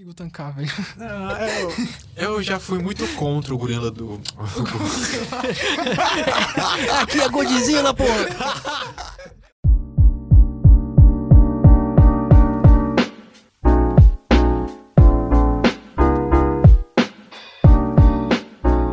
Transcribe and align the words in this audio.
consigo 0.00 0.14
tancar, 0.14 0.54
velho. 0.54 0.70
Não, 0.96 1.30
eu, 2.16 2.16
eu 2.16 2.42
já 2.42 2.58
fui 2.58 2.78
muito 2.78 3.06
contra 3.16 3.54
o 3.54 3.58
gorila 3.58 3.90
do. 3.90 4.18
Aqui 7.02 7.20
é 7.20 7.28
Godzilla, 7.28 7.92
pô! 7.92 8.04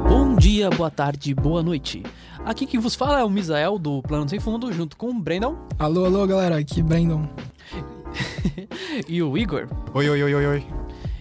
Bom 0.10 0.36
dia, 0.36 0.70
boa 0.71 0.92
tarde, 0.92 1.34
boa 1.34 1.64
noite. 1.64 2.04
Aqui 2.44 2.66
quem 2.66 2.78
vos 2.80 2.96
fala 2.96 3.20
é 3.20 3.24
o 3.24 3.30
Misael 3.30 3.80
do 3.80 4.02
Plano 4.02 4.30
Sem 4.30 4.39
Fundo, 4.39 4.71
junto 4.71 4.96
com 4.96 5.10
o 5.10 5.14
Brandon 5.14 5.68
Alô, 5.78 6.05
alô, 6.05 6.26
galera, 6.26 6.58
aqui 6.58 6.82
Brandon. 6.82 7.28
e 9.08 9.21
o 9.21 9.38
Igor. 9.38 9.68
Oi, 9.94 10.10
oi, 10.10 10.24
oi, 10.24 10.34
oi, 10.34 10.46
oi. 10.46 10.77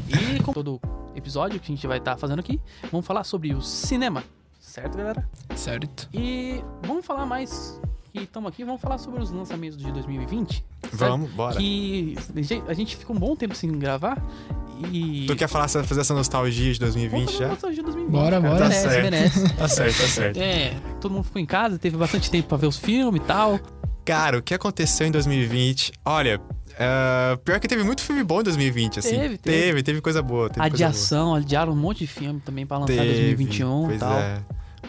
E 0.08 0.42
com 0.42 0.52
todo 0.52 0.80
episódio 1.14 1.58
que 1.60 1.72
a 1.72 1.74
gente 1.74 1.86
vai 1.86 1.98
estar 1.98 2.16
fazendo 2.16 2.40
aqui, 2.40 2.60
vamos 2.90 3.06
falar 3.06 3.24
sobre 3.24 3.54
o 3.54 3.60
cinema, 3.62 4.22
certo, 4.60 4.96
galera? 4.96 5.28
Certo. 5.54 6.08
E 6.12 6.62
vamos 6.86 7.04
falar 7.06 7.24
mais 7.26 7.80
que 8.12 8.20
estamos 8.22 8.48
aqui, 8.50 8.64
vamos 8.64 8.80
falar 8.80 8.98
sobre 8.98 9.22
os 9.22 9.30
lançamentos 9.30 9.76
de 9.76 9.90
2020. 9.92 10.64
certo? 10.82 10.96
Vamos, 10.96 11.30
bora. 11.32 11.56
Que 11.56 12.14
a 12.68 12.72
gente 12.74 12.96
ficou 12.96 13.14
um 13.16 13.18
bom 13.18 13.34
tempo 13.36 13.54
sem 13.54 13.70
gravar 13.78 14.22
e. 14.92 15.26
Tu 15.26 15.36
quer 15.36 15.48
falar, 15.48 15.68
fazer 15.68 16.00
essa 16.00 16.14
nostalgia 16.14 16.72
de 16.72 16.78
Vamos 16.78 16.94
2020 16.94 17.26
fazer 17.26 17.38
já? 17.38 17.48
nostalgia 17.48 17.76
de 17.82 17.82
2020. 17.84 18.12
Bora, 18.12 18.40
cara. 18.40 18.54
bora. 18.54 18.68
Merece, 18.68 18.84
Tá 18.84 18.90
certo. 18.90 19.02
merece. 19.04 19.48
Tá 19.56 19.68
certo, 19.68 20.00
tá 20.00 20.08
certo. 20.08 20.36
É, 20.38 20.74
todo 21.00 21.12
mundo 21.12 21.24
ficou 21.24 21.40
em 21.40 21.46
casa, 21.46 21.78
teve 21.78 21.96
bastante 21.96 22.30
tempo 22.30 22.48
pra 22.48 22.56
ver 22.56 22.66
os 22.66 22.76
filmes 22.78 23.20
e 23.22 23.24
tal. 23.24 23.58
Cara, 24.04 24.38
o 24.38 24.42
que 24.42 24.54
aconteceu 24.54 25.06
em 25.06 25.10
2020? 25.10 25.92
Olha, 26.04 26.40
é, 26.78 27.36
pior 27.44 27.58
que 27.58 27.66
teve 27.68 27.82
muito 27.82 28.02
filme 28.02 28.22
bom 28.22 28.40
em 28.40 28.44
2020, 28.44 28.98
assim. 28.98 29.10
Teve, 29.10 29.38
teve. 29.38 29.38
Teve, 29.38 29.82
teve 29.82 30.00
coisa 30.00 30.22
boa. 30.22 30.48
Teve 30.48 30.60
coisa 30.60 30.74
Adiação, 30.74 31.34
adiaram 31.34 31.72
um 31.72 31.76
monte 31.76 31.98
de 32.00 32.06
filme 32.06 32.40
também 32.40 32.66
pra 32.66 32.76
boa. 32.78 32.88
lançar 32.88 33.04
em 33.04 33.08
Teve, 33.08 33.34
2021 33.34 33.84
e 33.84 33.86
pois 33.86 34.00
tal. 34.00 34.12
é. 34.18 34.38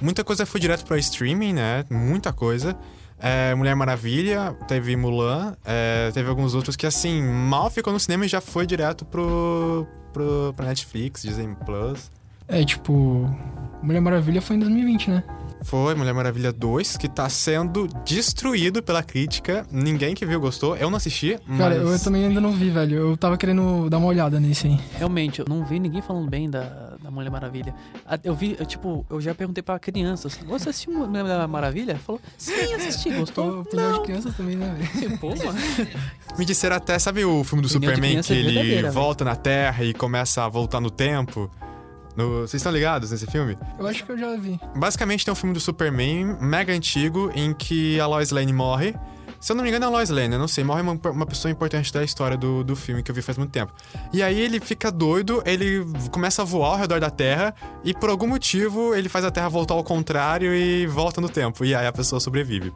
Muita 0.02 0.24
coisa 0.24 0.46
foi 0.46 0.60
direto 0.60 0.86
pro 0.86 0.98
streaming, 0.98 1.54
né? 1.54 1.84
Muita 1.90 2.32
coisa. 2.32 2.78
É, 3.20 3.56
Mulher 3.56 3.76
Maravilha, 3.76 4.56
teve 4.68 4.96
Mulan, 4.96 5.56
é, 5.66 6.12
teve 6.14 6.30
alguns 6.30 6.54
outros 6.54 6.76
que, 6.76 6.86
assim, 6.86 7.24
mal 7.24 7.70
ficou 7.72 7.92
no 7.92 8.00
cinema 8.00 8.26
e 8.26 8.28
já 8.28 8.40
foi 8.40 8.68
direto 8.68 9.06
pro, 9.06 9.88
pro, 10.14 10.54
pra 10.56 10.68
Netflix, 10.68 11.24
Disney 11.24 11.56
Plus. 11.66 12.12
É, 12.48 12.64
tipo, 12.64 13.28
Mulher 13.82 14.02
Maravilha 14.02 14.40
foi 14.42 14.56
em 14.56 14.60
2020, 14.60 15.10
né? 15.10 15.24
Foi 15.64 15.96
Mulher 15.96 16.14
Maravilha 16.14 16.52
2, 16.52 16.98
que 16.98 17.08
tá 17.08 17.28
sendo 17.30 17.88
destruído 18.06 18.82
pela 18.82 19.04
crítica. 19.04 19.66
Ninguém 19.72 20.16
que 20.16 20.26
viu 20.26 20.40
gostou. 20.40 20.76
Eu 20.78 20.90
não 20.90 20.98
assisti, 20.98 21.38
mas... 21.46 21.58
Cara, 21.58 21.76
eu 21.76 22.00
também 22.00 22.26
ainda 22.26 22.40
não 22.40 22.52
vi, 22.52 22.70
velho. 22.70 22.96
Eu 22.96 23.18
tava 23.18 23.38
querendo 23.38 23.90
dar 23.90 23.98
uma 23.98 24.08
olhada 24.08 24.40
nesse 24.40 24.68
aí. 24.68 24.80
Realmente, 24.96 25.40
eu 25.40 25.46
não 25.48 25.66
vi 25.66 25.80
ninguém 25.80 26.02
falando 26.02 26.30
bem 26.30 26.50
da, 26.50 26.96
da 27.02 27.12
Mulher 27.12 27.30
Maravilha. 27.30 27.74
Eu 28.24 28.36
vi, 28.36 28.56
eu, 28.60 28.66
tipo, 28.66 29.06
eu 29.10 29.20
já 29.20 29.34
perguntei 29.34 29.62
pra 29.62 29.78
crianças: 29.80 30.40
Você 30.48 30.70
assistiu 30.70 30.94
Mulher 30.94 31.48
Maravilha? 31.48 31.96
Falou: 31.98 32.22
Sim, 32.38 32.74
assisti, 32.74 33.12
gostou? 33.12 33.62
Opinião 33.62 33.94
de 33.94 34.02
crianças 34.02 34.36
também, 34.36 34.56
né, 34.56 34.76
velho? 34.78 35.18
Pô, 35.18 35.30
mano. 35.30 35.60
Me 36.38 36.46
disseram 36.46 36.76
até, 36.76 36.98
sabe 37.00 37.26
o 37.26 37.44
filme 37.44 37.62
do 37.62 37.70
Superman 37.70 38.22
que 38.22 38.34
é 38.34 38.38
ele 38.38 38.90
volta 38.90 39.26
na 39.26 39.36
Terra 39.36 39.84
e 39.84 39.94
começa 39.94 40.44
a 40.44 40.50
voltar 40.50 40.80
no 40.80 40.90
tempo? 40.90 41.50
No- 42.18 42.42
Vocês 42.42 42.56
estão 42.56 42.72
ligados 42.72 43.12
nesse 43.12 43.28
filme? 43.28 43.58
Eu 43.80 43.88
acho 43.88 44.04
que 44.04 44.12
eu 44.12 44.18
já 44.18 44.36
vi. 44.36 44.60
Basicamente 44.76 45.24
tem 45.24 45.32
um 45.32 45.36
filme 45.36 45.54
do 45.54 45.60
Superman 45.60 46.36
mega 46.42 46.74
antigo 46.74 47.32
em 47.36 47.54
que 47.54 48.00
a 48.00 48.08
Lois 48.08 48.32
Lane 48.32 48.52
morre. 48.52 48.96
Se 49.40 49.52
eu 49.52 49.56
não 49.56 49.62
me 49.64 49.70
engano 49.70 49.86
é 49.86 49.88
a 49.88 49.92
Lois 49.92 50.10
Lane, 50.10 50.34
eu 50.34 50.40
não 50.40 50.48
sei. 50.48 50.64
Morre 50.64 50.82
uma, 50.82 50.94
uma 51.12 51.26
pessoa 51.28 51.52
importante 51.52 51.94
da 51.94 52.04
história 52.04 52.36
do, 52.36 52.64
do 52.64 52.76
filme 52.76 53.04
que 53.04 53.12
eu 53.12 53.16
vi 53.16 53.22
faz 53.22 53.38
muito 53.38 53.52
tempo. 53.52 53.72
E 54.12 54.24
aí 54.24 54.40
ele 54.40 54.60
fica 54.60 54.92
doido, 54.92 55.44
ele 55.46 55.86
começa 56.12 56.42
a 56.42 56.46
voar 56.46 56.70
ao 56.72 56.78
redor 56.78 57.00
da 57.00 57.12
Terra 57.12 57.54
e 57.84 57.94
por 57.94 58.10
algum 58.10 58.26
motivo 58.26 58.96
ele 58.96 59.08
faz 59.08 59.24
a 59.24 59.30
Terra 59.30 59.48
voltar 59.48 59.76
ao 59.76 59.84
contrário 59.84 60.56
e 60.56 60.88
volta 60.88 61.22
no 61.22 61.30
tempo. 61.30 61.64
E 61.64 61.76
aí 61.76 61.86
a 61.86 61.94
pessoa 61.94 62.20
sobrevive. 62.20 62.74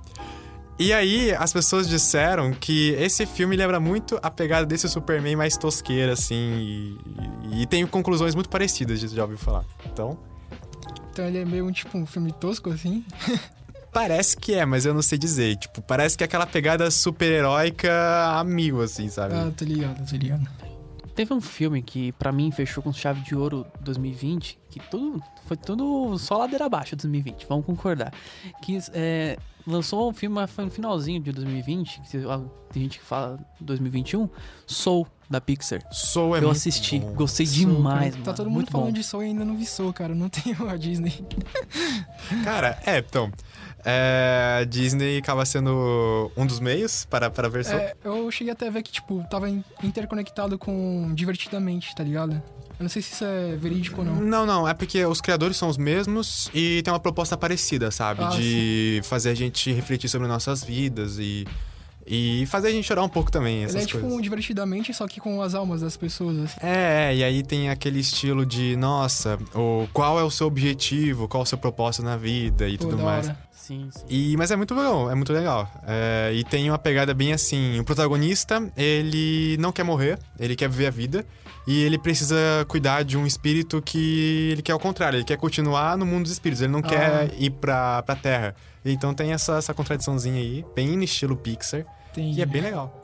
E 0.80 0.92
aí, 0.94 1.32
as 1.36 1.54
pessoas 1.54 1.88
disseram 1.88 2.52
que 2.54 2.90
esse 2.94 3.26
filme 3.26 3.56
lembra 3.56 3.80
muito 3.80 4.20
a 4.24 4.32
pegada 4.32 4.66
desse 4.66 4.90
Superman 4.90 5.36
mais 5.36 5.56
tosqueira, 5.56 6.14
assim, 6.14 6.98
e, 7.52 7.62
e 7.62 7.66
tem 7.68 7.86
conclusões 7.86 8.34
muito 8.34 8.50
parecidas, 8.50 9.00
já 9.00 9.22
ouviu 9.22 9.38
falar. 9.38 9.64
Então, 9.86 10.18
Então 11.12 11.26
ele 11.26 11.38
é 11.40 11.46
meio 11.46 11.68
um, 11.68 11.72
tipo 11.72 11.96
um 11.98 12.06
filme 12.06 12.32
tosco, 12.32 12.72
assim. 12.72 13.06
parece 13.94 14.36
que 14.36 14.54
é, 14.56 14.66
mas 14.66 14.86
eu 14.86 14.94
não 14.94 15.02
sei 15.04 15.18
dizer. 15.20 15.56
Tipo, 15.58 15.82
parece 15.84 16.18
que 16.18 16.24
é 16.24 16.26
aquela 16.26 16.48
pegada 16.48 16.90
super-heróica 16.90 17.92
amigo, 18.40 18.82
assim, 18.82 19.08
sabe? 19.10 19.36
Ah, 19.36 19.52
tô 19.56 19.66
ligado, 19.66 20.10
tô 20.10 20.16
ligado. 20.16 20.48
Teve 21.14 21.34
um 21.34 21.42
filme 21.42 21.82
que 21.84 22.14
pra 22.14 22.32
mim 22.32 22.50
fechou 22.52 22.82
com 22.82 22.92
chave 22.94 23.22
de 23.22 23.36
ouro 23.36 23.68
2020, 23.82 24.58
que 24.70 24.80
tudo 24.90 25.22
foi 25.46 25.58
tudo 25.58 26.18
só 26.18 26.38
ladeira 26.38 26.66
abaixo 26.66 26.96
2020, 26.96 27.46
vamos 27.48 27.66
concordar. 27.66 28.14
Que 28.64 28.80
é, 28.94 29.38
lançou 29.68 30.10
um 30.10 30.14
filme, 30.14 30.46
foi 30.48 30.66
no 30.66 30.72
finalzinho 30.72 31.22
de 31.22 31.32
2020, 31.32 32.02
que 32.10 32.26
ó, 32.26 32.40
tem 32.72 32.84
gente 32.84 33.00
que 33.00 33.06
fala 33.06 33.40
2021, 33.60 34.28
Soul 34.66 35.08
da 35.30 35.40
Pixar. 35.40 35.82
Soul 35.92 36.36
é 36.36 36.44
eu 36.44 36.50
assisti, 36.50 37.00
bom. 37.00 37.14
gostei 37.14 37.46
Soul, 37.46 37.76
demais, 37.76 38.14
mano. 38.14 38.26
Tá 38.26 38.34
todo 38.34 38.48
mundo 38.48 38.56
muito 38.56 38.72
falando 38.72 38.88
bom. 38.88 38.94
de 38.94 39.04
Soul 39.04 39.24
e 39.24 39.28
ainda 39.28 39.46
não 39.46 39.56
vi 39.56 39.66
Soul, 39.66 39.94
cara. 39.94 40.14
Não 40.14 40.28
tenho 40.30 40.68
a 40.70 40.76
Disney. 40.76 41.26
Cara, 42.44 42.80
é, 42.86 42.98
então... 43.00 43.32
É, 43.84 44.64
Disney 44.70 45.18
acaba 45.18 45.44
sendo 45.44 46.32
um 46.38 46.46
dos 46.46 46.60
meios 46.60 47.04
para, 47.06 47.32
para 47.32 47.50
ver 47.50 47.66
Soul. 47.66 47.80
É, 47.80 47.96
eu 48.04 48.30
cheguei 48.30 48.54
até 48.54 48.68
a 48.68 48.70
ver 48.70 48.84
que, 48.84 48.92
tipo, 48.92 49.26
tava 49.28 49.50
in- 49.50 49.64
interconectado 49.82 50.56
com 50.56 51.12
Divertidamente, 51.16 51.96
tá 51.96 52.04
ligado? 52.04 52.40
Eu 52.82 52.84
não 52.84 52.90
sei 52.90 53.04
se 53.04 53.14
isso 53.14 53.24
é 53.24 53.56
verídico 53.56 54.02
ou 54.02 54.06
não. 54.06 54.16
Não, 54.16 54.44
não, 54.44 54.68
é 54.68 54.74
porque 54.74 55.06
os 55.06 55.22
criadores 55.22 55.56
são 55.56 55.70
os 55.70 55.78
mesmos 55.78 56.50
e 56.52 56.82
tem 56.82 56.92
uma 56.92 57.00
proposta 57.00 57.38
parecida, 57.38 57.92
sabe? 57.92 58.24
Ah, 58.24 58.30
de 58.30 59.02
fazer 59.04 59.30
a 59.30 59.36
gente 59.36 59.72
refletir 59.72 60.10
sobre 60.10 60.28
nossas 60.28 60.64
vidas 60.64 61.20
e, 61.20 61.46
e 62.08 62.44
fazer 62.48 62.70
a 62.70 62.72
gente 62.72 62.88
chorar 62.88 63.04
um 63.04 63.10
pouco 63.10 63.32
também, 63.32 63.66
essas 63.66 63.76
Ele 63.76 63.84
é 63.84 63.86
tipo 63.86 64.00
coisas. 64.00 64.18
um 64.18 64.20
Divertidamente, 64.20 64.92
só 64.96 65.08
que 65.08 65.20
com 65.20 65.44
as 65.44 65.54
almas 65.54 65.82
das 65.82 65.96
pessoas, 65.96 66.36
assim. 66.40 66.58
É, 66.60 67.12
é, 67.12 67.16
e 67.18 67.24
aí 67.24 67.44
tem 67.44 67.70
aquele 67.70 68.00
estilo 68.00 68.48
de, 68.48 68.76
nossa, 68.78 69.38
o, 69.54 69.88
qual 69.94 70.20
é 70.20 70.24
o 70.24 70.32
seu 70.32 70.48
objetivo, 70.48 71.28
qual 71.28 71.42
é 71.42 71.44
o 71.44 71.48
seu 71.48 71.60
propósito 71.60 72.04
na 72.04 72.18
vida 72.18 72.68
e 72.68 72.80
Pô, 72.80 72.86
tudo 72.86 73.04
mais. 73.04 73.28
hora. 73.28 73.38
Sim, 73.52 73.90
sim. 73.92 74.06
E, 74.10 74.36
mas 74.38 74.50
é 74.50 74.56
muito 74.56 74.74
legal, 74.74 75.12
é 75.12 75.14
muito 75.14 75.32
legal. 75.32 75.72
É, 75.88 76.32
e 76.34 76.44
tem 76.44 76.68
uma 76.68 76.80
pegada 76.80 77.14
bem 77.14 77.32
assim: 77.32 77.80
o 77.80 77.84
protagonista, 77.84 78.72
ele 78.76 79.56
não 79.60 79.72
quer 79.72 79.84
morrer, 79.84 80.18
ele 80.40 80.56
quer 80.56 80.68
viver 80.68 80.88
a 80.88 80.90
vida. 80.90 81.24
E 81.68 81.84
ele 81.84 81.98
precisa 81.98 82.36
cuidar 82.68 83.04
de 83.04 83.18
um 83.18 83.26
espírito 83.26 83.82
que 83.82 84.50
ele 84.52 84.62
quer 84.62 84.72
ao 84.72 84.80
contrário, 84.80 85.18
ele 85.18 85.24
quer 85.24 85.38
continuar 85.38 85.98
no 85.98 86.06
mundo 86.06 86.24
dos 86.24 86.32
espíritos, 86.32 86.62
ele 86.62 86.72
não 86.72 86.80
Ah. 86.80 86.84
quer 86.84 87.36
ir 87.40 87.52
pra, 87.52 88.02
pra 88.04 88.16
terra. 88.16 88.56
Então 88.84 89.14
tem 89.14 89.32
essa, 89.32 89.58
essa 89.58 89.74
contradiçãozinha 89.74 90.42
aí, 90.42 90.66
bem 90.76 90.98
no 90.98 91.04
estilo 91.04 91.38
Pixar, 91.38 91.86
Tem... 92.14 92.34
e 92.34 92.42
é 92.42 92.46
bem 92.46 92.62
legal. 92.64 92.98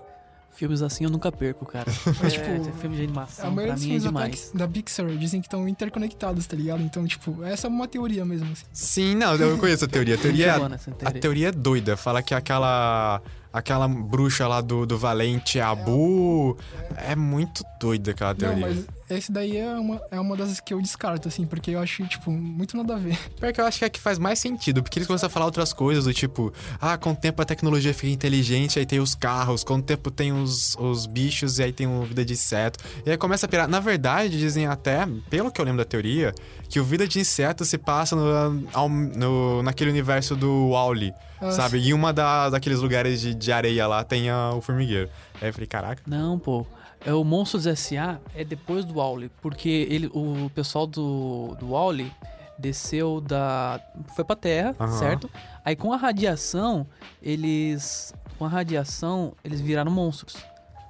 Filmes 0.56 0.81
assim 0.81 1.03
eu 1.03 1.12
nunca 1.12 1.31
perco, 1.31 1.68
cara. 1.68 1.85
Mas, 2.19 2.34
é, 2.34 2.57
tipo, 2.57 2.72
filme 2.79 2.95
de 2.95 3.01
A 3.03 3.06
animação 3.06 3.51
maioria 3.51 3.75
pra 3.75 3.79
mim 3.79 3.85
é 3.85 3.85
filmes 3.85 4.03
da, 4.03 4.09
demais. 4.09 4.51
Da 4.56 4.68
Pixar 4.68 5.06
dizem 5.16 5.39
que 5.39 5.45
estão 5.45 5.68
interconectados, 5.69 6.47
tá 6.47 6.56
ligado? 6.57 6.81
Então, 6.81 7.06
tipo, 7.06 7.44
essa 7.44 7.68
é 7.68 7.69
uma 7.69 7.88
teoria 7.88 8.25
mesmo, 8.25 8.51
assim. 8.51 8.66
Sim, 8.74 9.13
não, 9.16 9.35
eu 9.35 9.56
conheço 9.59 9.85
a 9.85 9.88
teoria. 9.88 10.16
A 10.16 10.18
teoria, 10.18 10.68
nessa 10.68 10.89
a 10.89 10.94
teoria. 10.95 11.22
teoria 11.22 11.47
é 11.50 11.51
doida. 11.51 11.95
Fala 11.95 12.24
que 12.24 12.34
aquela 12.34 13.22
aquela 13.57 13.88
bruxa 13.88 14.47
lá 14.47 14.62
do, 14.62 14.85
do 14.85 14.97
Valente 14.97 15.59
Abu 15.59 16.57
é 16.97 17.16
muito 17.16 17.63
doida 17.79 18.12
aquela 18.12 18.31
Não, 18.31 18.38
teoria. 18.40 18.68
mas 18.68 18.85
esse 19.09 19.31
daí 19.31 19.56
é 19.57 19.73
uma, 19.75 20.01
é 20.12 20.19
uma 20.19 20.35
das 20.35 20.59
que 20.59 20.73
eu 20.73 20.81
descarto, 20.81 21.28
assim, 21.28 21.45
porque 21.45 21.72
eu 21.72 21.79
acho, 21.79 22.06
tipo, 22.07 22.29
muito 22.31 22.75
nada 22.75 22.95
a 22.95 22.97
ver. 22.97 23.18
Pior 23.40 23.53
que 23.53 23.62
eu 23.62 23.66
acho 23.66 23.79
que 23.79 23.85
é 23.85 23.90
que 23.90 24.00
faz 24.00 24.18
mais 24.19 24.40
sentido, 24.40 24.84
porque 24.84 25.00
eles 25.00 25.07
começam 25.07 25.28
a 25.28 25.29
falar 25.29 25.45
outras 25.45 25.72
coisas, 25.73 26.03
do 26.06 26.13
tipo, 26.13 26.53
ah, 26.81 26.97
com 26.97 27.12
o 27.12 27.16
tempo 27.16 27.41
a 27.41 27.45
tecnologia 27.45 27.94
fica 27.94 28.07
inteligente, 28.13 28.79
aí 28.79 28.85
tem 28.85 29.00
os 29.00 29.16
carros, 29.16 29.63
com 29.63 29.75
o 29.75 29.81
tempo 29.81 30.12
tem 30.12 30.31
os, 30.34 30.75
os 30.79 31.06
bichos, 31.06 31.59
e 31.59 31.63
aí 31.63 31.72
tem 31.72 31.88
o 31.88 32.03
vida 32.03 32.25
de 32.25 32.34
inseto. 32.34 32.79
E 33.06 33.12
aí 33.12 33.18
começa 33.18 33.45
a 33.45 33.50
pirar. 33.50 33.68
Na 33.68 33.79
verdade, 33.79 34.38
dizem 34.38 34.66
até, 34.68 35.07
pelo 35.30 35.51
que 35.51 35.62
eu 35.62 35.65
lembro 35.65 35.80
da 35.83 35.86
teoria, 35.86 36.33
que 36.69 36.80
o 36.80 36.83
vida 36.83 37.07
de 37.07 37.19
inseto 37.19 37.63
se 37.65 37.77
passa 37.77 38.15
no, 38.15 38.68
ao- 38.74 38.89
no- 38.89 39.63
naquele 39.63 39.89
universo 39.89 40.36
do 40.36 40.71
Wally, 40.71 41.13
Ah, 41.39 41.51
sabe? 41.51 41.77
E 41.80 41.94
uma 41.94 42.12
da, 42.12 42.50
daqueles 42.50 42.80
lugares 42.80 43.21
de, 43.21 43.33
de 43.36 43.51
areia 43.51 43.86
lá 43.88 44.04
tem 44.04 44.30
a- 44.30 44.51
o 44.54 44.59
formigueiro. 44.62 45.09
Aí 45.42 45.50
eu 45.50 45.54
falei, 45.54 45.68
caraca. 45.68 46.01
Não, 46.07 46.38
pô. 46.39 46.65
É 47.05 47.13
o 47.13 47.23
Monstros 47.23 47.65
S.A. 47.67 48.19
é 48.35 48.44
depois 48.44 48.83
do 48.83 48.95
Wally, 48.95 49.29
porque 49.41 49.88
ele, 49.89 50.07
o 50.13 50.49
pessoal 50.53 50.85
do, 50.88 51.55
do 51.59 51.69
Wally 51.71 52.11
desceu 52.59 53.21
da. 53.21 53.79
foi 54.15 54.25
pra 54.25 54.35
Terra, 54.35 54.75
Aham. 54.79 54.91
certo? 54.97 55.29
Aí 55.63 55.75
com 55.75 55.94
a 55.94 55.97
radiação, 55.97 56.85
eles. 57.21 58.13
Com 58.38 58.45
a 58.45 58.49
radiação, 58.49 59.33
eles 59.44 59.59
viraram 59.61 59.91
monstros. 59.91 60.35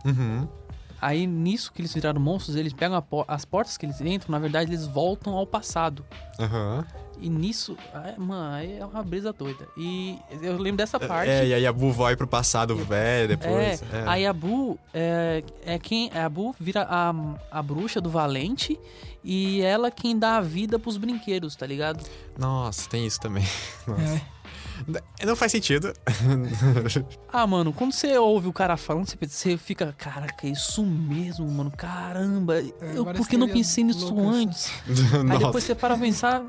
Uhum. 0.06 0.48
Aí 1.00 1.27
nisso 1.27 1.71
que 1.71 1.81
eles 1.81 1.94
viraram 1.94 2.19
monstros, 2.19 2.56
eles 2.56 2.74
pegam 2.74 3.00
por- 3.01 3.24
as 3.27 3.45
portas 3.45 3.77
que 3.77 3.86
eles 3.86 4.01
entram, 4.01 4.31
na 4.31 4.39
verdade, 4.39 4.69
eles 4.71 4.88
voltam 4.88 5.33
ao 5.36 5.45
passado. 5.45 6.04
Aham. 6.39 6.86
E 7.19 7.30
nisso, 7.30 7.78
ah, 7.94 8.14
mano, 8.18 8.56
aí 8.56 8.78
é 8.78 8.86
uma 8.86 9.04
brisa 9.04 9.34
doida. 9.34 9.68
E 9.75 10.18
eu 10.42 10.58
lembro 10.58 10.78
dessa 10.78 11.00
parte. 11.00 11.30
É, 11.30 11.48
e 11.48 11.54
aí 11.54 11.66
a 11.66 11.74
Bu 11.74 11.92
vai 11.92 12.16
pro 12.16 12.28
passado 12.28 12.75
velho 12.75 13.30
depois. 13.30 13.81
É, 13.81 14.04
aí 14.06 14.25
a 14.25 14.34
Bu 14.34 14.78
é, 14.94 15.44
é 15.66 15.80
quem. 15.80 16.12
A 16.12 16.30
Bu 16.30 16.56
vira 16.60 16.86
a, 16.90 17.14
a 17.52 17.62
bruxa 17.62 18.00
do 18.00 18.10
Valente 18.10 18.80
e 19.24 19.62
ela 19.62 19.90
quem 19.92 20.18
dá 20.18 20.38
a 20.38 20.42
vida 20.42 20.78
pros 20.78 20.98
brinquedos, 20.98 21.56
tá 21.56 21.66
ligado? 21.66 22.04
Nossa, 22.38 22.90
tem 22.90 23.06
isso 23.06 23.19
também. 23.19 23.44
Nossa. 23.88 24.02
É. 24.02 24.38
Não 25.25 25.36
faz 25.36 25.52
sentido. 25.52 25.94
Ah, 27.31 27.46
mano, 27.46 27.74
quando 27.74 27.92
você 27.92 28.18
ouve 28.18 28.48
o 28.48 28.54
cara 28.54 28.78
falando, 28.78 29.06
você, 29.06 29.18
você 29.22 29.58
fica, 29.58 29.94
caraca, 29.98 30.48
é 30.48 30.52
isso 30.52 30.84
mesmo, 30.84 31.48
mano, 31.50 31.72
caramba. 31.72 32.60
eu, 32.60 33.04
várias 33.04 33.22
por 33.22 33.30
que 33.30 33.38
não 33.38 33.48
pensei 33.48 33.84
nisso 33.84 34.14
loucas. 34.14 34.36
antes? 34.36 34.72
Aí 35.30 35.38
depois 35.38 35.64
você 35.64 35.75
para 35.75 35.96
pra 35.96 36.06
pensar, 36.06 36.44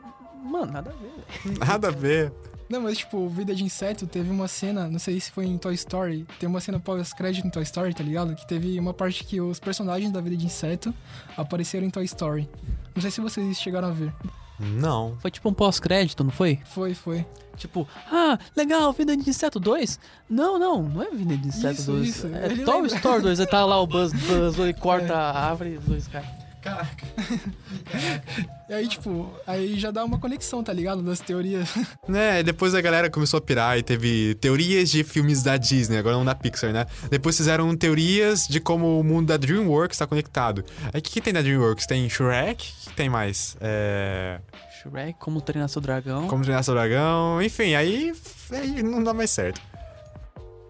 mano, 0.45 0.73
nada 0.73 0.91
a 0.91 0.95
ver. 0.95 1.11
velho. 1.45 1.59
nada 1.67 1.89
a 1.89 1.91
ver. 1.91 2.33
Não, 2.69 2.83
mas 2.83 2.99
tipo, 2.99 3.27
Vida 3.31 3.55
de 3.55 3.65
Inseto 3.65 4.07
teve 4.07 4.29
uma 4.31 4.47
cena, 4.47 4.89
não 4.89 4.99
sei 4.99 5.19
se 5.19 5.31
foi 5.31 5.47
em 5.47 5.57
Toy 5.57 5.75
Story, 5.75 6.27
tem 6.39 6.47
uma 6.47 6.61
cena 6.61 6.79
pós-crédito 6.79 7.47
em 7.47 7.51
Toy 7.51 7.63
Story, 7.63 7.95
tá 7.95 8.05
ligado? 8.05 8.35
Que 8.35 8.47
teve 8.47 8.79
uma 8.79 8.93
parte 8.93 9.25
que 9.25 9.41
os 9.41 9.59
personagens 9.59 10.13
da 10.13 10.21
Vida 10.21 10.37
de 10.37 10.45
Inseto 10.45 10.93
apareceram 11.37 11.87
em 11.87 11.91
Toy 11.91 12.05
Story. 12.05 12.47
Não 12.95 13.01
sei 13.01 13.11
se 13.11 13.23
vocês 13.23 13.59
chegaram 13.59 13.89
a 13.89 13.91
ver. 13.93 14.13
Não. 14.61 15.17
Foi 15.21 15.31
tipo 15.31 15.49
um 15.49 15.55
pós-crédito, 15.55 16.23
não 16.23 16.31
foi? 16.31 16.59
Foi, 16.67 16.93
foi. 16.93 17.25
Tipo, 17.57 17.89
ah, 18.13 18.39
legal, 18.55 18.93
Vida 18.93 19.17
de 19.17 19.31
Inseto 19.31 19.59
2? 19.59 19.99
Não, 20.29 20.59
não, 20.59 20.83
não 20.83 21.03
é 21.03 21.11
Vida 21.11 21.39
de 21.39 21.49
Inseto 21.49 21.81
Isso, 21.81 21.93
2. 21.93 22.09
isso, 22.09 22.27
É 22.27 22.47
ele 22.47 22.65
Toy 22.65 22.83
lembra. 22.83 22.97
Story 22.97 23.23
2. 23.23 23.41
Aí 23.41 23.47
tá 23.47 23.65
lá 23.65 23.81
o 23.81 23.87
Buzz, 23.87 24.13
Buzz 24.13 24.59
ele 24.61 24.75
corta 24.75 25.13
É. 25.15 25.17
a 25.17 25.31
árvore 25.33 25.71
e 25.71 25.77
os 25.79 25.85
dois 25.87 26.07
caras. 26.07 26.29
Caraca. 26.63 27.07
E 28.69 28.75
aí, 28.75 28.87
tipo, 28.87 29.33
aí 29.47 29.79
já 29.79 29.91
dá 29.91 30.05
uma 30.05 30.19
conexão, 30.19 30.63
tá 30.63 30.75
ligado? 30.75 31.01
Das 31.03 31.21
teorias. 31.21 31.71
Né, 32.07 32.43
depois 32.43 32.75
a 32.75 32.81
galera 32.81 33.11
começou 33.11 33.39
a 33.39 33.41
pirar 33.41 33.79
e 33.79 33.83
teve 33.83 34.35
teorias 34.37 34.91
de 34.91 35.03
filmes 35.05 35.43
da 35.43 35.57
Disney, 35.57 35.97
agora 35.97 36.17
não 36.17 36.25
da 36.25 36.35
Pixar, 36.35 36.73
né? 36.73 36.87
Depois 37.11 37.37
fizeram 37.37 37.75
teorias 37.77 38.47
de 38.47 38.61
como 38.61 39.01
o 39.01 39.05
mundo 39.05 39.29
da 39.29 39.37
DreamWorks 39.37 39.95
está 39.95 40.07
conectado. 40.07 40.65
Aí 40.93 41.01
o 41.01 41.03
que, 41.03 41.13
que 41.13 41.21
tem 41.21 41.33
da 41.33 41.41
DreamWorks? 41.41 41.87
Tem 41.87 42.09
Shrek? 42.09 42.73
O 42.87 42.91
que 42.91 42.97
tem 42.97 43.09
mais? 43.09 43.57
É... 43.61 44.41
Shrek, 44.83 45.19
como 45.19 45.41
treinar 45.41 45.69
seu 45.69 45.81
dragão. 45.81 46.29
Como 46.29 46.43
Treinar 46.43 46.63
Seu 46.63 46.75
Dragão? 46.75 47.43
Enfim, 47.43 47.75
aí, 47.75 48.13
aí 48.53 48.83
não 48.83 49.03
dá 49.03 49.13
mais 49.13 49.31
certo. 49.31 49.61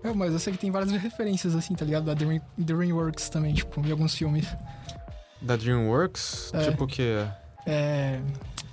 É, 0.03 0.13
mas 0.13 0.33
eu 0.33 0.39
sei 0.39 0.53
que 0.53 0.59
tem 0.59 0.71
várias 0.71 0.93
referências, 0.93 1.55
assim, 1.55 1.75
tá 1.75 1.85
ligado? 1.85 2.05
Da 2.05 2.15
Dream, 2.15 2.41
DreamWorks 2.57 3.29
também, 3.29 3.55
tipo, 3.55 3.85
em 3.85 3.91
alguns 3.91 4.15
filmes. 4.15 4.47
Da 5.41 5.57
DreamWorks? 5.57 6.51
É. 6.55 6.71
Tipo 6.71 6.85
o 6.85 6.87
quê? 6.87 7.25
É. 7.67 8.21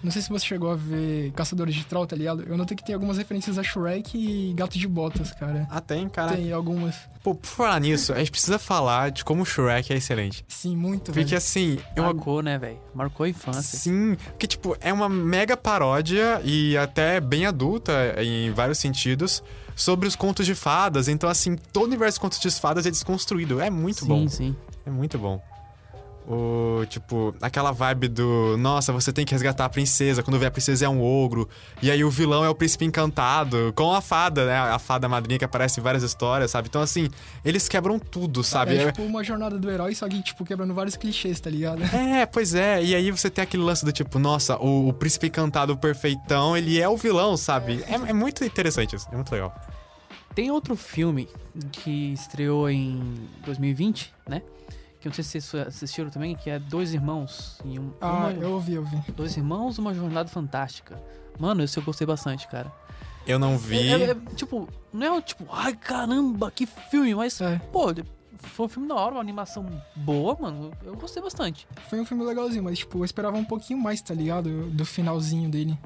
Não 0.04 0.12
sei 0.12 0.22
se 0.22 0.30
você 0.30 0.46
chegou 0.46 0.70
a 0.70 0.76
ver 0.76 1.32
Caçadores 1.32 1.74
de 1.74 1.84
Troll, 1.84 2.06
tá 2.06 2.16
ligado? 2.16 2.44
Eu 2.44 2.56
notei 2.56 2.78
que 2.78 2.86
tem 2.86 2.94
algumas 2.94 3.18
referências 3.18 3.58
a 3.58 3.64
Shrek 3.64 4.16
e 4.16 4.54
Gato 4.54 4.78
de 4.78 4.88
Botas, 4.88 5.32
cara. 5.32 5.68
Ah, 5.68 5.82
tem, 5.82 6.08
cara. 6.08 6.36
Tem 6.36 6.52
algumas. 6.52 6.96
Pô, 7.24 7.34
por 7.34 7.48
falar 7.48 7.80
nisso, 7.80 8.14
a 8.14 8.20
gente 8.20 8.30
precisa 8.30 8.60
falar 8.60 9.10
de 9.10 9.26
como 9.26 9.42
o 9.42 9.46
Shrek 9.46 9.92
é 9.92 9.98
excelente. 9.98 10.46
Sim, 10.48 10.76
muito, 10.76 11.06
Porque 11.06 11.24
velho. 11.24 11.38
assim, 11.38 11.80
uma 11.98 12.14
Marcou, 12.14 12.44
né, 12.44 12.56
velho? 12.60 12.80
Marcou 12.94 13.24
a 13.24 13.30
infância. 13.30 13.80
Sim, 13.80 14.16
porque, 14.28 14.46
tipo, 14.46 14.78
é 14.80 14.94
uma 14.94 15.10
mega 15.10 15.58
paródia 15.58 16.40
e 16.44 16.78
até 16.78 17.20
bem 17.20 17.48
adulta 17.48 17.92
em 18.22 18.52
vários 18.52 18.78
sentidos 18.78 19.42
sobre 19.76 20.08
os 20.08 20.16
contos 20.16 20.46
de 20.46 20.54
fadas. 20.54 21.08
Então, 21.08 21.28
assim, 21.28 21.56
todo 21.56 21.86
o 21.86 21.88
universo 21.88 22.18
de 22.18 22.22
contos 22.22 22.40
de 22.40 22.52
fadas 22.52 22.86
é 22.86 22.92
desconstruído. 22.92 23.60
É 23.60 23.72
muito 23.72 24.02
sim, 24.02 24.08
bom. 24.08 24.30
sim. 24.30 24.56
É 24.86 24.92
muito 24.92 25.18
bom. 25.18 25.42
O, 26.28 26.84
tipo, 26.88 27.36
aquela 27.40 27.72
vibe 27.72 28.08
do 28.08 28.58
nossa, 28.58 28.92
você 28.92 29.14
tem 29.14 29.24
que 29.24 29.32
resgatar 29.32 29.66
a 29.66 29.70
princesa, 29.70 30.24
quando 30.24 30.40
vê 30.40 30.48
a 30.48 30.52
princesa 30.52 30.86
é 30.86 30.90
um 30.90 31.04
ogro, 31.04 31.48
e 31.84 31.92
aí 31.92 32.04
o 32.04 32.10
vilão 32.10 32.44
é 32.44 32.50
o 32.50 32.56
príncipe 32.56 32.84
encantado, 32.84 33.72
com 33.76 33.94
a 33.94 34.02
fada, 34.02 34.46
né? 34.48 34.58
A 34.58 34.80
fada 34.80 35.08
madrinha 35.08 35.38
que 35.38 35.46
aparece 35.46 35.80
em 35.80 35.84
várias 35.84 36.02
histórias, 36.02 36.50
sabe? 36.50 36.68
Então, 36.68 36.82
assim, 36.82 37.10
eles 37.44 37.70
quebram 37.70 38.00
tudo, 38.00 38.44
sabe? 38.44 38.76
É 38.76 38.88
tipo 38.88 39.04
uma 39.04 39.24
jornada 39.24 39.60
do 39.60 39.70
herói, 39.70 39.94
só 39.94 40.10
que, 40.10 40.22
tipo, 40.24 40.44
quebrando 40.44 40.74
vários 40.74 40.96
clichês, 40.96 41.40
tá 41.40 41.50
ligado? 41.50 41.84
É, 41.96 42.26
pois 42.26 42.56
é. 42.56 42.84
E 42.84 42.96
aí 42.96 43.12
você 43.12 43.30
tem 43.30 43.44
aquele 43.44 43.64
lance 43.64 43.86
do 43.86 43.92
tipo, 43.92 44.18
nossa, 44.18 44.58
o, 44.58 44.90
o 44.90 44.94
príncipe 44.94 45.28
encantado 45.28 45.78
perfeitão, 45.78 46.58
ele 46.58 46.82
é 46.82 46.90
o 46.90 46.98
vilão, 46.98 47.38
sabe? 47.38 47.84
É, 47.88 47.94
é 48.10 48.14
muito 48.14 48.44
interessante 48.44 48.96
isso. 48.96 49.08
É 49.12 49.16
muito 49.16 49.32
legal. 49.32 49.54
Tem 50.34 50.52
outro 50.52 50.76
filme 50.76 51.30
que 51.72 52.12
estreou 52.12 52.70
em 52.70 53.30
2020, 53.46 54.14
né? 54.28 54.42
Que 55.06 55.10
eu 55.10 55.12
não 55.12 55.14
sei 55.24 55.24
se 55.40 55.42
vocês 55.48 55.68
assistiram 55.68 56.10
também, 56.10 56.36
que 56.36 56.50
é 56.50 56.58
Dois 56.58 56.92
Irmãos. 56.92 57.60
E 57.64 57.78
um, 57.78 57.92
Ah, 58.02 58.12
uma- 58.12 58.32
eu 58.32 58.54
ouvi, 58.54 58.74
eu 58.74 58.82
ouvi. 58.82 58.98
Dois 59.16 59.38
Irmãos, 59.38 59.78
Uma 59.78 59.94
Jornada 59.94 60.28
Fantástica. 60.28 61.00
Mano, 61.38 61.62
esse 61.62 61.78
eu 61.78 61.84
gostei 61.84 62.08
bastante, 62.08 62.48
cara. 62.48 62.72
Eu 63.28 63.38
não 63.38 63.56
vi. 63.56 63.78
É, 63.88 64.02
é- 64.02 64.10
é, 64.12 64.16
tipo, 64.36 64.68
não 64.92 65.18
é 65.18 65.22
tipo, 65.22 65.46
ai 65.52 65.76
caramba, 65.76 66.50
que 66.50 66.66
filme, 66.66 67.14
mas, 67.14 67.40
É. 67.40 67.60
pô, 67.72 67.94
foi 68.40 68.66
um 68.66 68.70
filme 68.70 68.88
da 68.90 68.96
hora, 68.96 69.14
uma 69.14 69.22
animação 69.22 69.68
boa, 69.96 70.36
mano. 70.42 70.72
Eu 70.84 70.96
gostei 70.96 71.22
bastante. 71.22 71.68
Foi 71.88 72.00
um 72.02 72.06
filme 72.06 72.24
legalzinho, 72.24 72.64
mas, 72.64 72.80
tipo, 72.80 72.98
eu 72.98 73.06
esperava 73.06 73.38
um 73.38 73.46
pouquinho 73.46 73.80
mais, 73.80 74.02
tá 74.02 74.14
ligado? 74.16 74.72
Do 74.72 74.86
finalzinho 74.88 75.48
dele. 75.52 75.78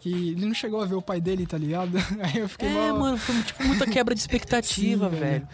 Que 0.00 0.30
ele 0.30 0.44
não 0.46 0.54
chegou 0.54 0.82
a 0.82 0.86
ver 0.86 0.96
o 0.96 1.02
pai 1.02 1.20
dele, 1.20 1.46
tá 1.46 1.56
ligado? 1.56 1.92
Aí 2.20 2.38
eu 2.38 2.48
fiquei 2.48 2.66
É, 2.68 2.90
mó- 2.92 2.98
mano, 2.98 3.16
foi 3.16 3.40
tipo 3.44 3.62
muita 3.64 3.86
quebra 3.86 4.12
de 4.12 4.20
expectativa, 4.22 5.08
Sim, 5.08 5.16
velho. 5.16 5.48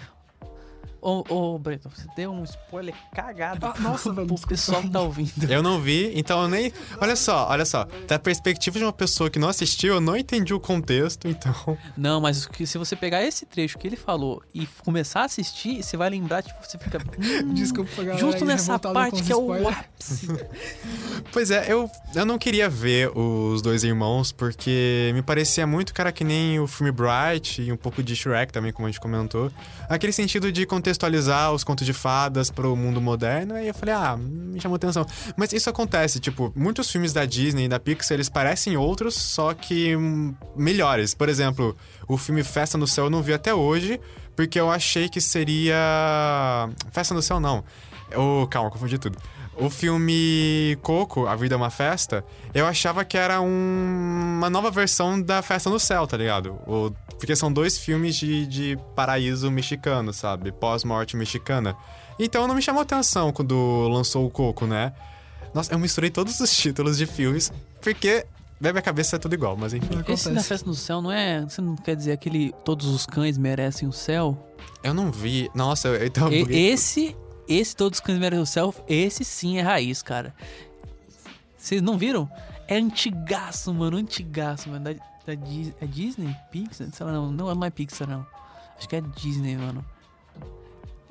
Ô, 1.08 1.24
ô, 1.28 1.56
Breton, 1.56 1.88
você 1.88 2.04
deu 2.16 2.32
um 2.32 2.42
spoiler 2.42 2.92
cagado 3.14 3.64
Ah, 3.64 3.74
nossa, 3.78 4.12
velho, 4.12 4.26
desculpa. 4.26 4.48
pessoal 4.48 4.82
que 4.82 4.90
tá 4.90 5.00
ouvindo. 5.00 5.48
Eu 5.48 5.62
não 5.62 5.80
vi, 5.80 6.10
então 6.18 6.42
eu 6.42 6.48
nem. 6.48 6.72
Olha 7.00 7.14
só, 7.14 7.46
olha 7.48 7.64
só. 7.64 7.86
Da 8.08 8.18
perspectiva 8.18 8.76
de 8.76 8.84
uma 8.84 8.92
pessoa 8.92 9.30
que 9.30 9.38
não 9.38 9.48
assistiu, 9.48 9.94
eu 9.94 10.00
não 10.00 10.16
entendi 10.16 10.52
o 10.52 10.58
contexto, 10.58 11.28
então. 11.28 11.78
Não, 11.96 12.20
mas 12.20 12.44
o 12.44 12.66
se 12.66 12.76
você 12.76 12.96
pegar 12.96 13.22
esse 13.22 13.46
trecho 13.46 13.78
que 13.78 13.86
ele 13.86 13.94
falou 13.94 14.42
e 14.52 14.66
começar 14.84 15.20
a 15.20 15.24
assistir, 15.26 15.80
você 15.80 15.96
vai 15.96 16.10
lembrar, 16.10 16.42
tipo, 16.42 16.58
você 16.60 16.76
fica. 16.76 16.98
hum, 16.98 17.54
Desculpa 17.54 18.02
galera 18.02 18.18
Justo 18.18 18.44
nessa 18.44 18.76
parte 18.76 19.22
que 19.22 19.30
é 19.30 19.36
o 19.36 19.68
ápice. 19.68 20.26
Pois 21.32 21.50
é, 21.50 21.70
eu, 21.70 21.90
eu 22.14 22.24
não 22.24 22.38
queria 22.38 22.68
ver 22.68 23.10
os 23.16 23.60
dois 23.60 23.84
irmãos, 23.84 24.32
porque 24.32 25.10
me 25.14 25.22
parecia 25.22 25.66
muito, 25.66 25.92
cara, 25.92 26.10
que 26.10 26.24
nem 26.24 26.58
o 26.58 26.66
filme 26.66 26.90
Bright 26.90 27.60
e 27.62 27.70
um 27.72 27.76
pouco 27.76 28.02
de 28.02 28.14
Shrek 28.16 28.52
também, 28.52 28.72
como 28.72 28.86
a 28.86 28.90
gente 28.90 29.00
comentou. 29.00 29.50
Aquele 29.88 30.12
sentido 30.12 30.50
de 30.50 30.64
contextualizar 30.96 31.52
os 31.52 31.62
contos 31.62 31.86
de 31.86 31.92
fadas 31.92 32.50
pro 32.50 32.74
mundo 32.74 33.00
moderno, 33.00 33.54
aí 33.54 33.68
eu 33.68 33.74
falei, 33.74 33.94
ah, 33.94 34.16
me 34.16 34.60
chamou 34.60 34.76
atenção. 34.76 35.06
Mas 35.36 35.52
isso 35.52 35.68
acontece, 35.68 36.18
tipo, 36.18 36.52
muitos 36.56 36.90
filmes 36.90 37.12
da 37.12 37.24
Disney 37.24 37.66
e 37.66 37.68
da 37.68 37.78
Pixar, 37.78 38.14
eles 38.14 38.28
parecem 38.28 38.76
outros, 38.76 39.14
só 39.14 39.54
que 39.54 39.94
hum, 39.94 40.34
melhores. 40.56 41.14
Por 41.14 41.28
exemplo, 41.28 41.76
o 42.08 42.16
filme 42.16 42.42
Festa 42.42 42.78
no 42.78 42.86
Céu 42.86 43.04
eu 43.04 43.10
não 43.10 43.22
vi 43.22 43.32
até 43.32 43.54
hoje, 43.54 44.00
porque 44.34 44.58
eu 44.58 44.70
achei 44.70 45.08
que 45.08 45.20
seria... 45.20 45.76
Festa 46.90 47.14
no 47.14 47.22
Céu 47.22 47.38
não. 47.38 47.62
Oh, 48.14 48.46
calma, 48.46 48.70
confundi 48.70 48.98
tudo. 48.98 49.18
O 49.58 49.70
filme 49.70 50.76
Coco, 50.82 51.26
A 51.26 51.34
Vida 51.34 51.54
é 51.54 51.56
uma 51.56 51.70
Festa, 51.70 52.22
eu 52.52 52.66
achava 52.66 53.04
que 53.04 53.16
era 53.16 53.40
um- 53.40 54.34
uma 54.36 54.50
nova 54.50 54.70
versão 54.70 55.20
da 55.20 55.40
Festa 55.40 55.70
no 55.70 55.80
Céu, 55.80 56.06
tá 56.06 56.16
ligado? 56.16 56.58
O- 56.66 56.90
porque 57.18 57.34
são 57.34 57.50
dois 57.50 57.78
filmes 57.78 58.16
de, 58.16 58.46
de 58.46 58.78
paraíso 58.94 59.50
mexicano, 59.50 60.12
sabe? 60.12 60.52
Pós-morte 60.52 61.16
mexicana. 61.16 61.74
Então 62.18 62.46
não 62.46 62.54
me 62.54 62.60
chamou 62.60 62.82
atenção 62.82 63.32
quando 63.32 63.88
lançou 63.88 64.26
o 64.26 64.30
Coco, 64.30 64.66
né? 64.66 64.92
Nossa, 65.54 65.72
eu 65.72 65.78
misturei 65.78 66.10
todos 66.10 66.38
os 66.38 66.50
títulos 66.56 66.98
de 66.98 67.06
filmes, 67.06 67.50
porque 67.80 68.26
na 68.60 68.72
minha 68.72 68.82
cabeça 68.82 69.16
é 69.16 69.18
tudo 69.18 69.34
igual, 69.34 69.56
mas 69.56 69.72
enfim. 69.72 69.88
Esse 70.06 70.30
da. 70.30 70.42
Festa 70.42 70.66
no 70.66 70.74
Céu 70.74 71.00
não 71.00 71.10
é. 71.10 71.40
Você 71.40 71.62
não 71.62 71.76
quer 71.76 71.96
dizer 71.96 72.12
aquele 72.12 72.52
Todos 72.62 72.86
os 72.88 73.06
cães 73.06 73.38
merecem 73.38 73.88
o 73.88 73.92
céu? 73.92 74.36
Eu 74.82 74.92
não 74.92 75.10
vi. 75.10 75.50
Nossa, 75.54 75.88
eu, 75.88 76.06
então. 76.06 76.30
E- 76.30 76.44
esse, 76.70 77.16
esse 77.48 77.74
Todos 77.76 77.98
os 77.98 78.04
cães 78.04 78.18
o 78.40 78.46
céu, 78.46 78.74
esse 78.88 79.24
sim 79.24 79.58
é 79.58 79.62
raiz, 79.62 80.02
cara. 80.02 80.34
Vocês 81.56 81.82
não 81.82 81.98
viram? 81.98 82.30
É 82.68 82.76
antigaço, 82.76 83.72
mano, 83.72 83.96
antigaço, 83.96 84.68
mano. 84.68 84.84
Da, 84.84 84.92
da 85.26 85.34
Dis- 85.34 85.74
é 85.80 85.86
Disney? 85.86 86.34
Pixar? 86.50 86.88
Sei 86.92 87.06
lá, 87.06 87.12
não, 87.12 87.30
não, 87.30 87.54
não 87.54 87.64
é 87.64 87.70
Pixar, 87.70 88.08
não. 88.08 88.26
Acho 88.76 88.88
que 88.88 88.96
é 88.96 89.00
Disney, 89.00 89.56
mano. 89.56 89.84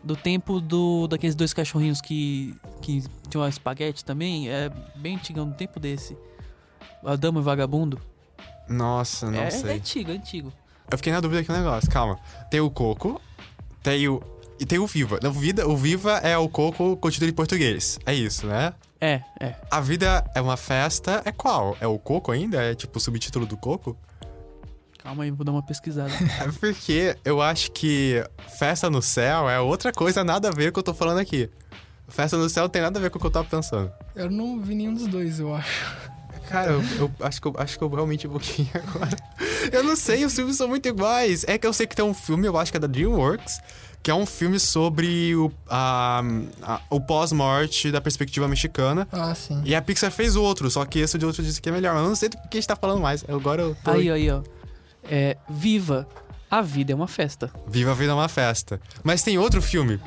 Do 0.04 0.16
tempo 0.16 0.62
do 0.62 1.08
daqueles 1.08 1.36
dois 1.36 1.54
cachorrinhos 1.54 2.00
que, 2.00 2.56
que 2.82 3.02
tinham 3.28 3.42
uma 3.42 3.50
espaguete 3.50 4.06
também, 4.06 4.50
é 4.50 4.70
bem 4.96 5.16
antigão, 5.16 5.50
do 5.50 5.56
tempo 5.56 5.80
desse. 5.80 6.16
A 7.04 7.16
Dama 7.16 7.40
e 7.40 7.42
o 7.42 7.44
Vagabundo. 7.44 8.00
Nossa, 8.70 9.30
não 9.32 9.40
é, 9.40 9.48
é 9.48 9.52
sei. 9.52 9.76
antigo, 9.78 10.12
é 10.12 10.16
antigo. 10.16 10.54
Eu 10.90 10.98
fiquei 10.98 11.12
na 11.12 11.20
dúvida 11.20 11.42
aqui 11.42 11.52
um 11.52 11.56
negócio, 11.56 11.90
calma. 11.90 12.20
Tem 12.50 12.60
o 12.60 12.70
Coco, 12.70 13.20
tem 13.82 14.08
o. 14.08 14.22
E 14.60 14.66
tem 14.66 14.80
o 14.80 14.88
Viva. 14.88 15.20
Não, 15.22 15.32
vida, 15.32 15.68
o 15.68 15.76
Viva 15.76 16.18
é 16.18 16.38
o 16.38 16.48
Coco 16.48 16.96
com 16.98 17.10
título 17.10 17.30
em 17.30 17.34
português. 17.34 18.00
É 18.06 18.14
isso, 18.14 18.48
né? 18.48 18.74
É, 19.02 19.22
é. 19.40 19.56
A 19.70 19.82
vida 19.82 20.24
é 20.34 20.42
uma 20.42 20.56
festa. 20.56 21.22
É 21.26 21.32
qual? 21.32 21.76
É 21.82 21.88
o 21.88 22.00
Coco 22.00 22.32
ainda? 22.32 22.62
É 22.62 22.74
tipo 22.74 22.98
o 22.98 23.02
subtítulo 23.02 23.46
do 23.46 23.58
Coco? 23.58 23.98
Calma 25.04 25.24
aí, 25.24 25.32
vou 25.32 25.46
dar 25.46 25.52
uma 25.52 25.64
pesquisada. 25.64 26.12
É 26.42 26.52
porque 26.60 27.16
eu 27.24 27.42
acho 27.42 27.72
que 27.72 28.24
Festa 28.58 28.90
no 28.90 29.02
Céu 29.02 29.50
é 29.50 29.60
outra 29.60 29.92
coisa, 29.92 30.24
nada 30.24 30.50
a 30.50 30.52
ver 30.52 30.72
com 30.72 30.80
o 30.80 30.84
que 30.84 30.90
eu 30.90 30.94
tô 30.94 30.94
falando 30.94 31.20
aqui. 31.20 31.50
Festa 32.08 32.38
no 32.38 32.50
Céu 32.50 32.70
tem 32.70 32.82
nada 32.82 32.98
a 32.98 33.02
ver 33.02 33.10
com 33.10 33.18
o 33.18 33.22
que 33.22 33.28
eu 33.28 33.32
tava 33.32 33.46
pensando. 33.48 33.92
Eu 34.16 34.32
não 34.32 34.60
vi 34.60 34.74
nenhum 34.74 34.94
dos 34.94 35.08
dois, 35.08 35.40
eu 35.40 35.54
acho. 35.54 36.16
Cara, 36.50 36.72
eu, 36.72 36.82
eu 37.00 37.12
acho, 37.20 37.42
que 37.42 37.48
eu 37.48 37.56
acho 37.58 37.78
que 37.78 37.84
eu 37.84 37.90
realmente 37.90 38.28
buguei 38.28 38.68
agora. 38.74 39.16
Eu 39.72 39.84
não 39.84 39.96
sei, 39.96 40.24
os 40.24 40.36
filmes 40.36 40.58
são 40.58 40.68
muito 40.68 40.88
iguais. 40.88 41.44
É 41.48 41.58
que 41.58 41.66
eu 41.66 41.74
sei 41.74 41.88
que 41.88 41.96
tem 41.96 42.06
um 42.06 42.14
filme, 42.14 42.46
eu 42.46 42.56
acho 42.56 42.72
que 42.72 42.78
é 42.78 42.80
da 42.80 42.86
DreamWorks, 42.86 43.60
que 44.06 44.12
é 44.12 44.14
um 44.14 44.24
filme 44.24 44.60
sobre 44.60 45.36
o, 45.36 45.52
a, 45.68 46.22
a- 46.62 46.80
o 46.92 47.02
pós-morte 47.02 47.92
da 47.92 48.00
perspectiva 48.00 48.48
mexicana. 48.48 49.08
Ah, 49.12 49.34
sim. 49.34 49.60
E 49.66 49.74
a 49.74 49.82
Pixar 49.82 50.12
fez 50.12 50.36
outro, 50.36 50.70
só 50.70 50.86
que 50.86 51.00
esse 51.00 51.18
de 51.18 51.26
outro 51.26 51.42
disse 51.42 51.60
que 51.60 51.70
é 51.70 51.72
melhor. 51.72 51.96
Mas 51.96 52.04
eu 52.04 52.10
não 52.10 52.16
sei 52.16 52.30
do 52.30 52.38
que 52.38 52.56
a 52.56 52.56
gente 52.62 52.68
tá 52.68 52.76
falando 52.76 53.02
mais. 53.02 53.26
Agora 53.28 53.64
eu 53.64 53.76
tô... 53.84 53.90
Aí, 53.90 54.12
aí, 54.12 54.30
ó. 54.30 54.44
É, 55.04 55.36
viva! 55.50 56.08
A 56.52 56.62
vida 56.62 56.92
é 56.94 56.96
uma 56.96 57.08
festa. 57.08 57.52
Viva 57.68 57.90
a 57.90 57.94
vida 57.96 58.12
é 58.12 58.14
uma 58.14 58.30
festa. 58.30 58.80
Mas 59.04 59.24
tem 59.24 59.40
outro 59.40 59.60
filme. 59.60 60.00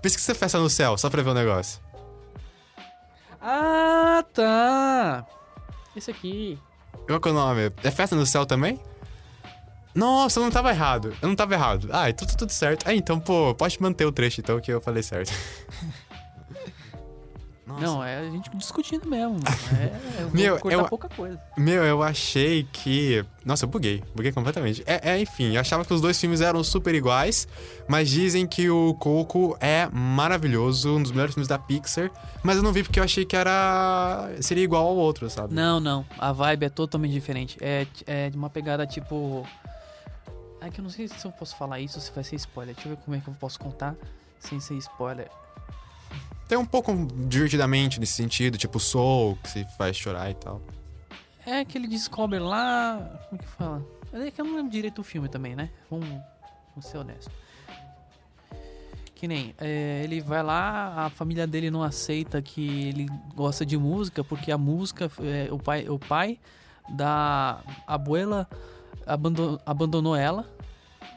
Pesquisa 0.00 0.34
Festa 0.34 0.58
no 0.58 0.70
Céu, 0.70 0.96
só 0.96 1.10
pra 1.10 1.22
ver 1.22 1.28
o 1.28 1.34
negócio. 1.34 1.78
Ah, 3.42 4.24
tá! 4.32 5.26
Esse 5.94 6.10
aqui. 6.10 6.58
Qual 7.06 7.20
que 7.20 7.28
é 7.28 7.30
o 7.30 7.34
nome? 7.34 7.70
É 7.82 7.90
Festa 7.90 8.16
no 8.16 8.24
Céu 8.24 8.46
também? 8.46 8.80
Nossa, 9.94 10.40
eu 10.40 10.44
não 10.44 10.50
tava 10.50 10.70
errado. 10.70 11.14
Eu 11.22 11.28
não 11.28 11.36
tava 11.36 11.54
errado. 11.54 11.88
Ah, 11.92 12.10
então 12.10 12.26
tá 12.26 12.34
tudo 12.34 12.50
certo. 12.50 12.86
Ah, 12.88 12.94
então, 12.94 13.20
pô, 13.20 13.54
pode 13.54 13.80
manter 13.80 14.04
o 14.04 14.12
trecho 14.12 14.40
então 14.40 14.60
que 14.60 14.72
eu 14.72 14.80
falei 14.80 15.02
certo. 15.02 15.32
Nossa. 17.66 17.80
Não, 17.86 18.04
é 18.04 18.18
a 18.18 18.30
gente 18.30 18.50
discutindo 18.56 19.08
mesmo. 19.08 19.38
É, 19.80 20.20
eu 20.20 20.28
vou 20.28 20.34
Meu, 20.36 20.58
cortar 20.58 20.76
eu- 20.78 20.84
pouca 20.88 21.08
coisa. 21.08 21.40
Meu, 21.56 21.82
eu 21.82 22.02
achei 22.02 22.68
que. 22.70 23.24
Nossa, 23.42 23.64
eu 23.64 23.68
buguei. 23.70 24.02
Buguei 24.14 24.30
completamente. 24.32 24.82
É, 24.86 25.12
é, 25.12 25.18
enfim, 25.20 25.54
eu 25.54 25.60
achava 25.60 25.82
que 25.82 25.92
os 25.92 26.00
dois 26.02 26.20
filmes 26.20 26.42
eram 26.42 26.62
super 26.62 26.94
iguais, 26.94 27.48
mas 27.88 28.10
dizem 28.10 28.46
que 28.46 28.68
o 28.68 28.92
Coco 28.94 29.56
é 29.60 29.88
maravilhoso, 29.90 30.94
um 30.94 31.02
dos 31.02 31.10
melhores 31.10 31.32
filmes 31.34 31.48
da 31.48 31.58
Pixar. 31.58 32.10
Mas 32.42 32.58
eu 32.58 32.62
não 32.62 32.70
vi 32.70 32.82
porque 32.82 33.00
eu 33.00 33.04
achei 33.04 33.24
que 33.24 33.34
era. 33.34 34.30
seria 34.42 34.62
igual 34.62 34.86
ao 34.86 34.96
outro, 34.96 35.28
sabe? 35.30 35.54
Não, 35.54 35.80
não. 35.80 36.04
A 36.18 36.32
vibe 36.32 36.66
é 36.66 36.68
totalmente 36.68 37.12
diferente. 37.12 37.56
É, 37.62 37.86
é 38.06 38.28
de 38.30 38.36
uma 38.36 38.50
pegada 38.50 38.86
tipo. 38.86 39.46
É 40.64 40.70
que 40.70 40.80
eu 40.80 40.82
não 40.82 40.90
sei 40.90 41.06
se 41.06 41.24
eu 41.24 41.30
posso 41.30 41.54
falar 41.56 41.78
isso 41.78 41.98
ou 41.98 42.02
se 42.02 42.10
vai 42.10 42.24
ser 42.24 42.36
spoiler. 42.36 42.74
Deixa 42.74 42.88
eu 42.88 42.96
ver 42.96 43.02
como 43.02 43.16
é 43.16 43.20
que 43.20 43.28
eu 43.28 43.34
posso 43.34 43.58
contar 43.60 43.94
sem 44.38 44.58
ser 44.60 44.74
spoiler. 44.76 45.30
Tem 46.48 46.56
um 46.56 46.64
pouco 46.64 46.92
divertidamente 47.28 48.00
nesse 48.00 48.14
sentido, 48.14 48.56
tipo 48.56 48.80
Soul, 48.80 49.36
que 49.42 49.50
se 49.50 49.64
faz 49.76 49.96
chorar 49.96 50.30
e 50.30 50.34
tal. 50.34 50.62
É 51.44 51.64
que 51.64 51.76
ele 51.76 51.86
descobre 51.86 52.38
lá. 52.38 52.98
Como 53.28 53.42
que 53.42 53.48
fala? 53.48 53.84
É 54.12 54.30
que 54.30 54.40
eu 54.40 54.44
não 54.44 54.56
lembro 54.56 54.70
direito 54.70 54.96
do 54.96 55.04
filme 55.04 55.28
também, 55.28 55.54
né? 55.54 55.68
Vamos, 55.90 56.08
vamos 56.08 56.86
ser 56.86 56.98
honestos. 56.98 57.32
Que 59.14 59.28
nem, 59.28 59.54
é, 59.58 60.02
ele 60.04 60.20
vai 60.20 60.42
lá, 60.42 61.06
a 61.06 61.10
família 61.10 61.46
dele 61.46 61.70
não 61.70 61.82
aceita 61.82 62.40
que 62.40 62.88
ele 62.88 63.06
gosta 63.34 63.64
de 63.66 63.76
música, 63.76 64.24
porque 64.24 64.50
a 64.50 64.58
música, 64.58 65.10
é, 65.20 65.52
o, 65.52 65.58
pai, 65.58 65.88
o 65.88 65.98
pai 65.98 66.38
da 66.88 67.60
abuela 67.86 68.48
abandon, 69.06 69.58
abandonou 69.64 70.16
ela. 70.16 70.53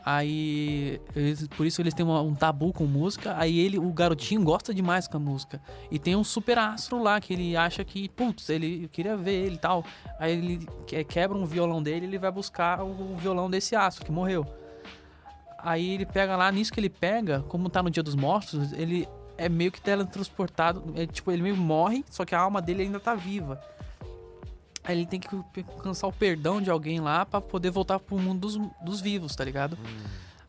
Aí, 0.05 0.99
eles- 1.15 1.47
por 1.49 1.65
isso 1.65 1.81
eles 1.81 1.93
têm 1.93 2.05
um 2.05 2.33
tabu 2.35 2.71
com 2.73 2.85
música. 2.85 3.35
Aí 3.37 3.59
ele, 3.59 3.77
o 3.77 3.91
garotinho, 3.91 4.43
gosta 4.43 4.73
demais 4.73 5.07
com 5.07 5.17
a 5.17 5.19
música. 5.19 5.61
E 5.91 5.99
tem 5.99 6.15
um 6.15 6.23
super 6.23 6.57
astro 6.57 7.01
lá 7.01 7.19
que 7.19 7.33
ele 7.33 7.55
acha 7.57 7.83
que, 7.83 8.07
putz, 8.09 8.49
ele 8.49 8.87
queria 8.89 9.17
ver 9.17 9.45
ele 9.45 9.55
e 9.55 9.59
tal. 9.59 9.83
Aí 10.19 10.31
ele 10.33 10.67
que- 10.85 11.03
quebra 11.03 11.37
um 11.37 11.45
violão 11.45 11.81
dele 11.83 12.05
ele 12.05 12.17
vai 12.17 12.31
buscar 12.31 12.83
o 12.83 13.15
violão 13.17 13.49
desse 13.49 13.75
astro 13.75 14.05
que 14.05 14.11
morreu. 14.11 14.45
Aí 15.59 15.89
ele 15.95 16.05
pega 16.05 16.35
lá, 16.35 16.51
nisso 16.51 16.71
que 16.71 16.79
ele 16.79 16.89
pega, 16.89 17.41
como 17.49 17.69
tá 17.69 17.81
no 17.81 17.89
Dia 17.89 18.03
dos 18.03 18.15
Mortos, 18.15 18.71
ele 18.73 19.07
é 19.37 19.49
meio 19.49 19.71
que 19.71 19.81
teletransportado. 19.81 20.83
É, 20.95 21.05
tipo, 21.05 21.31
ele 21.31 21.41
meio 21.41 21.57
morre, 21.57 22.05
só 22.09 22.23
que 22.25 22.33
a 22.35 22.39
alma 22.39 22.61
dele 22.61 22.83
ainda 22.83 22.99
tá 22.99 23.13
viva. 23.15 23.59
Aí 24.87 24.95
ele 24.97 25.05
tem 25.05 25.19
que 25.19 25.27
alcançar 25.75 26.07
o 26.07 26.13
perdão 26.13 26.61
de 26.61 26.71
alguém 26.71 27.01
lá 27.01 27.25
pra 27.25 27.41
poder 27.41 27.69
voltar 27.69 27.99
pro 27.99 28.17
mundo 28.17 28.39
dos, 28.39 28.57
dos 28.81 29.01
vivos, 29.01 29.35
tá 29.35 29.43
ligado? 29.43 29.77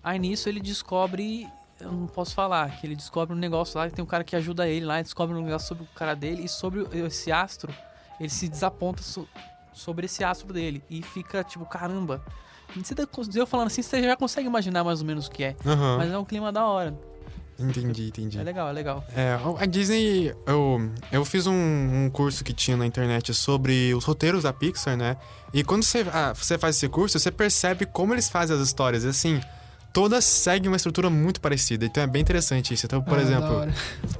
Aí 0.02 0.16
nisso 0.16 0.48
ele 0.48 0.60
descobre. 0.60 1.48
Eu 1.80 1.90
não 1.92 2.06
posso 2.06 2.34
falar, 2.34 2.70
que 2.80 2.86
ele 2.86 2.94
descobre 2.94 3.34
um 3.34 3.38
negócio 3.38 3.78
lá, 3.78 3.88
que 3.88 3.94
tem 3.94 4.02
um 4.02 4.06
cara 4.06 4.22
que 4.22 4.34
ajuda 4.36 4.68
ele 4.68 4.84
lá, 4.86 5.02
descobre 5.02 5.36
um 5.36 5.42
negócio 5.42 5.66
sobre 5.68 5.82
o 5.84 5.86
cara 5.94 6.14
dele 6.14 6.44
e 6.44 6.48
sobre 6.48 6.86
esse 6.92 7.30
astro, 7.32 7.72
ele 8.18 8.28
se 8.28 8.48
desaponta 8.48 9.02
so- 9.02 9.28
sobre 9.72 10.06
esse 10.06 10.22
astro 10.24 10.52
dele 10.52 10.82
e 10.90 11.02
fica 11.02 11.42
tipo, 11.44 11.64
caramba. 11.66 12.20
Você 12.76 12.94
Eu 13.34 13.46
falando 13.46 13.68
assim, 13.68 13.80
você 13.82 14.02
já 14.02 14.16
consegue 14.16 14.46
imaginar 14.46 14.84
mais 14.84 15.00
ou 15.00 15.06
menos 15.06 15.26
o 15.26 15.30
que 15.30 15.42
é, 15.42 15.56
Aham. 15.64 15.98
mas 15.98 16.10
é 16.12 16.18
um 16.18 16.24
clima 16.24 16.52
da 16.52 16.66
hora. 16.66 16.94
Entendi, 17.58 18.06
entendi. 18.08 18.38
É 18.38 18.42
legal, 18.42 18.68
é 18.68 18.72
legal. 18.72 19.04
É, 19.16 19.36
a 19.58 19.66
Disney, 19.66 20.32
eu, 20.46 20.90
eu 21.10 21.24
fiz 21.24 21.46
um, 21.46 21.52
um 21.52 22.10
curso 22.10 22.44
que 22.44 22.52
tinha 22.52 22.76
na 22.76 22.86
internet 22.86 23.34
sobre 23.34 23.92
os 23.94 24.04
roteiros 24.04 24.44
da 24.44 24.52
Pixar, 24.52 24.96
né? 24.96 25.16
E 25.52 25.64
quando 25.64 25.82
você, 25.82 26.06
ah, 26.12 26.32
você 26.32 26.56
faz 26.56 26.76
esse 26.76 26.88
curso, 26.88 27.18
você 27.18 27.30
percebe 27.32 27.84
como 27.84 28.14
eles 28.14 28.28
fazem 28.28 28.54
as 28.56 28.62
histórias. 28.62 29.02
E, 29.02 29.08
assim, 29.08 29.40
todas 29.92 30.24
seguem 30.24 30.68
uma 30.68 30.76
estrutura 30.76 31.10
muito 31.10 31.40
parecida. 31.40 31.84
Então 31.84 32.00
é 32.00 32.06
bem 32.06 32.22
interessante 32.22 32.72
isso. 32.74 32.86
Então, 32.86 33.02
por 33.02 33.18
Ah, 33.18 33.22
exemplo, 33.22 33.66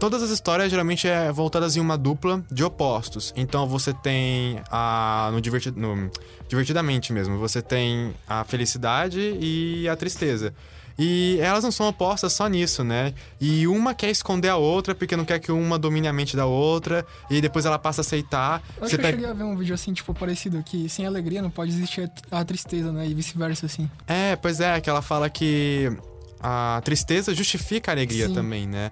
todas 0.00 0.21
as 0.21 0.30
histórias 0.30 0.68
geralmente 0.68 1.07
é 1.07 1.30
voltadas 1.30 1.76
em 1.76 1.80
uma 1.80 1.97
dupla 1.97 2.42
de 2.50 2.64
opostos. 2.64 3.33
Então 3.37 3.68
você 3.68 3.92
tem 3.92 4.61
a. 4.71 5.30
No, 5.33 5.40
diverti, 5.40 5.71
no 5.71 6.11
Divertidamente 6.49 7.12
mesmo, 7.12 7.38
você 7.38 7.61
tem 7.61 8.14
a 8.26 8.42
felicidade 8.42 9.21
e 9.38 9.87
a 9.88 9.95
tristeza. 9.95 10.52
E 10.99 11.38
elas 11.40 11.62
não 11.62 11.71
são 11.71 11.87
opostas 11.87 12.33
só 12.33 12.49
nisso, 12.49 12.83
né? 12.83 13.14
E 13.40 13.69
uma 13.69 13.95
quer 13.95 14.11
esconder 14.11 14.49
a 14.49 14.57
outra 14.57 14.95
porque 14.95 15.17
não 15.17 15.25
quer 15.25 15.38
que 15.38 15.52
uma 15.52 15.78
domine 15.78 16.09
a 16.09 16.12
mente 16.12 16.37
da 16.37 16.45
outra, 16.45 17.07
e 17.31 17.40
depois 17.40 17.64
ela 17.64 17.78
passa 17.78 18.00
a 18.00 18.02
aceitar. 18.02 18.62
Eu 18.76 18.85
acho 18.85 18.90
Você 18.90 18.99
que 18.99 19.07
eu 19.07 19.11
cheguei 19.11 19.26
a 19.26 19.33
ver 19.33 19.45
um 19.45 19.57
vídeo 19.57 19.75
assim, 19.75 19.93
tipo, 19.93 20.12
parecido, 20.12 20.61
que 20.62 20.88
sem 20.88 21.07
alegria 21.07 21.40
não 21.40 21.50
pode 21.50 21.71
existir 21.71 22.11
a 22.31 22.45
tristeza, 22.45 22.90
né? 22.90 23.07
E 23.07 23.14
vice-versa, 23.14 23.67
assim. 23.67 23.88
É, 24.09 24.35
pois 24.35 24.61
é, 24.61 24.81
que 24.81 24.90
ela 24.90 25.02
fala 25.02 25.31
que 25.31 25.93
a 26.40 26.81
tristeza 26.85 27.35
justifica 27.35 27.93
a 27.93 27.95
alegria 27.95 28.26
Sim. 28.26 28.35
também, 28.35 28.67
né? 28.67 28.90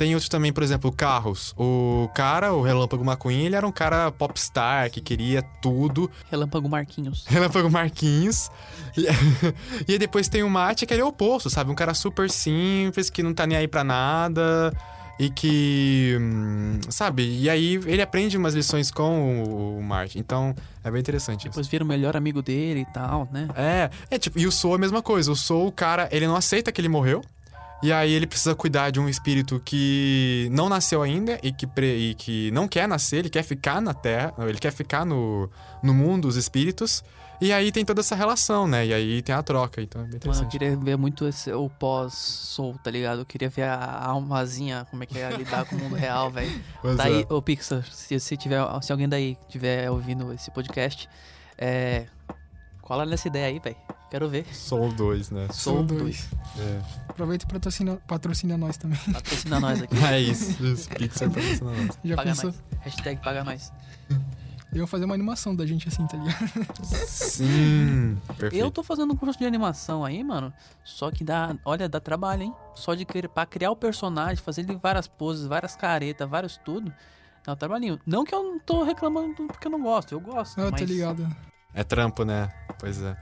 Tem 0.00 0.14
outros 0.14 0.30
também, 0.30 0.50
por 0.50 0.62
exemplo, 0.62 0.90
carros. 0.90 1.52
O 1.58 2.08
cara, 2.14 2.54
o 2.54 2.62
Relâmpago 2.62 3.04
McQueen, 3.04 3.44
ele 3.44 3.54
era 3.54 3.66
um 3.66 3.70
cara 3.70 4.10
popstar 4.10 4.90
que 4.90 4.98
queria 4.98 5.42
tudo. 5.60 6.10
Relâmpago 6.30 6.70
Marquinhos. 6.70 7.26
Relâmpago 7.26 7.70
Marquinhos. 7.70 8.50
E, 8.96 9.02
e 9.86 9.92
aí 9.92 9.98
depois 9.98 10.26
tem 10.26 10.42
o 10.42 10.48
Mate, 10.48 10.86
que 10.86 10.94
ele 10.94 11.02
é 11.02 11.04
o 11.04 11.08
oposto, 11.08 11.50
sabe? 11.50 11.70
Um 11.70 11.74
cara 11.74 11.92
super 11.92 12.30
simples, 12.30 13.10
que 13.10 13.22
não 13.22 13.34
tá 13.34 13.46
nem 13.46 13.58
aí 13.58 13.68
pra 13.68 13.84
nada. 13.84 14.72
E 15.18 15.28
que. 15.28 16.16
hum, 16.18 16.80
Sabe? 16.88 17.38
E 17.38 17.50
aí 17.50 17.74
ele 17.84 18.00
aprende 18.00 18.38
umas 18.38 18.54
lições 18.54 18.90
com 18.90 19.44
o, 19.44 19.80
o 19.80 19.82
Martin. 19.82 20.18
Então 20.18 20.54
é 20.82 20.90
bem 20.90 20.98
interessante 20.98 21.40
isso. 21.40 21.50
Depois 21.50 21.68
vira 21.68 21.84
o 21.84 21.86
melhor 21.86 22.16
amigo 22.16 22.40
dele 22.40 22.86
e 22.88 22.92
tal, 22.94 23.28
né? 23.30 23.48
É, 23.54 23.90
é 24.10 24.18
tipo, 24.18 24.38
e 24.38 24.46
o 24.46 24.50
Soul 24.50 24.72
é 24.72 24.76
a 24.76 24.80
mesma 24.80 25.02
coisa. 25.02 25.30
O 25.30 25.36
Soul, 25.36 25.66
o 25.66 25.72
cara, 25.72 26.08
ele 26.10 26.26
não 26.26 26.36
aceita 26.36 26.72
que 26.72 26.80
ele 26.80 26.88
morreu. 26.88 27.22
E 27.82 27.92
aí 27.92 28.12
ele 28.12 28.26
precisa 28.26 28.54
cuidar 28.54 28.90
de 28.90 29.00
um 29.00 29.08
espírito 29.08 29.60
que 29.64 30.48
não 30.52 30.68
nasceu 30.68 31.00
ainda 31.02 31.38
e 31.42 31.50
que, 31.50 31.66
pre- 31.66 31.96
e 32.10 32.14
que 32.14 32.50
não 32.50 32.68
quer 32.68 32.86
nascer, 32.86 33.18
ele 33.18 33.30
quer 33.30 33.42
ficar 33.42 33.80
na 33.80 33.94
Terra, 33.94 34.34
ele 34.40 34.58
quer 34.58 34.70
ficar 34.72 35.06
no, 35.06 35.48
no 35.82 35.94
mundo 35.94 36.22
dos 36.28 36.36
espíritos. 36.36 37.02
E 37.40 37.54
aí 37.54 37.72
tem 37.72 37.82
toda 37.86 38.00
essa 38.00 38.14
relação, 38.14 38.66
né? 38.68 38.84
E 38.84 38.92
aí 38.92 39.22
tem 39.22 39.34
a 39.34 39.42
troca, 39.42 39.80
então 39.80 40.02
é 40.02 40.04
bem 40.04 40.12
Mano, 40.12 40.24
eu 40.24 40.28
interessante. 40.44 40.50
queria 40.50 40.76
ver 40.76 40.98
muito 40.98 41.26
esse, 41.26 41.50
o 41.50 41.70
pós-soul, 41.70 42.76
tá 42.84 42.90
ligado? 42.90 43.20
Eu 43.20 43.24
queria 43.24 43.48
ver 43.48 43.62
a 43.62 44.04
almazinha, 44.04 44.86
como 44.90 45.02
é 45.02 45.06
que 45.06 45.18
é 45.18 45.30
lidar 45.34 45.64
com 45.64 45.74
o 45.74 45.78
mundo 45.78 45.94
real, 45.96 46.28
velho. 46.32 46.52
Pois 46.82 46.98
Tá 46.98 47.08
é. 47.10 47.24
ô 47.30 47.40
Pixar, 47.40 47.82
se, 47.90 48.20
se, 48.20 48.36
tiver, 48.36 48.60
se 48.82 48.92
alguém 48.92 49.08
daí 49.08 49.38
tiver 49.48 49.90
ouvindo 49.90 50.30
esse 50.34 50.50
podcast, 50.50 51.08
é. 51.56 52.04
Cola 52.90 53.06
nessa 53.06 53.28
ideia 53.28 53.46
aí, 53.46 53.60
velho. 53.60 53.76
Quero 54.10 54.28
ver. 54.28 54.44
Soul 54.52 54.92
2, 54.92 55.30
né? 55.30 55.46
Soul 55.52 55.76
Soul 55.76 55.84
2. 55.84 56.00
dois. 56.02 56.28
É. 56.58 56.80
Aproveita 57.08 57.44
e 57.44 57.48
patrocina, 57.48 57.96
patrocina 58.04 58.58
nós 58.58 58.76
também. 58.76 58.98
Patrocina 59.12 59.60
nós 59.60 59.80
aqui. 59.80 59.94
É 60.10 60.18
isso, 60.18 60.60
isso. 60.66 60.88
Pixar 60.88 61.30
patrocina 61.30 61.70
nós. 61.70 61.98
Já 62.02 62.16
Paga 62.16 62.30
pensou? 62.30 62.50
nós. 62.50 62.62
Hashtag 62.80 63.22
paga 63.22 63.44
nós. 63.44 63.72
Iam 64.72 64.88
fazer 64.88 65.04
uma 65.04 65.14
animação 65.14 65.54
da 65.54 65.64
gente 65.64 65.86
assim, 65.86 66.04
tá 66.08 66.16
ligado? 66.16 66.84
Sim, 66.84 68.18
perfeito. 68.26 68.56
Eu 68.56 68.72
tô 68.72 68.82
fazendo 68.82 69.12
um 69.12 69.16
curso 69.16 69.38
de 69.38 69.46
animação 69.46 70.04
aí, 70.04 70.24
mano. 70.24 70.52
Só 70.82 71.12
que 71.12 71.22
dá, 71.22 71.56
olha, 71.64 71.88
dá 71.88 72.00
trabalho, 72.00 72.42
hein? 72.42 72.54
Só 72.74 72.96
de 72.96 73.04
querer, 73.04 73.28
pra 73.28 73.46
criar 73.46 73.70
o 73.70 73.76
personagem, 73.76 74.42
fazer 74.42 74.62
ele 74.62 74.74
várias 74.82 75.06
poses, 75.06 75.46
várias 75.46 75.76
caretas, 75.76 76.28
vários 76.28 76.56
tudo. 76.56 76.92
Dá 77.46 77.52
um 77.52 77.56
trabalhinho. 77.56 78.00
Não 78.04 78.24
que 78.24 78.34
eu 78.34 78.42
não 78.42 78.58
tô 78.58 78.82
reclamando 78.82 79.46
porque 79.46 79.68
eu 79.68 79.70
não 79.70 79.80
gosto, 79.80 80.10
eu 80.10 80.18
gosto. 80.20 80.58
Eu 80.60 80.72
mas 80.72 80.80
tô 80.80 80.86
ligado. 80.86 81.49
É 81.74 81.84
trampo, 81.84 82.24
né? 82.24 82.48
Pois 82.78 83.00
é. 83.02 83.16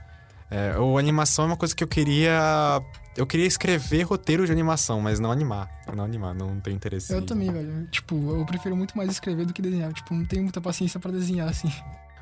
é. 0.49 0.77
O 0.79 0.97
animação 0.97 1.45
é 1.45 1.47
uma 1.49 1.57
coisa 1.57 1.75
que 1.75 1.83
eu 1.83 1.87
queria. 1.87 2.81
Eu 3.17 3.25
queria 3.27 3.45
escrever 3.45 4.03
roteiro 4.03 4.45
de 4.45 4.51
animação, 4.51 5.01
mas 5.01 5.19
não 5.19 5.31
animar. 5.31 5.69
Não 5.95 6.03
animar, 6.05 6.33
não 6.33 6.59
tenho 6.59 6.75
interesse. 6.75 7.11
Eu 7.13 7.19
em- 7.19 7.25
também, 7.25 7.51
velho. 7.51 7.87
Tipo, 7.91 8.15
eu 8.37 8.45
prefiro 8.45 8.75
muito 8.75 8.95
mais 8.97 9.09
escrever 9.11 9.45
do 9.45 9.53
que 9.53 9.61
desenhar. 9.61 9.91
Tipo, 9.93 10.13
não 10.13 10.25
tenho 10.25 10.43
muita 10.43 10.61
paciência 10.61 10.99
pra 10.99 11.11
desenhar, 11.11 11.49
assim. 11.49 11.71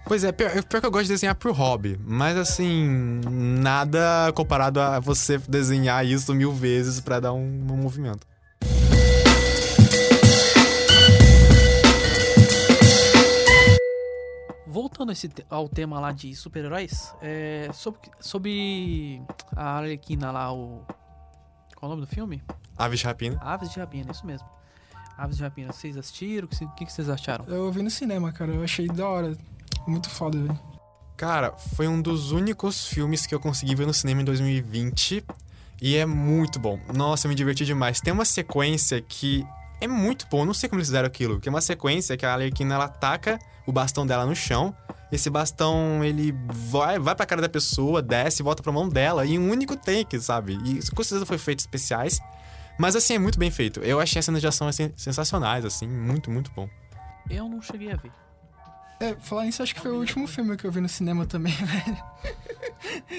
Pois 0.05 0.24
é, 0.24 0.31
pior, 0.31 0.50
pior 0.63 0.79
que 0.79 0.86
eu 0.88 0.91
gosto 0.91 1.03
de 1.07 1.10
desenhar 1.13 1.36
pro 1.36 1.51
hobby. 1.51 2.00
Mas 2.03 2.38
assim, 2.38 3.19
nada 3.62 4.31
comparado 4.34 4.79
a 4.79 5.00
você 5.00 5.38
desenhar 5.38 6.05
isso 6.05 6.34
mil 6.34 6.51
vezes 6.53 7.00
pra 7.01 7.19
dar 7.19 7.34
um, 7.34 7.39
um 7.43 7.75
movimento. 7.77 8.25
Voltando 14.77 15.12
esse 15.12 15.27
ao 15.50 15.67
tema 15.67 16.00
lá 16.00 16.12
de 16.12 16.36
super-heróis, 16.36 17.12
é, 17.19 17.67
sobre, 17.74 18.00
sobre 18.19 19.19
a 19.55 19.77
Arlequina 19.77 20.29
lá, 20.29 20.53
o. 20.53 20.86
Qual 21.75 21.81
é 21.81 21.86
o 21.86 21.89
nome 21.96 22.01
do 22.01 22.07
filme? 22.07 22.43
Aves 22.77 23.00
de 23.00 23.07
Rapina. 23.07 23.39
Aves 23.41 23.72
de 23.72 23.79
Rapina, 23.79 24.12
isso 24.12 24.24
mesmo. 24.24 24.48
Aves 25.17 25.38
de 25.38 25.41
Rapina, 25.41 25.74
vocês 25.74 25.98
assistiram? 25.98 26.46
O 26.46 26.50
que, 26.51 26.67
que 26.75 26.86
que 26.86 26.93
vocês 26.93 27.10
acharam? 27.10 27.43
Eu 27.48 27.72
vi 27.72 27.81
no 27.81 27.89
cinema, 27.89 28.31
cara. 28.31 28.51
Eu 28.51 28.63
achei 28.63 28.88
da 28.88 29.07
hora. 29.07 29.36
Muito 29.88 30.12
foda, 30.12 30.38
velho. 30.38 30.60
Cara, 31.17 31.53
foi 31.53 31.88
um 31.88 32.00
dos 32.00 32.31
únicos 32.31 32.86
filmes 32.86 33.25
que 33.25 33.34
eu 33.34 33.39
consegui 33.39 33.74
ver 33.74 33.88
no 33.88 33.93
cinema 33.96 34.22
em 34.22 34.25
2020 34.25 35.25
e 35.81 35.96
é 35.96 36.05
muito 36.05 36.60
bom. 36.60 36.79
Nossa, 36.93 37.25
eu 37.25 37.29
me 37.29 37.36
diverti 37.36 37.65
demais. 37.65 38.00
Tem 38.00 38.13
uma 38.13 38.25
sequência 38.25 39.01
que 39.01 39.43
é 39.79 39.88
muito 39.88 40.27
bom, 40.29 40.41
eu 40.41 40.46
não 40.46 40.53
sei 40.53 40.67
como 40.69 40.79
eles 40.79 40.88
fizeram 40.88 41.07
aquilo, 41.07 41.39
que 41.39 41.48
é 41.48 41.51
uma 41.51 41.62
sequência 41.62 42.15
que 42.17 42.25
a 42.25 42.34
Arlequina 42.34 42.75
ela 42.75 42.86
ataca 42.86 43.38
o 43.65 43.72
bastão 43.72 44.05
dela 44.05 44.25
no 44.25 44.36
chão. 44.36 44.75
Esse 45.12 45.29
bastão, 45.29 46.03
ele 46.03 46.36
vai, 46.69 47.00
vai 47.00 47.15
pra 47.15 47.25
cara 47.25 47.41
da 47.41 47.48
pessoa, 47.48 48.01
desce 48.01 48.41
e 48.41 48.43
volta 48.43 48.62
pra 48.62 48.72
mão 48.74 48.89
dela 48.89 49.25
em 49.25 49.39
um 49.39 49.50
único 49.50 49.75
take, 49.77 50.19
sabe? 50.19 50.57
E 50.65 50.79
isso 50.79 50.93
com 50.93 51.01
certeza 51.03 51.25
foi 51.25 51.38
feito 51.38 51.60
especiais. 51.60 52.19
Mas 52.77 52.96
assim, 52.96 53.15
é 53.15 53.19
muito 53.19 53.39
bem 53.39 53.50
feito. 53.50 53.79
Eu 53.79 54.00
achei 54.00 54.19
as 54.19 54.25
cenas 54.25 54.41
de 54.41 54.48
ação 54.48 54.67
assim, 54.67 54.91
sensacionais, 54.98 55.63
assim, 55.65 55.88
muito, 55.88 56.29
muito 56.29 56.51
bom. 56.51 56.69
Eu 57.29 57.48
não 57.48 57.62
cheguei 57.62 57.91
a 57.91 57.96
ver. 57.96 58.12
É, 59.00 59.15
falar 59.22 59.46
nisso, 59.46 59.62
acho 59.63 59.75
que 59.75 59.79
foi 59.81 59.91
o 59.91 60.00
último 60.00 60.27
filme 60.27 60.57
que 60.57 60.65
eu 60.65 60.72
vi 60.72 60.81
no 60.81 60.89
cinema 60.89 61.25
também, 61.25 61.53
velho. 61.63 61.98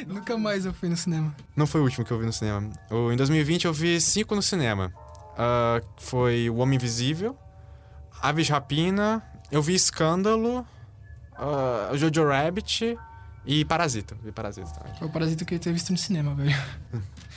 Nunca 0.06 0.36
mais 0.36 0.64
eu 0.66 0.72
fui 0.74 0.88
no 0.88 0.96
cinema. 0.96 1.34
Não 1.56 1.66
foi 1.66 1.80
o 1.80 1.84
último 1.84 2.04
que 2.04 2.10
eu 2.12 2.18
vi 2.18 2.26
no 2.26 2.32
cinema. 2.32 2.68
O- 2.90 3.10
em 3.12 3.16
2020 3.16 3.64
eu 3.64 3.72
vi 3.72 4.00
cinco 4.00 4.34
no 4.34 4.42
cinema. 4.42 4.92
Ah, 5.38 5.80
foi 5.96 6.50
O 6.50 6.56
Homem 6.56 6.74
Invisível, 6.74 7.38
Aves 8.20 8.48
Rapina, 8.48 9.22
eu 9.52 9.62
vi 9.62 9.74
Escândalo, 9.74 10.66
ah, 11.36 11.90
Jojo 11.94 12.26
Rabbit 12.26 12.98
e 13.46 13.64
Parasita. 13.64 14.16
Vi 14.22 14.32
Parasita 14.32 14.68
também. 14.70 14.94
Foi 14.98 15.06
o 15.06 15.10
Parasita 15.10 15.44
que 15.44 15.54
eu 15.54 15.58
ter 15.60 15.72
visto 15.72 15.92
no 15.92 15.98
cinema, 15.98 16.34
velho. 16.34 16.56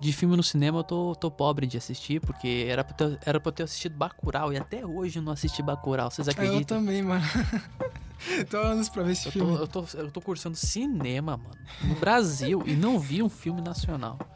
De 0.00 0.12
filme 0.12 0.36
no 0.36 0.42
cinema 0.42 0.78
eu 0.78 0.84
tô, 0.84 1.14
tô 1.16 1.30
pobre 1.30 1.66
de 1.66 1.76
assistir, 1.76 2.20
porque 2.20 2.66
era 2.68 2.84
pra, 2.84 2.94
ter, 2.94 3.18
era 3.26 3.40
pra 3.40 3.48
eu 3.48 3.52
ter 3.52 3.62
assistido 3.64 3.96
Bacurau, 3.96 4.52
e 4.52 4.56
até 4.56 4.86
hoje 4.86 5.18
eu 5.18 5.22
não 5.22 5.32
assisti 5.32 5.60
Bacurau, 5.62 6.10
vocês 6.10 6.28
Eu 6.28 6.32
acreditam? 6.32 6.78
também, 6.78 7.02
mano. 7.02 7.24
Tô 8.50 8.58
anos 8.58 8.88
pra 8.88 9.04
ver 9.04 9.12
esse 9.12 9.26
Eu 9.26 9.32
filme. 9.32 9.56
tô, 9.56 9.62
eu, 9.62 9.68
tô, 9.68 9.84
eu 9.94 10.10
tô 10.10 10.20
cursando 10.20 10.56
cinema, 10.56 11.36
mano, 11.36 11.56
no 11.84 11.94
Brasil, 11.94 12.62
e 12.66 12.74
não 12.74 12.98
vi 12.98 13.22
um 13.22 13.28
filme 13.28 13.60
nacional. 13.60 14.18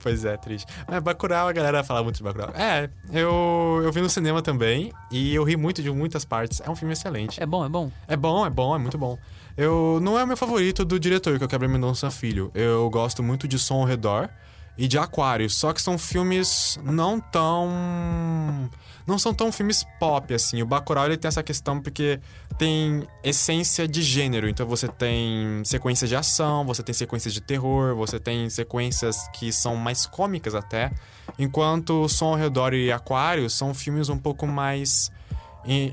Pois 0.00 0.22
é, 0.24 0.36
triste. 0.36 0.66
Mas 0.86 1.02
Bacurau, 1.02 1.48
a 1.48 1.52
galera 1.52 1.82
fala 1.82 2.02
muito 2.02 2.16
de 2.16 2.22
Bacurau. 2.22 2.50
É, 2.54 2.90
eu, 3.10 3.80
eu 3.82 3.90
vi 3.90 4.02
no 4.02 4.10
cinema 4.10 4.42
também 4.42 4.92
e 5.10 5.34
eu 5.34 5.42
ri 5.44 5.56
muito 5.56 5.82
de 5.82 5.90
muitas 5.90 6.26
partes. 6.26 6.60
É 6.60 6.68
um 6.68 6.76
filme 6.76 6.92
excelente. 6.92 7.42
É 7.42 7.46
bom, 7.46 7.64
é 7.64 7.68
bom? 7.68 7.90
É 8.06 8.16
bom, 8.16 8.44
é 8.44 8.50
bom, 8.50 8.74
é 8.74 8.78
muito 8.78 8.98
bom. 8.98 9.18
Eu 9.56 9.98
não 10.02 10.18
é 10.18 10.24
o 10.24 10.26
meu 10.26 10.36
favorito 10.36 10.84
do 10.84 11.00
diretor, 11.00 11.38
que 11.38 11.42
é 11.44 11.46
o 11.46 11.48
Gabriel 11.48 11.72
Mendonça 11.72 12.10
Filho. 12.10 12.50
Eu 12.54 12.90
gosto 12.90 13.22
muito 13.22 13.48
de 13.48 13.58
Som 13.58 13.76
ao 13.76 13.84
Redor 13.84 14.28
e 14.78 14.86
de 14.86 14.98
Aquário, 14.98 15.48
só 15.48 15.72
que 15.72 15.80
são 15.80 15.96
filmes 15.96 16.78
não 16.82 17.18
tão 17.18 18.70
não 19.06 19.18
são 19.18 19.32
tão 19.32 19.52
filmes 19.52 19.86
pop 20.00 20.34
assim. 20.34 20.60
O 20.62 20.66
Bacurau 20.66 21.06
ele 21.06 21.16
tem 21.16 21.28
essa 21.28 21.42
questão 21.42 21.80
porque 21.80 22.20
tem 22.58 23.06
essência 23.22 23.86
de 23.86 24.02
gênero, 24.02 24.48
então 24.48 24.66
você 24.66 24.88
tem 24.88 25.62
sequências 25.64 26.10
de 26.10 26.16
ação, 26.16 26.64
você 26.66 26.82
tem 26.82 26.92
sequências 26.92 27.32
de 27.32 27.40
terror, 27.40 27.94
você 27.94 28.18
tem 28.18 28.50
sequências 28.50 29.28
que 29.32 29.52
são 29.52 29.76
mais 29.76 30.06
cômicas 30.06 30.54
até, 30.54 30.90
enquanto 31.38 32.08
Som 32.08 32.30
ao 32.30 32.34
Redor 32.34 32.74
e 32.74 32.90
Aquário 32.90 33.48
são 33.48 33.72
filmes 33.72 34.08
um 34.08 34.18
pouco 34.18 34.46
mais 34.46 35.10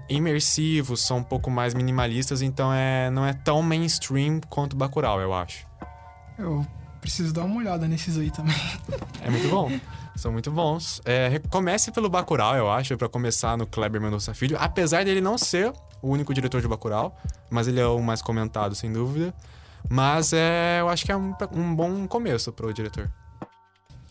imersivos, 0.09 1.01
são 1.01 1.17
um 1.17 1.23
pouco 1.23 1.49
mais 1.49 1.73
minimalistas, 1.73 2.41
então 2.41 2.73
é, 2.73 3.09
não 3.09 3.25
é 3.25 3.33
tão 3.33 3.61
mainstream 3.61 4.39
quanto 4.49 4.75
Bacurau, 4.75 5.19
eu 5.19 5.33
acho. 5.33 5.65
Eu 6.37 6.65
preciso 7.03 7.33
dar 7.33 7.43
uma 7.43 7.57
olhada 7.57 7.85
nesses 7.85 8.17
aí 8.17 8.31
também. 8.31 8.55
É 9.21 9.29
muito 9.29 9.49
bom. 9.49 9.69
São 10.15 10.31
muito 10.31 10.49
bons. 10.49 11.01
É, 11.03 11.37
comece 11.49 11.91
pelo 11.91 12.09
Bacurau, 12.09 12.55
eu 12.55 12.71
acho, 12.71 12.97
pra 12.97 13.09
começar 13.09 13.57
no 13.57 13.67
Kleber 13.67 13.99
Mendonça 13.99 14.33
Filho, 14.33 14.57
apesar 14.59 15.03
dele 15.03 15.19
não 15.19 15.37
ser 15.37 15.73
o 16.01 16.09
único 16.09 16.33
diretor 16.33 16.61
de 16.61 16.67
Bacurau, 16.67 17.15
mas 17.49 17.67
ele 17.67 17.79
é 17.79 17.85
o 17.85 18.01
mais 18.01 18.21
comentado, 18.21 18.73
sem 18.73 18.91
dúvida. 18.91 19.33
Mas 19.89 20.31
é, 20.31 20.79
eu 20.79 20.87
acho 20.87 21.05
que 21.05 21.11
é 21.11 21.17
um, 21.17 21.35
um 21.51 21.75
bom 21.75 22.07
começo 22.07 22.53
pro 22.53 22.73
diretor. 22.73 23.11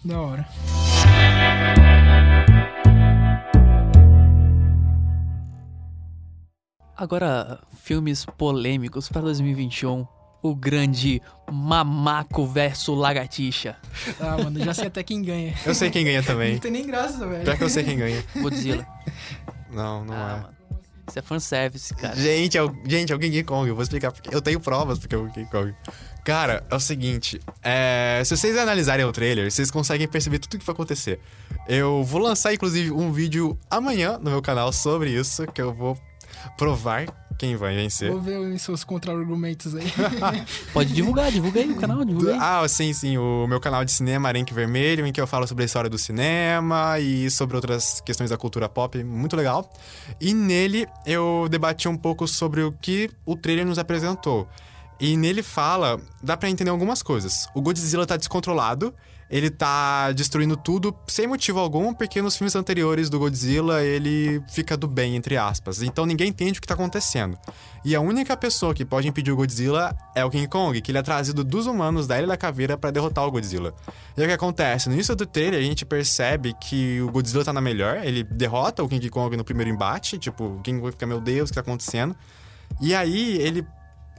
Da 0.04 0.20
hora. 0.20 0.46
Agora, 6.94 7.58
filmes 7.74 8.26
polêmicos 8.26 9.08
pra 9.08 9.22
2021. 9.22 10.06
O 10.42 10.54
grande 10.56 11.22
Mamaco 11.50 12.46
versus 12.46 12.98
Lagartixa. 12.98 13.76
Ah, 14.20 14.36
mano, 14.42 14.58
já 14.64 14.74
sei 14.74 14.86
até 14.88 15.02
quem 15.02 15.22
ganha. 15.22 15.54
Eu 15.64 15.74
sei 15.74 15.90
quem 15.90 16.04
ganha 16.04 16.18
Não 16.22 16.26
também. 16.26 16.58
tem 16.58 16.70
nem 16.70 16.86
graça, 16.86 17.26
velho. 17.26 17.44
Pior 17.44 17.56
que 17.56 17.64
eu 17.64 17.68
sei 17.68 17.84
quem 17.84 17.96
ganha. 17.96 18.24
Godzilla. 18.36 18.86
Não, 19.70 20.04
não 20.04 20.14
ah, 20.14 20.18
é. 20.18 20.42
mano. 20.42 20.62
Isso 21.08 21.18
é 21.18 21.22
fanservice, 21.22 21.94
cara. 21.94 22.16
Gente, 22.16 22.56
é 22.56 22.62
o, 22.62 22.74
gente, 22.86 23.12
é 23.12 23.16
o 23.16 23.18
King 23.18 23.42
Kong. 23.42 23.68
Eu 23.68 23.74
vou 23.74 23.82
explicar 23.82 24.12
porque 24.12 24.34
eu 24.34 24.40
tenho 24.40 24.60
provas 24.60 24.98
porque 24.98 25.14
é 25.14 25.18
o 25.18 25.28
King 25.30 25.48
Kong. 25.50 25.74
Cara, 26.24 26.64
é 26.70 26.74
o 26.74 26.80
seguinte. 26.80 27.40
é, 27.62 28.22
se 28.24 28.36
vocês 28.36 28.56
analisarem 28.56 29.04
o 29.04 29.12
trailer, 29.12 29.50
vocês 29.50 29.70
conseguem 29.70 30.06
perceber 30.06 30.38
tudo 30.38 30.54
o 30.54 30.58
que 30.58 30.64
vai 30.64 30.72
acontecer. 30.72 31.18
Eu 31.68 32.04
vou 32.04 32.20
lançar, 32.20 32.54
inclusive, 32.54 32.92
um 32.92 33.12
vídeo 33.12 33.58
amanhã 33.68 34.18
no 34.18 34.30
meu 34.30 34.40
canal 34.40 34.72
sobre 34.72 35.10
isso, 35.10 35.46
que 35.48 35.60
eu 35.60 35.74
vou 35.74 35.98
provar 36.56 37.06
quem 37.42 37.56
vai 37.56 37.74
vencer. 37.74 38.08
Vou 38.08 38.20
ver 38.20 38.38
os 38.38 38.62
seus 38.62 38.84
contra-argumentos 38.84 39.74
aí. 39.74 39.92
Pode 40.72 40.92
divulgar, 40.92 41.32
divulga 41.32 41.58
aí 41.58 41.72
o 41.72 41.74
canal, 41.74 42.04
divulga 42.04 42.34
aí. 42.34 42.38
Ah, 42.40 42.68
sim, 42.68 42.92
sim. 42.92 43.18
O 43.18 43.48
meu 43.48 43.58
canal 43.58 43.84
de 43.84 43.90
cinema 43.90 44.28
Arenque 44.28 44.54
Vermelho, 44.54 45.04
em 45.04 45.12
que 45.12 45.20
eu 45.20 45.26
falo 45.26 45.44
sobre 45.44 45.64
a 45.64 45.66
história 45.66 45.90
do 45.90 45.98
cinema 45.98 47.00
e 47.00 47.28
sobre 47.32 47.56
outras 47.56 48.00
questões 48.02 48.30
da 48.30 48.36
cultura 48.36 48.68
pop, 48.68 49.02
muito 49.02 49.34
legal. 49.34 49.68
E 50.20 50.32
nele 50.32 50.86
eu 51.04 51.48
debati 51.50 51.88
um 51.88 51.96
pouco 51.96 52.28
sobre 52.28 52.62
o 52.62 52.70
que 52.70 53.10
o 53.26 53.34
trailer 53.34 53.66
nos 53.66 53.76
apresentou. 53.76 54.46
E 55.00 55.16
nele 55.16 55.42
fala, 55.42 56.00
dá 56.22 56.36
pra 56.36 56.48
entender 56.48 56.70
algumas 56.70 57.02
coisas. 57.02 57.48
O 57.56 57.60
Godzilla 57.60 58.06
tá 58.06 58.16
descontrolado, 58.16 58.94
ele 59.32 59.48
tá 59.48 60.12
destruindo 60.12 60.58
tudo 60.58 60.94
sem 61.06 61.26
motivo 61.26 61.58
algum, 61.58 61.94
porque 61.94 62.20
nos 62.20 62.36
filmes 62.36 62.54
anteriores 62.54 63.08
do 63.08 63.18
Godzilla 63.18 63.82
ele 63.82 64.42
fica 64.46 64.76
do 64.76 64.86
bem, 64.86 65.16
entre 65.16 65.38
aspas. 65.38 65.82
Então 65.82 66.04
ninguém 66.04 66.28
entende 66.28 66.58
o 66.58 66.60
que 66.60 66.68
tá 66.68 66.74
acontecendo. 66.74 67.38
E 67.82 67.96
a 67.96 68.00
única 68.00 68.36
pessoa 68.36 68.74
que 68.74 68.84
pode 68.84 69.08
impedir 69.08 69.32
o 69.32 69.36
Godzilla 69.36 69.96
é 70.14 70.22
o 70.22 70.28
King 70.28 70.46
Kong, 70.46 70.78
que 70.82 70.90
ele 70.90 70.98
é 70.98 71.02
trazido 71.02 71.42
dos 71.42 71.66
humanos 71.66 72.06
da 72.06 72.18
Ilha 72.18 72.26
da 72.26 72.36
Caveira 72.36 72.76
pra 72.76 72.90
derrotar 72.90 73.26
o 73.26 73.30
Godzilla. 73.30 73.74
E 74.18 74.22
o 74.22 74.26
que 74.26 74.32
acontece? 74.32 74.90
No 74.90 74.94
início 74.94 75.16
do 75.16 75.24
trailer 75.24 75.58
a 75.58 75.64
gente 75.64 75.86
percebe 75.86 76.54
que 76.60 77.00
o 77.00 77.10
Godzilla 77.10 77.42
tá 77.42 77.54
na 77.54 77.62
melhor, 77.62 78.04
ele 78.04 78.22
derrota 78.22 78.82
o 78.82 78.88
King 78.88 79.08
Kong 79.08 79.34
no 79.34 79.44
primeiro 79.44 79.70
embate, 79.70 80.18
tipo, 80.18 80.44
o 80.44 80.60
King 80.60 80.78
Kong 80.78 80.92
fica, 80.92 81.06
meu 81.06 81.22
Deus, 81.22 81.48
o 81.48 81.52
que 81.52 81.54
tá 81.54 81.62
acontecendo? 81.62 82.14
E 82.82 82.94
aí 82.94 83.38
ele 83.38 83.66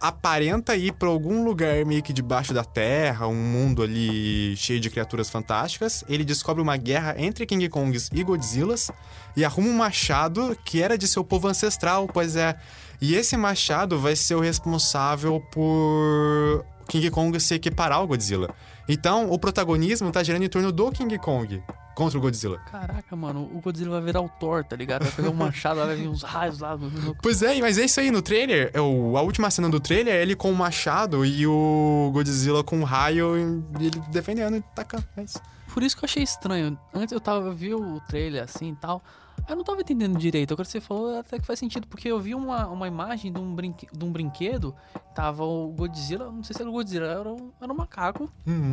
aparenta 0.04 0.76
ir 0.76 0.92
pra 0.92 1.08
algum 1.08 1.46
lugar 1.46 1.86
meio 1.86 2.04
que 2.04 2.12
debaixo 2.12 2.54
da 2.54 2.66
terra, 2.66 3.26
um 3.26 3.34
mundo 3.34 3.82
ali 3.82 4.54
cheio 4.58 4.78
de 4.78 4.90
criaturas 4.90 5.30
fantásticas. 5.30 6.04
Ele 6.10 6.26
descobre 6.26 6.62
uma 6.62 6.76
guerra 6.76 7.16
entre 7.18 7.46
King 7.46 7.70
Kongs 7.70 8.10
e 8.12 8.22
Godzillas 8.22 8.92
e 9.34 9.46
arruma 9.46 9.70
um 9.70 9.78
machado 9.78 10.58
que 10.66 10.82
era 10.82 10.98
de 10.98 11.08
seu 11.08 11.24
povo 11.24 11.48
ancestral, 11.48 12.06
pois 12.06 12.36
é. 12.36 12.60
E 13.00 13.16
esse 13.16 13.38
machado 13.38 13.98
vai 13.98 14.14
ser 14.14 14.36
o 14.36 14.42
responsável 14.42 15.40
por 15.50 16.66
King 16.90 17.10
Kong 17.10 17.40
se 17.40 17.56
equiparar 17.56 18.00
ao 18.00 18.08
Godzilla. 18.08 18.54
Então, 18.90 19.32
o 19.32 19.40
protagonismo 19.40 20.12
tá 20.12 20.22
girando 20.22 20.44
em 20.44 20.50
torno 20.50 20.70
do 20.74 20.92
King 20.92 21.18
Kong 21.18 21.64
contra 21.96 22.18
o 22.18 22.22
Godzilla. 22.22 22.58
Caraca, 22.72 23.16
mano, 23.16 23.50
o 23.54 23.60
Godzilla 23.62 23.92
vai 23.92 24.02
virar 24.02 24.22
o 24.22 24.30
Thor, 24.30 24.64
tá 24.64 24.76
ligado? 24.76 25.04
Vai 25.04 25.12
pegar 25.12 25.30
um 25.30 25.34
machado, 25.34 25.80
vai 25.80 25.96
vir 25.96 26.08
uns 26.08 26.24
raios 26.24 26.60
lá. 26.60 26.76
no- 26.78 26.90
no- 26.90 27.16
Pois 27.22 27.42
é, 27.42 27.60
mas 27.60 27.78
é 27.78 27.86
isso 27.86 28.00
aí 28.00 28.10
no 28.12 28.22
trailer. 28.22 28.72
é 28.74 28.82
o- 28.82 29.18
a 29.18 29.22
última 29.22 29.50
cena 29.52 29.70
do 29.70 29.80
trailer 29.80 30.14
é 30.16 30.22
ele 30.22 30.36
com 30.36 30.52
o 30.52 30.56
machado 30.56 31.26
e 31.26 31.46
o 31.48 32.10
Godzilla 32.14 32.64
com 32.64 32.80
o 32.82 32.84
raio 32.84 33.36
e 33.80 33.86
ele 33.88 34.00
defendendo 34.12 34.56
e 34.58 34.62
tacando. 34.76 35.06
É 35.18 35.24
isso. 35.24 35.40
Por 35.74 35.82
isso 35.82 35.98
que 35.98 36.04
eu 36.04 36.08
achei 36.08 36.22
estranho. 36.24 36.78
Antes 36.94 37.12
eu 37.12 37.20
tava, 37.20 37.48
eu 37.48 37.54
vi 37.54 37.74
o 37.74 38.00
trailer 38.08 38.44
assim 38.44 38.72
e 38.72 38.76
tal. 38.76 39.04
Eu 39.48 39.56
não 39.56 39.64
tava 39.64 39.82
entendendo 39.82 40.18
direito. 40.18 40.54
Agora 40.54 40.68
você 40.68 40.80
falou 40.80 41.20
até 41.20 41.38
que 41.38 41.46
faz 41.46 41.60
sentido, 41.60 41.88
porque 41.88 42.08
eu 42.08 42.20
vi 42.20 42.34
uma, 42.34 42.68
uma 42.68 42.88
imagem 42.88 43.32
de 43.32 43.40
um, 43.40 43.54
brinque, 43.54 43.88
de 43.92 44.06
um 44.06 44.12
brinquedo. 44.12 44.74
Tava 45.14 45.44
o 45.44 45.68
Godzilla, 45.70 46.32
não 46.32 46.44
sei 46.44 46.56
se 46.56 46.62
era 46.62 46.70
o 46.70 46.74
Godzilla, 46.74 47.08
era 47.08 47.30
um, 47.30 47.52
era 47.62 47.72
um 47.72 47.76
macaco 47.76 48.32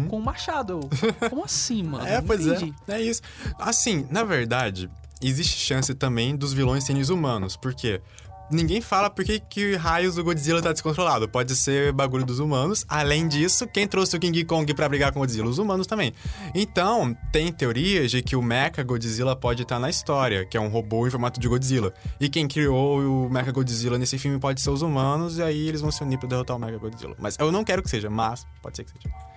com 0.09 0.18
um 0.18 0.23
machado. 0.23 0.81
Eu, 0.81 1.31
Como 1.31 1.44
assim, 1.44 1.83
mano? 1.83 2.07
É, 2.07 2.20
pois 2.20 2.46
entendi. 2.46 2.75
é. 2.87 2.94
É 2.94 3.03
isso. 3.03 3.20
Assim, 3.59 4.07
na 4.11 4.23
verdade, 4.23 4.88
existe 5.20 5.59
chance 5.59 5.92
também 5.94 6.37
dos 6.37 6.53
vilões 6.53 6.85
serem 6.85 7.03
humanos. 7.03 7.57
Por 7.57 7.75
quê? 7.75 8.01
Ninguém 8.50 8.80
fala 8.80 9.08
por 9.08 9.24
que, 9.24 9.40
que 9.40 9.76
raios 9.76 10.18
o 10.18 10.24
Godzilla 10.24 10.60
tá 10.60 10.72
descontrolado. 10.72 11.28
Pode 11.28 11.54
ser 11.56 11.92
bagulho 11.92 12.24
dos 12.24 12.38
humanos. 12.38 12.84
Além 12.88 13.28
disso, 13.28 13.66
quem 13.66 13.86
trouxe 13.86 14.16
o 14.16 14.20
King 14.20 14.44
Kong 14.44 14.72
pra 14.74 14.88
brigar 14.88 15.12
com 15.12 15.18
o 15.18 15.22
Godzilla? 15.22 15.48
Os 15.48 15.58
humanos 15.58 15.86
também. 15.86 16.12
Então, 16.54 17.16
tem 17.32 17.52
teorias 17.52 18.10
de 18.10 18.22
que 18.22 18.36
o 18.36 18.42
Mecha 18.42 18.82
Godzilla 18.82 19.36
pode 19.36 19.62
estar 19.62 19.78
na 19.78 19.88
história, 19.88 20.44
que 20.44 20.56
é 20.56 20.60
um 20.60 20.68
robô 20.68 21.06
em 21.06 21.10
formato 21.10 21.38
de 21.38 21.48
Godzilla. 21.48 21.92
E 22.20 22.28
quem 22.28 22.48
criou 22.48 23.00
o 23.00 23.30
Mecha 23.30 23.52
Godzilla 23.52 23.98
nesse 23.98 24.18
filme 24.18 24.38
pode 24.38 24.60
ser 24.60 24.70
os 24.70 24.82
humanos, 24.82 25.38
e 25.38 25.42
aí 25.42 25.68
eles 25.68 25.80
vão 25.80 25.90
se 25.90 26.02
unir 26.02 26.18
pra 26.18 26.28
derrotar 26.28 26.56
o 26.56 26.60
Mecha 26.60 26.78
Godzilla. 26.78 27.16
Mas 27.18 27.36
eu 27.38 27.50
não 27.52 27.64
quero 27.64 27.82
que 27.82 27.90
seja, 27.90 28.10
mas 28.10 28.46
pode 28.62 28.76
ser 28.76 28.84
que 28.84 28.90
seja. 28.90 29.30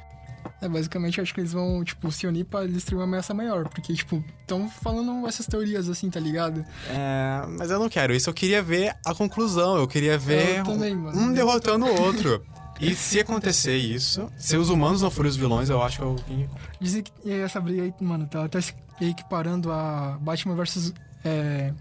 É, 0.61 0.67
basicamente, 0.69 1.17
eu 1.17 1.23
acho 1.23 1.33
que 1.33 1.41
eles 1.41 1.53
vão, 1.53 1.83
tipo, 1.83 2.11
se 2.11 2.25
unir 2.27 2.45
pra 2.45 2.65
destruir 2.65 2.99
uma 2.99 3.03
ameaça 3.05 3.33
maior. 3.33 3.67
Porque, 3.67 3.93
tipo, 3.93 4.23
estão 4.41 4.69
falando 4.69 5.27
essas 5.27 5.45
teorias 5.45 5.89
assim, 5.89 6.09
tá 6.09 6.19
ligado? 6.19 6.65
É, 6.89 7.45
mas 7.57 7.69
eu 7.69 7.79
não 7.79 7.89
quero 7.89 8.13
isso. 8.13 8.29
Eu 8.29 8.33
queria 8.33 8.61
ver 8.61 8.95
a 9.05 9.13
conclusão. 9.13 9.75
Eu 9.77 9.87
queria 9.87 10.17
ver 10.17 10.59
Eu 10.59 10.63
também, 10.63 10.95
mano. 10.95 11.19
um 11.19 11.33
derrotando 11.33 11.85
o 11.85 12.01
outro. 12.01 12.43
E 12.79 12.95
se 12.95 13.19
acontecer 13.19 13.77
isso, 13.77 14.29
se 14.37 14.57
os 14.57 14.69
humanos 14.69 15.01
não 15.01 15.11
forem 15.11 15.29
os 15.29 15.35
vilões, 15.37 15.69
eu 15.69 15.81
acho 15.81 15.97
que 15.97 16.03
é 16.03 16.05
Kong. 16.07 16.49
Dizem 16.81 17.03
que 17.03 17.31
essa 17.31 17.61
briga 17.61 17.83
aí, 17.83 17.93
mano, 18.01 18.25
tá 18.27 18.43
até 18.45 18.59
se 18.59 18.73
equiparando 18.99 19.71
a 19.71 20.17
Batman 20.19 20.55
vs. 20.55 20.93
É, 21.23 21.71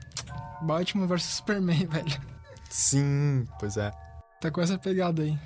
Batman 0.63 1.07
vs 1.07 1.23
Superman, 1.25 1.87
velho. 1.91 2.21
Sim, 2.71 3.47
pois 3.59 3.77
é. 3.77 3.91
Tá 4.41 4.51
com 4.51 4.61
essa 4.61 4.79
pegada 4.79 5.23
aí. 5.23 5.37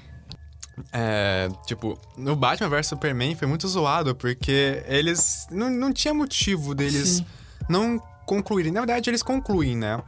É, 0.93 1.49
tipo, 1.67 1.99
no 2.17 2.37
Batman 2.37 2.69
vs 2.69 2.89
Superman 2.89 3.35
foi 3.35 3.49
muito 3.49 3.67
zoado, 3.67 4.15
porque 4.15 4.83
eles. 4.87 5.47
Não, 5.51 5.71
não 5.71 5.93
tinha 5.93 6.13
motivo 6.13 6.75
deles 6.75 7.17
Sim. 7.17 7.27
não 7.69 7.99
concluírem. 8.27 8.73
Na 8.73 8.81
verdade, 8.81 9.09
eles 9.09 9.23
concluem, 9.23 9.77
né? 9.77 10.03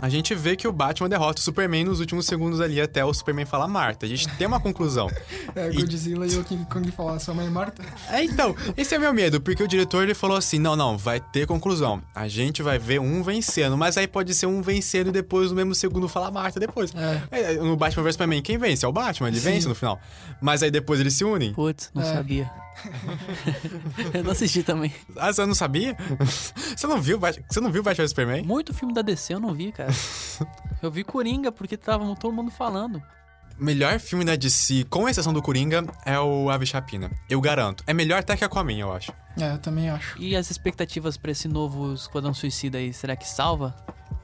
A 0.00 0.08
gente 0.10 0.34
vê 0.34 0.54
que 0.56 0.68
o 0.68 0.72
Batman 0.72 1.08
derrota 1.08 1.40
o 1.40 1.42
Superman 1.42 1.84
nos 1.84 2.00
últimos 2.00 2.26
segundos 2.26 2.60
ali 2.60 2.78
até 2.80 3.02
o 3.02 3.12
Superman 3.14 3.46
falar 3.46 3.66
Marta. 3.66 4.04
A 4.04 4.08
gente 4.08 4.28
tem 4.36 4.46
uma 4.46 4.60
conclusão. 4.60 5.08
É, 5.56 5.70
E- 5.70 5.76
Godzilla 5.76 6.26
e 6.26 6.36
o 6.36 6.44
King 6.44 6.66
Kong 6.66 6.90
falar, 6.90 7.18
sua 7.18 7.32
mãe 7.32 7.48
Marta? 7.48 7.82
É, 8.10 8.22
então, 8.22 8.54
esse 8.76 8.94
é 8.94 8.98
meu 8.98 9.14
medo, 9.14 9.40
porque 9.40 9.62
o 9.62 9.66
diretor 9.68 10.02
ele 10.02 10.12
falou 10.12 10.36
assim: 10.36 10.58
não, 10.58 10.76
não, 10.76 10.98
vai 10.98 11.18
ter 11.18 11.46
conclusão. 11.46 12.02
A 12.14 12.28
gente 12.28 12.62
vai 12.62 12.78
ver 12.78 13.00
um 13.00 13.22
vencendo, 13.22 13.74
mas 13.76 13.96
aí 13.96 14.06
pode 14.06 14.34
ser 14.34 14.44
um 14.46 14.60
vencendo 14.60 15.08
e 15.08 15.12
depois 15.12 15.48
no 15.50 15.56
mesmo 15.56 15.74
segundo 15.74 16.08
falar 16.08 16.30
Marta 16.30 16.60
depois. 16.60 16.92
É. 16.94 17.22
É, 17.30 17.52
No 17.54 17.74
Batman 17.76 18.02
vs 18.02 18.14
Superman, 18.16 18.42
quem 18.42 18.58
vence? 18.58 18.84
É 18.84 18.88
o 18.88 18.92
Batman, 18.92 19.28
ele 19.28 19.38
Sim. 19.40 19.44
vence 19.50 19.66
no 19.68 19.74
final. 19.74 19.98
Mas 20.42 20.62
aí 20.62 20.70
depois 20.70 21.00
eles 21.00 21.14
se 21.14 21.24
unem. 21.24 21.54
Putz, 21.54 21.90
não 21.94 22.02
É. 22.02 22.12
sabia. 22.12 22.50
Eu 24.14 24.24
não 24.24 24.32
assisti 24.32 24.62
também. 24.62 24.92
Ah, 25.16 25.32
você 25.32 25.44
não 25.46 25.54
sabia? 25.54 25.96
você 26.76 26.86
não 26.86 27.00
viu 27.00 27.18
Você 27.18 27.60
não 27.60 27.70
viu 27.70 27.82
Batman 27.82 28.04
vs 28.04 28.10
Superman? 28.10 28.42
Muito 28.44 28.74
filme 28.74 28.92
da 28.92 29.02
DC 29.02 29.34
eu 29.34 29.40
não 29.40 29.54
vi, 29.54 29.72
cara. 29.72 29.90
Eu 30.82 30.90
vi 30.90 31.02
Coringa 31.02 31.50
porque 31.50 31.76
tava 31.76 32.14
todo 32.16 32.34
mundo 32.34 32.50
falando. 32.50 33.02
Melhor 33.58 33.98
filme 33.98 34.22
da 34.22 34.36
DC, 34.36 34.84
com 34.84 35.08
exceção 35.08 35.32
do 35.32 35.40
Coringa, 35.40 35.86
é 36.04 36.20
o 36.20 36.50
Ave 36.50 36.66
Chapina. 36.66 37.10
Eu 37.28 37.40
garanto. 37.40 37.82
É 37.86 37.94
melhor 37.94 38.18
até 38.18 38.36
que 38.36 38.44
Aquaman, 38.44 38.74
eu 38.78 38.92
acho. 38.92 39.12
É, 39.40 39.52
eu 39.52 39.58
também 39.58 39.88
acho. 39.88 40.20
E 40.20 40.36
as 40.36 40.50
expectativas 40.50 41.16
pra 41.16 41.30
esse 41.30 41.48
novo 41.48 41.94
Esquadrão 41.94 42.34
Suicida 42.34 42.76
aí, 42.76 42.92
será 42.92 43.16
que 43.16 43.26
salva? 43.26 43.74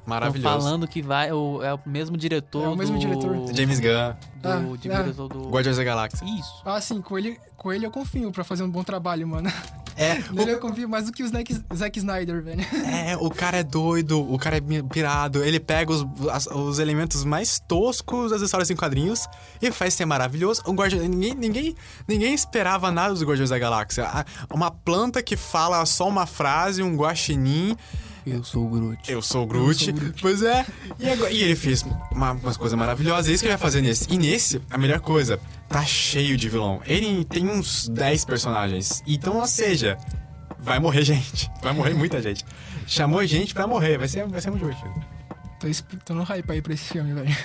Tão 0.05 0.11
Maravilhoso. 0.15 0.43
falando 0.59 0.89
que 0.89 1.01
vai, 1.01 1.31
o- 1.33 1.63
é 1.63 1.73
o 1.75 1.81
mesmo 1.87 2.17
diretor 2.17 2.65
É 2.65 2.69
o 2.69 2.77
mesmo 2.77 2.97
do... 2.97 3.01
diretor. 3.01 3.55
James 3.55 3.79
Gunn, 3.79 4.15
Do 4.43 4.49
Ah, 4.49 4.61
é. 4.73 4.77
diretor 4.77 5.29
do... 5.29 5.49
Guardiões 5.49 5.77
da 5.77 5.85
Galáxia. 5.85 6.25
Isso. 6.25 6.63
Ah, 6.65 6.81
sim, 6.81 7.01
com 7.01 7.17
ele, 7.17 7.39
com 7.57 7.73
ele 7.73 7.87
eu 7.87 7.91
confio 7.91 8.33
pra 8.33 8.43
fazer 8.43 8.65
um 8.65 8.71
bom 8.71 8.83
trabalho, 8.83 9.27
mano. 9.29 9.49
É, 9.97 10.15
Nele 10.33 10.53
eu 10.53 10.59
confio 10.59 10.89
mais 10.89 11.07
do 11.07 11.13
que 11.13 11.23
o 11.23 11.29
Zack, 11.29 11.55
Zack 11.75 11.99
Snyder, 11.99 12.43
velho. 12.43 12.63
É, 12.85 13.17
o 13.17 13.31
cara 13.31 13.59
é 13.59 13.63
doido, 13.63 14.21
o 14.21 14.37
cara 14.39 14.57
é 14.57 14.61
pirado, 14.91 15.45
ele 15.45 15.61
pega 15.61 15.93
os, 15.93 16.05
as- 16.31 16.47
os 16.47 16.79
elementos 16.81 17.25
mais 17.25 17.61
toscos 17.61 18.33
das 18.33 18.43
histórias 18.43 18.71
em 18.71 18.75
quadrinhos 18.77 19.29
e 19.61 19.71
faz 19.71 19.95
ser 19.95 20.05
maravilhoso. 20.07 20.63
O 20.67 20.73
Guardião, 20.73 21.03
ninguém, 21.07 21.35
ninguém, 21.35 21.77
ninguém 22.09 22.35
esperava 22.35 22.91
nada 22.91 23.13
dos 23.15 23.23
Guardiões 23.23 23.51
da 23.51 23.59
Galáxia. 23.59 24.05
Uma 24.53 24.71
planta 24.71 25.23
que 25.23 25.37
fala 25.37 25.85
só 25.87 26.09
uma 26.09 26.27
frase, 26.27 26.83
um 26.83 26.97
guaxinim, 26.97 27.77
Eu 28.25 28.45
sou 28.45 28.67
o 28.67 28.69
Groot. 28.71 29.11
eu 29.11 29.21
sou 29.21 29.43
o 29.43 29.47
Groot. 29.47 29.85
Sou 29.85 29.93
o 29.95 29.97
Groot. 29.97 30.23
Pois 30.23 30.43
é. 30.43 30.65
E, 30.99 31.09
agora- 31.11 31.31
e 31.33 31.43
ele 31.43 31.57
fez 31.57 31.83
uma- 32.13 32.33
umas 32.33 32.57
coisas 32.57 32.79
maravilhosas. 32.79 33.29
É 33.29 33.33
isso 33.33 33.43
que 33.43 33.49
ele 33.49 33.57
vai 33.57 33.63
fazer 33.63 33.81
nesse. 33.83 34.07
E 34.13 34.17
nesse, 34.19 34.61
a 34.71 34.79
melhor 34.79 35.01
coisa, 35.01 35.41
tá 35.69 35.85
cheio 35.85 36.37
de 36.37 36.49
vilão. 36.49 36.81
Ele 36.87 37.25
tem 37.25 37.49
uns 37.49 37.89
10 37.89 38.25
personagens. 38.25 39.03
Então, 39.07 39.39
ou 39.39 39.47
seja, 39.47 39.99
vai 40.61 40.79
morrer 40.79 41.03
gente. 41.05 41.51
Vai 41.63 41.73
morrer 41.73 41.95
muita 41.95 42.23
gente. 42.23 42.45
Chamou 42.87 43.25
gente 43.27 43.53
pra 43.55 43.67
morrer. 43.67 43.99
Vai 43.99 44.07
ser, 44.09 44.27
vai 44.29 44.41
ser 44.41 44.51
muito 44.51 44.63
divertido. 44.67 44.95
Tô, 45.59 45.67
tô 46.05 46.15
no 46.15 46.23
hype 46.23 46.51
aí 46.51 46.63
pra 46.63 46.75
esse 46.75 46.85
filme, 46.93 47.13
velho. 47.13 47.37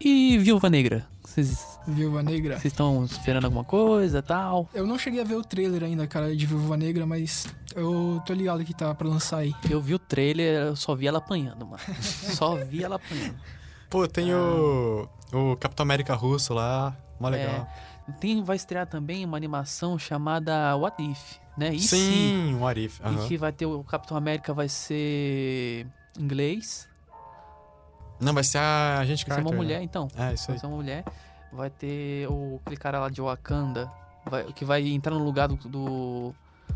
E 0.00 0.38
Viúva 0.38 0.70
Negra? 0.70 1.04
Vocês 1.24 1.77
Viúva 1.88 2.22
Negra. 2.22 2.58
vocês 2.58 2.72
estão 2.72 3.04
esperando 3.04 3.46
alguma 3.46 3.64
coisa 3.64 4.22
tal? 4.22 4.68
Eu 4.74 4.86
não 4.86 4.98
cheguei 4.98 5.20
a 5.20 5.24
ver 5.24 5.36
o 5.36 5.42
trailer 5.42 5.82
ainda, 5.82 6.06
cara, 6.06 6.34
de 6.36 6.46
Viúva 6.46 6.76
Negra, 6.76 7.06
mas 7.06 7.46
eu 7.74 8.22
tô 8.26 8.32
ligado 8.34 8.64
que 8.64 8.74
tá 8.74 8.94
pra 8.94 9.08
lançar 9.08 9.38
aí. 9.38 9.54
Eu 9.70 9.80
vi 9.80 9.94
o 9.94 9.98
trailer, 9.98 10.66
eu 10.68 10.76
só 10.76 10.94
vi 10.94 11.06
ela 11.06 11.18
apanhando, 11.18 11.66
mano. 11.66 11.82
Só 12.02 12.56
vi 12.56 12.84
ela 12.84 12.96
apanhando. 12.96 13.36
Pô, 13.88 14.06
tem 14.06 14.34
o, 14.34 15.08
o 15.32 15.56
Capitão 15.56 15.82
América 15.84 16.14
russo 16.14 16.52
lá. 16.52 16.94
Mó 17.18 17.28
legal. 17.28 17.66
Tem, 18.20 18.42
vai 18.42 18.56
estrear 18.56 18.86
também 18.86 19.24
uma 19.24 19.36
animação 19.36 19.98
chamada 19.98 20.76
What 20.76 21.02
If, 21.02 21.36
né? 21.56 21.74
E 21.74 21.80
se? 21.80 21.96
Sim, 21.96 22.54
o 22.60 22.66
Arif. 22.66 23.00
E 23.02 23.28
que 23.28 23.36
vai 23.36 23.50
ter 23.52 23.66
o 23.66 23.82
Capitão 23.82 24.16
América 24.16 24.52
vai 24.54 24.68
ser 24.68 25.86
inglês. 26.18 26.86
Não, 28.20 28.32
vai 28.34 28.42
ser 28.44 28.58
a 28.58 29.04
gente 29.04 29.24
Vai 29.26 29.36
ser 29.36 29.42
Carter. 29.42 29.46
uma 29.46 29.56
mulher, 29.56 29.78
né? 29.78 29.84
então. 29.84 30.08
É, 30.16 30.34
isso 30.34 30.46
Vai 30.48 30.56
aí. 30.56 30.60
ser 30.60 30.66
uma 30.66 30.76
mulher. 30.76 31.04
Vai 31.52 31.70
ter 31.70 32.26
o, 32.28 32.60
aquele 32.64 32.76
cara 32.76 32.98
lá 33.00 33.08
de 33.08 33.20
Wakanda. 33.20 33.90
vai- 34.28 34.44
que 34.52 34.64
vai 34.64 34.86
entrar 34.88 35.14
no 35.14 35.24
lugar 35.24 35.48
do. 35.48 35.56
do 35.68 36.34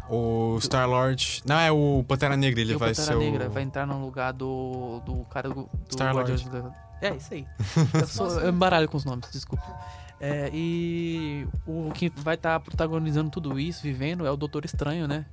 O 0.08 0.58
Star-Lord... 0.60 1.42
Não, 1.46 1.58
é 1.58 1.70
o 1.70 2.04
Pantera 2.08 2.36
Negra. 2.36 2.60
Ele 2.60 2.76
vai 2.76 2.90
Pantera 2.94 3.12
ser 3.12 3.16
Negra. 3.18 3.48
o... 3.48 3.50
Vai 3.50 3.62
entrar 3.62 3.86
no 3.86 4.00
lugar 4.04 4.32
do. 4.32 5.00
do 5.04 5.24
cara 5.26 5.48
do. 5.48 5.68
do. 5.88 5.96
Guardiões 5.98 6.44
da- 6.44 6.72
É, 7.00 7.14
isso 7.16 7.34
aí. 7.34 7.46
Eu, 7.94 8.06
sou, 8.06 8.40
eu 8.40 8.50
embaralho 8.50 8.88
com 8.88 8.96
os 8.96 9.04
nomes, 9.04 9.28
desculpa. 9.30 9.64
É, 10.20 10.48
e 10.52 11.46
o 11.66 11.90
que 11.92 12.08
vai 12.16 12.34
estar 12.36 12.60
protagonizando 12.60 13.28
tudo 13.28 13.58
isso, 13.58 13.82
vivendo, 13.82 14.24
é 14.24 14.30
o 14.30 14.36
Doutor 14.36 14.64
Estranho, 14.64 15.08
né? 15.08 15.26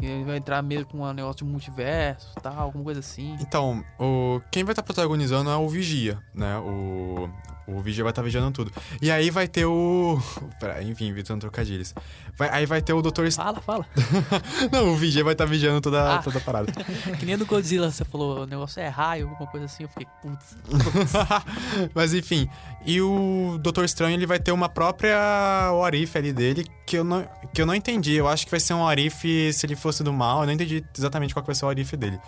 Ele 0.00 0.22
vai 0.22 0.36
entrar 0.36 0.62
meio 0.62 0.84
com 0.86 0.98
um 1.00 1.12
negócio 1.12 1.38
de 1.44 1.50
multiverso 1.50 2.32
tal, 2.40 2.56
alguma 2.58 2.84
coisa 2.84 3.00
assim. 3.00 3.36
Então, 3.40 3.82
o, 3.98 4.40
quem 4.50 4.62
vai 4.64 4.72
estar 4.72 4.82
protagonizando 4.82 5.50
é 5.50 5.56
o 5.56 5.66
Vigia, 5.68 6.18
né? 6.34 6.56
O, 6.58 7.28
o 7.68 7.80
Vigia 7.80 8.02
vai 8.02 8.10
estar 8.12 8.22
vigiando 8.22 8.50
tudo. 8.50 8.72
E 9.02 9.10
aí 9.10 9.30
vai 9.30 9.46
ter 9.46 9.64
o. 9.66 10.20
Pera, 10.58 10.82
enfim, 10.82 11.10
evitando 11.10 11.40
trocadilhos. 11.40 11.94
Vai- 12.36 12.48
aí 12.50 12.66
vai 12.66 12.80
ter 12.82 12.92
o 12.92 13.02
Doutor. 13.02 13.30
Fala, 13.32 13.60
fala. 13.60 13.86
Não, 14.72 14.92
o 14.92 14.96
Vigia 14.96 15.22
vai 15.22 15.34
estar 15.34 15.44
vigiando 15.44 15.80
toda, 15.80 16.16
Ah. 16.16 16.22
toda 16.22 16.38
a 16.38 16.40
parada. 16.40 16.72
Que 17.18 17.26
nem 17.26 17.36
do 17.36 17.44
Godzilla, 17.46 17.90
você 17.90 18.04
falou, 18.04 18.40
o 18.42 18.46
negócio 18.46 18.80
é 18.80 18.88
raio, 18.88 19.28
alguma 19.28 19.50
coisa 19.50 19.66
assim. 19.66 19.82
Eu 19.84 19.88
fiquei, 19.88 20.06
putz. 20.22 20.56
Mas 21.94 22.14
enfim, 22.14 22.48
e 22.86 23.00
o 23.00 23.58
Doutor 23.60 23.84
Estranho 23.84 24.14
ele 24.14 24.26
vai 24.26 24.38
ter 24.38 24.52
uma 24.52 24.68
própria 24.68 25.70
Orif 25.74 26.16
ali 26.16 26.32
dele 26.32 26.66
que 26.86 26.96
eu 26.96 27.04
não, 27.04 27.26
que 27.52 27.60
eu 27.60 27.66
não 27.66 27.74
entendi. 27.74 28.14
Eu 28.14 28.28
acho 28.28 28.44
que 28.44 28.50
vai 28.50 28.60
ser 28.60 28.74
um 28.74 28.80
Orif 28.82 29.52
se 29.52 29.66
ele 29.66 29.76
fosse 29.76 30.02
do 30.02 30.12
mal. 30.12 30.40
Eu 30.40 30.46
não 30.46 30.52
entendi 30.52 30.84
exatamente 30.96 31.34
qual 31.34 31.42
que 31.42 31.48
vai 31.48 31.54
ser 31.54 31.64
o 31.64 31.68
Orif 31.68 31.96
dele. 31.96 32.18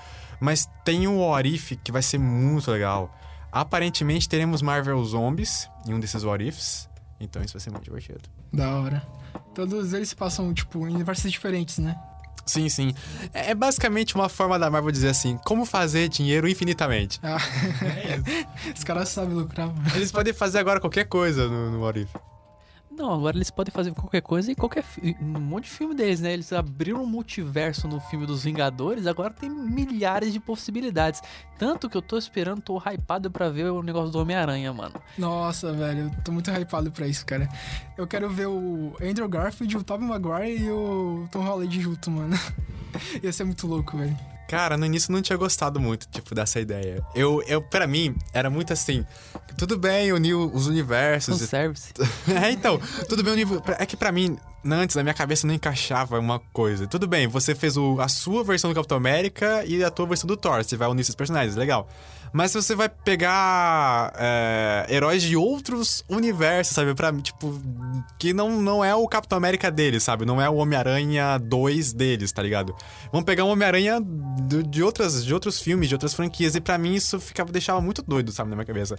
Mas 0.40 0.68
tem 0.84 1.06
um 1.06 1.20
Orif 1.20 1.76
que 1.76 1.92
vai 1.92 2.02
ser 2.02 2.18
muito 2.18 2.70
legal. 2.70 3.14
Aparentemente 3.52 4.28
teremos 4.28 4.62
Marvel 4.62 5.02
Zombies 5.04 5.68
em 5.86 5.94
um 5.94 6.00
desses 6.00 6.24
Orifs. 6.24 6.88
Então 7.20 7.42
isso 7.42 7.54
vai 7.54 7.60
ser 7.60 7.70
muito 7.70 7.84
divertido. 7.84 8.22
Da 8.52 8.78
hora. 8.78 9.02
Todos 9.54 9.92
eles 9.92 10.08
se 10.08 10.16
passam, 10.16 10.52
tipo, 10.54 10.86
em 10.86 10.94
universos 10.94 11.30
diferentes, 11.30 11.78
né? 11.78 11.96
Sim, 12.46 12.68
sim. 12.68 12.94
É 13.32 13.50
é 13.50 13.54
basicamente 13.54 14.14
uma 14.14 14.28
forma 14.28 14.58
da 14.58 14.70
Marvel 14.70 14.90
dizer 14.90 15.08
assim: 15.08 15.36
como 15.44 15.64
fazer 15.64 16.08
dinheiro 16.08 16.48
infinitamente. 16.48 17.20
Ah. 17.22 17.38
Os 18.76 18.82
caras 18.82 19.08
sabem 19.08 19.34
lucrar, 19.34 19.68
mano. 19.68 19.82
Eles 19.94 20.10
podem 20.10 20.32
fazer 20.32 20.58
agora 20.58 20.80
qualquer 20.80 21.04
coisa 21.04 21.46
no, 21.48 21.70
no 21.70 21.82
Orif. 21.82 22.10
Não, 23.00 23.14
agora 23.14 23.34
eles 23.34 23.50
podem 23.50 23.72
fazer 23.72 23.94
qualquer 23.94 24.20
coisa 24.20 24.52
e 24.52 24.54
qualquer 24.54 24.84
um 25.22 25.40
monte 25.40 25.64
de 25.64 25.70
filme 25.70 25.94
deles, 25.94 26.20
né? 26.20 26.34
Eles 26.34 26.52
abriram 26.52 27.02
um 27.02 27.06
multiverso 27.06 27.88
no 27.88 27.98
filme 27.98 28.26
dos 28.26 28.44
Vingadores, 28.44 29.06
agora 29.06 29.32
tem 29.32 29.48
milhares 29.48 30.34
de 30.34 30.38
possibilidades. 30.38 31.22
Tanto 31.58 31.88
que 31.88 31.96
eu 31.96 32.02
tô 32.02 32.18
esperando, 32.18 32.60
tô 32.60 32.76
hypado 32.76 33.30
pra 33.30 33.48
ver 33.48 33.70
o 33.70 33.82
negócio 33.82 34.10
do 34.10 34.18
Homem-Aranha, 34.18 34.70
mano. 34.74 35.00
Nossa, 35.16 35.72
velho, 35.72 36.12
eu 36.14 36.22
tô 36.22 36.30
muito 36.30 36.50
hypado 36.50 36.90
pra 36.90 37.06
isso, 37.06 37.24
cara. 37.24 37.48
Eu 37.96 38.06
quero 38.06 38.28
ver 38.28 38.48
o 38.48 38.94
Andrew 39.00 39.28
Garfield, 39.30 39.78
o 39.78 39.82
Tobey 39.82 40.06
Maguire 40.06 40.62
e 40.62 40.70
o 40.70 41.26
Tom 41.30 41.40
Holland 41.40 41.80
junto, 41.80 42.10
mano. 42.10 42.38
Ia 43.22 43.32
ser 43.32 43.44
muito 43.44 43.66
louco, 43.66 43.96
velho. 43.96 44.14
Cara, 44.50 44.76
no 44.76 44.84
início 44.84 45.12
eu 45.12 45.14
não 45.14 45.22
tinha 45.22 45.36
gostado 45.38 45.78
muito, 45.78 46.08
tipo, 46.08 46.34
dessa 46.34 46.58
ideia. 46.58 47.06
Eu, 47.14 47.40
eu 47.46 47.62
para 47.62 47.86
mim, 47.86 48.16
era 48.32 48.50
muito 48.50 48.72
assim, 48.72 49.06
tudo 49.56 49.78
bem 49.78 50.12
unir 50.12 50.34
os 50.34 50.66
universos. 50.66 51.36
e- 51.36 51.38
Fanservice. 51.38 51.92
é, 52.28 52.50
então, 52.50 52.76
tudo 53.08 53.22
bem 53.22 53.34
unir... 53.34 53.46
É 53.78 53.86
que 53.86 53.96
pra 53.96 54.10
mim, 54.10 54.36
antes 54.64 54.96
na 54.96 55.04
minha 55.04 55.14
cabeça 55.14 55.46
não 55.46 55.54
encaixava 55.54 56.18
uma 56.18 56.40
coisa. 56.52 56.84
Tudo 56.88 57.06
bem, 57.06 57.28
você 57.28 57.54
fez 57.54 57.76
o, 57.76 58.00
a 58.00 58.08
sua 58.08 58.42
versão 58.42 58.68
do 58.68 58.74
Capitão 58.74 58.96
América 58.96 59.64
e 59.64 59.84
a 59.84 59.90
tua 59.90 60.06
versão 60.06 60.26
do 60.26 60.36
Thor. 60.36 60.64
Você 60.64 60.76
vai 60.76 60.88
unir 60.88 61.02
esses 61.02 61.14
personagens, 61.14 61.54
legal. 61.54 61.88
Mas 62.32 62.52
se 62.52 62.62
você 62.62 62.74
vai 62.74 62.88
pegar 62.88 64.12
é, 64.16 64.86
heróis 64.88 65.22
de 65.22 65.36
outros 65.36 66.04
universos, 66.08 66.74
sabe? 66.74 66.94
Pra 66.94 67.12
tipo, 67.12 67.60
que 68.18 68.32
não, 68.32 68.60
não 68.62 68.84
é 68.84 68.94
o 68.94 69.06
Capitão 69.08 69.36
América 69.36 69.70
deles, 69.70 70.02
sabe? 70.02 70.24
Não 70.24 70.40
é 70.40 70.48
o 70.48 70.56
Homem-Aranha 70.56 71.38
2 71.38 71.92
deles, 71.92 72.30
tá 72.30 72.42
ligado? 72.42 72.74
Vamos 73.10 73.24
pegar 73.24 73.44
um 73.44 73.48
Homem-Aranha 73.48 74.00
de, 74.46 74.62
de, 74.62 74.82
outras, 74.82 75.24
de 75.24 75.34
outros 75.34 75.60
filmes, 75.60 75.88
de 75.88 75.94
outras 75.94 76.14
franquias. 76.14 76.54
E 76.54 76.60
para 76.60 76.78
mim 76.78 76.94
isso 76.94 77.18
ficava, 77.18 77.50
deixava 77.50 77.80
muito 77.80 78.02
doido, 78.02 78.30
sabe? 78.30 78.50
Na 78.50 78.56
minha 78.56 78.66
cabeça. 78.66 78.96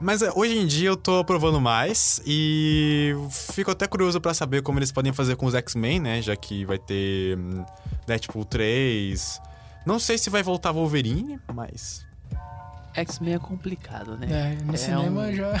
Mas 0.00 0.20
é, 0.20 0.30
hoje 0.34 0.58
em 0.58 0.66
dia 0.66 0.88
eu 0.90 0.96
tô 0.96 1.24
provando 1.24 1.60
mais 1.60 2.20
e 2.26 3.14
fico 3.52 3.70
até 3.70 3.86
curioso 3.86 4.20
para 4.20 4.34
saber 4.34 4.62
como 4.62 4.78
eles 4.78 4.92
podem 4.92 5.12
fazer 5.12 5.36
com 5.36 5.46
os 5.46 5.54
X-Men, 5.54 6.00
né? 6.00 6.22
Já 6.22 6.36
que 6.36 6.64
vai 6.66 6.78
ter 6.78 7.38
hum, 7.38 7.64
Deadpool 8.06 8.44
3. 8.44 9.40
Não 9.86 9.98
sei 9.98 10.18
se 10.18 10.28
vai 10.28 10.42
voltar 10.42 10.72
Wolverine, 10.72 11.38
mas 11.52 12.04
X-Men 12.94 13.34
é 13.34 13.38
complicado, 13.38 14.16
né? 14.16 14.26
É, 14.30 14.64
no 14.64 14.74
é 14.74 14.76
cinema 14.76 15.22
um, 15.22 15.34
já. 15.34 15.56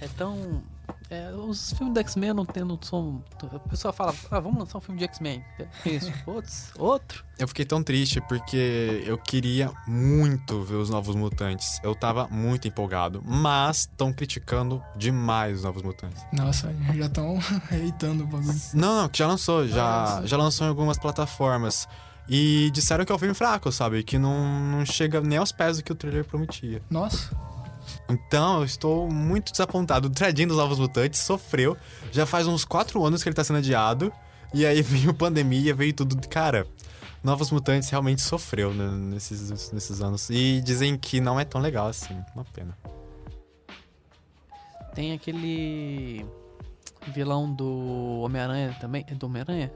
É, 0.00 0.04
é 0.04 0.08
tão. 0.16 0.62
É, 1.08 1.30
os 1.32 1.72
filmes 1.72 1.94
do 1.94 2.00
X-Men 2.00 2.34
não 2.34 2.44
tem, 2.44 2.64
não 2.64 2.78
são. 2.80 3.22
A 3.52 3.58
pessoa 3.60 3.92
fala, 3.92 4.14
ah, 4.30 4.40
vamos 4.40 4.58
lançar 4.58 4.78
um 4.78 4.80
filme 4.80 4.98
de 4.98 5.04
X-Men. 5.04 5.44
Isso. 5.86 6.12
Putz, 6.24 6.72
outro. 6.76 7.24
Eu 7.38 7.46
fiquei 7.48 7.64
tão 7.64 7.82
triste 7.82 8.20
porque 8.22 9.02
eu 9.06 9.16
queria 9.18 9.70
muito 9.86 10.62
ver 10.62 10.76
os 10.76 10.90
Novos 10.90 11.14
Mutantes. 11.14 11.78
Eu 11.82 11.94
tava 11.94 12.26
muito 12.28 12.66
empolgado, 12.66 13.22
mas 13.24 13.80
estão 13.80 14.12
criticando 14.12 14.82
demais 14.96 15.58
os 15.58 15.64
Novos 15.64 15.82
Mutantes. 15.82 16.24
Nossa, 16.32 16.74
já 16.94 17.06
estão 17.06 17.38
reitando 17.68 18.24
o 18.24 18.26
bagulho. 18.26 18.60
Não, 18.74 19.02
não, 19.02 19.08
que 19.08 19.18
já 19.18 19.26
lançou, 19.26 19.66
já, 19.68 20.22
já 20.24 20.36
lançou 20.36 20.66
em 20.66 20.70
algumas 20.70 20.98
plataformas. 20.98 21.86
E 22.28 22.70
disseram 22.72 23.04
que 23.04 23.12
é 23.12 23.14
um 23.14 23.18
filme 23.18 23.34
fraco, 23.34 23.70
sabe? 23.70 24.02
Que 24.02 24.18
não, 24.18 24.48
não 24.70 24.86
chega 24.86 25.20
nem 25.20 25.38
aos 25.38 25.52
pés 25.52 25.76
do 25.76 25.84
que 25.84 25.92
o 25.92 25.94
trailer 25.94 26.24
prometia. 26.24 26.80
Nossa. 26.90 27.30
Então, 28.08 28.58
eu 28.58 28.64
estou 28.64 29.10
muito 29.10 29.52
desapontado. 29.52 30.08
O 30.08 30.10
Trading 30.10 30.46
dos 30.46 30.56
Novos 30.56 30.78
Mutantes 30.78 31.20
sofreu. 31.20 31.76
Já 32.10 32.24
faz 32.24 32.46
uns 32.46 32.64
quatro 32.64 33.04
anos 33.04 33.22
que 33.22 33.28
ele 33.28 33.36
tá 33.36 33.44
sendo 33.44 33.58
adiado. 33.58 34.12
E 34.52 34.64
aí 34.64 34.80
veio 34.82 35.12
pandemia, 35.12 35.74
veio 35.74 35.92
tudo. 35.92 36.16
Cara, 36.28 36.66
Novos 37.22 37.50
Mutantes 37.50 37.88
realmente 37.90 38.22
sofreu 38.22 38.72
né, 38.72 38.90
nesses, 38.90 39.72
nesses 39.72 40.00
anos. 40.00 40.30
E 40.30 40.60
dizem 40.62 40.96
que 40.96 41.20
não 41.20 41.38
é 41.38 41.44
tão 41.44 41.60
legal 41.60 41.88
assim. 41.88 42.16
Uma 42.34 42.44
pena. 42.44 42.76
Tem 44.94 45.12
aquele 45.12 46.24
vilão 47.08 47.52
do 47.52 48.20
Homem-Aranha 48.20 48.76
também. 48.80 49.04
É 49.08 49.14
do 49.14 49.26
Homem-Aranha? 49.26 49.72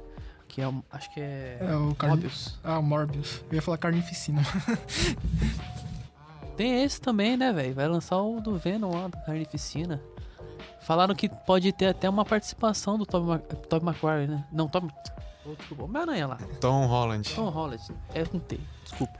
Que 0.48 0.62
é, 0.62 0.72
acho 0.90 1.12
que 1.12 1.20
é. 1.20 1.58
É 1.60 1.76
o. 1.76 1.94
Morbius. 2.08 2.58
Ah, 2.64 2.78
o 2.78 2.82
Morbius. 2.82 3.44
Eu 3.50 3.56
ia 3.56 3.62
falar 3.62 3.78
Carnificina. 3.78 4.42
Tem 6.56 6.82
esse 6.82 7.00
também, 7.00 7.36
né, 7.36 7.52
velho? 7.52 7.74
Vai 7.74 7.86
lançar 7.86 8.20
o 8.20 8.40
do 8.40 8.58
Venom 8.58 8.90
lá, 8.90 9.08
da 9.08 9.20
Carnificina. 9.20 10.02
Falaram 10.80 11.14
que 11.14 11.28
pode 11.28 11.70
ter 11.72 11.86
até 11.86 12.08
uma 12.08 12.24
participação 12.24 12.98
do 12.98 13.06
Ma 13.22 13.38
Toby 13.38 13.84
Maguire, 13.84 14.26
né? 14.26 14.44
Não. 14.50 14.68
Oh, 15.48 15.54
desculpa, 15.54 15.84
Homem-Aranha 15.84 16.26
lá. 16.26 16.38
Tom 16.60 16.86
Holland. 16.86 17.34
Tom 17.34 17.48
Holland. 17.48 17.82
É 18.12 18.24
com 18.24 18.38
T, 18.38 18.60
desculpa. 18.82 19.14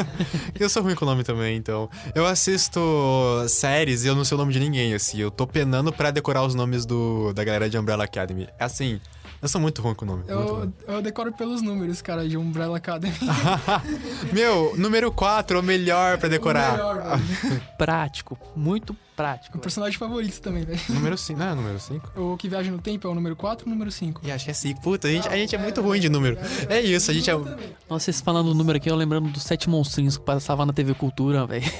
eu 0.58 0.68
sou 0.68 0.82
ruim 0.82 0.94
com 0.94 1.04
o 1.04 1.08
nome 1.08 1.22
também, 1.22 1.56
então. 1.56 1.88
Eu 2.14 2.26
assisto 2.26 2.80
séries 3.48 4.04
e 4.04 4.08
eu 4.08 4.14
não 4.14 4.24
sei 4.24 4.34
o 4.34 4.38
nome 4.38 4.52
de 4.52 4.60
ninguém, 4.60 4.92
assim. 4.92 5.18
Eu 5.18 5.30
tô 5.30 5.46
penando 5.46 5.92
pra 5.92 6.10
decorar 6.10 6.42
os 6.42 6.54
nomes 6.54 6.84
do, 6.84 7.32
da 7.32 7.44
galera 7.44 7.70
de 7.70 7.78
Umbrella 7.78 8.04
Academy. 8.04 8.48
É 8.58 8.64
assim... 8.64 9.00
Eu 9.42 9.48
sou 9.48 9.58
muito 9.58 9.80
ruim 9.80 9.94
com 9.94 10.04
o 10.04 10.08
nome. 10.08 10.24
Eu, 10.28 10.70
eu 10.86 11.00
decoro 11.00 11.32
pelos 11.32 11.62
números, 11.62 12.02
cara, 12.02 12.28
de 12.28 12.36
Umbrella 12.36 12.76
Academy. 12.76 13.16
Meu, 14.32 14.74
número 14.76 15.10
4 15.10 15.56
é 15.56 15.60
o 15.60 15.62
melhor 15.62 16.18
pra 16.18 16.28
decorar. 16.28 16.74
O 16.74 16.76
melhor, 16.76 17.18
velho. 17.42 17.62
prático, 17.78 18.38
muito 18.54 18.94
prático. 19.16 19.56
O 19.56 19.60
personagem 19.60 19.98
favorito 19.98 20.40
também, 20.42 20.64
velho. 20.64 20.78
Número 20.90 21.16
5, 21.16 21.38
não 21.38 21.46
é 21.46 21.54
número 21.54 21.80
5? 21.80 22.20
O 22.20 22.36
que 22.36 22.50
viaja 22.50 22.70
no 22.70 22.78
tempo 22.78 23.08
é 23.08 23.10
o 23.10 23.14
número 23.14 23.34
4 23.34 23.64
ou 23.64 23.68
o 23.68 23.74
número 23.74 23.90
5? 23.90 24.20
E 24.24 24.30
acho 24.30 24.44
que 24.44 24.50
é 24.50 24.54
5. 24.54 24.82
Puta, 24.82 25.08
a 25.08 25.10
gente, 25.10 25.26
a 25.26 25.36
gente 25.36 25.54
é 25.54 25.58
muito 25.58 25.80
ruim 25.80 26.00
de 26.00 26.10
número. 26.10 26.36
É 26.68 26.78
isso, 26.82 27.10
a 27.10 27.14
gente 27.14 27.30
é. 27.30 27.34
Nossa, 27.34 27.56
vocês 27.88 28.20
falando 28.20 28.48
o 28.48 28.54
número 28.54 28.76
aqui, 28.76 28.90
eu 28.90 28.96
lembrando 28.96 29.30
dos 29.30 29.42
sete 29.42 29.70
monstrinhos 29.70 30.18
que 30.18 30.24
passavam 30.24 30.66
na 30.66 30.72
TV 30.74 30.92
Cultura, 30.92 31.46
velho. 31.46 31.64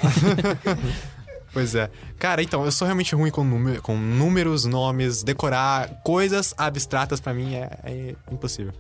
Pois 1.52 1.74
é. 1.74 1.90
Cara, 2.18 2.42
então, 2.42 2.64
eu 2.64 2.72
sou 2.72 2.86
realmente 2.86 3.14
ruim 3.14 3.30
com, 3.30 3.42
número, 3.42 3.82
com 3.82 3.96
números, 3.96 4.64
nomes, 4.64 5.22
decorar 5.22 6.00
coisas 6.02 6.54
abstratas 6.56 7.20
para 7.20 7.34
mim 7.34 7.54
é, 7.54 7.70
é 7.84 8.14
impossível. 8.30 8.72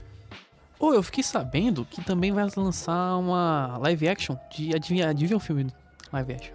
Ou 0.78 0.90
oh, 0.90 0.94
eu 0.94 1.02
fiquei 1.02 1.22
sabendo 1.22 1.84
que 1.84 2.02
também 2.02 2.32
vai 2.32 2.46
lançar 2.56 3.16
uma 3.16 3.76
live 3.78 4.08
action 4.08 4.36
de 4.50 4.74
adivinha, 4.74 5.10
adivinha 5.10 5.36
o 5.36 5.40
filme 5.40 5.70
live 6.12 6.32
action. 6.32 6.54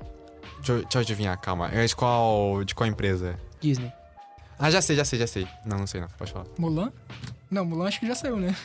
Deixa 0.58 0.72
eu, 0.72 0.82
deixa 0.82 0.98
eu 0.98 1.02
adivinhar, 1.02 1.40
calma. 1.40 1.70
É 1.72 1.86
de 1.86 1.96
qual, 1.96 2.64
de 2.64 2.74
qual 2.74 2.90
empresa? 2.90 3.38
Disney. 3.62 3.92
Ah, 4.58 4.72
já 4.72 4.82
sei, 4.82 4.96
já 4.96 5.06
sei, 5.06 5.20
já 5.20 5.28
sei. 5.28 5.48
Não, 5.66 5.78
não 5.78 5.86
sei 5.86 6.02
não, 6.02 6.08
pode 6.18 6.32
falar. 6.32 6.46
Mulan? 6.58 6.92
Não, 7.52 7.66
Mulan 7.66 7.88
acho 7.88 8.00
que 8.00 8.08
já 8.08 8.16
saiu, 8.16 8.38
né? 8.38 8.56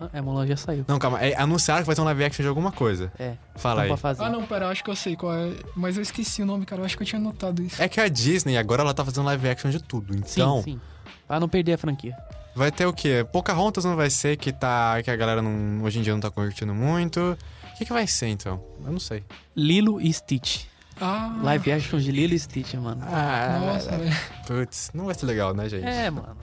Ah, 0.00 0.08
é, 0.12 0.20
Mulan 0.20 0.46
já 0.46 0.56
saiu. 0.56 0.84
Não, 0.86 0.98
calma. 0.98 1.20
É, 1.20 1.34
anunciaram 1.36 1.82
que 1.82 1.86
vai 1.86 1.96
ter 1.96 2.00
um 2.00 2.04
live 2.04 2.24
action 2.24 2.42
de 2.42 2.48
alguma 2.48 2.70
coisa. 2.70 3.12
É. 3.18 3.34
Fala 3.56 3.82
aí. 3.82 3.96
Fazer. 3.96 4.22
Ah, 4.22 4.30
não, 4.30 4.46
pera, 4.46 4.68
acho 4.68 4.84
que 4.84 4.90
eu 4.90 4.96
sei 4.96 5.16
qual 5.16 5.34
é. 5.34 5.52
Mas 5.74 5.96
eu 5.96 6.02
esqueci 6.02 6.42
o 6.42 6.46
nome, 6.46 6.64
cara. 6.64 6.80
Eu 6.82 6.86
acho 6.86 6.96
que 6.96 7.02
eu 7.02 7.06
tinha 7.06 7.20
notado 7.20 7.62
isso. 7.62 7.82
É 7.82 7.88
que 7.88 8.00
a 8.00 8.08
Disney 8.08 8.56
agora 8.56 8.82
ela 8.82 8.94
tá 8.94 9.04
fazendo 9.04 9.24
live 9.26 9.48
action 9.48 9.70
de 9.70 9.82
tudo. 9.82 10.14
Então. 10.14 10.62
Sim, 10.62 10.72
sim. 10.72 10.80
Pra 11.26 11.40
não 11.40 11.48
perder 11.48 11.74
a 11.74 11.78
franquia. 11.78 12.16
Vai 12.54 12.72
ter 12.72 12.86
o 12.86 12.92
quê? 12.92 13.26
Pocahontas 13.30 13.84
não 13.84 13.94
vai 13.94 14.10
ser, 14.10 14.36
que, 14.36 14.52
tá, 14.52 15.00
que 15.02 15.10
a 15.10 15.16
galera 15.16 15.40
não, 15.42 15.84
hoje 15.84 15.98
em 15.98 16.02
dia 16.02 16.12
não 16.12 16.20
tá 16.20 16.30
curtindo 16.30 16.74
muito. 16.74 17.36
O 17.72 17.76
que, 17.78 17.84
que 17.84 17.92
vai 17.92 18.06
ser, 18.06 18.28
então? 18.28 18.60
Eu 18.84 18.90
não 18.92 18.98
sei. 18.98 19.24
Lilo 19.54 20.00
e 20.00 20.12
Stitch. 20.12 20.64
Ah. 21.00 21.38
Live 21.42 21.70
action 21.70 22.00
de 22.00 22.10
Lilo 22.10 22.34
e 22.34 22.38
Stitch, 22.38 22.74
mano. 22.74 23.00
Ah, 23.06 23.60
Nossa, 23.60 23.96
velho. 23.96 24.16
Putz, 24.46 24.90
não 24.92 25.06
vai 25.06 25.14
ser 25.14 25.26
legal, 25.26 25.54
né, 25.54 25.68
gente? 25.68 25.86
É, 25.86 26.10
mano. 26.10 26.36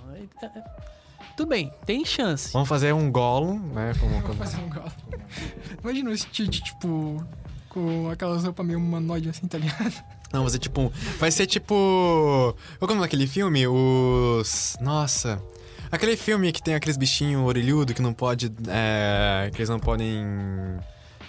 Tudo 1.35 1.49
bem, 1.49 1.71
tem 1.85 2.05
chance. 2.05 2.51
Vamos 2.53 2.69
fazer 2.69 2.93
um 2.93 3.11
Gollum, 3.11 3.59
né? 3.73 3.93
Como, 3.99 4.21
fazer 4.35 4.57
um 4.57 4.69
galo. 4.69 4.91
Imagina 5.83 6.09
o 6.09 6.17
Stitch, 6.17 6.61
tipo, 6.61 7.23
com 7.69 8.09
aquelas 8.09 8.43
roupas 8.43 8.65
meio 8.65 8.79
humanoide 8.79 9.29
assim, 9.29 9.45
tá 9.47 9.57
ligado? 9.57 9.93
Não, 10.31 10.41
vai 10.41 10.49
ser 10.51 10.59
tipo. 10.59 10.81
um- 10.81 10.91
Vai 11.19 11.31
ser 11.31 11.45
tipo. 11.45 12.55
Qual 12.79 12.81
é 12.81 12.85
o 12.85 12.87
nome 12.87 13.01
daquele 13.01 13.27
filme? 13.27 13.67
Os. 13.67 14.77
Nossa. 14.81 15.41
Aquele 15.91 16.17
filme 16.17 16.51
que 16.51 16.61
tem 16.63 16.73
aqueles 16.75 16.97
bichinhos 16.97 17.45
orelhudo 17.45 17.93
que 17.93 18.01
não 18.01 18.13
pode. 18.13 18.51
É, 18.67 19.49
que 19.53 19.57
eles 19.57 19.69
não 19.69 19.79
podem. 19.79 20.25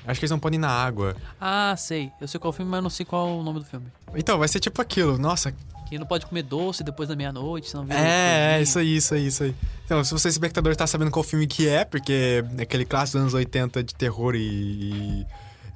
Acho 0.06 0.20
que 0.20 0.24
eles 0.24 0.30
não 0.30 0.38
podem 0.38 0.56
ir 0.58 0.60
na 0.60 0.70
água. 0.70 1.16
Ah, 1.40 1.74
sei. 1.76 2.10
Eu 2.20 2.28
sei 2.28 2.38
qual 2.40 2.52
filme, 2.52 2.70
mas 2.70 2.82
não 2.82 2.90
sei 2.90 3.04
qual 3.04 3.38
o 3.38 3.42
nome 3.42 3.58
do 3.58 3.64
filme. 3.64 3.86
Então, 4.14 4.38
vai 4.38 4.46
ser 4.48 4.60
tipo 4.60 4.80
aquilo. 4.80 5.18
Nossa. 5.18 5.52
Que 5.88 5.98
não 5.98 6.06
pode 6.06 6.26
comer 6.26 6.42
doce 6.42 6.82
depois 6.82 7.08
da 7.08 7.14
meia-noite, 7.14 7.70
senão 7.70 7.84
vira. 7.84 7.98
É, 7.98 8.58
é, 8.58 8.62
isso 8.62 8.78
aí, 8.78 8.96
isso 8.96 9.14
aí, 9.14 9.26
isso 9.26 9.42
aí. 9.44 9.54
Então, 9.84 10.02
se 10.02 10.12
você, 10.12 10.28
espectador, 10.28 10.74
tá 10.74 10.86
sabendo 10.86 11.12
qual 11.12 11.22
filme 11.22 11.46
que 11.46 11.68
é, 11.68 11.84
porque 11.84 12.44
é 12.58 12.62
aquele 12.62 12.84
clássico 12.84 13.18
dos 13.18 13.22
anos 13.22 13.34
80 13.34 13.84
de 13.84 13.94
terror 13.94 14.34
e. 14.34 15.24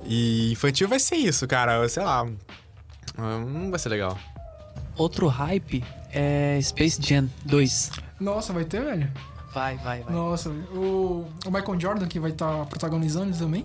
e 0.04 0.52
infantil 0.52 0.88
vai 0.88 0.98
ser 0.98 1.14
isso, 1.16 1.46
cara. 1.46 1.88
Sei 1.88 2.02
lá. 2.02 2.26
Não 3.16 3.70
vai 3.70 3.78
ser 3.78 3.88
legal. 3.88 4.18
Outro 4.96 5.28
hype 5.28 5.84
é 6.12 6.58
Space 6.60 7.00
Jam 7.00 7.28
2. 7.44 7.92
Nossa, 8.18 8.52
vai 8.52 8.64
ter, 8.64 8.82
velho? 8.84 9.10
Vai, 9.52 9.76
vai, 9.78 10.02
vai. 10.02 10.12
Nossa, 10.12 10.50
o, 10.50 11.26
o 11.46 11.50
Michael 11.50 11.80
Jordan 11.80 12.06
que 12.06 12.20
vai 12.20 12.30
estar 12.30 12.66
protagonizando 12.66 13.36
também? 13.36 13.64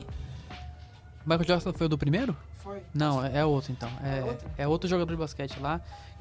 Michael 1.25 1.47
Jordan 1.47 1.73
foi 1.73 1.85
o 1.87 1.89
do 1.89 1.97
primeiro? 1.97 2.35
Foi. 2.63 2.81
Não, 2.93 3.23
é 3.23 3.39
é 3.39 3.45
outro 3.45 3.71
então. 3.71 3.89
É, 4.03 4.19
É 4.19 4.23
outro? 4.23 4.49
é 4.59 4.67
outro 4.67 4.89
jogador 4.89 5.11
de 5.11 5.17
basquete 5.19 5.59
lá 5.59 5.79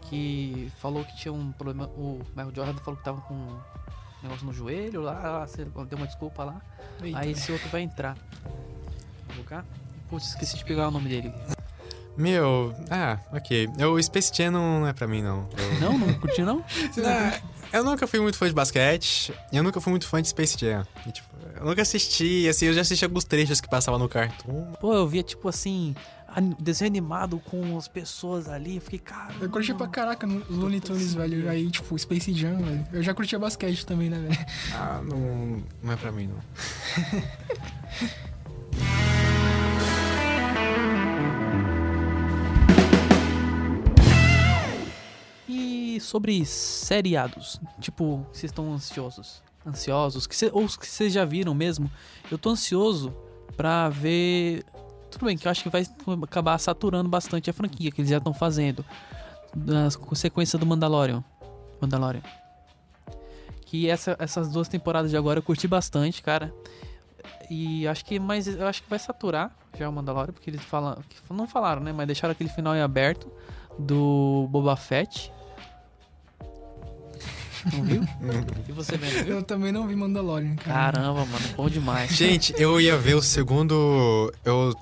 que 0.08 0.70
falou 0.80 1.04
que 1.04 1.16
tinha 1.16 1.32
um 1.32 1.52
problema. 1.52 1.86
O 1.96 2.20
Michael 2.30 2.52
Jordan 2.54 2.74
falou 2.74 2.96
que 2.96 3.04
tava 3.04 3.20
com 3.22 3.34
um 3.34 3.58
negócio 4.22 4.46
no 4.46 4.52
joelho 4.52 5.02
lá, 5.02 5.46
deu 5.88 5.98
uma 5.98 6.06
desculpa 6.06 6.44
lá. 6.44 6.60
Aí 7.14 7.32
esse 7.32 7.50
outro 7.52 7.68
vai 7.68 7.82
entrar. 7.82 8.16
Vou 9.26 9.36
colocar? 9.36 9.64
Putz, 10.08 10.28
esqueci 10.28 10.56
de 10.56 10.64
pegar 10.64 10.88
o 10.88 10.90
nome 10.90 11.08
dele. 11.08 11.32
Meu, 12.16 12.72
ah, 12.90 13.18
ok. 13.32 13.68
O 13.92 14.00
Space 14.00 14.30
Jam 14.32 14.52
não 14.52 14.86
é 14.86 14.92
pra 14.92 15.06
mim, 15.06 15.20
não. 15.20 15.48
Eu, 15.58 15.80
Não, 15.80 15.98
não 15.98 16.14
curtiu 16.14 16.46
não? 16.46 16.64
Ah, 17.04 17.78
eu 17.78 17.82
nunca 17.84 18.06
fui 18.06 18.20
muito 18.20 18.38
fã 18.38 18.46
de 18.46 18.54
basquete. 18.54 19.34
e 19.50 19.56
Eu 19.56 19.64
nunca 19.64 19.80
fui 19.80 19.90
muito 19.90 20.06
fã 20.06 20.22
de 20.22 20.28
Space 20.28 20.56
Jam. 20.56 20.86
E, 21.04 21.10
tipo, 21.10 21.28
eu 21.56 21.64
nunca 21.64 21.82
assisti, 21.82 22.48
assim, 22.48 22.66
eu 22.66 22.72
já 22.72 22.82
assisti 22.82 23.04
alguns 23.04 23.24
trechos 23.24 23.60
que 23.60 23.68
passavam 23.68 23.98
no 23.98 24.08
Cartoon. 24.08 24.72
Pô, 24.80 24.94
eu 24.94 25.08
via 25.08 25.24
tipo 25.24 25.48
assim, 25.48 25.96
desenho 26.40 26.90
animado 26.90 27.38
com 27.38 27.76
as 27.76 27.88
pessoas 27.88 28.48
ali, 28.48 28.76
eu 28.76 28.82
fiquei, 28.82 28.98
cara. 28.98 29.34
Eu 29.40 29.48
curti 29.50 29.72
pra 29.74 29.86
caraca 29.86 30.26
no 30.26 30.44
Looney 30.50 30.80
Tunes, 30.80 31.14
velho. 31.14 31.48
Aí, 31.48 31.70
tipo, 31.70 31.98
Space 31.98 32.32
Jam, 32.32 32.56
velho. 32.58 32.86
Eu 32.92 33.02
já 33.02 33.14
curtia 33.14 33.38
basquete 33.38 33.86
também, 33.86 34.10
né, 34.10 34.18
velho? 34.18 34.46
Ah, 34.74 35.00
não, 35.04 35.62
não 35.82 35.92
é 35.92 35.96
pra 35.96 36.10
mim, 36.12 36.28
não. 36.28 36.38
E 45.94 46.00
sobre 46.00 46.44
seriados. 46.44 47.60
Tipo, 47.80 48.26
vocês 48.32 48.50
estão 48.50 48.72
ansiosos. 48.72 49.42
Ansiosos, 49.64 50.26
que 50.26 50.34
cê, 50.34 50.50
ou 50.52 50.64
os 50.64 50.76
que 50.76 50.86
vocês 50.86 51.12
já 51.12 51.24
viram 51.24 51.54
mesmo. 51.54 51.90
Eu 52.30 52.36
tô 52.36 52.50
ansioso 52.50 53.14
pra 53.56 53.88
ver. 53.88 54.64
Tudo 55.14 55.26
bem, 55.26 55.36
que 55.38 55.46
eu 55.46 55.50
acho 55.50 55.62
que 55.62 55.68
vai 55.68 55.86
acabar 56.24 56.58
saturando 56.58 57.08
bastante 57.08 57.48
a 57.48 57.52
franquia 57.52 57.90
que 57.92 58.00
eles 58.00 58.10
já 58.10 58.18
estão 58.18 58.34
fazendo. 58.34 58.84
Na 59.54 59.88
sequência 60.14 60.58
do 60.58 60.66
Mandalorian. 60.66 61.22
Mandalorian. 61.80 62.22
Que 63.64 63.88
essa- 63.88 64.16
essas 64.18 64.48
duas 64.50 64.66
temporadas 64.66 65.10
de 65.12 65.16
agora 65.16 65.38
eu 65.38 65.42
curti 65.42 65.68
bastante, 65.68 66.20
cara. 66.20 66.52
E 67.48 67.86
acho 67.86 68.04
que 68.04 68.18
mas 68.18 68.48
eu 68.48 68.66
acho 68.66 68.82
que 68.82 68.90
vai 68.90 68.98
saturar 68.98 69.50
já 69.78 69.88
o 69.88 69.92
Mandalorian, 69.92 70.32
porque 70.32 70.50
eles 70.50 70.62
falam. 70.62 70.98
Não 71.30 71.46
falaram, 71.46 71.80
né? 71.80 71.92
Mas 71.92 72.06
deixaram 72.08 72.32
aquele 72.32 72.50
final 72.50 72.74
em 72.74 72.80
aberto 72.80 73.30
do 73.78 74.48
Boba 74.50 74.74
Fett. 74.76 75.32
Não 77.72 77.82
viu? 77.82 78.02
e 78.68 78.72
você 78.72 78.96
vendo, 78.96 79.24
viu? 79.24 79.36
Eu 79.36 79.42
também 79.42 79.72
não 79.72 79.86
vi 79.86 79.94
Mandalorian, 79.96 80.54
cara. 80.56 80.92
Caramba, 80.98 81.24
mano, 81.24 81.48
bom 81.56 81.68
demais. 81.68 82.10
Gente, 82.10 82.52
eu 82.58 82.80
ia 82.80 82.96
ver 82.98 83.14
o 83.14 83.22
segundo. 83.22 84.32
Eu 84.44 84.74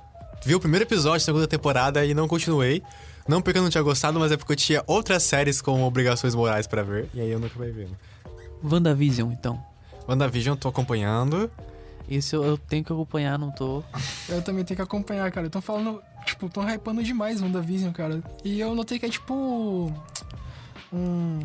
vi 0.45 0.55
o 0.55 0.61
primeiro 0.61 0.85
episódio 0.85 1.21
da 1.21 1.25
segunda 1.25 1.47
temporada 1.47 2.05
e 2.05 2.15
não 2.15 2.29
continuei. 2.29 2.83
Não 3.27 3.41
porque 3.41 3.59
eu 3.59 3.63
não 3.63 3.71
tinha 3.71 3.83
gostado, 3.83 4.19
mas 4.19 4.33
é 4.33 4.37
porque 4.37 4.53
eu 4.53 4.57
tinha 4.57 4.83
outras 4.87 5.23
séries 5.23 5.63
com 5.63 5.83
obrigações 5.85 6.35
morais 6.35 6.67
pra 6.67 6.83
ver. 6.83 7.09
E 7.15 7.21
aí 7.21 7.31
eu 7.31 7.39
nunca 7.39 7.57
vai 7.59 7.71
vendo. 7.71 7.97
WandaVision, 8.63 9.31
então. 9.33 9.63
WandaVision, 10.09 10.57
tô 10.57 10.69
acompanhando. 10.69 11.51
Esse 12.09 12.35
eu, 12.35 12.45
eu 12.45 12.59
tenho 12.59 12.85
que 12.85 12.93
acompanhar, 12.93 13.39
não 13.39 13.51
tô. 13.51 13.83
Eu 14.29 14.43
também 14.43 14.65
tenho 14.65 14.77
que 14.77 14.83
acompanhar, 14.83 15.31
cara. 15.31 15.47
Estão 15.47 15.63
falando, 15.63 16.03
tipo, 16.27 16.49
tão 16.49 16.69
hypando 16.69 17.03
demais 17.03 17.41
WandaVision, 17.41 17.93
cara. 17.93 18.23
E 18.45 18.61
eu 18.61 18.75
notei 18.75 18.99
que 18.99 19.07
é 19.07 19.09
tipo. 19.09 19.93
Um. 20.93 21.41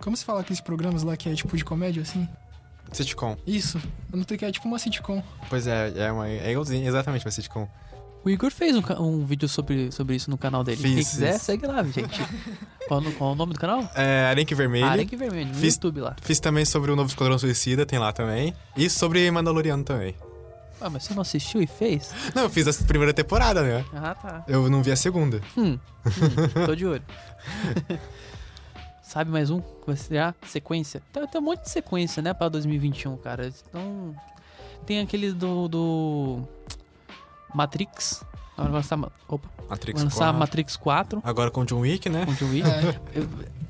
Como 0.00 0.16
se 0.16 0.24
fala 0.24 0.40
aqueles 0.40 0.60
programas 0.60 1.04
lá 1.04 1.16
que 1.16 1.28
é 1.28 1.34
tipo 1.34 1.56
de 1.56 1.64
comédia, 1.64 2.02
assim? 2.02 2.28
Sitcom. 2.92 3.36
Isso. 3.46 3.80
Eu 4.12 4.18
notei 4.18 4.36
que 4.36 4.44
é 4.44 4.50
tipo 4.50 4.66
uma 4.66 4.78
sitcom. 4.78 5.22
Pois 5.48 5.66
é, 5.66 5.92
é, 5.96 6.12
uma, 6.12 6.28
é 6.28 6.50
igualzinho, 6.50 6.86
exatamente 6.86 7.24
uma 7.24 7.30
sitcom. 7.30 7.68
O 8.24 8.30
Igor 8.30 8.50
fez 8.52 8.76
um, 8.76 8.82
um 9.00 9.24
vídeo 9.26 9.48
sobre, 9.48 9.90
sobre 9.90 10.14
isso 10.14 10.30
no 10.30 10.38
canal 10.38 10.62
dele. 10.62 10.80
Quem 10.80 10.94
Fiz, 10.96 11.10
quiser, 11.10 11.32
fiz. 11.32 11.42
segue 11.42 11.66
lá, 11.66 11.82
gente. 11.82 12.20
qual, 12.86 13.02
qual 13.18 13.32
o 13.32 13.34
nome 13.34 13.52
do 13.52 13.58
canal? 13.58 13.82
É, 13.96 14.26
Arenque 14.30 14.54
Vermelho. 14.54 14.86
Arenque 14.86 15.16
Vermelho, 15.16 15.48
no 15.48 15.54
Fiz- 15.54 15.74
YouTube 15.74 16.00
lá. 16.00 16.14
Fiz 16.22 16.38
também 16.38 16.64
sobre 16.64 16.92
o 16.92 16.96
novo 16.96 17.08
Esquadrão 17.08 17.36
Suicida, 17.38 17.84
tem 17.84 17.98
lá 17.98 18.12
também. 18.12 18.54
E 18.76 18.88
sobre 18.88 19.28
Mandaloriano 19.30 19.82
também. 19.82 20.14
Ah, 20.80 20.88
mas 20.90 21.04
você 21.04 21.14
não 21.14 21.22
assistiu 21.22 21.60
e 21.62 21.66
fez? 21.66 22.12
Não, 22.34 22.42
eu 22.44 22.50
fiz 22.50 22.66
a 22.66 22.84
primeira 22.84 23.12
temporada, 23.14 23.62
né? 23.62 23.84
Ah, 23.92 24.14
tá. 24.14 24.44
Eu 24.48 24.68
não 24.70 24.82
vi 24.82 24.90
a 24.92 24.96
segunda. 24.96 25.40
Hum, 25.56 25.72
hum, 25.74 25.78
tô 26.66 26.74
de 26.74 26.86
olho. 26.86 27.02
Sabe 29.02 29.30
mais 29.30 29.50
um? 29.50 29.60
que 29.60 29.86
Vai 29.86 29.96
sequência. 30.46 31.02
Tem, 31.12 31.26
tem 31.26 31.40
um 31.40 31.44
monte 31.44 31.62
de 31.62 31.70
sequência, 31.70 32.22
né, 32.22 32.32
pra 32.32 32.48
2021, 32.48 33.16
cara. 33.16 33.52
Então, 33.68 34.14
tem 34.86 35.00
aquele 35.00 35.32
do, 35.32 35.68
do 35.68 36.48
Matrix. 37.54 38.24
Agora 38.54 38.70
vai 38.72 38.80
lançar, 38.80 38.98
opa, 39.28 39.48
Matrix 39.68 40.00
vai 40.00 40.04
lançar 40.04 40.24
4. 40.26 40.38
Matrix 40.38 40.76
4 40.76 41.20
Agora 41.24 41.50
com 41.50 41.64
John 41.64 41.80
Wick, 41.80 42.08
né? 42.10 42.26
com 42.26 42.34
John 42.34 42.50
Wick. 42.50 42.68
É, 42.68 43.00
Eu, 43.18 43.28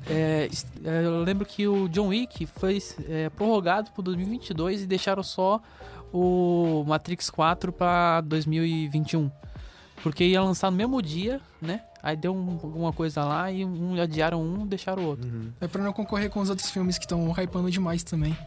é, 0.09 0.49
é, 0.83 1.05
eu 1.05 1.23
lembro 1.23 1.45
que 1.45 1.65
o 1.67 1.87
John 1.87 2.07
Wick 2.09 2.45
foi 2.45 2.77
é, 3.07 3.29
prorrogado 3.29 3.89
para 3.91 4.03
2022 4.03 4.81
e 4.81 4.85
deixaram 4.85 5.23
só 5.23 5.61
o 6.11 6.83
Matrix 6.85 7.29
4 7.29 7.71
para 7.71 8.19
2021. 8.21 9.31
Porque 10.01 10.25
ia 10.25 10.41
lançar 10.43 10.69
no 10.69 10.75
mesmo 10.75 11.01
dia, 11.01 11.39
né? 11.61 11.81
Aí 12.01 12.17
deu 12.17 12.35
um- 12.35 12.59
alguma 12.61 12.91
coisa 12.91 13.23
lá 13.23 13.49
e 13.49 13.63
um 13.63 13.99
adiaram 14.01 14.41
um, 14.43 14.67
deixaram 14.67 15.03
o 15.03 15.07
outro. 15.07 15.31
é 15.61 15.67
pra 15.67 15.81
não 15.81 15.93
concorrer 15.93 16.29
com 16.29 16.41
os 16.41 16.49
outros 16.49 16.69
filmes 16.69 16.97
que 16.97 17.05
estão 17.05 17.31
hypando 17.31 17.71
demais 17.71 18.03
também. 18.03 18.37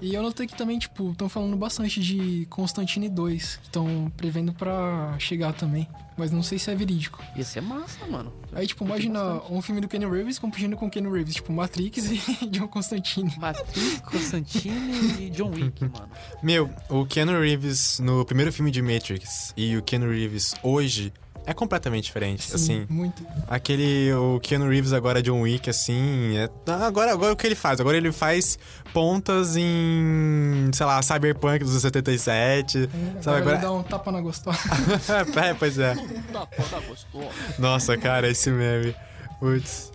E 0.00 0.14
eu 0.14 0.22
notei 0.22 0.46
que 0.46 0.56
também, 0.56 0.78
tipo, 0.78 1.10
estão 1.10 1.28
falando 1.28 1.56
bastante 1.56 2.00
de 2.00 2.46
Constantine 2.50 3.08
2, 3.08 3.56
que 3.56 3.66
estão 3.66 4.12
prevendo 4.16 4.52
pra 4.52 5.16
chegar 5.18 5.52
também. 5.52 5.88
Mas 6.16 6.32
não 6.32 6.42
sei 6.42 6.58
se 6.58 6.68
é 6.68 6.74
verídico. 6.74 7.22
Ia 7.36 7.44
ser 7.44 7.60
massa, 7.60 8.04
mano. 8.06 8.32
Aí, 8.52 8.66
tipo, 8.66 8.84
imagina 8.84 9.40
um 9.48 9.62
filme 9.62 9.80
do 9.80 9.86
Kenny 9.86 10.04
Reeves 10.04 10.36
competindo 10.36 10.76
com 10.76 10.86
o 10.86 10.90
Kenny 10.90 11.08
Reeves, 11.08 11.36
tipo, 11.36 11.52
Matrix 11.52 12.10
e 12.10 12.20
John 12.50 12.66
Constantine. 12.66 13.32
Matrix, 13.38 14.00
Constantine 14.00 15.26
e 15.26 15.30
John 15.30 15.50
Wick, 15.50 15.80
mano. 15.86 16.08
Meu, 16.42 16.68
o 16.88 17.06
Keanu 17.06 17.38
Reeves 17.40 18.00
no 18.00 18.24
primeiro 18.24 18.52
filme 18.52 18.72
de 18.72 18.82
Matrix 18.82 19.52
e 19.56 19.76
o 19.76 19.82
Keanu 19.82 20.10
Reeves 20.10 20.56
hoje 20.62 21.12
é 21.48 21.54
completamente 21.54 22.04
diferente. 22.04 22.42
Sim, 22.44 22.54
Assim, 22.54 22.86
muito. 22.88 23.26
aquele. 23.48 24.12
O 24.12 24.38
Keanu 24.40 24.68
Reeves 24.68 24.92
agora 24.92 25.22
John 25.22 25.40
Wick, 25.40 25.68
assim. 25.70 26.36
É, 26.36 26.48
agora, 26.84 27.12
agora 27.12 27.32
o 27.32 27.36
que 27.36 27.46
ele 27.46 27.54
faz? 27.54 27.80
Agora 27.80 27.96
ele 27.96 28.12
faz 28.12 28.58
pontas 28.92 29.56
em. 29.56 30.70
sei 30.74 30.84
lá, 30.86 31.00
Cyberpunk 31.02 31.64
dos 31.64 31.80
77. 31.80 32.78
Agora 32.78 33.22
Sabe, 33.22 33.36
ele 33.36 33.42
agora. 33.42 33.58
dá 33.58 33.72
um 33.72 33.82
tapa 33.82 34.12
na 34.12 34.20
gostosa. 34.20 34.58
é, 35.44 35.54
pois 35.54 35.78
é. 35.78 35.94
Da 36.32 36.46
foda 36.46 36.80
gostosa. 36.86 37.28
Nossa, 37.58 37.96
cara, 37.96 38.28
esse 38.28 38.50
meme. 38.50 38.94
Putz. 39.40 39.90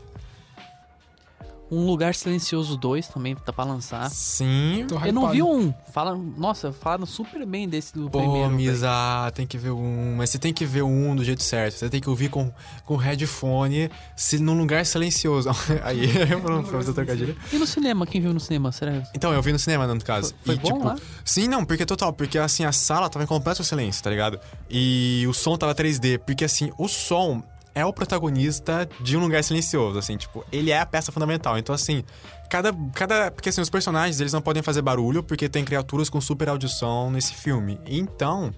Um 1.73 1.85
Lugar 1.85 2.13
Silencioso 2.13 2.77
2 2.77 3.07
também 3.07 3.35
tá 3.35 3.51
pra 3.51 3.63
lançar. 3.63 4.09
Sim. 4.11 4.85
Tô 4.87 4.99
Eu 4.99 5.11
não 5.11 5.29
vi 5.29 5.41
um. 5.41 5.73
Fala, 5.91 6.15
nossa, 6.15 6.71
falaram 6.71 7.05
super 7.05 7.45
bem 7.45 7.67
desse 7.67 7.93
do 7.93 8.09
Pô, 8.09 8.19
primeiro. 8.19 8.49
Misa, 8.51 9.31
tem 9.33 9.47
que 9.47 9.57
ver 9.57 9.71
um. 9.71 10.15
Mas 10.17 10.29
você 10.29 10.37
tem 10.37 10.53
que 10.53 10.65
ver 10.65 10.83
um 10.83 11.15
do 11.15 11.23
jeito 11.23 11.41
certo. 11.41 11.75
Você 11.75 11.89
tem 11.89 11.99
que 11.99 12.09
ouvir 12.09 12.29
com, 12.29 12.51
com 12.85 12.95
headphone, 12.95 13.89
se, 14.15 14.37
num 14.37 14.57
lugar 14.57 14.85
silencioso. 14.85 15.49
Aí, 15.83 16.05
eu 16.29 16.39
não 16.39 16.63
fazer 16.63 16.91
o 16.91 16.93
trocadilho. 16.93 17.35
E 17.51 17.57
no 17.57 17.65
cinema? 17.65 18.05
Quem 18.05 18.21
viu 18.21 18.33
no 18.33 18.39
cinema? 18.39 18.71
Será? 18.71 19.03
Então, 19.13 19.33
eu 19.33 19.41
vi 19.41 19.51
no 19.51 19.59
cinema, 19.59 19.87
no 19.87 20.03
caso. 20.03 20.35
Foi 20.45 20.55
e, 20.55 20.59
bom 20.59 20.73
tipo, 20.73 20.85
lá? 20.85 20.95
Sim, 21.25 21.47
não, 21.47 21.65
porque 21.65 21.85
total, 21.85 22.13
porque 22.13 22.37
assim, 22.37 22.65
a 22.65 22.71
sala 22.71 23.09
tava 23.09 23.23
em 23.23 23.27
completo 23.27 23.63
silêncio, 23.63 24.03
tá 24.03 24.09
ligado? 24.09 24.39
E 24.69 25.25
o 25.27 25.33
som 25.33 25.57
tava 25.57 25.73
3D, 25.73 26.19
porque 26.19 26.45
assim, 26.45 26.71
o 26.77 26.87
som 26.87 27.43
é 27.75 27.85
o 27.85 27.93
protagonista 27.93 28.87
de 28.99 29.17
um 29.17 29.21
lugar 29.21 29.43
silencioso, 29.43 29.97
assim, 29.97 30.17
tipo, 30.17 30.45
ele 30.51 30.71
é 30.71 30.79
a 30.79 30.85
peça 30.85 31.11
fundamental. 31.11 31.57
Então, 31.57 31.73
assim, 31.73 32.03
cada. 32.49 32.73
cada 32.93 33.31
porque 33.31 33.49
assim, 33.49 33.61
os 33.61 33.69
personagens, 33.69 34.19
eles 34.19 34.33
não 34.33 34.41
podem 34.41 34.61
fazer 34.61 34.81
barulho, 34.81 35.23
porque 35.23 35.49
tem 35.49 35.65
criaturas 35.65 36.09
com 36.09 36.21
super 36.21 36.49
audição 36.49 37.09
nesse 37.11 37.33
filme. 37.33 37.79
Então. 37.85 38.53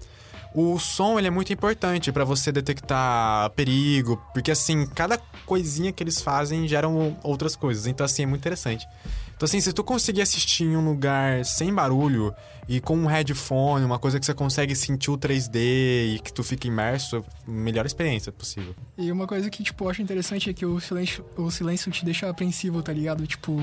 O 0.58 0.78
som 0.78 1.18
ele 1.18 1.28
é 1.28 1.30
muito 1.30 1.52
importante 1.52 2.10
pra 2.10 2.24
você 2.24 2.50
detectar 2.50 3.50
perigo, 3.50 4.16
porque 4.32 4.50
assim, 4.50 4.86
cada 4.86 5.18
coisinha 5.44 5.92
que 5.92 6.02
eles 6.02 6.22
fazem 6.22 6.66
geram 6.66 7.14
outras 7.22 7.54
coisas. 7.54 7.86
Então 7.86 8.06
assim, 8.06 8.22
é 8.22 8.26
muito 8.26 8.40
interessante. 8.40 8.88
Então 9.36 9.44
assim, 9.44 9.60
se 9.60 9.70
tu 9.74 9.84
conseguir 9.84 10.22
assistir 10.22 10.64
em 10.64 10.74
um 10.74 10.82
lugar 10.82 11.44
sem 11.44 11.74
barulho 11.74 12.34
e 12.66 12.80
com 12.80 12.96
um 12.96 13.04
headphone, 13.04 13.84
uma 13.84 13.98
coisa 13.98 14.18
que 14.18 14.24
você 14.24 14.32
consegue 14.32 14.74
sentir 14.74 15.10
o 15.10 15.18
3D 15.18 16.14
e 16.14 16.20
que 16.24 16.32
tu 16.32 16.42
fica 16.42 16.66
imerso, 16.66 17.22
melhor 17.46 17.84
experiência 17.84 18.32
possível. 18.32 18.74
E 18.96 19.12
uma 19.12 19.26
coisa 19.26 19.50
que, 19.50 19.62
tipo, 19.62 19.84
eu 19.84 19.90
acho 19.90 20.00
interessante 20.00 20.48
é 20.48 20.54
que 20.54 20.64
o 20.64 20.80
silêncio, 20.80 21.22
o 21.36 21.50
silêncio 21.50 21.92
te 21.92 22.02
deixa 22.02 22.30
apreensivo, 22.30 22.82
tá 22.82 22.94
ligado? 22.94 23.26
Tipo, 23.26 23.60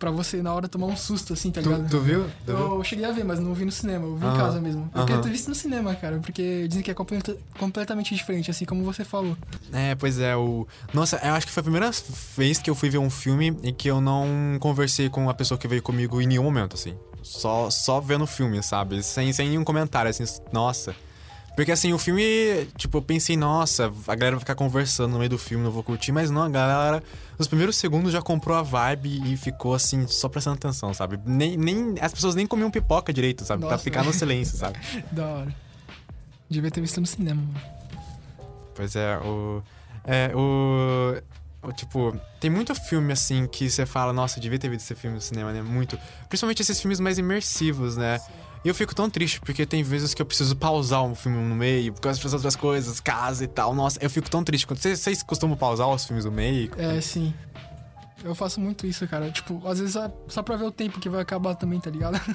pra 0.00 0.10
você 0.10 0.42
na 0.42 0.52
hora 0.52 0.66
tomar 0.66 0.86
um 0.86 0.96
susto, 0.96 1.34
assim, 1.34 1.50
tá 1.52 1.60
ligado? 1.60 2.00
viu? 2.00 2.26
Eu 2.48 2.82
cheguei 2.82 3.04
a 3.04 3.12
ver, 3.12 3.22
mas 3.22 3.38
não 3.38 3.52
vi 3.54 3.64
no 3.66 3.70
cinema, 3.70 4.06
eu 4.06 4.16
vi 4.16 4.26
em 4.26 4.32
casa 4.36 4.60
mesmo. 4.60 4.90
Eu 4.94 5.02
queria 5.02 5.14
aham. 5.16 5.22
ter 5.22 5.30
visto 5.30 5.48
no 5.48 5.54
cinema, 5.54 5.94
cara, 5.94 6.18
porque 6.18 6.66
dizem 6.66 6.82
que 6.82 6.90
é 6.90 6.94
completa- 6.94 7.36
completamente 7.58 8.14
diferente, 8.14 8.50
assim 8.50 8.64
como 8.64 8.82
você 8.82 9.04
falou. 9.04 9.36
É, 9.72 9.94
pois 9.94 10.18
é, 10.18 10.34
o. 10.34 10.66
Nossa, 10.92 11.20
eu 11.22 11.34
acho 11.34 11.46
que 11.46 11.52
foi 11.52 11.60
a 11.60 11.64
primeira 11.64 11.90
vez 12.36 12.58
que 12.58 12.70
eu 12.70 12.74
fui 12.74 12.88
ver 12.88 12.98
um 12.98 13.10
filme 13.10 13.56
e 13.62 13.72
que 13.72 13.88
eu 13.88 14.00
não 14.00 14.56
conversei 14.58 15.08
com 15.10 15.28
a 15.28 15.34
pessoa 15.34 15.58
que 15.58 15.68
veio 15.68 15.82
comigo 15.82 16.20
em 16.20 16.26
nenhum 16.26 16.42
momento, 16.44 16.74
assim. 16.74 16.94
Só, 17.22 17.68
só 17.68 18.00
vendo 18.00 18.24
o 18.24 18.26
filme, 18.26 18.62
sabe? 18.62 19.02
Sem, 19.02 19.30
sem 19.34 19.50
nenhum 19.50 19.62
comentário, 19.64 20.10
assim, 20.10 20.24
nossa. 20.50 20.96
Porque 21.60 21.72
assim, 21.72 21.92
o 21.92 21.98
filme, 21.98 22.66
tipo, 22.78 22.96
eu 22.96 23.02
pensei, 23.02 23.36
nossa, 23.36 23.92
a 24.08 24.14
galera 24.14 24.36
vai 24.36 24.40
ficar 24.40 24.54
conversando 24.54 25.12
no 25.12 25.18
meio 25.18 25.28
do 25.28 25.36
filme, 25.36 25.62
não 25.62 25.70
vou 25.70 25.82
curtir, 25.82 26.10
mas 26.10 26.30
não, 26.30 26.44
a 26.44 26.48
galera, 26.48 27.02
nos 27.38 27.46
primeiros 27.46 27.76
segundos 27.76 28.14
já 28.14 28.22
comprou 28.22 28.56
a 28.56 28.62
vibe 28.62 29.30
e 29.30 29.36
ficou 29.36 29.74
assim, 29.74 30.06
só 30.06 30.26
prestando 30.26 30.56
atenção, 30.56 30.94
sabe? 30.94 31.20
Nem, 31.22 31.58
nem, 31.58 31.96
as 32.00 32.14
pessoas 32.14 32.34
nem 32.34 32.46
comiam 32.46 32.70
pipoca 32.70 33.12
direito, 33.12 33.44
sabe? 33.44 33.60
pra 33.60 33.72
Nossa, 33.72 33.84
ficar 33.84 34.02
no 34.02 34.10
silêncio, 34.10 34.56
sabe? 34.56 34.78
Da 35.12 35.26
hora. 35.26 35.54
Devia 36.48 36.70
ter 36.70 36.80
visto 36.80 36.98
no 36.98 37.06
cinema, 37.06 37.42
mano. 37.42 37.60
Pois 38.74 38.96
é, 38.96 39.18
o. 39.18 39.62
É, 40.06 40.32
o. 40.34 41.20
tipo, 41.72 42.18
tem 42.40 42.50
muito 42.50 42.74
filme 42.74 43.12
assim 43.12 43.46
que 43.46 43.68
você 43.68 43.84
fala, 43.84 44.14
nossa, 44.14 44.40
devia 44.40 44.58
ter 44.58 44.70
visto 44.70 44.86
esse 44.86 44.94
filme 44.94 45.16
no 45.16 45.20
cinema, 45.20 45.52
né? 45.52 45.60
Muito. 45.60 45.98
Principalmente 46.26 46.62
esses 46.62 46.80
filmes 46.80 47.00
mais 47.00 47.18
imersivos, 47.18 47.98
né? 47.98 48.18
E 48.64 48.68
eu 48.68 48.74
fico 48.74 48.94
tão 48.94 49.08
triste, 49.08 49.40
porque 49.40 49.64
tem 49.64 49.82
vezes 49.82 50.12
que 50.12 50.20
eu 50.20 50.26
preciso 50.26 50.54
pausar 50.54 51.02
um 51.02 51.14
filme 51.14 51.38
no 51.38 51.54
meio, 51.54 51.94
por 51.94 52.00
causa 52.02 52.22
das 52.22 52.32
outras 52.34 52.54
coisas, 52.56 53.00
casa 53.00 53.42
e 53.44 53.46
tal. 53.48 53.74
Nossa, 53.74 53.98
eu 54.02 54.10
fico 54.10 54.28
tão 54.28 54.44
triste. 54.44 54.66
Quando- 54.66 54.78
Vocês, 54.80 55.00
vocês 55.00 55.22
costumam 55.22 55.56
pausar 55.56 55.88
os 55.88 56.04
filmes 56.04 56.26
no 56.26 56.30
meio? 56.32 56.70
É, 56.76 57.00
sim. 57.00 57.32
Eu 58.22 58.34
faço 58.34 58.60
muito 58.60 58.86
isso, 58.86 59.08
cara. 59.08 59.30
Tipo, 59.30 59.66
às 59.66 59.78
vezes 59.80 59.96
é 59.96 60.12
só 60.28 60.42
pra 60.42 60.54
ver 60.56 60.64
o 60.64 60.70
tempo 60.70 61.00
que 61.00 61.08
vai 61.08 61.22
acabar 61.22 61.54
também, 61.54 61.80
tá 61.80 61.88
ligado? 61.88 62.20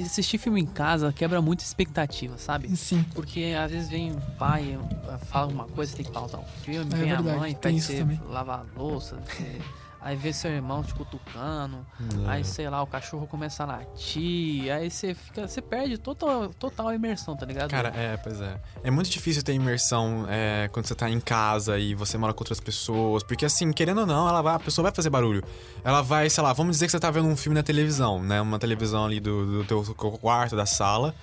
assistir 0.00 0.38
filme 0.38 0.60
em 0.60 0.66
casa 0.66 1.12
quebra 1.12 1.42
muita 1.42 1.64
expectativa, 1.64 2.38
sabe? 2.38 2.74
Sim. 2.76 3.04
Porque 3.14 3.52
às 3.60 3.72
vezes 3.72 3.88
vem 3.88 4.12
o 4.12 4.20
pai, 4.38 4.78
fala 5.26 5.48
uma 5.48 5.64
coisa, 5.64 5.90
você 5.90 5.96
tem 5.96 6.06
que 6.06 6.12
pausar 6.12 6.40
o 6.40 6.44
filme, 6.62 6.88
É 6.92 6.96
vem 6.96 7.10
a 7.12 7.16
verdade, 7.16 7.38
mãe, 7.40 7.54
tem 7.54 7.80
também. 7.80 8.20
lavar 8.28 8.60
a 8.60 8.80
louça, 8.80 9.18
aí 10.00 10.16
vê 10.16 10.32
seu 10.32 10.50
irmão 10.50 10.82
te 10.82 10.94
cutucando, 10.94 11.84
É. 12.26 12.30
aí 12.30 12.44
sei 12.44 12.68
lá, 12.70 12.82
o 12.82 12.86
cachorro 12.86 13.26
começa 13.26 13.62
a 13.62 13.66
latir, 13.66 14.72
aí 14.72 14.90
você 14.90 15.14
fica. 15.14 15.46
Você 15.46 15.60
perde 15.60 15.98
total, 15.98 16.48
total 16.54 16.92
imersão, 16.94 17.36
tá 17.36 17.44
ligado? 17.46 17.70
Cara, 17.70 17.88
é, 17.96 18.16
pois 18.16 18.40
é. 18.40 18.60
É 18.82 18.90
muito 18.90 19.10
difícil 19.10 19.42
ter 19.42 19.52
imersão 19.54 20.26
é, 20.28 20.68
quando 20.72 20.86
você 20.86 20.94
tá 20.94 21.08
em 21.10 21.20
casa 21.20 21.78
e 21.78 21.94
você 21.94 22.16
mora 22.16 22.32
com 22.32 22.40
outras 22.42 22.60
pessoas. 22.60 23.22
Porque, 23.22 23.44
assim, 23.44 23.72
querendo 23.72 24.00
ou 24.00 24.06
não, 24.06 24.28
ela 24.28 24.42
vai, 24.42 24.54
a 24.54 24.58
pessoa 24.58 24.84
vai 24.84 24.92
fazer 24.94 25.10
barulho. 25.10 25.42
Ela 25.84 26.02
vai, 26.02 26.28
sei 26.30 26.42
lá, 26.42 26.52
vamos 26.52 26.76
dizer 26.76 26.86
que 26.86 26.92
você 26.92 27.00
tá 27.00 27.10
vendo 27.10 27.28
um 27.28 27.36
filme 27.36 27.54
na 27.54 27.62
televisão, 27.62 28.22
né? 28.22 28.40
Uma 28.40 28.58
televisão 28.58 29.04
ali 29.04 29.20
do, 29.20 29.62
do 29.62 29.64
teu 29.64 29.82
quarto, 30.20 30.54
da 30.56 30.66
sala. 30.66 31.14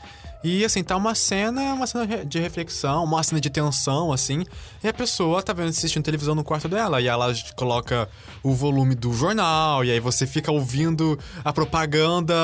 E, 0.45 0.63
assim, 0.63 0.83
tá 0.83 0.95
uma 0.95 1.15
cena, 1.15 1.73
uma 1.73 1.87
cena 1.87 2.05
de 2.23 2.39
reflexão, 2.39 3.03
uma 3.03 3.23
cena 3.23 3.41
de 3.41 3.49
tensão, 3.49 4.13
assim. 4.13 4.45
E 4.83 4.87
a 4.87 4.93
pessoa 4.93 5.41
tá 5.41 5.53
vendo, 5.53 5.69
assistindo 5.69 6.03
televisão 6.03 6.35
no 6.35 6.43
quarto 6.43 6.69
dela. 6.69 7.01
E 7.01 7.07
ela 7.07 7.33
coloca 7.55 8.07
o 8.43 8.53
volume 8.53 8.93
do 8.93 9.11
jornal. 9.11 9.83
E 9.83 9.89
aí 9.89 9.99
você 9.99 10.27
fica 10.27 10.51
ouvindo 10.51 11.17
a 11.43 11.51
propaganda 11.51 12.35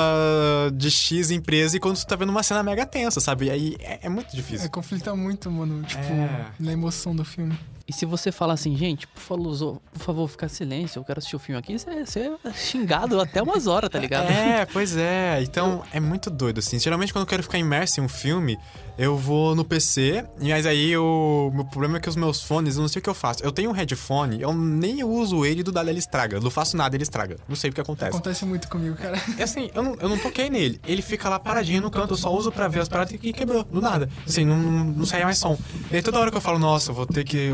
de 0.74 0.90
X 0.90 1.30
empresa. 1.32 1.78
E 1.78 1.80
quando 1.80 1.96
você 1.96 2.06
tá 2.08 2.16
vendo 2.16 2.30
uma 2.30 2.42
cena 2.42 2.64
mega 2.64 2.86
tensa, 2.88 3.20
sabe? 3.20 3.46
E 3.46 3.50
aí 3.52 3.78
é, 3.80 4.00
é 4.04 4.10
muito 4.10 4.36
difícil. 4.36 4.66
É, 4.66 4.70
conflita 4.70 5.16
muito, 5.16 5.52
mano, 5.52 5.84
tipo, 5.84 6.02
É. 6.02 6.48
na 6.60 6.72
emoção 6.72 7.16
do 7.16 7.24
filme. 7.24 7.56
E 7.88 7.94
se 7.94 8.06
você 8.06 8.32
falar 8.32 8.54
assim, 8.54 8.76
gente, 8.76 9.08
por 9.08 9.22
favor, 9.22 9.82
por 9.92 10.00
favor, 10.00 10.28
fica 10.28 10.48
silêncio, 10.48 11.00
eu 11.00 11.04
quero 11.04 11.20
assistir 11.20 11.36
o 11.36 11.40
filme 11.40 11.60
aqui, 11.60 11.78
você 11.78 12.20
é 12.44 12.54
xingado 12.54 13.20
até 13.20 13.42
umas 13.42 13.68
horas, 13.68 13.90
tá 13.90 14.00
ligado? 14.00 14.30
É, 14.30 14.66
pois 14.66 14.96
é. 14.96 15.42
Então 15.42 15.84
é 15.92 16.00
muito 16.00 16.30
doido, 16.30 16.60
assim. 16.60 16.80
Geralmente, 16.80 17.12
quando 17.12 17.24
eu 17.24 17.28
quero 17.30 17.44
ficar 17.44 17.58
imerso 17.58 18.00
em 18.00 18.04
um 18.04 18.10
filme, 18.10 18.58
eu 18.98 19.18
vou 19.18 19.56
no 19.56 19.64
PC, 19.64 20.26
mas 20.40 20.66
aí 20.66 20.96
o 20.98 21.52
meu 21.54 21.66
problema 21.66 21.98
é 21.98 22.00
que 22.00 22.10
os 22.10 22.16
meus 22.16 22.42
fones, 22.42 22.76
eu 22.76 22.82
não 22.82 22.88
sei 22.88 23.00
o 23.00 23.04
que 23.04 23.10
eu 23.10 23.14
faço. 23.14 23.44
Eu 23.44 23.52
tenho 23.52 23.70
um 23.70 23.74
headphone, 23.74 24.42
eu 24.42 24.54
nem 24.54 25.04
uso 25.04 25.46
ele 25.46 25.62
e 25.62 25.64
do 25.64 25.72
nada 25.72 25.90
ele 25.90 26.00
estraga. 26.00 26.38
Eu 26.38 26.42
não 26.42 26.52
faço 26.52 26.78
nada, 26.78 26.96
ele 26.96 27.04
estraga. 27.04 27.38
Não 27.48 27.56
sei 27.56 27.70
o 27.70 27.74
que 27.74 27.82
acontece. 27.82 28.12
Acontece 28.12 28.46
muito 28.46 28.68
comigo, 28.68 28.96
cara. 28.96 29.20
E 29.38 29.44
assim, 29.44 29.70
eu 29.74 29.82
não, 29.82 29.96
eu 29.96 30.10
não 30.10 30.18
toquei 30.18 30.50
nele. 30.50 30.80
Ele 30.86 31.02
fica 31.02 31.30
lá 31.30 31.40
paradinho 31.40 31.82
no 31.82 31.90
canto, 31.90 32.14
eu 32.14 32.18
só 32.18 32.34
uso 32.34 32.52
pra 32.52 32.68
ver 32.68 32.82
as 32.82 32.90
paradas 32.90 33.14
e 33.14 33.34
quebrou, 33.34 33.64
do 33.64 33.82
nada. 33.82 34.10
Assim, 34.28 34.46
não, 34.46 34.58
não, 34.58 34.86
não 34.86 35.06
sai 35.06 35.24
mais 35.24 35.38
som. 35.38 35.58
E 35.90 35.96
aí 35.96 36.02
toda 36.02 36.20
hora 36.20 36.30
que 36.30 36.38
eu 36.38 36.42
falo, 36.42 36.60
nossa, 36.60 36.92
eu 36.92 36.96
vou 36.96 37.06
ter 37.06 37.24
que 37.24 37.54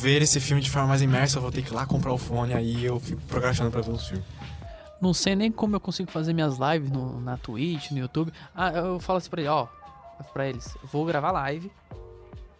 ver 0.00 0.22
esse 0.22 0.40
filme 0.40 0.62
de 0.62 0.70
forma 0.70 0.88
mais 0.88 1.02
imersa, 1.02 1.38
eu 1.38 1.42
vou 1.42 1.50
ter 1.50 1.62
que 1.62 1.72
ir 1.72 1.74
lá 1.74 1.86
comprar 1.86 2.12
o 2.12 2.18
fone, 2.18 2.54
aí 2.54 2.84
eu 2.84 2.98
fico 3.00 3.20
procrastinando 3.22 3.72
pra 3.72 3.80
ver 3.80 3.92
os 3.92 4.06
filmes. 4.06 4.24
Não 5.00 5.12
sei 5.12 5.34
nem 5.34 5.50
como 5.50 5.74
eu 5.74 5.80
consigo 5.80 6.10
fazer 6.12 6.32
minhas 6.32 6.58
lives 6.58 6.88
no, 6.90 7.20
na 7.20 7.36
Twitch, 7.36 7.90
no 7.90 7.98
YouTube. 7.98 8.32
Ah, 8.54 8.70
eu 8.70 9.00
falo 9.00 9.16
assim 9.16 9.28
pra 9.28 9.40
ele, 9.40 9.50
ó, 9.50 9.66
pra 10.30 10.46
eles, 10.48 10.76
vou 10.84 11.04
gravar 11.04 11.30
live, 11.32 11.70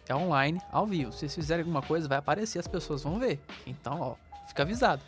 é 0.07 0.15
online, 0.15 0.59
ao 0.71 0.85
vivo. 0.85 1.11
Se 1.11 1.19
vocês 1.19 1.35
fizerem 1.35 1.61
alguma 1.63 1.81
coisa, 1.81 2.07
vai 2.07 2.17
aparecer, 2.17 2.59
as 2.59 2.67
pessoas 2.67 3.01
vão 3.03 3.19
ver. 3.19 3.39
Então, 3.65 3.99
ó, 4.01 4.15
fica 4.47 4.63
avisado. 4.63 5.01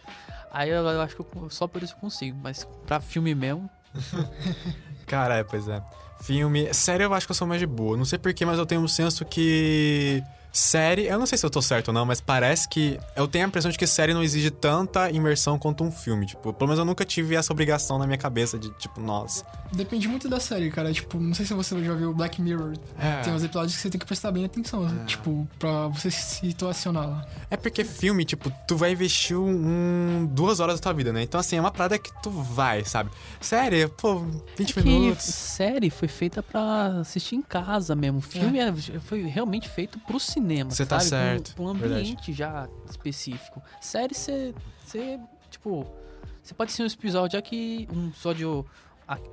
Aí 0.52 0.70
eu, 0.70 0.86
eu 0.88 1.02
acho 1.02 1.16
que 1.16 1.22
eu- 1.22 1.50
só 1.50 1.68
por 1.68 1.84
isso 1.84 1.94
eu 1.94 2.00
consigo, 2.00 2.38
mas 2.42 2.66
pra 2.86 3.00
filme 3.02 3.34
mesmo, 3.36 3.70
Cara, 5.06 5.36
é, 5.38 5.44
pois 5.44 5.68
é. 5.68 5.82
Filme. 6.22 6.74
Série 6.74 7.04
eu 7.04 7.14
acho 7.14 7.26
que 7.28 7.32
eu 7.32 7.36
sou 7.36 7.48
mais 7.48 7.60
de 7.60 7.68
boa. 7.68 7.96
Não 7.96 8.06
sei 8.06 8.18
porquê, 8.18 8.46
mas 8.46 8.58
eu 8.58 8.66
tenho 8.66 8.82
um 8.82 8.88
senso 8.88 9.24
que. 9.26 10.24
Série, 10.58 11.06
eu 11.08 11.20
não 11.20 11.26
sei 11.26 11.38
se 11.38 11.46
eu 11.46 11.50
tô 11.50 11.62
certo 11.62 11.90
ou 11.90 11.94
não, 11.94 12.06
mas 12.06 12.22
parece 12.22 12.70
que. 12.70 12.98
Eu 13.14 13.28
tenho 13.28 13.44
a 13.44 13.48
impressão 13.50 13.70
de 13.70 13.78
que 13.78 13.86
série 13.86 14.14
não 14.14 14.24
exige 14.24 14.50
tanta 14.50 15.12
imersão 15.12 15.60
quanto 15.60 15.84
um 15.84 15.92
filme. 15.92 16.26
Tipo, 16.26 16.54
pelo 16.54 16.70
menos 16.70 16.80
eu 16.80 16.86
nunca 16.86 17.04
tive 17.04 17.36
essa 17.36 17.52
obrigação 17.52 18.00
na 18.00 18.06
minha 18.08 18.18
cabeça 18.18 18.58
de, 18.58 18.70
tipo, 18.76 19.02
nossa. 19.02 19.44
Depende 19.74 20.08
muito 20.08 20.30
da 20.30 20.40
série, 20.40 20.72
cara. 20.72 20.94
Tipo, 20.94 21.20
não 21.20 21.34
sei 21.34 21.46
se 21.46 21.54
você 21.54 21.84
já 21.84 21.94
viu 21.94 22.14
Black 22.14 22.42
Mirror. 22.42 22.72
É. 22.98 23.20
Tem 23.22 23.34
uns 23.34 23.44
episódios 23.44 23.76
que 23.76 23.82
você 23.82 23.90
tem 23.90 24.00
que 24.00 24.06
prestar 24.06 24.32
bem 24.32 24.46
atenção, 24.46 24.88
tipo, 25.06 25.46
pra 25.60 25.88
você 25.88 26.10
se 26.10 26.22
situacionar 26.48 27.06
lá. 27.06 27.26
É 27.52 27.58
porque 27.58 27.84
filme, 27.84 28.24
tipo, 28.24 28.50
tu 28.66 28.78
vai 28.78 28.94
investir 28.94 29.38
um, 29.38 30.26
duas 30.32 30.62
horas 30.62 30.76
da 30.80 30.84
tua 30.84 30.94
vida, 30.94 31.12
né? 31.12 31.22
Então, 31.22 31.38
assim, 31.38 31.58
é 31.58 31.60
uma 31.60 31.72
parada 31.72 32.00
que 32.00 32.12
tu 32.24 32.30
vai, 32.30 32.86
sabe? 32.86 33.10
Série, 33.42 33.90
pô, 33.90 34.20
20 34.56 34.70
É 34.70 34.82
que 34.82 34.88
minutos. 34.88 35.26
série 35.26 35.90
foi 35.90 36.08
feita 36.08 36.42
pra 36.42 37.00
assistir 37.02 37.36
em 37.36 37.42
casa 37.42 37.94
mesmo. 37.94 38.22
Filme 38.22 38.60
é- 38.60 38.74
foi 39.02 39.24
realmente 39.24 39.68
feito 39.68 40.00
pro 40.00 40.18
cinema. 40.18 40.45
Você 40.70 40.86
tá? 40.86 40.98
Pra 40.98 41.06
um- 41.06 41.10
certo, 41.10 41.56
Pra 41.56 41.64
um 41.64 41.74
verdade. 41.74 42.02
ambiente 42.02 42.34
já 42.34 42.68
específico. 42.90 43.62
Série, 43.82 44.14
você. 44.14 44.54
Você, 44.86 45.20
tipo. 45.50 45.86
Você 46.44 46.54
pode 46.54 46.72
ser 46.72 46.84
um 46.84 46.86
episódio 46.86 47.40
aqui, 47.40 47.88
um 47.92 48.10
episódio 48.10 48.66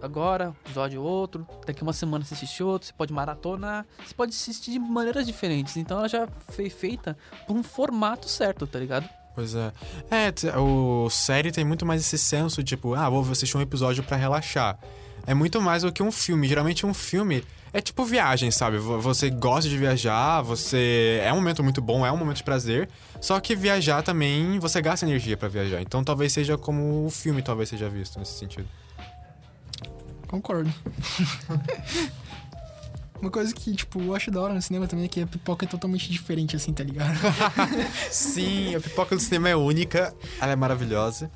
agora, 0.00 0.54
episódio 0.64 1.02
outro. 1.02 1.46
Daqui 1.66 1.82
uma 1.82 1.92
semana 1.92 2.24
você 2.24 2.34
assiste 2.34 2.62
outro. 2.62 2.86
Você 2.88 2.92
pode 2.94 3.12
maratonar. 3.12 3.84
Você 4.06 4.14
pode 4.14 4.30
assistir 4.30 4.70
de 4.72 4.78
maneiras 4.78 5.26
diferentes. 5.26 5.76
Então 5.76 5.98
ela 5.98 6.08
já 6.08 6.26
foi 6.50 6.70
feita 6.70 7.16
por 7.46 7.54
um 7.56 7.62
formato 7.62 8.28
certo, 8.28 8.66
tá 8.66 8.78
ligado? 8.78 9.08
Pois 9.34 9.54
é. 9.54 9.72
É, 10.10 10.58
o 10.58 11.08
série 11.10 11.50
tem 11.52 11.64
muito 11.64 11.86
mais 11.86 12.02
esse 12.02 12.18
senso, 12.18 12.62
tipo, 12.62 12.94
ah, 12.94 13.08
vou 13.08 13.22
assistir 13.30 13.56
um 13.56 13.62
episódio 13.62 14.02
pra 14.04 14.16
relaxar. 14.16 14.78
É 15.26 15.32
muito 15.34 15.60
mais 15.60 15.82
do 15.82 15.92
que 15.92 16.02
um 16.02 16.12
filme. 16.12 16.46
Geralmente 16.48 16.84
um 16.84 16.92
filme 16.94 17.44
é 17.72 17.80
tipo 17.80 18.04
viagem, 18.04 18.50
sabe? 18.50 18.78
Vo- 18.78 19.00
Você 19.00 19.30
gosta 19.30 19.68
de 19.68 19.76
viajar, 19.78 20.42
você. 20.42 21.20
É 21.24 21.32
um 21.32 21.36
momento 21.36 21.62
muito 21.62 21.80
bom, 21.80 22.04
é 22.06 22.12
um 22.12 22.16
momento 22.16 22.36
de 22.38 22.44
prazer. 22.44 22.88
Só 23.20 23.38
que 23.40 23.54
viajar 23.56 24.02
também, 24.02 24.58
você 24.58 24.80
gasta 24.82 25.06
energia 25.06 25.36
pra 25.36 25.48
viajar. 25.48 25.80
Então 25.80 26.02
talvez 26.04 26.32
seja 26.32 26.58
como 26.58 27.06
o 27.06 27.10
filme 27.10 27.40
talvez 27.42 27.68
seja 27.68 27.88
visto 27.88 28.18
nesse 28.18 28.38
sentido. 28.38 28.68
Concordo. 30.28 30.72
Uma 33.20 33.30
coisa 33.30 33.54
que, 33.54 33.72
tipo, 33.76 34.00
eu 34.00 34.16
acho 34.16 34.32
da 34.32 34.40
hora 34.40 34.52
no 34.52 34.60
cinema 34.60 34.88
também 34.88 35.04
é 35.04 35.08
que 35.08 35.20
a 35.22 35.26
pipoca 35.26 35.64
é 35.64 35.68
totalmente 35.68 36.10
diferente, 36.10 36.56
assim, 36.56 36.72
tá 36.72 36.82
ligado? 36.82 37.16
Sim, 38.10 38.74
a 38.74 38.80
pipoca 38.80 39.14
do 39.14 39.20
cinema 39.22 39.48
é 39.48 39.54
única, 39.54 40.12
ela 40.40 40.50
é 40.52 40.56
maravilhosa. 40.56 41.30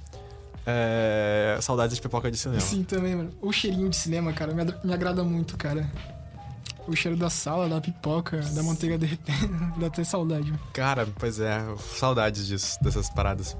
É... 0.66 1.56
Saudades 1.60 1.94
de 1.94 2.02
pipoca 2.02 2.28
de 2.28 2.36
cinema. 2.36 2.60
Sim, 2.60 2.82
também, 2.82 3.14
mano. 3.14 3.30
O 3.40 3.52
cheirinho 3.52 3.88
de 3.88 3.94
cinema, 3.94 4.32
cara, 4.32 4.52
me, 4.52 4.64
me 4.82 4.92
agrada 4.92 5.22
muito, 5.22 5.56
cara. 5.56 5.88
O 6.86 6.94
cheiro 6.94 7.16
da 7.16 7.28
sala, 7.28 7.68
da 7.68 7.80
pipoca, 7.80 8.40
da 8.40 8.62
manteiga 8.62 8.96
derretendo, 8.96 9.72
dá 9.78 9.88
até 9.88 10.04
saudade. 10.04 10.52
Cara, 10.72 11.06
pois 11.18 11.40
é, 11.40 11.60
saudades 11.78 12.46
disso, 12.46 12.78
dessas 12.82 13.10
paradas. 13.10 13.56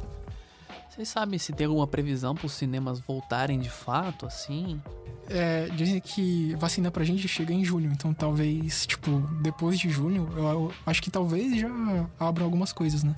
Vocês 0.89 1.09
sabem 1.09 1.39
se 1.39 1.53
tem 1.53 1.67
alguma 1.67 1.87
previsão 1.87 2.35
para 2.35 2.47
os 2.47 2.53
cinemas 2.53 3.01
voltarem 3.01 3.59
de 3.59 3.69
fato, 3.69 4.25
assim? 4.25 4.81
É, 5.29 5.69
dizem 5.77 6.01
que 6.01 6.55
vacina 6.55 6.91
pra 6.91 7.05
gente 7.05 7.27
chega 7.27 7.53
em 7.53 7.65
julho, 7.65 7.91
então 7.93 8.15
talvez, 8.15 8.87
tipo, 8.87 9.11
depois 9.43 9.79
de 9.79 9.91
julho, 9.91 10.29
eu, 10.37 10.45
eu 10.45 10.73
acho 10.87 11.03
que 11.03 11.11
talvez 11.11 11.61
já 11.61 11.69
abram 12.19 12.45
algumas 12.45 12.73
coisas, 12.73 13.03
né? 13.03 13.15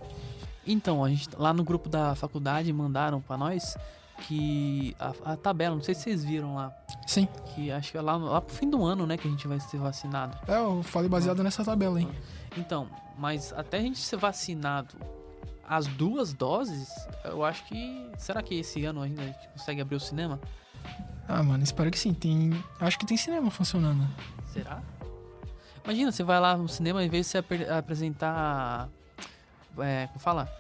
Então, 0.67 1.05
a 1.05 1.09
gente 1.09 1.29
lá 1.37 1.53
no 1.53 1.63
grupo 1.65 1.89
da 1.89 2.15
faculdade 2.15 2.73
mandaram 2.73 3.21
pra 3.21 3.37
nós 3.37 3.77
que 4.27 4.97
a, 4.99 5.33
a 5.33 5.37
tabela, 5.37 5.75
não 5.75 5.83
sei 5.83 5.95
se 5.95 6.03
vocês 6.03 6.25
viram 6.25 6.55
lá, 6.55 6.73
Sim, 7.07 7.27
que 7.55 7.71
acho 7.71 7.93
que 7.93 7.99
é 7.99 8.01
lá, 8.01 8.17
lá 8.17 8.41
pro 8.41 8.55
fim 8.55 8.69
do 8.69 8.85
ano, 8.85 9.07
né, 9.07 9.17
que 9.17 9.27
a 9.27 9.31
gente 9.31 9.47
vai 9.49 9.59
ser 9.61 9.79
vacinado. 9.79 10.37
é, 10.47 10.57
eu 10.59 10.83
falei 10.83 11.09
baseado 11.09 11.43
nessa 11.43 11.65
tabela, 11.65 12.01
hein? 12.01 12.09
Então, 12.57 12.89
mas 13.17 13.53
até 13.53 13.79
a 13.79 13.81
gente 13.81 13.99
ser 13.99 14.17
vacinado 14.17 14.97
as 15.69 15.87
duas 15.87 16.33
doses, 16.33 16.89
eu 17.25 17.45
acho 17.45 17.65
que 17.67 18.11
será 18.17 18.43
que 18.43 18.55
esse 18.59 18.85
ano 18.85 19.03
ainda 19.03 19.23
a 19.23 19.27
gente 19.27 19.49
consegue 19.51 19.81
abrir 19.81 19.97
o 19.97 20.01
cinema? 20.01 20.41
Ah, 21.29 21.43
mano, 21.43 21.63
espero 21.63 21.91
que 21.91 21.99
sim. 21.99 22.15
Tem. 22.15 22.53
Acho 22.81 22.99
que 22.99 23.05
tem 23.05 23.19
cinema 23.19 23.51
funcionando. 23.51 24.03
Será? 24.47 24.81
Imagina, 25.85 26.11
você 26.11 26.23
vai 26.23 26.41
lá 26.41 26.57
no 26.57 26.69
cinema, 26.69 27.05
em 27.05 27.09
vez 27.11 27.27
de 27.27 27.33
você 27.33 27.39
apre- 27.39 27.69
apresentar. 27.69 28.89
É, 29.79 30.07
como 30.07 30.19
fala? 30.19 30.51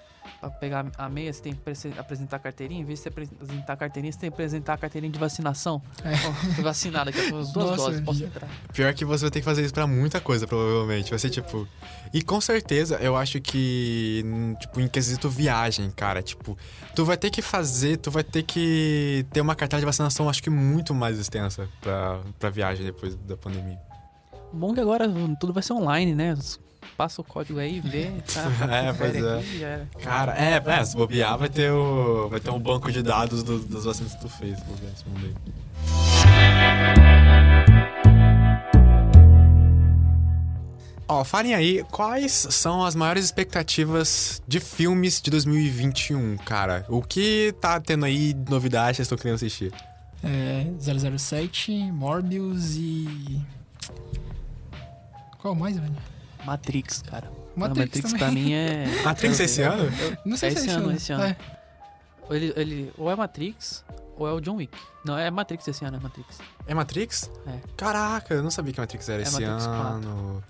Pra 0.40 0.50
pegar 0.50 0.86
a 0.96 1.08
meia, 1.08 1.32
você 1.32 1.42
tem 1.42 1.52
que 1.52 1.60
prese- 1.60 1.92
apresentar 1.98 2.36
a 2.36 2.38
carteirinha. 2.38 2.80
Em 2.80 2.84
vez 2.84 2.98
de 2.98 3.02
você 3.04 3.08
apresentar 3.08 3.72
a 3.72 3.76
carteirinha, 3.76 4.12
você 4.12 4.18
tem 4.18 4.30
que 4.30 4.34
apresentar 4.34 4.74
a 4.74 4.76
carteirinha 4.76 5.12
de 5.12 5.18
vacinação. 5.18 5.82
É. 6.04 6.12
Ó, 6.28 6.32
fui 6.54 6.62
vacinado 6.64 7.10
aqui, 7.10 7.18
as 7.20 7.28
duas 7.30 7.52
Nossa, 7.54 7.76
doses, 7.76 8.00
posso 8.02 8.24
entrar. 8.24 8.48
Pior 8.72 8.92
que 8.94 9.04
você 9.04 9.24
vai 9.24 9.30
ter 9.30 9.40
que 9.40 9.44
fazer 9.44 9.62
isso 9.64 9.74
pra 9.74 9.86
muita 9.86 10.20
coisa, 10.20 10.46
provavelmente. 10.46 11.10
Vai 11.10 11.18
ser 11.18 11.30
tipo. 11.30 11.66
E 12.12 12.22
com 12.22 12.40
certeza, 12.40 12.96
eu 12.96 13.16
acho 13.16 13.40
que, 13.40 14.24
tipo, 14.60 14.80
em 14.80 14.88
quesito 14.88 15.28
viagem, 15.28 15.90
cara, 15.90 16.22
tipo, 16.22 16.56
tu 16.94 17.04
vai 17.04 17.16
ter 17.16 17.30
que 17.30 17.42
fazer, 17.42 17.96
tu 17.98 18.10
vai 18.10 18.22
ter 18.24 18.42
que 18.44 19.26
ter 19.32 19.40
uma 19.40 19.54
cartela 19.54 19.80
de 19.80 19.86
vacinação, 19.86 20.28
acho 20.28 20.42
que 20.42 20.50
muito 20.50 20.94
mais 20.94 21.18
extensa 21.18 21.68
pra, 21.80 22.20
pra 22.38 22.48
viagem 22.50 22.84
depois 22.86 23.14
da 23.16 23.36
pandemia. 23.36 23.78
Bom 24.52 24.72
que 24.72 24.80
agora 24.80 25.06
tudo 25.38 25.52
vai 25.52 25.62
ser 25.62 25.74
online, 25.74 26.14
né? 26.14 26.34
Passa 26.96 27.20
o 27.20 27.24
código 27.24 27.58
aí, 27.60 27.80
vê. 27.80 28.10
Tá, 28.32 28.42
É, 28.74 28.92
pois 28.92 29.14
é. 29.14 29.34
aqui. 29.36 30.02
Cara, 30.02 30.34
é, 30.36 30.62
é, 30.64 30.84
se 30.84 30.96
bobear, 30.96 31.38
vai 31.38 31.48
ter 31.48 31.70
o. 31.70 32.28
Vai 32.28 32.40
ter 32.40 32.50
um 32.50 32.58
banco 32.58 32.90
de 32.90 33.02
dados 33.02 33.42
do- 33.42 33.60
das 33.60 33.84
vacinas 33.84 34.14
que 34.14 34.20
tu 34.20 34.28
fez, 34.28 34.58
bobear 34.62 34.92
esse 34.92 35.04
mundo 35.08 35.26
aí. 35.26 36.48
Ó, 41.10 41.24
falem 41.24 41.54
aí, 41.54 41.82
quais 41.90 42.32
são 42.50 42.84
as 42.84 42.94
maiores 42.94 43.24
expectativas 43.24 44.42
de 44.46 44.60
filmes 44.60 45.22
de 45.22 45.30
2021, 45.30 46.36
cara? 46.38 46.84
O 46.88 47.00
que 47.02 47.54
tá 47.62 47.80
tendo 47.80 48.04
aí 48.04 48.34
de 48.34 48.50
novidade 48.50 48.90
que 48.90 48.96
vocês 48.96 49.06
estão 49.06 49.16
querendo 49.16 49.36
assistir? 49.36 49.72
É, 50.22 50.66
007, 50.78 51.72
Morbius 51.92 52.74
e. 52.76 53.40
Qual 55.38 55.54
mais, 55.54 55.78
velho? 55.78 55.96
Matrix, 56.48 57.02
cara. 57.02 57.30
Matrix, 57.56 57.86
Matrix 57.86 58.12
também. 58.12 58.18
pra 58.18 58.30
mim 58.30 58.52
é. 58.52 59.02
Matrix 59.04 59.40
esse 59.40 59.62
ano? 59.62 59.90
Não 60.24 60.36
sei 60.36 60.48
É 60.50 60.52
se 60.52 60.58
esse 60.58 60.68
é 60.70 60.72
ano, 60.72 60.92
esse 60.92 61.12
ano. 61.12 61.24
É. 61.24 61.36
Ele, 62.30 62.52
ele, 62.56 62.92
ou 62.98 63.10
é 63.10 63.16
Matrix, 63.16 63.84
ou 64.16 64.28
é 64.28 64.32
o 64.32 64.40
John 64.40 64.56
Wick. 64.56 64.76
Não, 65.04 65.16
é 65.18 65.30
Matrix 65.30 65.66
esse 65.66 65.84
ano, 65.84 65.96
é 65.96 66.00
Matrix. 66.00 66.38
É 66.66 66.74
Matrix? 66.74 67.30
É. 67.46 67.58
Caraca, 67.76 68.34
eu 68.34 68.42
não 68.42 68.50
sabia 68.50 68.72
que 68.72 68.80
Matrix 68.80 69.08
era 69.08 69.20
É 69.20 69.22
esse 69.22 69.32
Matrix 69.40 69.64
ano. 69.66 70.44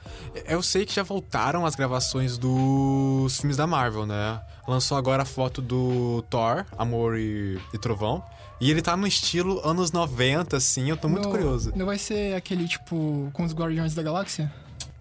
Eu 0.47 0.61
sei 0.63 0.85
que 0.85 0.93
já 0.95 1.03
voltaram 1.05 1.65
as 1.65 1.75
gravações 1.77 2.37
dos 2.37 3.39
filmes 3.39 3.57
da 3.57 3.67
Marvel, 3.67 4.05
né? 4.07 4.41
Lançou 4.67 4.99
agora 4.99 5.23
a 5.23 5.27
foto 5.27 5.63
do 5.63 6.23
Thor, 6.29 6.65
Amor 6.77 7.17
e, 7.17 7.59
e 7.73 7.79
Trovão. 7.79 8.23
E 8.61 8.71
ele 8.73 8.83
tá 8.83 8.97
no 8.97 9.07
estilo 9.07 9.61
anos 9.67 9.93
90, 9.93 10.57
assim, 10.57 10.91
eu 10.91 10.97
tô 10.97 11.09
muito 11.09 11.25
Não- 11.27 11.31
curioso. 11.31 11.73
Não 11.77 11.87
vai 11.87 11.97
ser 11.97 12.35
aquele, 12.35 12.67
tipo, 12.67 13.31
com 13.33 13.45
os 13.45 13.53
Guardiões 13.55 13.95
da 13.95 14.03
Galáxia? 14.03 14.53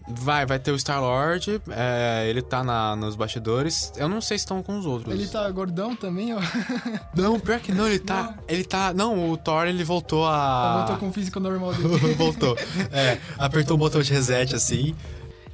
Vai, 0.10 0.46
vai 0.46 0.58
ter 0.58 0.72
o 0.72 0.80
Star-Lord, 0.80 1.62
é, 1.70 2.28
ele 2.30 2.42
tá 2.42 2.64
na, 2.64 2.96
nos 2.96 3.16
bastidores. 3.18 3.92
Eu 3.98 4.08
não 4.08 4.22
sei 4.22 4.38
se 4.38 4.44
estão 4.44 4.64
com 4.64 4.80
os 4.80 4.86
outros. 4.86 5.14
Ele 5.14 5.28
tá 5.28 5.50
gordão 5.52 5.96
também, 5.98 6.34
ó. 6.34 6.40
Não, 7.14 7.38
pior 7.40 7.60
que 7.60 7.74
não, 7.74 7.86
ele 7.88 8.00
tá. 8.00 8.38
Ele 8.48 8.64
tá. 8.64 8.94
Não, 8.94 9.30
o 9.32 9.36
Thor 9.36 9.68
ele 9.68 9.84
voltou 9.84 10.26
a. 10.26 10.78
Voltou 10.78 10.98
com 10.98 11.10
o 11.10 11.14
físico 11.14 11.40
normal 11.42 11.74
dele. 11.74 12.14
voltou. 12.16 12.56
É, 12.92 13.20
apertou 13.38 13.76
o 13.76 13.78
botão 13.78 14.02
de 14.02 14.14
reset 14.14 14.56
assim. 14.56 14.96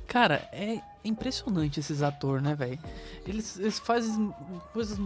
Cara, 0.05 0.47
é 0.51 0.79
impressionante 1.03 1.79
esses 1.79 2.03
atores, 2.03 2.43
né, 2.43 2.53
velho? 2.53 2.77
Eles, 3.25 3.57
eles 3.57 3.79
fazem 3.79 4.31
coisas. 4.71 4.99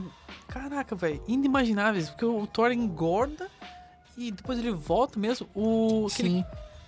Caraca, 0.47 0.93
velho, 0.95 1.21
inimagináveis. 1.27 2.09
Porque 2.09 2.25
o 2.25 2.45
Thor 2.47 2.71
engorda 2.71 3.47
e 4.17 4.31
depois 4.31 4.59
ele 4.59 4.71
volta 4.71 5.17
mesmo. 5.17 5.47
O. 5.55 6.07
aquele- 6.11 6.29
Sim. 6.29 6.45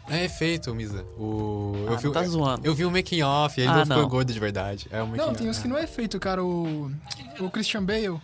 É 0.10 0.26
efeito, 0.26 0.74
Misa. 0.74 1.03
O. 1.18 1.74
Ah, 1.88 1.91
eu 1.91 1.97
vi, 1.97 2.12
tá 2.12 2.24
zoando. 2.24 2.66
eu 2.66 2.74
vi 2.74 2.86
o 2.86 2.91
making 2.91 3.22
off, 3.22 3.60
ele 3.60 3.70
Ah, 3.70 3.86
não 3.86 3.95
ficou 3.95 4.07
gordo 4.07 4.34
de 4.34 4.39
verdade. 4.39 4.88
É 4.91 5.03
Não, 5.03 5.34
tem 5.34 5.49
uns 5.49 5.60
que 5.60 5.68
não 5.68 5.78
é 5.78 5.86
feito, 5.86 6.20
cara. 6.20 6.43
O, 6.43 6.91
o 7.39 7.49
Christian 7.49 7.84
Bale. 7.84 8.20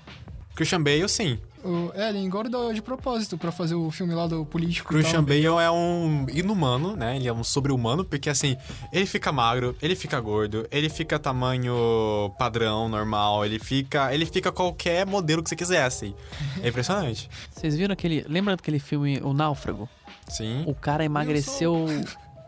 Christian 0.56 0.82
Bale, 0.82 1.08
sim. 1.08 1.38
O, 1.64 1.92
é, 1.96 2.10
ele 2.10 2.20
engorda 2.20 2.72
de 2.74 2.82
propósito 2.82 3.38
pra 3.40 3.52
fazer 3.52 3.74
o 3.74 3.90
filme 3.90 4.14
lá 4.14 4.28
do 4.28 4.46
político. 4.46 4.90
Christian 4.90 5.24
tal. 5.24 5.24
Bale 5.24 5.46
é 5.46 5.72
um 5.72 6.28
inumano, 6.32 6.96
né? 6.96 7.16
Ele 7.16 7.28
é 7.28 7.34
um 7.34 7.44
sobre-humano, 7.44 8.06
porque 8.06 8.30
assim, 8.30 8.56
ele 8.94 9.06
fica 9.08 9.32
magro, 9.32 9.76
ele 9.82 9.96
fica 9.96 10.20
gordo, 10.20 10.68
ele 10.72 10.90
fica 10.90 11.18
tamanho 11.18 12.32
padrão, 12.38 12.88
normal, 12.88 13.44
ele 13.46 13.58
fica. 13.60 14.14
Ele 14.14 14.26
fica 14.28 14.52
qualquer 14.52 15.06
modelo 15.08 15.42
que 15.44 15.50
você 15.50 15.56
quiser, 15.56 15.84
assim. 15.84 16.14
É 16.62 16.70
impressionante. 16.70 17.30
Vocês 17.52 17.76
viram 17.76 17.94
aquele. 17.94 18.24
Lembra 18.28 18.56
daquele 18.56 18.80
filme 18.80 19.20
O 19.24 19.34
Náufrago? 19.34 19.90
Sim. 20.28 20.64
O 20.68 20.74
cara 20.74 21.04
emagreceu 21.06 21.86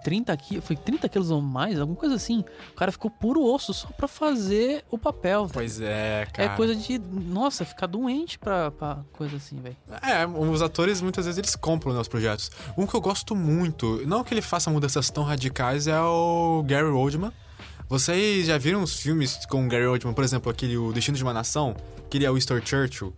30 0.03 0.37
quilos. 0.37 0.65
Foi 0.65 0.75
30 0.75 1.09
quilos 1.09 1.29
ou 1.31 1.41
mais? 1.41 1.79
Alguma 1.79 1.97
coisa 1.97 2.15
assim. 2.15 2.43
O 2.71 2.75
cara 2.75 2.91
ficou 2.91 3.11
puro 3.11 3.43
osso 3.43 3.73
só 3.73 3.87
pra 3.89 4.07
fazer 4.07 4.83
o 4.89 4.97
papel, 4.97 5.41
velho. 5.47 5.53
Pois 5.53 5.81
é, 5.81 6.21
É 6.21 6.25
cara. 6.25 6.55
coisa 6.55 6.75
de. 6.75 6.97
Nossa, 6.97 7.65
ficar 7.65 7.87
doente 7.87 8.39
pra, 8.39 8.71
pra 8.71 8.99
coisa 9.13 9.35
assim, 9.37 9.57
velho. 9.61 9.75
É, 10.01 10.25
os 10.25 10.61
atores 10.61 11.01
muitas 11.01 11.25
vezes 11.25 11.37
eles 11.37 11.55
compram 11.55 11.93
né, 11.93 11.99
os 11.99 12.07
projetos. 12.07 12.51
Um 12.77 12.87
que 12.87 12.93
eu 12.95 13.01
gosto 13.01 13.35
muito, 13.35 14.01
não 14.07 14.23
que 14.23 14.33
ele 14.33 14.41
faça 14.41 14.69
mudanças 14.69 15.09
tão 15.09 15.23
radicais, 15.23 15.87
é 15.87 15.99
o 16.01 16.63
Gary 16.65 16.87
Oldman. 16.89 17.31
Vocês 17.89 18.47
já 18.47 18.57
viram 18.57 18.83
os 18.83 18.99
filmes 18.99 19.45
com 19.45 19.65
o 19.65 19.69
Gary 19.69 19.85
Oldman, 19.85 20.13
por 20.13 20.23
exemplo, 20.23 20.51
aquele 20.51 20.75
O 20.77 20.91
Destino 20.91 21.15
de 21.15 21.23
uma 21.23 21.31
Nação, 21.33 21.75
que 22.09 22.17
ele 22.17 22.25
é 22.25 22.31
o 22.31 22.33
Winston 22.33 22.59
Churchill? 22.63 23.13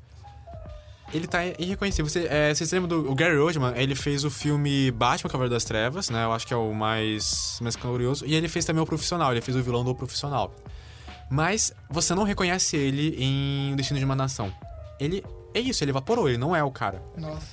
Ele 1.14 1.28
tá 1.28 1.39
irreconhecível. 1.57 2.10
Você, 2.10 2.28
é, 2.30 2.53
vocês 2.53 2.72
lembram 2.72 3.01
do 3.01 3.12
o 3.12 3.16
Gary 3.16 3.38
Oldman? 3.38 3.74
Ele 3.76 3.95
fez 3.95 4.24
o 4.24 4.30
filme 4.30 4.91
Batman 4.91 5.30
Cavaleiro 5.30 5.53
das 5.53 5.64
Trevas, 5.64 6.10
né? 6.10 6.24
Eu 6.24 6.32
acho 6.32 6.45
que 6.45 6.53
é 6.53 6.57
o 6.57 6.74
mais, 6.74 7.57
mais 7.62 7.76
glorioso. 7.76 8.26
E 8.26 8.36
ele 8.36 8.47
fez 8.47 8.64
também 8.66 8.82
o 8.82 8.86
Profissional, 8.86 9.32
ele 9.32 9.41
fez 9.41 9.57
o 9.57 9.64
vilão 9.64 9.84
do 9.84 9.95
Profissional. 9.95 10.53
Mas 11.30 11.74
você 11.89 12.14
não 12.14 12.24
reconhece 12.24 12.76
ele 12.78 13.16
em 13.18 13.74
O 13.74 13.76
Destino 13.76 13.99
de 13.99 14.05
uma 14.05 14.16
Nação. 14.16 14.53
Ele 14.99 15.24
é 15.53 15.60
isso, 15.60 15.84
ele 15.84 15.91
evaporou, 15.91 16.28
ele 16.28 16.38
não 16.38 16.55
é 16.55 16.64
o 16.64 16.72
cara 16.72 17.01
Nossa. 17.18 17.47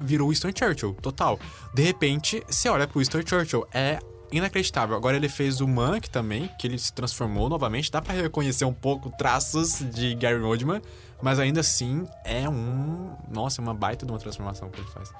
virou 0.00 0.28
Winston 0.28 0.50
Churchill, 0.54 0.94
total. 0.94 1.38
De 1.74 1.82
repente, 1.82 2.42
você 2.48 2.68
olha 2.68 2.86
pro 2.86 2.98
Winston 2.98 3.20
Churchill, 3.24 3.66
é 3.72 3.98
inacreditável. 4.30 4.96
Agora 4.96 5.16
ele 5.16 5.28
fez 5.28 5.60
o 5.60 5.68
Monk 5.68 6.10
também, 6.10 6.50
que 6.58 6.66
ele 6.66 6.78
se 6.78 6.92
transformou 6.92 7.48
novamente. 7.48 7.90
Dá 7.90 8.02
pra 8.02 8.14
reconhecer 8.14 8.64
um 8.64 8.72
pouco 8.72 9.10
traços 9.16 9.78
de 9.78 10.14
Gary 10.14 10.42
Oldman, 10.42 10.82
mas 11.22 11.38
ainda 11.38 11.60
assim 11.60 12.06
é 12.24 12.48
um... 12.48 13.16
Nossa, 13.30 13.60
é 13.60 13.62
uma 13.62 13.74
baita 13.74 14.06
de 14.06 14.12
uma 14.12 14.18
transformação 14.18 14.70
que 14.70 14.80
ele 14.80 14.88
faz. 14.90 15.12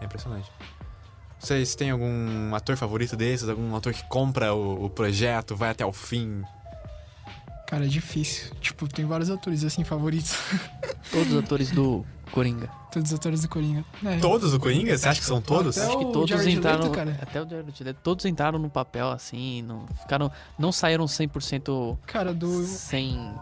É 0.00 0.04
impressionante. 0.04 0.50
Vocês 1.38 1.74
têm 1.74 1.90
algum 1.90 2.54
ator 2.54 2.76
favorito 2.76 3.16
desses? 3.16 3.48
Algum 3.48 3.74
ator 3.76 3.92
que 3.92 4.02
compra 4.04 4.52
o, 4.52 4.86
o 4.86 4.90
projeto, 4.90 5.54
vai 5.54 5.70
até 5.70 5.86
o 5.86 5.92
fim? 5.92 6.42
Cara, 7.68 7.84
é 7.84 7.88
difícil. 7.88 8.54
Tipo, 8.60 8.88
tem 8.88 9.04
vários 9.04 9.30
atores 9.30 9.62
assim 9.62 9.84
favoritos. 9.84 10.34
Todos 11.12 11.32
os 11.32 11.38
atores 11.38 11.70
do 11.70 12.04
Coringa. 12.32 12.68
Todos 12.90 13.12
os 13.12 13.18
atores 13.18 13.42
do 13.42 13.48
Coringa. 13.48 13.84
É. 14.04 14.18
Todos 14.18 14.54
o 14.54 14.58
Coringa? 14.58 14.96
Você 14.96 15.06
acha 15.06 15.20
que 15.20 15.26
são 15.26 15.40
todos? 15.40 15.76
Até 15.76 15.86
Acho 15.86 15.98
que 15.98 16.04
o 16.04 16.12
todos 16.12 16.30
Jared 16.30 16.50
entraram. 16.50 16.84
Leto, 16.84 16.94
cara. 16.94 17.18
Até 17.20 17.42
o 17.42 17.48
Jared 17.48 17.84
Leto. 17.84 18.00
Todos 18.02 18.24
entraram 18.24 18.58
no 18.58 18.70
papel 18.70 19.10
assim. 19.10 19.62
Não, 19.62 19.86
ficaram, 20.00 20.32
não 20.58 20.72
saíram 20.72 21.04
100% 21.04 21.98
Cara, 22.06 22.32
do, 22.32 22.64
sem. 22.64 23.34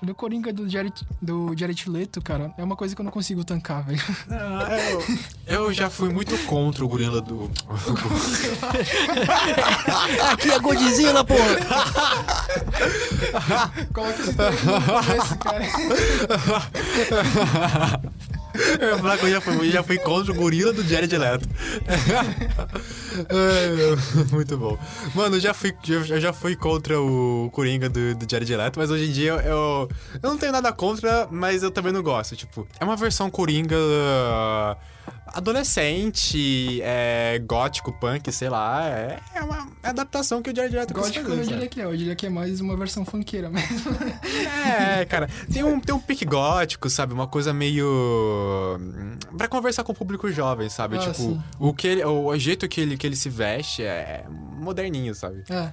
Do 0.00 0.14
Coringa 0.14 0.52
do 0.52 0.68
Jared, 0.68 0.94
do 1.20 1.52
Jared 1.56 1.90
Leto, 1.90 2.22
cara, 2.22 2.54
é 2.56 2.62
uma 2.62 2.76
coisa 2.76 2.94
que 2.94 3.00
eu 3.00 3.04
não 3.04 3.10
consigo 3.10 3.42
tancar, 3.44 3.84
velho. 3.84 4.00
Eu, 5.46 5.46
eu 5.66 5.72
já 5.72 5.90
fui 5.90 6.08
muito 6.08 6.38
contra 6.46 6.84
o 6.84 6.88
gorila 6.88 7.20
do. 7.20 7.50
Aqui 10.32 10.52
é 10.52 10.58
Godzilla, 10.58 11.24
porra! 11.24 11.58
Coloca 13.92 14.22
esse 14.22 14.34
cara. 15.38 15.64
Eu 18.80 18.98
eu 19.26 19.30
já 19.30 19.40
fui, 19.40 19.66
eu 19.68 19.70
já 19.72 19.82
fui 19.82 19.98
contra 19.98 20.32
o 20.32 20.34
gorila 20.34 20.72
do 20.72 20.82
Jared 20.82 21.16
Leto. 21.16 21.48
Ai, 23.28 24.24
muito 24.32 24.56
bom. 24.56 24.78
Mano, 25.14 25.36
eu 25.36 25.40
já 25.40 25.52
fui, 25.54 25.74
eu 25.88 26.20
já- 26.20 26.32
fui 26.32 26.56
contra 26.56 27.00
o 27.00 27.50
Coringa 27.52 27.88
do, 27.88 28.14
do 28.14 28.30
Jared 28.30 28.54
Leto, 28.56 28.78
mas 28.78 28.90
hoje 28.90 29.08
em 29.08 29.12
dia 29.12 29.32
eu, 29.44 29.88
eu 30.22 30.30
não 30.30 30.38
tenho 30.38 30.52
nada 30.52 30.72
contra, 30.72 31.28
mas 31.30 31.62
eu 31.62 31.70
também 31.70 31.92
não 31.92 32.02
gosto. 32.02 32.36
Tipo, 32.36 32.66
é 32.80 32.84
uma 32.84 32.96
versão 32.96 33.30
Coringa 33.30 33.76
uh, 33.76 34.76
adolescente, 35.34 36.80
é, 36.82 37.38
gótico, 37.46 37.92
punk, 37.92 38.30
sei 38.32 38.48
lá. 38.48 38.86
É, 38.88 39.18
é 39.34 39.42
uma 39.42 39.68
adaptação 39.82 40.42
que 40.42 40.50
o 40.50 40.54
Jared 40.56 40.74
Leto 40.74 40.94
Gótico 40.94 41.18
eu 41.18 41.22
fazer, 41.24 41.36
não 41.36 41.44
sabe? 41.44 41.54
diria 41.54 41.68
que 41.68 41.80
é, 41.80 41.84
eu 41.84 41.96
diria 41.96 42.16
que 42.16 42.26
é 42.26 42.30
mais 42.30 42.60
uma 42.60 42.76
versão 42.76 43.04
funkeira 43.04 43.48
mesmo. 43.50 43.90
É, 44.66 45.04
cara, 45.04 45.28
tem 45.52 45.62
um, 45.64 45.80
tem 45.80 45.94
um 45.94 46.00
pique 46.00 46.24
gótico, 46.24 46.88
sabe? 46.90 47.12
Uma 47.12 47.26
coisa 47.26 47.52
meio. 47.54 47.86
hum, 48.80 49.18
Pra 49.36 49.48
conversar 49.48 49.84
com 49.84 49.92
o 49.92 49.94
público 49.94 50.30
jovem, 50.30 50.68
sabe? 50.68 50.96
Ah, 50.96 51.00
tipo, 51.00 51.14
sim. 51.14 51.42
o, 51.58 51.72
que 51.72 51.86
ele, 51.86 52.04
o, 52.04 52.26
o 52.26 52.38
jeito 52.38 52.68
que 52.68 52.80
ele, 52.80 52.96
que 52.96 53.06
ele 53.06 53.16
se 53.16 53.28
veste 53.28 53.82
é 53.82 54.24
moderninho, 54.28 55.14
sabe? 55.14 55.44
É. 55.50 55.70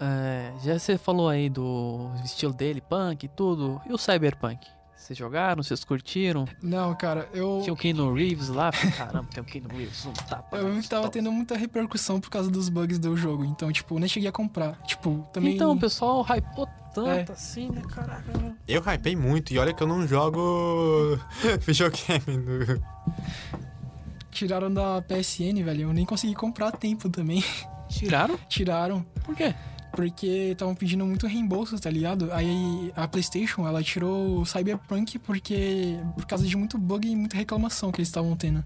É, 0.00 0.52
já 0.64 0.78
você 0.78 0.98
falou 0.98 1.28
aí 1.28 1.48
do 1.48 2.10
estilo 2.24 2.52
dele, 2.52 2.80
punk 2.80 3.24
e 3.24 3.28
tudo. 3.28 3.80
E 3.88 3.92
o 3.92 3.98
Cyberpunk? 3.98 4.58
Vocês 5.04 5.18
jogaram? 5.18 5.62
Vocês 5.62 5.84
curtiram? 5.84 6.46
Não, 6.62 6.94
cara, 6.94 7.28
eu. 7.34 7.60
Tinha 7.62 7.74
o 7.74 7.76
Keanu 7.76 8.14
Reeves 8.14 8.48
lá. 8.48 8.70
Caramba, 8.72 9.28
tem 9.30 9.42
o 9.42 9.44
Keanu 9.44 9.68
Reeves, 9.68 10.06
um 10.06 10.12
tapa. 10.12 10.56
Eu 10.56 10.72
vi 10.72 10.80
que 10.80 10.88
tava 10.88 11.10
tendo 11.10 11.30
muita 11.30 11.58
repercussão 11.58 12.18
por 12.18 12.30
causa 12.30 12.50
dos 12.50 12.70
bugs 12.70 12.98
do 12.98 13.14
jogo, 13.14 13.44
então, 13.44 13.70
tipo, 13.70 13.98
nem 13.98 14.08
cheguei 14.08 14.30
a 14.30 14.32
comprar. 14.32 14.80
Tipo, 14.86 15.28
também. 15.30 15.56
Então, 15.56 15.72
o 15.72 15.78
pessoal 15.78 16.22
hypou 16.22 16.66
tanto 16.94 17.30
É. 17.30 17.34
assim, 17.34 17.68
né, 17.70 17.82
caraca. 17.82 18.56
Eu 18.66 18.80
hypei 18.82 19.14
muito, 19.14 19.52
e 19.52 19.58
olha 19.58 19.74
que 19.74 19.82
eu 19.82 19.86
não 19.86 20.08
jogo 20.08 21.18
videogame. 21.60 22.38
no- 22.38 22.82
Tiraram 24.30 24.72
da 24.72 25.02
PSN, 25.02 25.62
velho. 25.62 25.82
Eu 25.82 25.92
nem 25.92 26.06
consegui 26.06 26.34
comprar 26.34 26.68
a 26.68 26.72
tempo 26.72 27.10
também. 27.10 27.44
Tiraram? 27.90 28.38
Tiraram. 28.48 29.02
Por 29.22 29.36
quê? 29.36 29.54
Porque 29.94 30.26
estavam 30.52 30.74
pedindo 30.74 31.06
muito 31.06 31.26
reembolso, 31.26 31.78
tá 31.78 31.90
ligado? 31.90 32.32
Aí 32.32 32.92
a 32.96 33.06
PlayStation, 33.06 33.66
ela 33.66 33.82
tirou 33.82 34.40
o 34.40 34.46
Cyberpunk 34.46 35.18
porque. 35.18 35.98
por 36.14 36.26
causa 36.26 36.46
de 36.46 36.56
muito 36.56 36.76
bug 36.78 37.08
e 37.08 37.14
muita 37.14 37.36
reclamação 37.36 37.92
que 37.92 38.00
eles 38.00 38.08
estavam 38.08 38.36
tendo. 38.36 38.64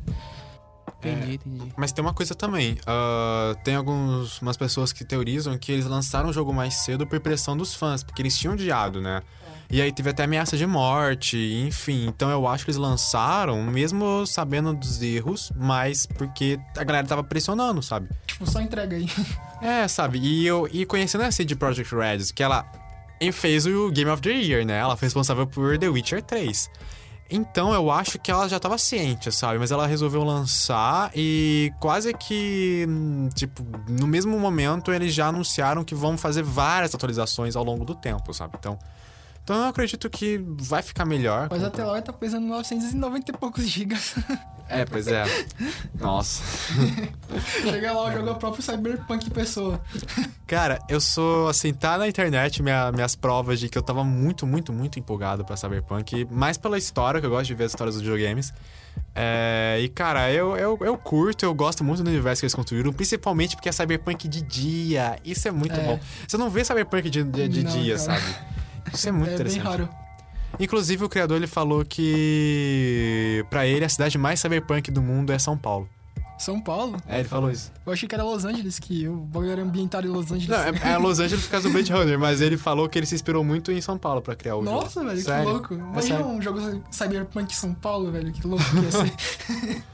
Entendi, 0.99 1.35
entendi. 1.35 1.73
Mas 1.77 1.93
tem 1.93 2.05
uma 2.05 2.15
coisa 2.15 2.35
também. 2.35 2.77
ah, 2.87 3.55
tem 3.63 3.77
algumas 3.77 4.57
pessoas 4.57 4.93
que 4.93 5.05
teorizam 5.05 5.57
que 5.57 5.71
eles 5.71 5.87
lançaram 5.87 6.31
o 6.31 6.33
jogo 6.33 6.53
mais 6.53 6.75
cedo 6.75 7.07
por 7.07 7.21
pressão 7.21 7.57
dos 7.57 7.75
fãs, 7.75 8.03
porque 8.03 8.23
eles 8.23 8.37
tinham 8.37 8.55
odiado, 8.55 9.01
né? 9.01 9.23
E 9.71 9.83
aí 9.83 9.93
teve 9.93 10.09
até 10.09 10.25
ameaça 10.25 10.57
de 10.57 10.67
morte, 10.67 11.37
enfim. 11.67 12.07
Então 12.07 12.31
eu 12.31 12.47
acho 12.49 12.65
que 12.65 12.71
eles 12.71 12.79
lançaram, 12.79 13.63
mesmo 13.65 14.27
sabendo 14.27 14.73
dos 14.73 15.03
erros, 15.03 15.53
mas 15.55 16.07
porque 16.07 16.59
a 16.77 16.85
galera 16.85 17.07
tava 17.07 17.23
pressionando, 17.23 17.83
sabe? 17.83 18.09
Tipo, 18.27 18.51
só 18.51 18.61
entrega 18.61 18.97
aí. 18.97 19.07
É, 19.61 19.89
sabe? 19.89 20.21
E 20.21 20.47
eu 20.47 20.69
e 20.71 20.87
conhecendo 20.87 21.25
a 21.25 21.33
CD 21.33 21.57
Projekt 21.57 21.93
Red, 21.93 22.33
que 22.33 22.45
ela 22.45 22.65
fez 23.33 23.67
o 23.67 23.91
Game 23.91 24.09
of 24.09 24.23
the 24.23 24.31
Year, 24.31 24.65
né? 24.65 24.79
Ela 24.79 24.97
foi 24.97 25.07
responsável 25.07 25.49
por 25.49 25.77
The 25.77 25.89
Witcher 25.89 26.23
3. 26.23 26.71
Então, 27.31 27.75
eu 27.75 27.91
acho 27.91 28.19
que 28.19 28.31
ela 28.31 28.49
já 28.49 28.59
tava 28.59 28.79
ciente, 28.79 29.31
sabe? 29.31 29.59
Mas 29.59 29.71
ela 29.71 29.87
resolveu 29.87 30.23
lançar 30.23 31.11
e 31.15 31.73
quase 31.79 32.15
que, 32.15 32.87
tipo, 33.35 33.63
no 33.89 34.07
mesmo 34.07 34.39
momento 34.39 34.93
eles 34.93 35.13
já 35.13 35.27
anunciaram 35.27 35.85
que 35.85 35.95
vão 35.95 36.17
fazer 36.17 36.43
várias 36.43 36.95
atualizações 36.95 37.55
ao 37.55 37.65
longo 37.65 37.85
do 37.85 37.95
tempo, 37.95 38.33
sabe? 38.33 38.55
Então, 38.59 38.79
então 39.49 39.63
eu 39.63 39.69
acredito 39.69 40.11
que 40.11 40.39
vai 40.47 40.83
ficar 40.83 41.07
melhor. 41.07 41.49
Mas 41.51 41.65
até 41.65 41.83
lá 41.83 42.03
tá 42.03 42.13
pesando 42.13 42.47
990 42.47 43.31
e 43.31 43.37
poucos 43.39 43.67
gigas. 43.67 44.15
É, 44.69 44.85
pois 44.85 45.07
é. 45.09 45.25
Nossa. 45.99 46.43
Chega 47.63 47.93
lá, 47.93 48.13
joga 48.13 48.33
o 48.33 48.37
próprio 48.37 48.63
Cyberpunk 48.63 49.31
pessoa. 49.31 49.81
Cara, 50.47 50.79
eu 50.91 51.01
sou, 51.01 51.49
assim, 51.49 51.73
tá 51.73 51.97
na 51.97 52.07
internet 52.07 52.63
minha- 52.63 52.93
minhas 52.93 53.17
provas 53.17 53.59
de 53.59 53.71
que 53.71 53.79
eu 53.79 53.83
tava 53.83 54.05
muito, 54.05 54.47
muito, 54.47 54.71
muito 54.71 54.99
empolgado 54.99 55.43
pra 55.45 55.57
Cyberpunk. 55.57 56.27
Mais 56.31 56.59
pela 56.59 56.77
história, 56.77 57.19
que 57.19 57.25
eu 57.27 57.31
gosto 57.31 57.47
de 57.47 57.55
ver 57.55 57.65
as 57.65 57.73
histórias 57.73 57.95
dos 57.95 58.03
videogames. 58.03 58.53
É, 59.15 59.79
e, 59.81 59.89
cara, 59.89 60.31
eu, 60.31 60.57
eu, 60.57 60.79
eu 60.83 60.99
curto, 60.99 61.45
eu 61.45 61.55
gosto 61.55 61.83
muito 61.83 62.03
do 62.03 62.11
universo 62.11 62.41
que 62.41 62.45
eles 62.45 62.55
construíram, 62.55 62.93
principalmente 62.93 63.57
porque 63.57 63.69
é 63.71 63.73
Cyberpunk 63.73 64.29
de 64.29 64.43
dia. 64.43 65.17
Isso 65.25 65.49
é 65.49 65.51
muito 65.51 65.75
É. 65.81 65.83
bom. 65.83 65.99
Você 66.27 66.37
não 66.37 66.51
vê 66.51 66.63
Cyberpunk 66.65 67.09
de, 67.09 67.25
de, 67.25 67.49
de 67.49 67.65
Não, 67.65 67.71
dia, 67.73 67.97
cara. 67.99 68.21
sabe? 68.21 68.58
Isso 68.93 69.09
é 69.09 69.13
muito 69.13 69.31
é 69.31 69.35
interessante. 69.35 69.63
bem 69.63 69.71
raro. 69.71 69.89
Inclusive, 70.59 71.05
o 71.05 71.09
criador 71.09 71.37
ele 71.37 71.47
falou 71.47 71.85
que 71.85 73.45
pra 73.51 73.67
ele 73.67 73.85
a 73.85 73.89
cidade 73.89 74.17
mais 74.19 74.41
cyberpunk 74.41 74.91
do 74.91 75.03
mundo 75.03 75.33
é 75.33 75.39
São 75.39 75.57
Paulo. 75.57 75.89
São 76.39 76.61
Paulo? 76.61 76.97
É, 77.09 77.19
ele 77.19 77.29
falou 77.29 77.51
isso. 77.51 77.73
Eu 77.85 77.93
achei 77.93 78.09
que 78.09 78.15
era 78.15 78.23
Los 78.23 78.45
Angeles, 78.45 78.79
que 78.79 79.09
o 79.09 79.17
bagulho 79.17 79.51
era 79.51 79.61
ambientado 79.63 80.07
em 80.07 80.11
Los 80.11 80.31
Angeles. 80.31 80.49
Não, 80.49 80.57
é, 80.89 80.93
é 80.93 80.97
Los 80.97 81.19
Angeles 81.19 81.45
por 81.45 81.51
causa 81.51 81.69
do 81.69 81.73
Blade 81.73 81.93
Runner, 81.93 82.17
mas 82.17 82.41
ele 82.41 82.57
falou 82.57 82.89
que 82.89 82.97
ele 82.97 83.07
se 83.07 83.15
inspirou 83.17 83.43
muito 83.43 83.73
em 83.73 83.81
São 83.81 83.99
Paulo 83.99 84.23
pra 84.23 84.37
criar 84.37 84.55
o 84.55 84.65
jogo. 84.65 84.71
Nossa, 84.81 85.05
velho, 85.05 85.21
Sério. 85.21 85.45
que 85.45 85.51
louco. 85.51 85.75
É 85.75 85.77
Imagina 85.77 86.17
sério. 86.19 86.27
um 86.27 86.41
jogo 86.41 86.83
Cyberpunk 86.93 87.57
São 87.57 87.75
Paulo, 87.75 88.13
velho, 88.13 88.33
que 88.33 88.47
louco 88.47 88.65
que 88.65 88.77
ia 88.77 88.93
ser. 88.93 89.83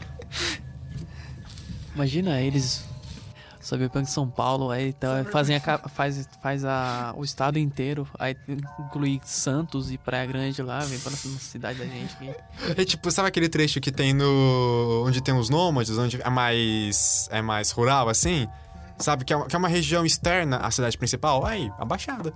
Imagina 1.95 2.41
eles. 2.41 2.85
Cyberpunk 3.65 4.09
São 4.11 4.29
Paulo, 4.29 4.71
aí 4.71 4.89
então, 4.91 5.25
fazem 5.25 5.57
a, 5.57 5.61
faz, 5.89 6.29
faz 6.43 6.65
a, 6.65 7.15
o 7.17 7.25
estado 7.25 7.59
inteiro, 7.59 8.07
aí 8.19 8.37
inclui 8.79 9.21
Santos 9.25 9.91
e 9.91 9.97
Praia 9.97 10.27
Grande 10.27 10.63
lá, 10.63 10.81
vem 10.81 10.99
pra 10.99 11.11
nossa 11.11 11.29
cidade 11.39 11.79
da 11.79 11.87
gente 11.87 12.15
aqui. 12.15 12.35
É 12.77 12.85
tipo, 12.85 13.11
sabe 13.11 13.29
aquele 13.29 13.49
trecho 13.49 13.81
que 13.81 13.91
tem 13.91 14.13
no. 14.13 15.05
onde 15.07 15.23
tem 15.23 15.35
os 15.35 15.49
nômades, 15.49 15.97
onde 15.97 16.21
é 16.21 16.31
mais. 16.31 17.29
é 17.33 17.41
mais 17.41 17.71
rural, 17.71 18.09
assim? 18.09 18.47
Sabe? 18.99 19.25
Que 19.25 19.33
é, 19.33 19.37
uma- 19.37 19.47
que 19.47 19.57
é 19.57 19.59
uma 19.59 19.69
região 19.69 20.05
externa 20.05 20.59
à 20.59 20.71
cidade 20.71 20.97
principal? 20.99 21.45
Aí, 21.45 21.71
a 21.79 21.85
Baixada. 21.85 22.33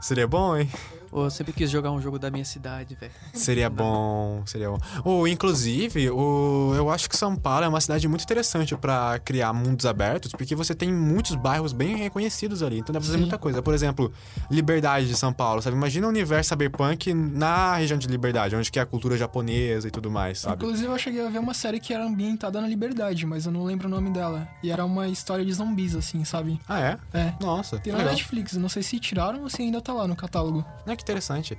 Seria 0.00 0.26
bom, 0.28 0.56
hein? 0.56 0.68
Pô, 1.10 1.24
eu 1.24 1.30
sempre 1.30 1.52
quis 1.52 1.70
jogar 1.70 1.90
um 1.90 2.00
jogo 2.00 2.18
da 2.18 2.30
minha 2.30 2.44
cidade, 2.44 2.94
velho. 2.94 3.12
Seria 3.32 3.70
bom, 3.70 4.42
seria 4.46 4.70
bom. 4.70 4.78
Ou, 5.04 5.26
inclusive, 5.26 6.10
o, 6.10 6.72
eu 6.76 6.90
acho 6.90 7.08
que 7.08 7.16
São 7.16 7.34
Paulo 7.34 7.64
é 7.64 7.68
uma 7.68 7.80
cidade 7.80 8.06
muito 8.08 8.22
interessante 8.24 8.76
pra 8.76 9.18
criar 9.24 9.52
mundos 9.52 9.86
abertos, 9.86 10.32
porque 10.32 10.54
você 10.54 10.74
tem 10.74 10.92
muitos 10.92 11.34
bairros 11.34 11.72
bem 11.72 11.96
reconhecidos 11.96 12.62
ali, 12.62 12.78
então 12.78 12.92
dá 12.92 12.98
pra 13.00 13.06
fazer 13.06 13.14
Sim. 13.14 13.22
muita 13.22 13.38
coisa. 13.38 13.62
Por 13.62 13.74
exemplo, 13.74 14.12
Liberdade 14.50 15.06
de 15.06 15.16
São 15.16 15.32
Paulo, 15.32 15.62
sabe? 15.62 15.76
Imagina 15.76 16.06
o 16.06 16.10
universo 16.10 16.48
cyberpunk 16.50 17.12
na 17.14 17.76
região 17.76 17.98
de 17.98 18.06
Liberdade, 18.08 18.54
onde 18.56 18.70
que 18.70 18.78
é 18.78 18.82
a 18.82 18.86
cultura 18.86 19.16
japonesa 19.16 19.88
e 19.88 19.90
tudo 19.90 20.10
mais, 20.10 20.40
sabe? 20.40 20.64
Inclusive, 20.64 20.90
eu 20.90 20.98
cheguei 20.98 21.26
a 21.26 21.30
ver 21.30 21.38
uma 21.38 21.54
série 21.54 21.80
que 21.80 21.92
era 21.92 22.04
ambientada 22.04 22.60
na 22.60 22.68
Liberdade, 22.68 23.24
mas 23.26 23.46
eu 23.46 23.52
não 23.52 23.64
lembro 23.64 23.88
o 23.88 23.90
nome 23.90 24.10
dela. 24.10 24.48
E 24.62 24.70
era 24.70 24.84
uma 24.84 25.08
história 25.08 25.44
de 25.44 25.52
zumbis, 25.52 25.94
assim, 25.94 26.24
sabe? 26.24 26.60
Ah, 26.68 26.80
é? 26.80 26.98
É. 27.12 27.34
Nossa, 27.40 27.78
Tem 27.78 27.92
na 27.92 27.98
legal. 27.98 28.14
Netflix, 28.14 28.52
eu 28.54 28.60
não 28.60 28.68
sei 28.68 28.82
se 28.82 28.98
tiraram 28.98 29.42
ou 29.42 29.48
se 29.48 29.62
ainda 29.62 29.80
tá 29.80 29.92
lá 29.92 30.06
no 30.06 30.16
catálogo. 30.16 30.64
Ah, 30.86 30.96
que 30.98 31.02
interessante. 31.04 31.58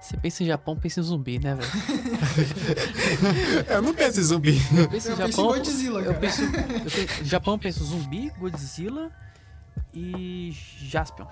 Você 0.00 0.16
pensa 0.16 0.42
em 0.44 0.46
Japão, 0.46 0.76
pensa 0.76 1.00
em 1.00 1.02
zumbi, 1.02 1.38
né, 1.40 1.56
velho? 1.56 1.68
Eu 3.68 3.82
não 3.82 3.92
penso 3.92 4.20
em 4.20 4.22
zumbi. 4.22 4.62
Eu 4.76 4.88
penso 4.88 5.08
em 5.08 5.10
Eu 5.12 5.16
penso 5.16 5.28
em 5.28 5.32
Japão. 5.32 5.46
Godzilla, 5.46 6.00
eu 6.00 6.04
cara. 6.06 6.18
penso, 6.20 6.42
eu 6.44 6.50
penso- 6.90 7.24
Japão, 7.24 7.54
eu 7.54 7.58
penso 7.58 7.84
zumbi, 7.84 8.30
Godzilla 8.38 9.10
e 9.92 10.56
Jaspion. 10.82 11.26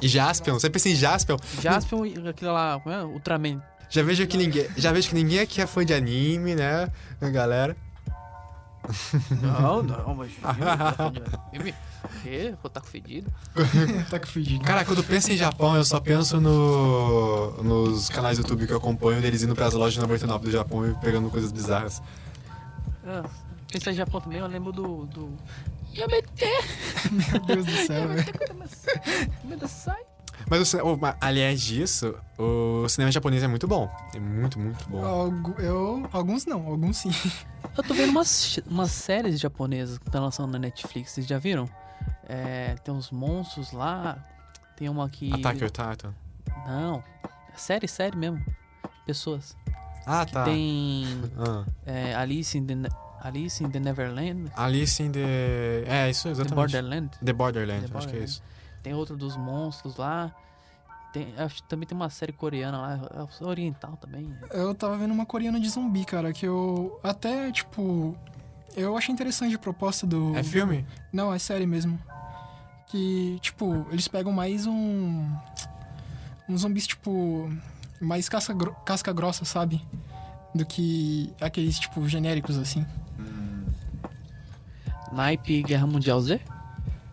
E 0.00 0.06
Jaspion, 0.08 0.54
você 0.54 0.70
pensa 0.70 0.88
em 0.88 0.94
Jaspion? 0.94 1.36
Jaspion 1.60 2.06
e 2.06 2.28
aquilo 2.28 2.52
lá, 2.52 2.78
como 2.80 2.94
é? 2.94 3.04
Ultraman. 3.04 3.60
Já 3.90 4.02
vejo 4.02 4.26
que 4.26 4.36
ninguém, 4.38 4.66
já 4.76 4.90
vejo 4.92 5.08
que 5.08 5.14
ninguém 5.14 5.40
aqui 5.40 5.60
é 5.60 5.66
fã 5.66 5.84
de 5.84 5.92
anime, 5.92 6.54
né, 6.54 6.88
galera? 7.20 7.76
Não, 9.42 9.82
não, 9.82 10.14
mas. 10.14 10.30
fedido? 12.08 13.32
tá 14.10 14.18
com 14.18 14.26
fedido. 14.26 14.64
Cara, 14.64 14.84
quando 14.84 15.02
penso 15.04 15.32
em 15.32 15.36
Japão, 15.36 15.76
eu 15.76 15.84
só 15.84 16.00
penso 16.00 16.40
no, 16.40 17.62
nos 17.62 18.08
canais 18.08 18.38
do 18.38 18.42
YouTube 18.42 18.66
que 18.66 18.72
eu 18.72 18.76
acompanho, 18.78 19.20
deles 19.20 19.42
indo 19.42 19.54
pras 19.54 19.74
lojas 19.74 19.94
de 19.94 20.00
99 20.00 20.44
do 20.46 20.50
Japão 20.50 20.88
e 20.88 20.94
pegando 20.94 21.30
coisas 21.30 21.52
bizarras. 21.52 22.02
Ah, 23.06 23.24
pensar 23.70 23.90
em 23.92 23.94
Japão 23.94 24.20
também, 24.20 24.38
eu 24.38 24.46
lembro 24.46 24.72
do. 24.72 25.06
do... 25.06 25.32
Yamete! 25.94 26.46
Meu 27.10 27.40
Deus 27.40 27.66
do 27.66 27.86
céu, 27.86 28.08
velho. 28.08 28.24
Medasai! 29.44 30.02
Mas, 30.48 30.74
o, 30.74 30.98
aliás 31.20 31.60
disso, 31.60 32.14
o 32.38 32.88
cinema 32.88 33.12
japonês 33.12 33.42
é 33.42 33.46
muito 33.48 33.68
bom. 33.68 33.90
É 34.14 34.18
muito, 34.18 34.58
muito 34.58 34.88
bom. 34.88 35.04
Algu- 35.04 35.54
Eu, 35.60 36.08
alguns 36.12 36.44
não, 36.46 36.66
alguns 36.66 36.96
sim. 36.98 37.10
Eu 37.76 37.82
tô 37.82 37.94
vendo 37.94 38.10
umas, 38.10 38.58
umas 38.66 38.90
séries 38.90 39.40
japonesas 39.40 39.98
que 39.98 40.10
tá 40.10 40.20
lançando 40.20 40.50
na 40.52 40.58
Netflix, 40.58 41.12
vocês 41.12 41.26
já 41.26 41.38
viram? 41.38 41.68
É, 42.34 42.74
tem 42.82 42.94
uns 42.94 43.10
monstros 43.10 43.72
lá, 43.72 44.16
tem 44.76 44.88
uma 44.88 45.08
que. 45.08 45.32
Attack 45.34 45.62
on 45.64 45.68
Titan. 45.68 46.14
Não, 46.66 47.04
é 47.52 47.56
série, 47.56 47.86
série 47.86 48.16
mesmo. 48.16 48.42
Pessoas. 49.04 49.56
Ah, 50.06 50.24
Que 50.24 50.32
tá. 50.32 50.44
tem 50.44 51.06
Ah. 51.38 51.64
é, 51.84 52.14
Alice, 52.14 52.56
in 52.56 52.66
the, 52.66 52.74
Alice 53.20 53.62
in 53.62 53.70
the 53.70 53.78
Neverland, 53.78 54.50
Alice 54.56 55.02
in 55.02 55.12
the... 55.12 55.84
É, 55.86 56.08
isso, 56.10 56.24
The 56.24 56.30
exatamente. 56.30 56.54
Borderland. 56.54 57.10
The 57.24 57.32
Borderland, 57.32 57.88
The 57.88 57.98
acho 57.98 58.08
que 58.08 58.16
é 58.16 58.20
Borderland. 58.20 58.24
isso. 58.24 58.42
Tem 58.82 58.94
outro 58.94 59.16
dos 59.16 59.36
monstros 59.36 59.96
lá. 59.96 60.34
Tem, 61.12 61.34
acho 61.36 61.56
que 61.56 61.68
também 61.68 61.86
tem 61.86 61.94
uma 61.94 62.08
série 62.08 62.32
coreana 62.32 62.80
lá, 62.80 63.28
é 63.40 63.44
oriental 63.44 63.96
também. 63.98 64.34
Eu 64.50 64.74
tava 64.74 64.96
vendo 64.96 65.12
uma 65.12 65.26
coreana 65.26 65.60
de 65.60 65.68
zumbi, 65.68 66.04
cara, 66.06 66.32
que 66.32 66.46
eu 66.46 66.98
até, 67.02 67.52
tipo. 67.52 68.16
Eu 68.74 68.96
achei 68.96 69.12
interessante 69.12 69.54
a 69.54 69.58
proposta 69.58 70.06
do. 70.06 70.34
É 70.34 70.42
filme? 70.42 70.86
Não, 71.12 71.32
é 71.32 71.38
série 71.38 71.66
mesmo. 71.66 71.98
Que, 72.92 73.38
tipo, 73.40 73.86
eles 73.90 74.06
pegam 74.06 74.30
mais 74.30 74.66
um. 74.66 75.26
Um 76.46 76.58
zumbis, 76.58 76.86
tipo. 76.86 77.50
Mais 77.98 78.28
casca, 78.28 78.54
casca 78.84 79.12
grossa, 79.14 79.46
sabe? 79.46 79.80
Do 80.54 80.66
que 80.66 81.32
aqueles, 81.40 81.78
tipo, 81.78 82.06
genéricos, 82.06 82.58
assim. 82.58 82.84
Naipe 85.10 85.62
Guerra 85.62 85.86
Mundial 85.86 86.20
Z? 86.20 86.38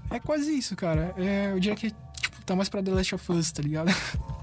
É 0.09 0.19
quase 0.19 0.51
isso, 0.57 0.75
cara. 0.75 1.13
É, 1.15 1.51
eu 1.51 1.59
diria 1.61 1.77
que, 1.77 1.91
tipo, 2.19 2.41
tá 2.45 2.57
mais 2.57 2.67
pra 2.67 2.84
The 2.84 2.91
Last 2.91 3.15
of 3.15 3.32
Us, 3.32 3.49
tá 3.53 3.61
ligado? 3.61 3.89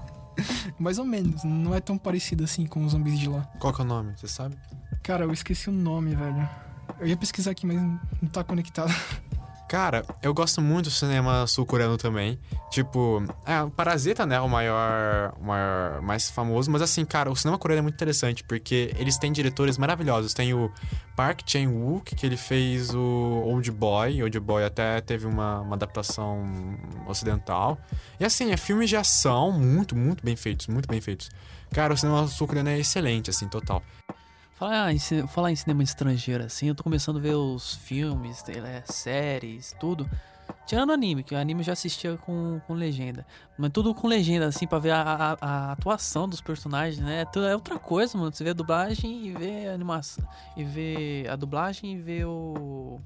mais 0.79 0.97
ou 0.97 1.05
menos. 1.05 1.43
Não 1.43 1.75
é 1.75 1.79
tão 1.79 1.99
parecido 1.99 2.45
assim 2.45 2.65
com 2.65 2.83
os 2.83 2.93
zumbis 2.93 3.19
de 3.19 3.29
lá. 3.29 3.41
Qual 3.59 3.71
que 3.71 3.81
é 3.81 3.83
o 3.83 3.87
nome, 3.87 4.13
você 4.17 4.27
sabe? 4.27 4.57
Cara, 5.03 5.25
eu 5.25 5.31
esqueci 5.31 5.69
o 5.69 5.73
nome, 5.73 6.15
velho. 6.15 6.49
Eu 6.99 7.05
ia 7.05 7.17
pesquisar 7.17 7.51
aqui, 7.51 7.67
mas 7.67 7.77
não 7.79 8.29
tá 8.31 8.43
conectado. 8.43 8.91
Cara, 9.67 10.05
eu 10.23 10.33
gosto 10.33 10.61
muito 10.61 10.85
do 10.85 10.91
cinema 10.91 11.45
sul-coreano 11.45 11.97
também. 11.97 12.39
Tipo, 12.71 13.21
é, 13.45 13.61
o 13.61 13.69
Parasita, 13.69 14.25
né, 14.25 14.35
é 14.35 14.39
o 14.39 14.47
maior, 14.47 15.33
o 15.37 15.43
maior, 15.43 16.01
mais 16.01 16.31
famoso. 16.31 16.71
Mas 16.71 16.81
assim, 16.81 17.03
cara, 17.03 17.29
o 17.29 17.35
cinema 17.35 17.57
coreano 17.57 17.79
é 17.79 17.83
muito 17.83 17.95
interessante, 17.95 18.45
porque 18.45 18.93
eles 18.97 19.17
têm 19.17 19.29
diretores 19.29 19.77
maravilhosos. 19.77 20.33
Tem 20.33 20.53
o 20.53 20.71
Park 21.17 21.41
Chan-wook, 21.45 22.15
que 22.15 22.25
ele 22.25 22.37
fez 22.37 22.95
o 22.95 23.43
Old 23.45 23.69
Boy. 23.71 24.23
Old 24.23 24.39
Boy 24.39 24.63
até 24.63 25.01
teve 25.01 25.27
uma, 25.27 25.59
uma 25.59 25.75
adaptação 25.75 26.45
ocidental. 27.05 27.77
E 28.21 28.23
assim, 28.23 28.51
é 28.51 28.57
filmes 28.57 28.89
de 28.89 28.95
ação 28.95 29.51
muito, 29.51 29.97
muito 29.97 30.23
bem 30.23 30.37
feitos, 30.37 30.67
muito 30.67 30.87
bem 30.87 31.01
feitos. 31.01 31.29
Cara, 31.73 31.93
o 31.93 31.97
cinema 31.97 32.25
sul-coreano 32.27 32.69
é 32.69 32.79
excelente, 32.79 33.29
assim, 33.29 33.49
total. 33.49 33.83
Falar 34.57 34.91
em, 34.91 34.97
falar 35.27 35.51
em 35.51 35.55
cinema 35.55 35.83
estrangeiro, 35.83 36.43
assim, 36.43 36.67
eu 36.67 36.75
tô 36.75 36.83
começando 36.83 37.17
a 37.17 37.21
ver 37.21 37.35
os 37.35 37.75
filmes, 37.75 38.43
é, 38.49 38.81
séries, 38.85 39.75
tudo. 39.79 40.09
Tirando 40.65 40.91
anime, 40.91 41.23
que 41.23 41.35
o 41.35 41.37
anime 41.37 41.61
eu 41.61 41.65
já 41.65 41.73
assistia 41.73 42.17
com, 42.17 42.59
com 42.65 42.73
legenda. 42.73 43.25
Mas 43.57 43.71
tudo 43.71 43.93
com 43.93 44.07
legenda, 44.07 44.47
assim, 44.47 44.65
pra 44.65 44.79
ver 44.79 44.91
a, 44.91 45.01
a- 45.01 45.37
a 45.41 45.71
atuação 45.73 46.27
dos 46.27 46.41
personagens, 46.41 46.99
né? 47.03 47.23
Tudo 47.25 47.45
é 47.45 47.53
outra 47.55 47.77
coisa, 47.77 48.17
mano. 48.17 48.33
Você 48.33 48.43
vê 48.43 48.49
a 48.49 48.53
dublagem 48.53 49.27
e 49.27 49.31
vê 49.31 49.67
a 49.67 49.73
animação. 49.73 50.25
E 50.57 50.63
vê 50.63 51.25
a 51.29 51.35
dublagem 51.35 51.93
e 51.93 51.97
vê 51.97 52.25
o. 52.25 52.99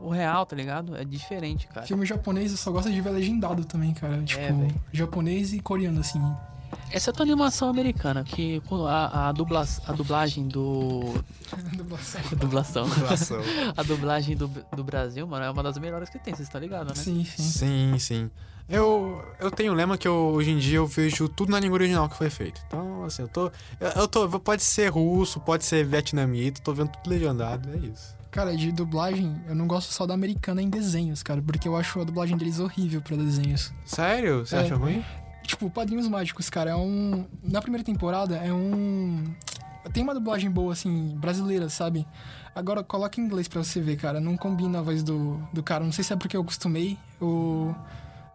O 0.00 0.08
real, 0.10 0.44
tá 0.44 0.56
ligado? 0.56 0.96
É 0.96 1.04
diferente, 1.04 1.66
cara. 1.68 1.86
Filme 1.86 2.04
japonês 2.04 2.50
eu 2.50 2.58
só 2.58 2.70
gosto 2.72 2.90
de 2.92 3.00
ver 3.00 3.10
legendado 3.10 3.64
também, 3.64 3.94
cara. 3.94 4.20
Tipo, 4.22 4.42
velho. 4.42 4.74
japonês 4.92 5.52
e 5.54 5.60
coreano, 5.60 6.00
assim. 6.00 6.20
Exceto 6.92 7.20
a 7.20 7.24
animação 7.24 7.68
americana, 7.68 8.22
que 8.24 8.62
a, 8.88 9.28
a, 9.28 9.32
dubla, 9.32 9.66
a 9.86 9.92
dublagem 9.92 10.46
do. 10.48 11.14
Dublação. 11.76 12.20
Dublação. 12.36 12.88
Dublação. 12.88 13.40
a 13.76 13.82
dublagem 13.82 14.36
do, 14.36 14.48
do 14.74 14.84
Brasil, 14.84 15.26
mano, 15.26 15.44
é 15.44 15.50
uma 15.50 15.62
das 15.62 15.76
melhores 15.78 16.08
que 16.08 16.18
tem, 16.18 16.34
vocês 16.34 16.46
estão 16.48 16.60
ligados, 16.60 16.96
né? 16.96 17.02
Sim, 17.04 17.24
sim. 17.24 17.42
Sim, 17.42 17.98
sim. 17.98 18.30
Eu, 18.68 19.22
eu 19.38 19.50
tenho 19.50 19.72
um 19.72 19.76
lema 19.76 19.98
que 19.98 20.08
eu, 20.08 20.14
hoje 20.14 20.50
em 20.50 20.58
dia 20.58 20.78
eu 20.78 20.86
vejo 20.86 21.28
tudo 21.28 21.50
na 21.50 21.60
língua 21.60 21.76
original 21.76 22.08
que 22.08 22.16
foi 22.16 22.30
feito. 22.30 22.62
Então, 22.66 23.04
assim, 23.04 23.22
eu 23.22 23.28
tô. 23.28 23.50
Eu, 23.78 23.88
eu 23.96 24.08
tô. 24.08 24.28
Pode 24.40 24.62
ser 24.62 24.88
russo, 24.88 25.38
pode 25.40 25.64
ser 25.64 25.84
vietnamita, 25.84 26.62
tô 26.62 26.72
vendo 26.72 26.88
tudo 26.90 27.10
legendado, 27.10 27.68
é 27.74 27.76
isso. 27.76 28.14
Cara, 28.30 28.56
de 28.56 28.72
dublagem, 28.72 29.40
eu 29.46 29.54
não 29.54 29.66
gosto 29.66 29.92
só 29.92 30.06
da 30.06 30.14
americana 30.14 30.60
em 30.60 30.68
desenhos, 30.68 31.22
cara, 31.22 31.40
porque 31.40 31.68
eu 31.68 31.76
acho 31.76 32.00
a 32.00 32.04
dublagem 32.04 32.36
deles 32.36 32.58
horrível 32.58 33.00
pra 33.00 33.16
desenhos. 33.16 33.72
Sério? 33.84 34.44
Você 34.44 34.56
É. 34.56 34.60
acha 34.60 34.74
ruim? 34.74 35.04
Tipo, 35.46 35.68
Padrinhos 35.70 36.08
Mágicos, 36.08 36.48
cara, 36.48 36.70
é 36.70 36.76
um. 36.76 37.26
Na 37.42 37.60
primeira 37.60 37.84
temporada 37.84 38.36
é 38.36 38.52
um. 38.52 39.24
Tem 39.92 40.02
uma 40.02 40.14
dublagem 40.14 40.50
boa, 40.50 40.72
assim, 40.72 41.14
brasileira, 41.16 41.68
sabe? 41.68 42.06
Agora 42.54 42.82
coloca 42.82 43.20
em 43.20 43.24
inglês 43.24 43.46
pra 43.46 43.62
você 43.62 43.80
ver, 43.80 43.96
cara. 43.96 44.20
Não 44.20 44.36
combina 44.36 44.78
a 44.78 44.82
voz 44.82 45.02
do, 45.02 45.36
do 45.52 45.62
cara. 45.62 45.84
Não 45.84 45.92
sei 45.92 46.02
se 46.02 46.12
é 46.12 46.16
porque 46.16 46.36
eu 46.36 46.40
acostumei 46.40 46.98
ou. 47.20 47.74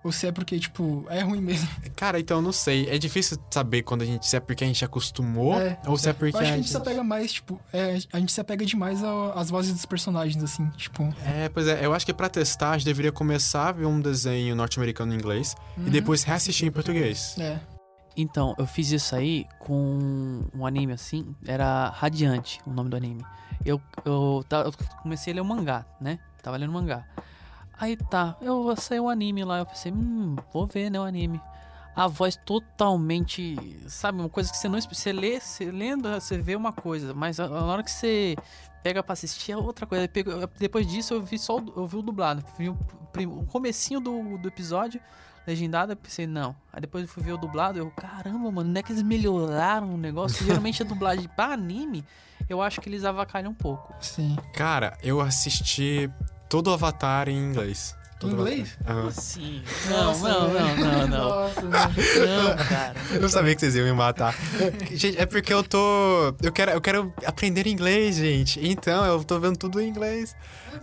Ou 0.02 0.14
se 0.14 0.28
é 0.28 0.32
porque, 0.32 0.58
tipo, 0.58 1.06
é 1.10 1.22
ruim 1.22 1.42
mesmo. 1.42 1.68
Cara, 1.96 2.20
então 2.20 2.38
eu 2.38 2.42
não 2.42 2.54
sei. 2.54 2.90
É 2.90 2.98
difícil 2.98 3.38
saber 3.52 3.82
quando 3.84 4.02
a 4.04 4.06
gente. 4.06 4.26
Se 4.26 4.38
é 4.38 4.40
porque 4.40 4.64
a 4.64 4.68
gente 4.68 4.84
acostumou 4.86 5.60
É. 5.60 5.78
ou 5.86 5.98
se 5.98 6.08
é 6.10 6.14
porque 6.14 6.36
Eu 6.38 6.40
acho 6.40 6.48
que 6.48 6.54
a 6.54 6.58
gente 6.58 6.70
se 6.70 6.78
apega 6.78 7.04
mais, 7.04 7.34
tipo, 7.34 7.60
é, 7.74 7.98
a 8.14 8.20
gente 8.20 8.32
se 8.32 8.40
apega 8.40 8.66
demais 8.66 9.02
às 9.36 9.50
vozes 9.50 9.74
dos 9.74 9.86
personagens, 9.86 10.42
assim, 10.42 10.68
tipo. 10.78 11.04
É, 11.26 11.50
pois 11.50 11.68
é, 11.68 11.86
eu 11.86 11.94
acho 11.94 12.06
que 12.06 12.14
pra 12.14 12.30
testar 12.30 12.72
a 12.72 12.78
gente 12.78 12.86
deveria 12.86 13.12
começar 13.12 13.68
a 13.70 13.72
ver 13.74 13.86
um 13.86 14.00
desenho 14.00 14.56
norte-americano 14.56 15.14
em 15.14 15.16
inglês 15.18 15.54
e 15.78 15.90
depois 15.90 16.24
reassistir 16.24 16.68
em 16.68 16.72
português. 16.72 17.36
É. 17.38 17.60
Então, 18.16 18.56
eu 18.58 18.66
fiz 18.66 18.92
isso 18.92 19.16
aí 19.16 19.46
com 19.60 20.44
um 20.54 20.66
anime 20.66 20.94
assim, 20.94 21.36
era 21.46 21.90
Radiante, 21.90 22.60
o 22.66 22.72
nome 22.72 22.90
do 22.90 22.96
anime. 22.98 23.24
Eu, 23.66 23.82
eu, 24.06 24.46
eu 24.50 24.74
comecei 25.04 25.32
a 25.34 25.36
ler 25.36 25.42
o 25.42 25.46
mangá, 25.46 25.86
né? 26.00 26.20
Tava 26.42 26.56
lendo 26.58 26.72
mangá. 26.72 27.06
Aí 27.80 27.96
tá, 27.96 28.36
eu 28.42 28.76
saiu 28.76 29.06
o 29.06 29.10
anime 29.10 29.44
lá, 29.44 29.60
eu 29.60 29.66
pensei, 29.66 29.92
hum, 29.92 30.36
vou 30.52 30.68
ver, 30.68 30.90
né, 30.90 31.00
o 31.00 31.04
anime. 31.04 31.42
A 31.96 32.08
voz 32.08 32.36
totalmente, 32.46 33.56
sabe, 33.88 34.20
uma 34.20 34.30
coisa 34.30 34.52
que 34.52 34.58
você 34.58 34.68
não 34.70 34.80
você 34.80 35.12
lê, 35.14 35.40
você 35.40 35.72
lendo, 35.72 36.10
você 36.10 36.38
vê 36.38 36.56
uma 36.56 36.72
coisa, 36.72 37.14
mas 37.14 37.38
na 37.38 37.48
hora 37.66 37.84
que 37.84 37.92
você 37.92 38.36
pega 38.84 39.04
pra 39.04 39.14
assistir 39.14 39.52
é 39.52 39.58
outra 39.58 39.86
coisa. 39.86 40.10
Depois 40.58 40.88
disso 40.88 41.14
eu 41.14 41.22
vi 41.22 41.38
só 41.38 41.58
o- 41.58 41.74
eu 41.76 41.88
vi 41.88 41.98
o 41.98 42.02
dublado, 42.02 42.44
vi 42.58 42.70
o, 42.70 42.78
o 43.40 43.46
comecinho 43.46 44.00
do, 44.00 44.38
do 44.38 44.48
episódio 44.48 45.02
legendado, 45.48 45.92
eu 45.94 45.96
pensei, 45.98 46.28
não. 46.28 46.56
Aí 46.72 46.80
depois 46.80 47.04
eu 47.04 47.10
fui 47.10 47.24
ver 47.24 47.34
o 47.34 47.38
dublado, 47.38 47.80
eu, 47.80 47.90
caramba, 47.92 48.52
mano, 48.52 48.70
não 48.72 48.80
é 48.80 48.84
que 48.84 48.92
eles 48.94 49.04
melhoraram 49.04 49.94
o 49.96 49.98
negócio? 49.98 50.46
Geralmente 50.46 50.82
a 50.84 50.86
dublagem 50.86 51.28
pra 51.30 51.54
anime, 51.54 52.06
eu 52.48 52.62
acho 52.62 52.80
que 52.80 52.88
eles 52.88 53.04
avacalham 53.04 53.52
um 53.52 53.56
pouco. 53.56 53.94
Sim. 54.00 54.38
Cara, 54.54 54.98
eu 55.02 55.20
assisti 55.20 56.10
todo 56.50 56.68
o 56.70 56.74
Avatar 56.74 57.30
em 57.30 57.38
inglês. 57.38 57.96
Todo 58.20 58.32
Em 58.32 58.34
inglês? 58.34 58.78
Avatar. 58.82 58.98
Aham. 58.98 59.08
Assim. 59.08 59.62
Não, 59.90 60.04
Nossa, 60.04 60.28
não, 60.30 60.48
não, 60.50 60.76
não, 60.76 61.08
não. 61.08 61.30
Nossa, 61.30 61.62
não. 61.62 62.58
Cara. 62.68 62.94
Eu 63.14 63.30
sabia 63.30 63.56
que 63.56 63.62
vocês 63.62 63.76
iam 63.78 63.86
me 63.86 63.94
matar. 63.94 64.36
gente, 64.92 65.18
é 65.18 65.26
porque 65.26 65.54
eu 65.54 65.64
tô. 65.64 66.36
Eu 66.44 66.52
quero, 66.52 66.72
eu 66.72 66.82
quero 66.82 67.14
aprender 67.26 67.66
inglês, 67.66 68.18
gente. 68.18 68.60
Então, 68.62 69.06
eu 69.06 69.24
tô 69.24 69.40
vendo 69.40 69.56
tudo 69.58 69.80
em 69.80 69.88
inglês. 69.88 70.36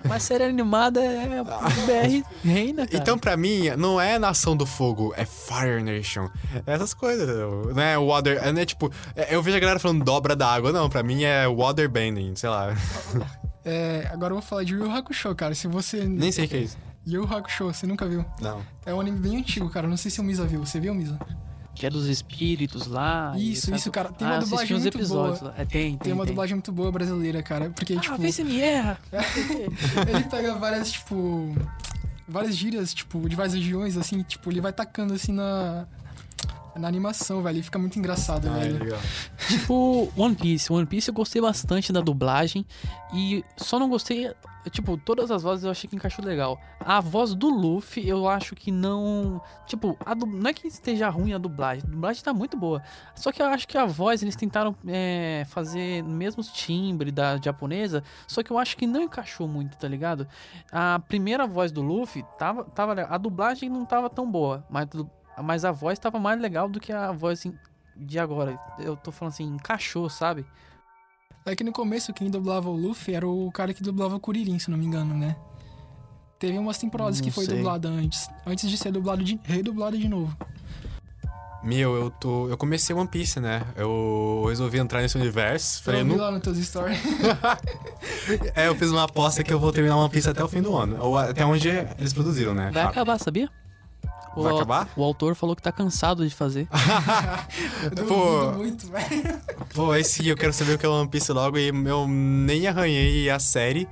Mas 0.08 0.22
série 0.22 0.44
animada 0.44 1.00
é 1.00 1.26
BR 1.26 2.24
reina, 2.42 2.86
cara. 2.86 3.02
Então, 3.02 3.18
pra 3.18 3.36
mim, 3.36 3.68
não 3.76 4.00
é 4.00 4.18
Nação 4.18 4.56
do 4.56 4.64
Fogo, 4.64 5.12
é 5.16 5.26
Fire 5.26 5.82
Nation. 5.82 6.30
É 6.66 6.72
essas 6.72 6.94
coisas, 6.94 7.28
não 7.28 7.82
é 7.82 7.98
Water. 7.98 8.38
é, 8.42 8.50
Não 8.50 8.60
é 8.62 8.64
tipo. 8.64 8.90
Eu 9.28 9.42
vejo 9.42 9.58
a 9.58 9.60
galera 9.60 9.78
falando 9.78 10.02
dobra 10.02 10.34
da 10.34 10.48
água, 10.48 10.72
não. 10.72 10.88
Pra 10.88 11.02
mim 11.02 11.22
é 11.24 11.46
Water 11.46 11.88
Bending, 11.90 12.34
sei 12.34 12.48
lá. 12.48 12.74
É, 13.66 14.08
agora 14.12 14.30
eu 14.32 14.36
vou 14.36 14.42
falar 14.42 14.62
de 14.62 14.74
Yu 14.74 14.88
Hakusho, 14.90 15.34
cara. 15.34 15.52
Se 15.54 15.66
você. 15.66 16.04
Nem 16.04 16.30
sei 16.30 16.44
o 16.44 16.48
que 16.48 16.56
é 16.56 16.60
isso. 16.60 16.78
Yu 17.04 17.22
Yu 17.24 17.34
Hakusho, 17.34 17.64
você 17.64 17.84
nunca 17.84 18.06
viu? 18.06 18.24
Não. 18.40 18.62
É 18.86 18.94
um 18.94 19.00
anime 19.00 19.18
bem 19.18 19.36
antigo, 19.38 19.68
cara. 19.68 19.88
Não 19.88 19.96
sei 19.96 20.08
se 20.08 20.20
o 20.20 20.24
Misa 20.24 20.46
viu. 20.46 20.64
Você 20.64 20.78
viu, 20.78 20.94
Misa? 20.94 21.18
Que 21.74 21.84
é 21.84 21.90
dos 21.90 22.06
espíritos 22.06 22.86
lá. 22.86 23.34
Isso, 23.36 23.66
sabe? 23.66 23.76
isso, 23.76 23.90
cara. 23.90 24.10
Tem 24.10 24.26
ah, 24.26 24.34
uma 24.34 24.38
dublagem 24.38 24.76
uns 24.76 24.82
muito 24.82 24.96
episódios 24.96 25.40
boa. 25.40 25.50
lá. 25.50 25.60
É, 25.60 25.64
tem, 25.64 25.90
tem. 25.90 25.98
Tem 25.98 26.12
uma 26.12 26.24
tem. 26.24 26.32
dublagem 26.32 26.54
muito 26.54 26.72
boa 26.72 26.92
brasileira, 26.92 27.42
cara. 27.42 27.70
Porque, 27.70 27.94
Ah, 27.94 28.00
tipo. 28.00 28.16
vê 28.16 28.30
se 28.32 28.44
me 28.44 28.60
erra. 28.60 28.98
ele 30.08 30.24
pega 30.30 30.54
várias, 30.54 30.92
tipo. 30.92 31.54
Várias 32.28 32.56
gírias, 32.56 32.94
tipo, 32.94 33.28
de 33.28 33.36
várias 33.36 33.54
regiões, 33.54 33.96
assim, 33.96 34.22
tipo, 34.22 34.50
ele 34.50 34.60
vai 34.60 34.72
tacando 34.72 35.12
assim 35.12 35.32
na. 35.32 35.86
Na 36.78 36.88
animação, 36.88 37.42
velho. 37.42 37.58
E 37.58 37.62
fica 37.62 37.78
muito 37.78 37.98
engraçado, 37.98 38.48
Ah, 38.48 38.58
é 38.58 38.60
velho. 38.68 38.78
legal. 38.84 38.98
Tipo, 39.48 40.12
One 40.16 40.34
Piece. 40.34 40.72
One 40.72 40.86
Piece 40.86 41.08
eu 41.08 41.14
gostei 41.14 41.40
bastante 41.40 41.92
da 41.92 42.00
dublagem. 42.00 42.66
E 43.14 43.44
só 43.56 43.78
não 43.78 43.88
gostei. 43.88 44.32
Tipo, 44.70 44.96
todas 44.96 45.30
as 45.30 45.44
vozes 45.44 45.64
eu 45.64 45.70
achei 45.70 45.88
que 45.88 45.94
encaixou 45.94 46.24
legal. 46.24 46.58
A 46.80 47.00
voz 47.00 47.34
do 47.36 47.48
Luffy, 47.48 48.06
eu 48.08 48.28
acho 48.28 48.56
que 48.56 48.72
não. 48.72 49.40
Tipo, 49.64 49.96
a 50.04 50.12
du- 50.12 50.26
não 50.26 50.50
é 50.50 50.52
que 50.52 50.66
esteja 50.66 51.08
ruim 51.08 51.32
a 51.32 51.38
dublagem. 51.38 51.84
A 51.86 51.90
dublagem 51.90 52.20
tá 52.22 52.34
muito 52.34 52.56
boa. 52.56 52.82
Só 53.14 53.30
que 53.30 53.40
eu 53.40 53.46
acho 53.46 53.68
que 53.68 53.78
a 53.78 53.86
voz 53.86 54.22
eles 54.24 54.34
tentaram 54.34 54.74
é, 54.88 55.44
fazer 55.48 56.02
no 56.02 56.10
mesmo 56.10 56.42
timbre 56.42 57.12
da 57.12 57.38
japonesa. 57.40 58.02
Só 58.26 58.42
que 58.42 58.50
eu 58.50 58.58
acho 58.58 58.76
que 58.76 58.88
não 58.88 59.02
encaixou 59.02 59.46
muito, 59.46 59.76
tá 59.78 59.86
ligado? 59.86 60.26
A 60.72 60.98
primeira 60.98 61.46
voz 61.46 61.70
do 61.70 61.80
Luffy 61.80 62.24
tava. 62.36 62.64
tava 62.64 63.02
a 63.08 63.18
dublagem 63.18 63.68
não 63.70 63.84
tava 63.86 64.10
tão 64.10 64.28
boa. 64.28 64.66
Mas, 64.68 64.88
mas 65.42 65.64
a 65.64 65.72
voz 65.72 65.98
tava 65.98 66.18
mais 66.18 66.40
legal 66.40 66.68
do 66.68 66.80
que 66.80 66.92
a 66.92 67.12
voz 67.12 67.40
assim, 67.40 67.54
de 67.96 68.18
agora. 68.18 68.58
Eu 68.78 68.96
tô 68.96 69.10
falando 69.12 69.34
assim, 69.34 69.44
encaixou, 69.44 70.08
sabe? 70.08 70.44
É 71.44 71.54
que 71.54 71.62
no 71.62 71.72
começo 71.72 72.12
quem 72.12 72.30
dublava 72.30 72.68
o 72.68 72.76
Luffy 72.76 73.14
era 73.14 73.26
o 73.26 73.50
cara 73.52 73.72
que 73.72 73.82
dublava 73.82 74.16
o 74.16 74.20
Kuririn, 74.20 74.58
se 74.58 74.70
não 74.70 74.76
me 74.76 74.84
engano, 74.84 75.16
né? 75.16 75.36
Teve 76.38 76.58
umas 76.58 76.76
temporadas 76.76 77.18
Não 77.18 77.24
que 77.24 77.30
foi 77.30 77.46
sei. 77.46 77.56
dublada 77.56 77.88
antes. 77.88 78.28
Antes 78.44 78.68
de 78.68 78.76
ser 78.76 78.92
dublado 78.92 79.24
de, 79.24 79.40
redublado 79.44 79.96
de 79.96 80.08
novo. 80.08 80.36
Meu, 81.62 81.94
eu 81.96 82.10
tô. 82.10 82.48
Eu 82.48 82.56
comecei 82.56 82.94
One 82.94 83.08
Piece, 83.08 83.40
né? 83.40 83.62
Eu 83.74 84.44
resolvi 84.48 84.78
entrar 84.78 85.00
nesse 85.00 85.16
universo. 85.16 85.82
Falei, 85.82 86.02
eu 86.02 86.04
vi 86.04 86.12
não. 86.12 86.18
lá 86.18 86.30
no 86.30 86.40
teus 86.40 86.58
stories. 86.58 86.98
É, 88.56 88.66
eu 88.66 88.74
fiz 88.74 88.90
uma 88.90 89.04
aposta 89.04 89.44
que 89.44 89.52
eu 89.52 89.58
vou 89.60 89.72
terminar 89.72 89.96
One 89.96 90.10
Piece 90.10 90.28
até 90.28 90.42
o 90.42 90.48
fim 90.48 90.60
do 90.60 90.76
ano. 90.76 90.96
Ou 91.00 91.16
até 91.16 91.46
onde 91.46 91.68
eles 91.68 92.12
produziram, 92.12 92.54
né? 92.54 92.72
Vai 92.72 92.82
acabar, 92.82 93.18
sabia? 93.20 93.48
O 94.36 94.42
Vai 94.42 94.54
acabar? 94.54 94.88
O 94.94 95.02
autor 95.02 95.34
falou 95.34 95.56
que 95.56 95.62
tá 95.62 95.72
cansado 95.72 96.28
de 96.28 96.34
fazer. 96.34 96.68
Pô. 98.06 98.52
muito, 98.52 98.86
velho. 98.86 99.40
Pô, 99.74 99.90
aí 99.90 100.04
sim, 100.04 100.26
eu 100.26 100.36
quero 100.36 100.52
saber 100.52 100.74
o 100.74 100.78
que 100.78 100.84
é 100.84 100.88
One 100.88 101.08
Piece 101.08 101.32
logo 101.32 101.56
e 101.56 101.68
eu 101.68 102.06
nem 102.06 102.66
arranhei 102.66 103.30
a 103.30 103.38
série. 103.38 103.88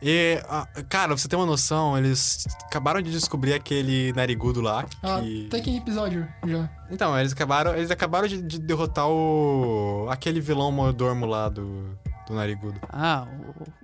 E, 0.00 0.40
cara, 0.88 1.08
pra 1.08 1.16
você 1.16 1.26
ter 1.26 1.34
uma 1.34 1.44
noção, 1.44 1.98
eles 1.98 2.46
acabaram 2.66 3.02
de 3.02 3.10
descobrir 3.10 3.52
aquele 3.52 4.12
narigudo 4.12 4.60
lá. 4.60 4.86
Ah, 5.02 5.20
Que... 5.20 5.48
tem 5.50 5.60
que 5.60 5.76
episódio 5.76 6.26
já. 6.46 6.70
Então, 6.88 7.18
eles 7.18 7.32
acabaram, 7.32 7.74
eles 7.74 7.90
acabaram 7.90 8.28
de, 8.28 8.40
de 8.40 8.60
derrotar 8.60 9.08
o. 9.08 10.06
aquele 10.08 10.40
vilão 10.40 10.70
mordomo 10.70 11.26
lá 11.26 11.48
do, 11.48 11.98
do 12.28 12.34
narigudo. 12.34 12.80
Ah, 12.88 13.26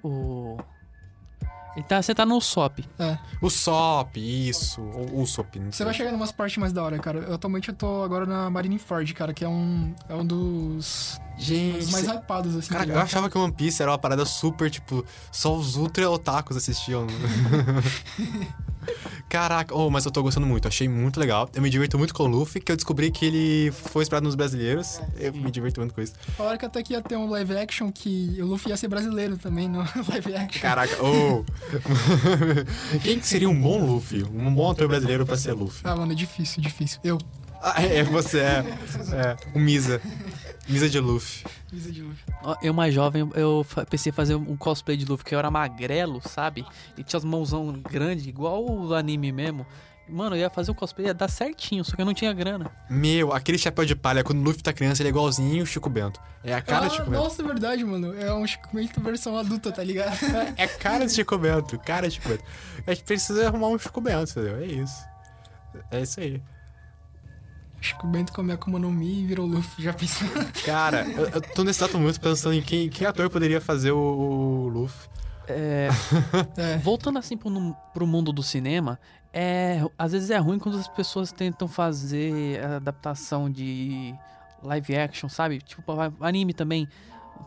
o. 0.02 0.08
o... 0.08 0.56
Tá, 1.82 2.00
você 2.00 2.14
tá 2.14 2.24
no 2.24 2.40
SOP. 2.40 2.84
É. 2.98 3.18
O 3.40 3.50
Sop, 3.50 4.16
isso. 4.16 4.80
O 4.80 5.20
Usopp, 5.20 5.58
não 5.58 5.70
Você 5.72 5.78
sei. 5.78 5.86
vai 5.86 5.94
chegar 5.94 6.12
em 6.12 6.14
umas 6.14 6.30
partes 6.32 6.56
mais 6.58 6.72
da 6.72 6.82
hora, 6.82 6.98
cara. 6.98 7.18
Eu, 7.18 7.34
atualmente 7.34 7.68
eu 7.68 7.74
tô 7.74 8.02
agora 8.02 8.24
na 8.26 8.48
Marineford, 8.48 9.12
cara, 9.12 9.34
que 9.34 9.44
é 9.44 9.48
um. 9.48 9.94
É 10.08 10.14
um 10.14 10.24
dos. 10.24 11.20
Gente, 11.36 11.78
dos 11.78 11.90
mais 11.90 12.06
hypados, 12.06 12.54
assim. 12.54 12.68
tá 12.68 12.74
Cara, 12.74 12.84
eu 12.84 12.88
ligado? 12.90 13.04
achava 13.04 13.28
que 13.28 13.36
One 13.36 13.52
Piece 13.52 13.82
era 13.82 13.90
uma 13.90 13.98
parada 13.98 14.24
super, 14.24 14.70
tipo, 14.70 15.04
só 15.32 15.54
os 15.56 15.74
ultra 15.76 16.08
otakus 16.08 16.56
assistiam. 16.56 17.06
Caraca, 19.28 19.74
oh, 19.74 19.91
mas 19.91 20.05
eu 20.05 20.11
tô 20.11 20.22
gostando 20.22 20.47
muito, 20.47 20.68
achei 20.68 20.89
muito 20.89 21.18
legal. 21.18 21.49
Eu 21.55 21.62
me 21.62 21.70
divirto 21.70 21.99
muito 21.99 22.14
com 22.14 22.24
o 22.24 22.26
Luffy, 22.26 22.61
que 22.61 22.70
eu 22.70 22.76
descobri 22.76 23.11
que 23.11 23.26
ele 23.26 23.70
foi 23.72 24.03
inspirado 24.03 24.24
nos 24.24 24.35
brasileiros. 24.35 25.01
Eu 25.18 25.32
me 25.32 25.51
divirto 25.51 25.80
muito 25.80 25.95
com 25.95 26.01
isso. 26.01 26.14
Falaram 26.37 26.59
que 26.59 26.64
até 26.64 26.82
que 26.82 26.93
ia 26.93 27.03
ter 27.03 27.16
um 27.16 27.28
live 27.28 27.57
action 27.57 27.91
que 27.91 28.37
o 28.41 28.47
Luffy 28.47 28.70
ia 28.70 28.76
ser 28.76 28.89
brasileiro 28.89 29.37
também 29.37 29.68
no 29.68 29.78
live 30.09 30.35
action. 30.35 30.61
Caraca, 30.61 30.97
oh! 31.03 31.45
Quem 33.03 33.18
que 33.18 33.26
seria 33.26 33.49
um 33.49 33.61
bom 33.61 33.85
Luffy? 33.85 34.24
Um 34.24 34.55
bom 34.55 34.70
ator 34.70 34.89
brasileiro 34.89 35.26
pra 35.26 35.37
ser 35.37 35.53
Luffy? 35.53 35.80
Ah, 35.85 35.97
mano, 35.97 36.12
é 36.12 36.14
difícil, 36.14 36.62
difícil. 36.62 37.01
Eu. 37.03 37.18
Ah, 37.66 37.82
é, 37.82 38.02
você 38.02 38.40
é. 38.40 38.64
É, 39.14 39.36
o 39.54 39.58
Misa. 39.58 39.98
Misa 40.68 40.86
de 40.86 41.00
Luffy. 41.00 41.46
Misa 41.72 41.90
de 41.90 42.02
Luffy. 42.02 42.22
Eu, 42.62 42.74
mais 42.74 42.92
jovem, 42.92 43.26
eu 43.34 43.64
pensei 43.88 44.10
em 44.10 44.14
fazer 44.14 44.34
um 44.34 44.54
cosplay 44.54 44.98
de 44.98 45.06
Luffy, 45.06 45.24
que 45.24 45.34
eu 45.34 45.38
era 45.38 45.50
magrelo, 45.50 46.20
sabe? 46.28 46.62
E 46.96 47.02
tinha 47.02 47.16
as 47.16 47.24
mãozão 47.24 47.72
grandes, 47.72 48.26
igual 48.26 48.62
o 48.62 48.94
anime 48.94 49.32
mesmo. 49.32 49.66
Mano, 50.06 50.36
eu 50.36 50.40
ia 50.40 50.50
fazer 50.50 50.70
o 50.70 50.74
cosplay, 50.74 51.06
ia 51.06 51.14
dar 51.14 51.28
certinho, 51.28 51.82
só 51.82 51.96
que 51.96 52.02
eu 52.02 52.04
não 52.04 52.12
tinha 52.12 52.34
grana. 52.34 52.70
Meu, 52.90 53.32
aquele 53.32 53.56
chapéu 53.56 53.86
de 53.86 53.96
palha, 53.96 54.22
quando 54.22 54.40
o 54.40 54.42
Luffy 54.42 54.62
tá 54.62 54.70
criança, 54.70 55.00
ele 55.00 55.08
é 55.08 55.10
igualzinho 55.10 55.62
o 55.62 55.66
Chico 55.66 55.88
Bento. 55.88 56.20
É 56.42 56.52
a 56.52 56.60
cara 56.60 56.84
ah, 56.84 56.88
de 56.88 56.96
Chico 56.96 57.10
Bento. 57.10 57.22
nossa, 57.22 57.40
é 57.40 57.46
verdade, 57.46 57.82
mano. 57.82 58.14
É 58.20 58.34
um 58.34 58.46
Chico 58.46 58.68
Bento 58.74 59.00
versão 59.00 59.38
adulta, 59.38 59.72
tá 59.72 59.82
ligado? 59.82 60.18
É 60.58 60.66
cara 60.66 61.06
de 61.06 61.12
Chico 61.14 61.38
Bento, 61.38 61.78
cara 61.78 62.08
de 62.08 62.16
Chico 62.16 62.28
Bento. 62.28 62.44
A 62.86 62.92
gente 62.92 63.04
precisa 63.04 63.46
arrumar 63.46 63.68
um 63.68 63.78
Chico 63.78 64.02
Bento, 64.02 64.30
entendeu? 64.32 64.58
É 64.58 64.66
isso. 64.66 65.02
É 65.90 66.02
isso 66.02 66.20
aí. 66.20 66.42
Acho 67.85 67.99
que 67.99 68.07
o 68.07 68.09
Bento 68.09 68.32
comeu 68.32 68.53
a 68.53 68.55
Akuma 68.55 68.78
no 68.78 68.91
Mi 68.91 69.20
e 69.20 69.26
virou 69.26 69.45
Luffy, 69.45 69.85
já 69.85 69.93
pensou? 69.93 70.26
Cara, 70.64 71.05
eu, 71.12 71.26
eu 71.28 71.41
tô 71.43 71.62
nesse 71.62 71.85
exato 71.85 71.99
momento 71.99 72.18
pensando 72.18 72.55
em 72.55 72.62
quem, 72.62 72.89
quem 72.89 73.07
ator 73.07 73.28
poderia 73.28 73.61
fazer 73.61 73.93
o, 73.93 73.99
o 73.99 74.68
Luffy. 74.68 75.07
É, 75.47 75.91
É. 76.57 76.78
voltando 76.78 77.18
assim 77.18 77.37
pro, 77.37 77.76
pro 77.93 78.07
mundo 78.07 78.32
do 78.32 78.43
cinema, 78.43 78.99
é, 79.35 79.82
às 79.99 80.12
vezes 80.12 80.30
é 80.30 80.39
ruim 80.39 80.59
quando 80.59 80.78
as 80.78 80.89
pessoas 80.89 81.30
tentam 81.30 81.68
fazer 81.68 82.59
a 82.64 82.76
adaptação 82.76 83.51
de 83.51 84.14
live 84.62 84.97
action, 84.97 85.28
sabe? 85.28 85.59
Tipo, 85.59 85.93
anime 86.20 86.55
também. 86.55 86.89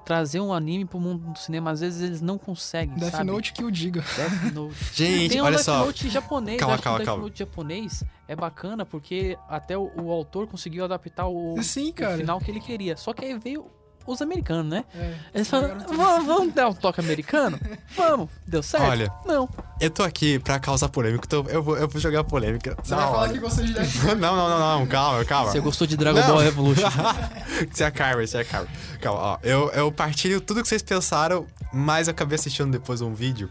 Trazer 0.05 0.39
um 0.39 0.53
anime 0.53 0.85
pro 0.85 0.99
mundo 0.99 1.31
do 1.31 1.39
cinema, 1.39 1.71
às 1.71 1.81
vezes 1.81 2.01
eles 2.01 2.21
não 2.21 2.37
conseguem, 2.37 2.95
Death 2.95 3.11
sabe? 3.11 3.25
Note 3.31 3.53
que 3.53 3.63
o 3.63 3.71
diga. 3.71 4.01
Death 4.01 4.53
Note. 4.53 4.75
Gente, 4.93 5.29
Tem 5.31 5.41
um 5.41 5.45
olha 5.45 5.55
Death 5.55 5.65
só. 5.65 5.85
Note 5.85 6.09
japonês, 6.09 6.59
Calma, 6.59 6.71
eu 6.71 6.75
acho 6.75 6.83
calma, 6.83 6.97
que 6.97 7.03
o 7.03 7.05
Death 7.05 7.13
calma. 7.13 7.23
Note 7.23 7.39
japonês 7.39 8.03
é 8.27 8.35
bacana 8.35 8.85
porque 8.85 9.37
até 9.49 9.77
o, 9.77 9.91
o 9.95 10.11
autor 10.11 10.47
conseguiu 10.47 10.85
adaptar 10.85 11.27
o, 11.27 11.61
Sim, 11.61 11.93
o 11.97 12.17
final 12.17 12.39
que 12.39 12.51
ele 12.51 12.59
queria. 12.59 12.95
Só 12.97 13.13
que 13.13 13.25
aí 13.25 13.37
veio 13.37 13.65
os 14.07 14.21
americanos, 14.21 14.71
né? 14.71 14.85
É. 14.95 15.13
Eles 15.35 15.47
falaram, 15.47 15.79
vamos, 16.25 16.53
dar 16.53 16.69
um 16.69 16.73
toque 16.73 16.99
americano? 16.99 17.59
Vamos. 17.95 18.29
Deu 18.47 18.63
certo? 18.63 18.85
Olha. 18.85 19.11
Não. 19.25 19.49
Eu 19.79 19.89
tô 19.89 20.03
aqui 20.03 20.39
pra 20.39 20.59
causar 20.59 20.89
polêmica, 20.89 21.23
então 21.25 21.45
eu 21.49 21.61
vou, 21.61 21.77
eu 21.77 21.87
vou 21.87 21.99
jogar 21.99 22.23
polêmica. 22.23 22.75
Você 22.81 22.95
vai 22.95 23.05
falar 23.05 23.29
que 23.29 23.39
gostou 23.39 23.65
de 23.65 23.73
Death 23.73 24.03
Não, 24.17 24.35
não, 24.35 24.49
não, 24.49 24.79
não, 24.79 24.87
calma, 24.87 25.25
calma. 25.25 25.51
Você 25.51 25.59
gostou 25.59 25.85
de 25.85 25.97
Dragon 25.97 26.19
Não. 26.19 26.27
Ball 26.27 26.43
Evolution? 26.43 26.87
Você 27.71 27.83
é 27.83 27.91
Carver, 27.91 28.27
você 28.27 28.37
é 28.37 28.43
Carver. 28.43 28.69
Calma, 29.01 29.19
ó. 29.19 29.37
Eu, 29.41 29.69
eu 29.71 29.91
partilho 29.91 30.39
tudo 30.39 30.61
que 30.61 30.67
vocês 30.67 30.83
pensaram, 30.83 31.45
mas 31.73 32.07
eu 32.07 32.11
acabei 32.11 32.35
assistindo 32.35 32.71
depois 32.71 33.01
um 33.01 33.13
vídeo. 33.13 33.49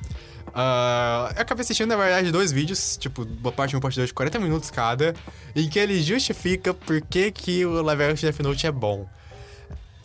Ah, 0.58 1.32
eu 1.36 1.42
acabei 1.42 1.62
assistindo, 1.62 1.88
na 1.88 1.96
verdade, 1.96 2.32
dois 2.32 2.50
vídeos, 2.50 2.96
tipo, 2.96 3.26
boa 3.26 3.52
parte 3.52 3.76
1 3.76 3.80
parte 3.80 3.96
2 3.96 4.08
de 4.08 4.14
40 4.14 4.38
minutos 4.38 4.70
cada, 4.70 5.14
em 5.54 5.68
que 5.68 5.78
ele 5.78 6.00
justifica 6.02 6.72
por 6.72 6.98
que, 7.02 7.30
que 7.30 7.66
o 7.66 7.82
live 7.82 8.04
action 8.04 8.30
Death 8.30 8.40
Note 8.40 8.66
é 8.66 8.72
bom. 8.72 9.06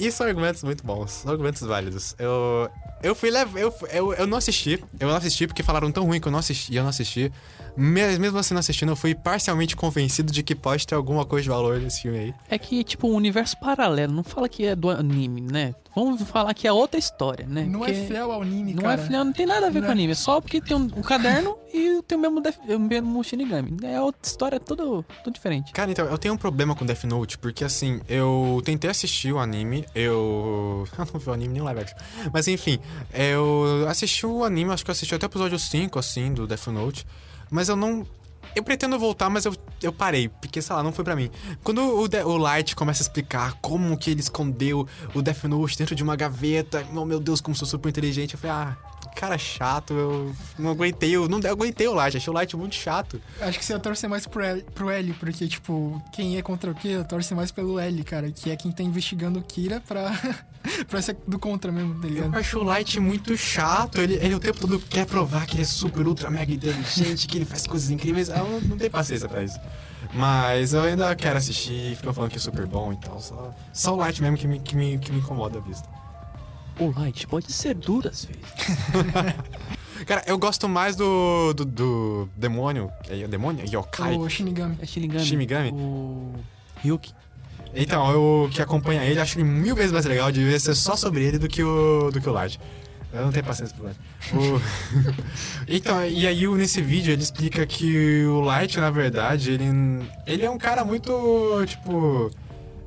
E 0.01 0.11
são 0.11 0.25
argumentos 0.25 0.63
muito 0.63 0.83
bons, 0.83 1.27
argumentos 1.27 1.61
válidos. 1.61 2.15
Eu, 2.17 2.67
eu 3.03 3.13
fui 3.15 3.29
lev- 3.31 3.55
eu, 3.57 3.73
eu, 3.91 4.13
eu 4.13 4.27
não 4.27 4.37
assisti, 4.37 4.83
eu 4.99 5.07
não 5.07 5.15
assisti 5.15 5.47
porque 5.47 5.63
falaram 5.63 5.91
tão 5.91 6.05
ruim 6.05 6.19
que 6.19 6.27
eu 6.27 6.31
não 6.31 6.39
assisti, 6.39 6.73
e 6.73 6.75
eu 6.77 6.83
não 6.83 6.89
assisti. 6.89 7.31
Mas 7.75 8.17
mesmo 8.17 8.37
assim 8.37 8.53
não 8.53 8.59
assistindo, 8.59 8.89
eu 8.91 8.95
fui 8.97 9.15
parcialmente 9.15 9.77
convencido 9.77 10.31
de 10.31 10.43
que 10.43 10.53
pode 10.53 10.85
ter 10.85 10.93
alguma 10.93 11.23
coisa 11.25 11.43
de 11.43 11.49
valor 11.49 11.79
nesse 11.79 12.01
filme 12.01 12.17
aí. 12.19 12.33
É 12.49 12.57
que, 12.57 12.83
tipo, 12.83 13.07
um 13.07 13.13
universo 13.15 13.57
paralelo. 13.61 14.11
Não 14.13 14.23
fala 14.25 14.49
que 14.49 14.65
é 14.65 14.75
do 14.75 14.89
anime, 14.89 15.39
né? 15.39 15.73
Vamos 15.95 16.21
falar 16.23 16.53
que 16.53 16.67
é 16.67 16.71
outra 16.71 16.97
história, 16.99 17.45
né? 17.47 17.65
Não 17.65 17.79
Porque 17.79 17.91
é 17.93 18.05
fiel 18.07 18.31
ao 18.31 18.41
anime, 18.41 18.73
Não 18.73 18.83
cara. 18.83 19.01
é 19.01 19.05
fiel, 19.07 19.23
não 19.25 19.33
tem 19.33 19.45
nada 19.45 19.67
a 19.67 19.69
ver 19.69 19.79
Não 19.79 19.87
com 19.87 19.91
é. 19.91 19.91
anime. 19.93 20.11
É 20.11 20.15
só 20.15 20.39
porque 20.41 20.59
tem 20.61 20.75
um, 20.75 20.83
um 20.83 21.01
caderno 21.01 21.57
e 21.73 22.01
tem 22.07 22.17
o 22.17 22.21
mesmo, 22.21 22.41
def- 22.41 22.59
o 22.67 22.79
mesmo 22.79 23.23
Shinigami. 23.23 23.75
É 23.83 23.99
outra 24.01 24.21
história, 24.23 24.59
tudo, 24.59 25.05
tudo 25.23 25.33
diferente. 25.33 25.71
Cara, 25.73 25.91
então, 25.91 26.05
eu 26.05 26.17
tenho 26.17 26.33
um 26.33 26.37
problema 26.37 26.75
com 26.75 26.85
Death 26.85 27.03
Note, 27.05 27.37
porque 27.37 27.63
assim, 27.63 28.01
eu 28.07 28.61
tentei 28.65 28.89
assistir 28.89 29.31
o 29.33 29.39
anime, 29.39 29.85
eu. 29.95 30.85
Eu 30.97 31.07
não 31.13 31.19
vi 31.19 31.29
o 31.29 31.33
anime 31.33 31.53
nem 31.53 31.61
o 31.61 31.65
live 31.65 31.81
action. 31.81 31.97
Mas 32.33 32.47
enfim, 32.47 32.79
eu 33.13 33.85
assisti 33.87 34.25
o 34.25 34.43
anime, 34.43 34.71
acho 34.71 34.83
que 34.83 34.89
eu 34.91 34.93
assisti 34.93 35.13
até 35.15 35.25
o 35.25 35.29
episódio 35.29 35.57
5, 35.59 35.97
assim, 35.99 36.33
do 36.33 36.47
Death 36.47 36.67
Note. 36.67 37.05
Mas 37.49 37.69
eu 37.69 37.75
não. 37.75 38.05
Eu 38.53 38.63
pretendo 38.63 38.99
voltar, 38.99 39.29
mas 39.29 39.45
eu, 39.45 39.55
eu 39.81 39.93
parei, 39.93 40.27
porque, 40.27 40.61
sei 40.61 40.75
lá, 40.75 40.83
não 40.83 40.91
foi 40.91 41.05
pra 41.05 41.15
mim. 41.15 41.29
Quando 41.63 41.81
o, 41.99 42.07
De- 42.07 42.21
o 42.23 42.35
Light 42.35 42.75
começa 42.75 43.01
a 43.01 43.05
explicar 43.05 43.53
como 43.61 43.97
que 43.97 44.09
ele 44.11 44.19
escondeu 44.19 44.85
o 45.13 45.21
Death 45.21 45.43
Note 45.45 45.77
dentro 45.77 45.95
de 45.95 46.03
uma 46.03 46.17
gaveta, 46.17 46.85
oh 46.93 47.05
meu 47.05 47.19
Deus, 47.19 47.39
como 47.39 47.55
sou 47.55 47.65
super 47.65 47.87
inteligente, 47.87 48.33
eu 48.33 48.39
falei, 48.39 48.53
ah, 48.57 48.77
cara 49.15 49.37
chato, 49.37 49.93
eu 49.93 50.35
não 50.59 50.71
aguentei, 50.71 51.11
eu 51.15 51.29
não 51.29 51.39
aguentei 51.49 51.87
o 51.87 51.93
Light, 51.93 52.17
achei 52.17 52.29
o 52.29 52.33
Light 52.33 52.57
muito 52.57 52.75
chato. 52.75 53.21
Acho 53.39 53.57
que 53.57 53.63
você 53.63 53.71
ia 53.71 53.79
torcer 53.79 54.09
mais 54.09 54.27
pro 54.27 54.41
L, 54.43 54.63
pro 54.75 54.89
L, 54.89 55.13
porque, 55.13 55.47
tipo, 55.47 56.03
quem 56.11 56.35
é 56.37 56.41
contra 56.41 56.71
o 56.71 56.75
Kira 56.75 57.05
torce 57.05 57.33
mais 57.33 57.51
pelo 57.51 57.79
L, 57.79 58.03
cara, 58.03 58.31
que 58.31 58.51
é 58.51 58.55
quem 58.57 58.69
tá 58.71 58.83
investigando 58.83 59.39
o 59.39 59.43
Kira 59.43 59.79
pra, 59.87 60.11
pra 60.87 61.01
ser 61.01 61.17
do 61.27 61.39
contra 61.39 61.71
mesmo, 61.71 61.95
tá 61.99 62.07
Eu 62.07 62.13
ligado? 62.13 62.35
acho 62.35 62.59
o 62.59 62.63
Light 62.63 62.99
muito 62.99 63.35
chato. 63.37 63.99
Ele, 63.99 64.15
ele 64.15 64.35
o 64.35 64.39
tempo 64.39 64.59
todo 64.59 64.79
quer 64.79 65.05
provar 65.05 65.45
que 65.45 65.55
ele 65.55 65.63
é 65.63 65.65
super, 65.65 66.07
ultra, 66.07 66.29
mega 66.29 66.53
inteligente, 66.53 67.27
que 67.27 67.37
ele 67.37 67.45
faz 67.45 67.65
coisas 67.65 67.89
incríveis. 67.89 68.29
Eu 68.29 68.37
não, 68.47 68.61
não 68.61 68.77
tenho 68.77 68.91
paciência 68.91 69.27
pra 69.27 69.43
isso. 69.43 69.59
Mas 70.13 70.73
eu 70.73 70.81
ainda 70.83 71.15
quero 71.15 71.37
assistir, 71.37 71.95
ficam 71.95 72.13
falando 72.13 72.31
que 72.31 72.37
é 72.37 72.39
super 72.41 72.65
bom 72.65 72.91
e 72.93 72.97
tal. 72.97 73.19
Só, 73.19 73.53
só 73.73 73.93
o 73.93 73.97
Light 73.97 74.21
mesmo 74.21 74.37
que 74.37 74.47
me, 74.47 74.59
que, 74.59 74.75
me, 74.75 74.97
que 74.99 75.11
me 75.11 75.19
incomoda 75.19 75.59
a 75.59 75.61
vista. 75.61 75.87
O 76.79 76.91
Light 76.97 77.27
pode 77.27 77.51
ser 77.51 77.75
duro 77.75 78.09
às 78.09 78.25
vezes. 78.25 78.41
Cara, 80.05 80.23
eu 80.25 80.37
gosto 80.37 80.67
mais 80.67 80.95
do, 80.95 81.53
do, 81.53 81.63
do 81.65 82.29
demônio. 82.35 82.91
É 83.07 83.23
o 83.23 83.27
demônio? 83.27 83.63
Yokai. 83.65 84.15
O 84.17 84.27
Shinigami. 84.27 84.77
É 84.81 84.85
Shinigami. 84.85 85.25
Shinigami? 85.25 85.71
O 85.71 86.33
Ryuki. 86.83 87.13
Então, 87.73 88.11
eu 88.11 88.49
que 88.51 88.61
acompanha 88.61 89.03
ele, 89.03 89.19
acho 89.19 89.37
ele 89.37 89.45
mil 89.45 89.75
vezes 89.75 89.91
mais 89.91 90.05
legal 90.05 90.31
de 90.31 90.43
ver 90.43 90.59
ser 90.59 90.75
só 90.75 90.95
sobre 90.95 91.23
ele 91.23 91.37
do 91.37 91.47
que 91.47 91.63
o, 91.63 92.09
do 92.11 92.19
que 92.19 92.27
o 92.29 92.33
Light. 92.33 92.59
Eu 93.13 93.23
não 93.25 93.31
tenho 93.31 93.45
paciência 93.45 93.75
pro 93.75 93.85
Light. 93.85 93.97
O- 94.33 94.61
então, 95.67 96.05
e 96.05 96.25
aí 96.27 96.47
nesse 96.49 96.81
vídeo 96.81 97.11
ele 97.11 97.21
explica 97.23 97.65
que 97.65 98.23
o 98.25 98.41
Light, 98.41 98.77
na 98.79 98.89
verdade, 98.89 99.51
ele, 99.51 99.65
ele 100.25 100.45
é 100.45 100.49
um 100.49 100.57
cara 100.57 100.83
muito, 100.83 101.11
tipo... 101.65 102.29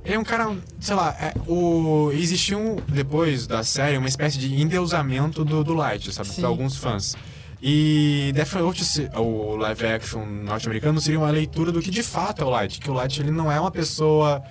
Ele 0.05 0.17
é 0.17 0.19
um 0.19 0.25
cara, 0.25 0.55
sei 0.81 0.95
lá, 0.95 1.17
é, 1.19 1.33
o, 1.49 2.11
existiu 2.13 2.59
um, 2.59 2.77
depois 2.87 3.47
da 3.47 3.65
série 3.65 3.97
uma 3.97 4.07
espécie 4.09 4.37
de 4.39 4.61
endeusamento 4.61 5.43
do, 5.47 5.65
do 5.65 5.73
Light, 5.73 6.13
sabe? 6.13 6.29
Sim. 6.29 6.41
Pra 6.43 6.49
alguns 6.51 6.77
fãs. 6.77 7.17
E 7.63 8.31
Death 8.35 8.53
Note, 8.57 8.85
se- 8.85 9.09
o 9.17 9.57
live 9.57 9.87
action 9.87 10.27
norte-americano, 10.27 11.01
seria 11.01 11.19
uma 11.19 11.31
leitura 11.31 11.73
do 11.73 11.81
que 11.81 11.91
de 11.91 12.03
fato 12.03 12.43
é 12.43 12.45
o 12.45 12.51
Light. 12.51 12.79
Que 12.79 12.91
o 12.91 12.93
Light 12.93 13.19
ele 13.19 13.31
não 13.31 13.51
é 13.51 13.59
uma 13.59 13.71
pessoa 13.71 14.43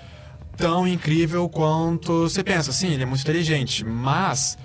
tão 0.57 0.87
incrível 0.87 1.47
quanto 1.49 2.23
você 2.23 2.43
pensa. 2.43 2.71
Sim, 2.71 2.93
ele 2.93 3.03
é 3.03 3.05
muito 3.05 3.21
inteligente, 3.21 3.83
mas 3.83 4.57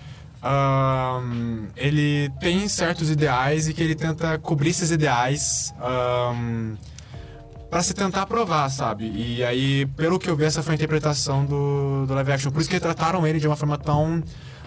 ahn, 0.43 1.66
ele 1.76 2.30
tem 2.41 2.68
certos 2.68 3.11
ideais 3.11 3.68
e 3.68 3.74
que 3.74 3.82
ele 3.82 3.95
tenta 3.95 4.39
cobrir 4.39 4.70
esses 4.70 4.91
ideais 4.91 5.74
ahn, 5.80 6.76
pra 7.70 7.82
se 7.82 7.95
tentar 7.95 8.26
provar, 8.26 8.68
sabe? 8.70 9.11
E 9.14 9.45
aí, 9.45 9.86
pelo 9.97 10.18
que 10.18 10.28
eu 10.28 10.36
vi, 10.36 10.45
essa 10.45 10.62
foi 10.62 10.72
a 10.72 10.76
interpretação 10.76 11.45
do, 11.45 12.07
do 12.07 12.14
live 12.14 12.32
action. 12.32 12.51
Por 12.51 12.61
isso 12.61 12.70
que 12.70 12.80
trataram 12.80 13.26
ele 13.26 13.39
de 13.39 13.47
uma 13.47 13.57
forma 13.57 13.76
tão, 13.76 14.22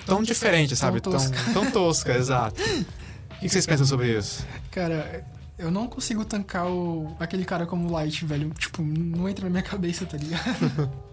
tão 0.05 0.21
diferente, 0.21 0.75
sabe? 0.75 1.01
Tão 1.01 1.13
tosca. 1.13 1.37
tão 1.53 1.71
tosca, 1.71 2.13
exato. 2.17 2.61
O 3.31 3.43
que 3.43 3.49
vocês 3.49 3.65
pensam 3.65 3.87
sobre 3.87 4.15
isso? 4.15 4.45
Cara, 4.69 5.25
eu 5.57 5.71
não 5.71 5.87
consigo 5.87 6.23
tancar 6.23 6.67
o, 6.67 7.15
aquele 7.19 7.43
cara 7.43 7.65
como 7.65 7.91
Light, 7.91 8.23
velho. 8.23 8.51
Tipo, 8.51 8.83
não 8.83 9.27
entra 9.27 9.45
na 9.45 9.49
minha 9.49 9.63
cabeça, 9.63 10.05
tá 10.05 10.15
ligado? 10.15 10.91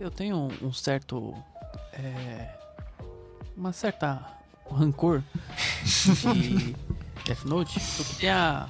Eu 0.00 0.10
tenho 0.10 0.48
um, 0.62 0.72
certo. 0.72 1.34
é, 1.92 2.48
uma 3.54 3.70
certa 3.70 4.26
rancor 4.70 5.22
de 6.32 6.74
Death 7.26 7.44
Note. 7.44 7.78
Porque 7.98 8.14
tem 8.14 8.30
a. 8.30 8.66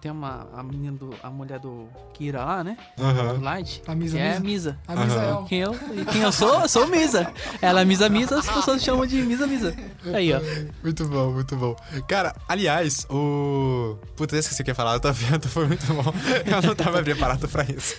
Tem 0.00 0.10
uma. 0.10 0.46
A 0.54 0.62
menina 0.62 0.96
do. 0.96 1.10
A 1.22 1.30
mulher 1.30 1.58
do 1.58 1.88
Kira 2.14 2.44
lá, 2.44 2.62
né? 2.64 2.76
Do 2.96 3.04
Aham. 3.04 3.40
Light. 3.40 3.82
A 3.86 3.94
Misa 3.94 4.16
que 4.16 4.22
é 4.22 4.36
a 4.36 4.40
Misa. 4.40 4.72
Misa. 4.72 4.78
A 4.86 4.96
Misael. 4.96 5.44
Quem 5.48 5.58
eu, 5.60 5.74
e 5.74 6.04
quem 6.04 6.20
eu 6.22 6.32
sou? 6.32 6.60
Eu 6.60 6.68
sou 6.68 6.86
Misa. 6.88 7.32
Ela 7.60 7.80
é 7.80 7.84
Misa 7.84 8.08
Misa, 8.08 8.38
as 8.38 8.48
pessoas 8.48 8.82
chamam 8.82 9.06
de 9.06 9.22
Misa 9.22 9.46
Misa. 9.46 9.74
Aí, 10.14 10.32
ó. 10.32 10.40
Muito 10.82 11.06
bom, 11.06 11.32
muito 11.32 11.56
bom. 11.56 11.74
Cara, 12.06 12.34
aliás, 12.48 13.06
o. 13.08 13.96
Puta, 14.16 14.36
eu 14.36 14.40
esqueci 14.40 14.60
o 14.60 14.64
que 14.64 14.70
eu 14.70 14.72
ia 14.72 14.76
falar, 14.76 14.94
eu 14.94 15.00
tô 15.00 15.12
vendo, 15.12 15.48
foi 15.48 15.66
muito 15.66 15.86
bom. 15.94 16.12
Eu 16.44 16.62
não 16.62 16.74
tava 16.74 17.00
preparado 17.04 17.48
pra 17.48 17.64
isso. 17.64 17.96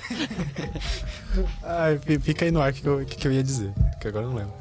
Ai, 1.64 1.98
fi- 1.98 2.20
fica 2.20 2.46
aí 2.46 2.52
no 2.52 2.62
ar 2.62 2.72
o 2.72 2.74
que, 2.74 2.86
eu- 2.86 3.06
que, 3.06 3.16
que 3.18 3.28
eu 3.28 3.32
ia 3.32 3.44
dizer, 3.44 3.74
que 4.00 4.08
agora 4.08 4.26
eu 4.26 4.30
não 4.30 4.38
lembro. 4.38 4.54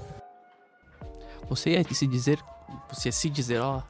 Você 1.48 1.70
ia 1.70 1.84
se 1.94 2.06
dizer. 2.06 2.38
Você 2.90 3.08
ia 3.08 3.12
se 3.12 3.28
dizer, 3.28 3.60
ó. 3.60 3.82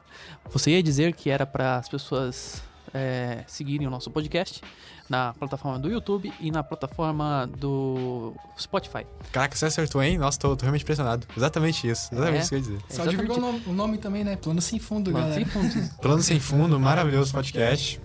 Você 0.51 0.71
ia 0.71 0.83
dizer 0.83 1.13
que 1.13 1.29
era 1.29 1.45
para 1.45 1.77
as 1.77 1.87
pessoas 1.87 2.61
é, 2.93 3.43
seguirem 3.47 3.87
o 3.87 3.89
nosso 3.89 4.11
podcast 4.11 4.61
na 5.09 5.33
plataforma 5.33 5.77
do 5.79 5.89
YouTube 5.89 6.31
e 6.39 6.49
na 6.51 6.63
plataforma 6.63 7.49
do 7.57 8.33
Spotify. 8.57 9.05
Caraca, 9.31 9.55
você 9.55 9.65
acertou, 9.65 10.01
hein? 10.01 10.17
Nossa, 10.17 10.39
tô, 10.39 10.55
tô 10.55 10.61
realmente 10.63 10.83
impressionado. 10.83 11.27
Exatamente 11.35 11.87
isso, 11.89 12.09
exatamente 12.13 12.37
É. 12.37 12.39
isso 12.41 12.49
que 12.49 12.55
eu 12.55 12.59
ia 12.59 12.63
dizer. 12.63 12.79
Só 12.81 13.03
Exatamente. 13.03 13.21
divulgou 13.21 13.37
o 13.37 13.41
nome, 13.51 13.63
o 13.67 13.73
nome 13.73 13.97
também, 13.97 14.23
né? 14.23 14.35
Plano 14.35 14.61
Sem 14.61 14.79
Fundo, 14.79 15.11
Mano, 15.11 15.25
galera. 15.25 15.43
sem 15.43 15.51
fundos. 15.51 15.89
Plano 16.01 16.21
Sem 16.23 16.39
Fundo, 16.39 16.79
maravilhoso 16.79 17.33
podcast. 17.33 17.99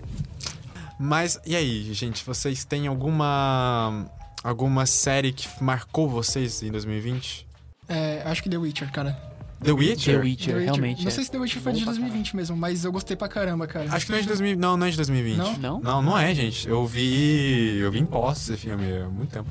Mas, 0.99 1.39
e 1.45 1.55
aí, 1.55 1.93
gente, 1.93 2.23
vocês 2.25 2.65
têm 2.65 2.87
alguma. 2.87 4.05
alguma 4.43 4.85
série 4.85 5.31
que 5.31 5.47
marcou 5.63 6.09
vocês 6.09 6.61
em 6.61 6.71
2020? 6.71 7.47
É, 7.87 8.21
acho 8.25 8.43
que 8.43 8.49
The 8.49 8.57
Witcher, 8.57 8.91
cara. 8.91 9.28
The 9.61 9.71
Witcher? 9.71 10.13
The 10.13 10.19
Witcher, 10.19 10.19
The 10.19 10.19
Witcher. 10.19 10.57
realmente. 10.59 11.01
Não 11.01 11.09
é. 11.09 11.11
sei 11.11 11.23
se 11.23 11.31
The 11.31 11.37
Witcher 11.37 11.61
foi 11.61 11.73
Bom 11.73 11.79
de 11.79 11.83
pra 11.83 11.93
2020 11.93 12.35
mesmo, 12.35 12.55
mas 12.55 12.85
eu 12.85 12.91
gostei 12.91 13.17
pra 13.17 13.27
caramba, 13.27 13.67
cara. 13.67 13.87
Acho 13.91 14.05
que 14.05 14.11
não 14.11 14.19
é 14.19 14.21
de 14.21 14.27
2000, 14.27 14.57
não, 14.57 14.77
não 14.77 14.87
é 14.87 14.89
de 14.89 14.95
2020. 14.95 15.37
Não? 15.37 15.57
Não? 15.57 15.79
Não, 15.79 16.01
não 16.01 16.17
é, 16.17 16.33
gente. 16.33 16.67
Eu 16.67 16.85
vi. 16.85 17.77
Eu 17.79 17.91
vi 17.91 17.99
em 17.99 18.05
posse 18.05 18.53
esse 18.53 18.61
filme 18.61 18.85
há 19.01 19.07
muito 19.09 19.31
tempo. 19.31 19.49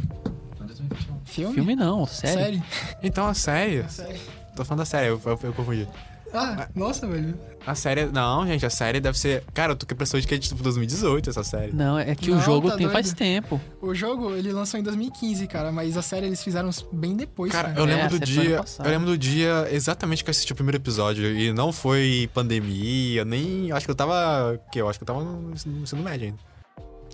Filme? 1.25 1.55
Filme 1.55 1.77
não, 1.77 2.07
sério. 2.07 2.43
Série? 2.43 2.63
Então, 3.03 3.27
a 3.27 3.35
série. 3.35 3.85
Série. 3.89 4.19
Tô 4.57 4.65
falando 4.65 4.81
da 4.81 4.85
série, 4.87 5.09
eu, 5.09 5.21
eu, 5.25 5.39
eu 5.43 5.53
confundi. 5.53 5.87
Ah, 6.33 6.69
nossa, 6.75 7.07
velho. 7.07 7.35
A 7.67 7.75
série. 7.75 8.07
Não, 8.07 8.47
gente, 8.47 8.65
a 8.65 8.71
série 8.71 9.01
deve 9.01 9.19
ser. 9.19 9.43
Cara, 9.55 9.73
eu 9.73 9.77
tô 9.77 9.87
com 9.87 9.93
a 9.93 9.95
impressão 9.95 10.21
de 10.21 10.27
que 10.27 10.35
é 10.35 10.39
de 10.39 10.49
tipo 10.49 10.63
2018 10.63 11.31
essa 11.31 11.43
série. 11.43 11.73
Não, 11.73 11.99
é 11.99 12.15
que 12.15 12.31
Não, 12.31 12.39
o 12.39 12.41
jogo 12.41 12.69
tá 12.71 12.77
tem 12.77 12.89
faz 12.89 13.07
doido. 13.07 13.17
tempo. 13.19 13.61
O 13.81 13.95
jogo, 13.95 14.35
ele 14.35 14.53
lançou 14.53 14.79
em 14.79 14.83
2015, 14.83 15.47
cara, 15.47 15.73
mas 15.73 15.97
a 15.97 16.03
série 16.03 16.27
eles 16.27 16.43
fizeram 16.43 16.71
bem 16.93 17.17
depois, 17.17 17.51
Cara, 17.53 17.69
cara. 17.71 17.81
eu 17.81 17.85
É, 17.85 17.87
lembro 17.95 18.17
a 18.17 18.19
do 18.19 18.21
dia. 18.21 18.65
Eu 18.79 18.91
lembro 18.91 19.07
do 19.07 19.19
dia 19.19 19.69
exatamente 19.71 20.23
que 20.23 20.29
eu 20.29 20.33
assisti 20.33 20.53
o 20.53 20.57
primeiro 20.57 20.77
episódio. 20.79 21.27
E 21.37 21.53
não 21.53 21.73
foi 21.73 22.29
pandemia, 22.35 23.25
nem. 23.25 23.69
eu 23.69 23.77
Acho 23.77 23.87
que 23.87 23.91
eu 23.91 23.97
tava. 23.97 24.61
Que 24.71 24.81
eu 24.81 24.89
acho 24.89 24.99
que 24.99 25.03
eu 25.03 25.07
tava 25.07 25.23
no 25.25 25.41
no 25.67 25.83
ensino 25.83 26.03
médio 26.03 26.27
ainda. 26.29 26.39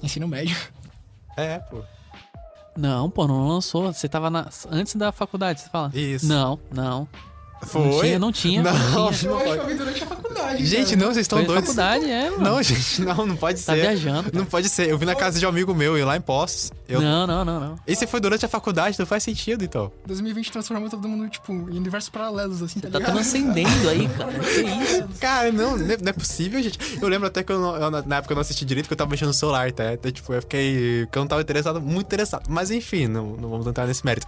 Ensino 0.03 0.27
médio. 0.29 0.57
É, 1.37 1.59
pô. 1.59 1.83
Não, 2.77 3.09
pô, 3.11 3.27
não 3.27 3.49
lançou. 3.49 3.93
Você 3.93 4.09
tava 4.09 4.29
na- 4.31 4.49
antes 4.71 4.95
da 4.97 5.11
faculdade, 5.13 5.61
você 5.61 5.69
fala? 5.69 5.91
Isso. 5.95 6.27
Não, 6.27 6.59
não. 6.73 7.09
Foi? 7.67 7.83
Não 7.91 8.01
tinha, 8.01 8.19
não 8.19 8.33
tinha. 8.33 8.63
Não. 8.63 8.73
Não 9.05 9.13
tinha. 9.13 9.31
Eu 9.31 9.37
acho 9.39 9.45
que 9.53 9.59
eu 9.59 9.67
vi 9.67 9.75
durante 9.75 10.03
a 10.03 10.07
faculdade, 10.07 10.67
Gente, 10.67 10.85
cara. 10.85 10.97
não, 10.97 11.07
vocês 11.07 11.19
estão 11.25 11.39
doidos. 11.45 11.65
faculdade, 11.67 12.11
é, 12.11 12.31
mano. 12.31 12.43
Não, 12.45 12.63
gente, 12.63 13.01
não, 13.03 13.27
não 13.27 13.37
pode 13.37 13.63
Tá 13.63 13.73
ser. 13.75 13.81
viajando. 13.81 14.31
Não 14.33 14.45
pode 14.45 14.69
ser. 14.69 14.89
Eu 14.89 14.99
vi 14.99 15.07
na 15.07 15.15
casa 15.15 15.39
de 15.39 15.47
um 15.47 15.49
amigo 15.49 15.75
meu, 15.75 15.97
e 15.99 16.05
lá 16.05 16.17
em 16.17 16.21
Postos. 16.21 16.73
Eu... 16.89 17.01
Não, 17.01 17.27
não, 17.27 17.45
não, 17.45 17.61
não. 17.61 17.77
Esse 17.87 18.07
foi 18.07 18.21
durante 18.21 18.45
a 18.45 18.49
faculdade, 18.49 18.99
não 18.99 19.07
faz 19.07 19.23
sentido, 19.23 19.65
então. 19.65 19.91
2020 20.07 20.53
transformou 20.53 20.89
todo 20.91 21.09
mundo, 21.09 21.29
tipo, 21.29 21.53
em 21.53 21.77
universos 21.79 22.11
paralelos, 22.11 22.63
assim, 22.63 22.81
tá 22.81 22.89
Tá 22.91 23.01
transcendendo 23.01 23.89
aí, 23.89 24.09
cara. 24.09 24.33
Que 24.45 24.61
isso? 24.61 25.09
Cara, 25.21 25.51
não, 25.53 25.77
não 25.77 25.91
é 25.93 25.97
não 25.97 26.09
é 26.11 26.13
possível, 26.13 26.63
gente. 26.63 26.79
Eu 27.01 27.09
lembro 27.09 27.27
até 27.27 27.43
que 27.43 27.51
eu, 27.53 27.59
não- 27.61 27.77
eu 27.77 27.91
na- 27.91 28.03
na 28.03 28.17
época 28.17 28.33
eu 28.33 28.37
não 28.37 28.43
assisti 28.43 28.65
direito, 28.65 28.87
que 28.87 28.93
eu 28.93 28.97
tava 28.97 29.11
mexendo 29.11 29.29
no 29.29 29.35
celular, 29.35 29.73
tá? 29.73 29.93
Então, 29.95 30.11
tipo, 30.13 30.33
eu 30.33 30.41
fiquei. 30.43 31.07
que 31.11 31.19
eu 31.19 31.21
não 31.21 31.27
tava 31.29 31.41
interessado, 31.43 31.81
muito 31.81 32.07
interessado. 32.07 32.45
Mas 32.49 32.71
enfim, 32.71 33.07
não, 33.07 33.37
não 33.37 33.49
vamos 33.49 33.67
entrar 33.67 33.87
nesse 33.87 34.05
mérito. 34.05 34.27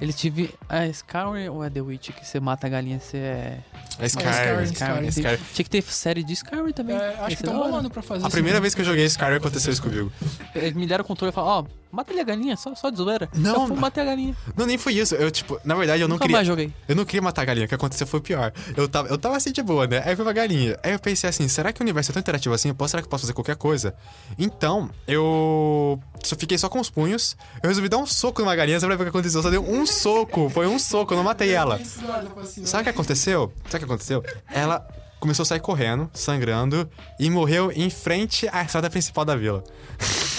Ele 0.00 0.12
tive. 0.12 0.54
É 0.68 0.86
Skyrim 0.88 1.48
ou 1.48 1.64
é 1.64 1.70
The 1.70 1.80
Witch 1.80 2.10
que 2.10 2.26
você 2.26 2.38
mata 2.40 2.66
a 2.66 2.70
galinha, 2.70 3.00
você 3.00 3.16
é. 3.16 3.58
É 3.98 4.06
Skyrim. 4.06 4.30
Skyrim, 4.30 4.62
Skyrim. 4.64 5.08
Skyrim. 5.08 5.08
Skyrim. 5.08 5.38
Tinha 5.54 5.64
que 5.64 5.70
ter 5.70 5.82
série 5.82 6.22
de 6.22 6.32
Skyrim 6.32 6.72
também. 6.72 6.96
É, 6.96 7.16
acho 7.20 7.26
que 7.28 7.32
estão 7.34 7.52
da 7.52 7.58
hora. 7.60 7.68
bolando 7.70 7.90
pra 7.90 8.02
fazer 8.02 8.24
A 8.24 8.28
isso 8.28 8.34
primeira 8.34 8.60
vez 8.60 8.74
que 8.74 8.80
eu 8.80 8.84
joguei 8.84 9.04
Skyrim 9.06 9.36
aconteceu 9.36 9.72
isso 9.72 9.82
comigo. 9.82 10.12
Eles 10.54 10.72
me 10.74 10.86
deram 10.86 11.02
o 11.04 11.06
controle 11.06 11.30
e 11.30 11.34
falaram, 11.34 11.64
ó, 11.64 11.64
mata 11.64 11.87
ali 12.10 12.20
a 12.20 12.24
galinha, 12.24 12.56
só, 12.56 12.74
só 12.74 12.90
de 12.90 12.96
zoeira. 12.96 13.28
Não, 13.34 13.62
Eu 13.62 13.66
fui 13.68 13.76
bater 13.76 14.00
a 14.02 14.04
galinha. 14.04 14.36
Não, 14.56 14.66
nem 14.66 14.76
foi 14.78 14.94
isso. 14.94 15.14
Eu, 15.14 15.30
tipo, 15.30 15.58
na 15.64 15.74
verdade, 15.74 16.02
eu 16.02 16.08
não 16.08 16.14
Nunca 16.16 16.24
queria. 16.24 16.36
mais 16.36 16.46
joguei. 16.46 16.72
Eu 16.86 16.94
não 16.96 17.04
queria 17.04 17.22
matar 17.22 17.42
a 17.42 17.44
galinha, 17.44 17.66
o 17.66 17.68
que 17.68 17.74
aconteceu 17.74 18.06
foi 18.06 18.20
pior. 18.20 18.52
Eu 18.76 18.88
tava, 18.88 19.08
eu 19.08 19.16
tava 19.18 19.36
assim 19.36 19.52
de 19.52 19.62
boa, 19.62 19.86
né? 19.86 20.02
Aí 20.04 20.14
foi 20.14 20.24
uma 20.24 20.32
galinha. 20.32 20.78
Aí 20.82 20.92
eu 20.92 20.98
pensei 20.98 21.28
assim, 21.30 21.48
será 21.48 21.72
que 21.72 21.80
o 21.80 21.84
universo 21.84 22.10
é 22.10 22.14
tão 22.14 22.20
interativo 22.20 22.54
assim? 22.54 22.68
Eu 22.68 22.74
posso, 22.74 22.90
será 22.92 23.02
que 23.02 23.06
eu 23.06 23.10
posso 23.10 23.22
fazer 23.22 23.32
qualquer 23.32 23.56
coisa? 23.56 23.94
Então, 24.38 24.90
eu 25.06 25.98
só 26.22 26.36
fiquei 26.36 26.58
só 26.58 26.68
com 26.68 26.80
os 26.80 26.90
punhos. 26.90 27.36
Eu 27.62 27.68
resolvi 27.68 27.88
dar 27.88 27.98
um 27.98 28.06
soco 28.06 28.40
numa 28.42 28.54
galinha, 28.54 28.78
sabe 28.80 28.94
o 28.94 28.98
que 28.98 29.02
aconteceu? 29.04 29.38
Eu 29.38 29.42
só 29.42 29.50
dei 29.50 29.58
um 29.58 29.86
soco. 29.86 30.48
Foi 30.50 30.66
um 30.66 30.78
soco, 30.78 31.12
eu 31.12 31.16
não 31.16 31.24
matei 31.24 31.52
ela. 31.52 31.80
Sabe 31.84 32.80
o 32.82 32.84
que 32.84 32.90
aconteceu? 32.90 33.52
Sabe 33.64 33.76
o 33.76 33.78
que 33.78 33.84
aconteceu? 33.84 34.24
Ela 34.50 34.86
começou 35.20 35.42
a 35.42 35.46
sair 35.46 35.60
correndo, 35.60 36.08
sangrando, 36.14 36.88
e 37.18 37.28
morreu 37.28 37.72
em 37.74 37.90
frente 37.90 38.48
à 38.52 38.62
estrada 38.62 38.88
principal 38.88 39.24
da 39.24 39.34
vila. 39.34 39.64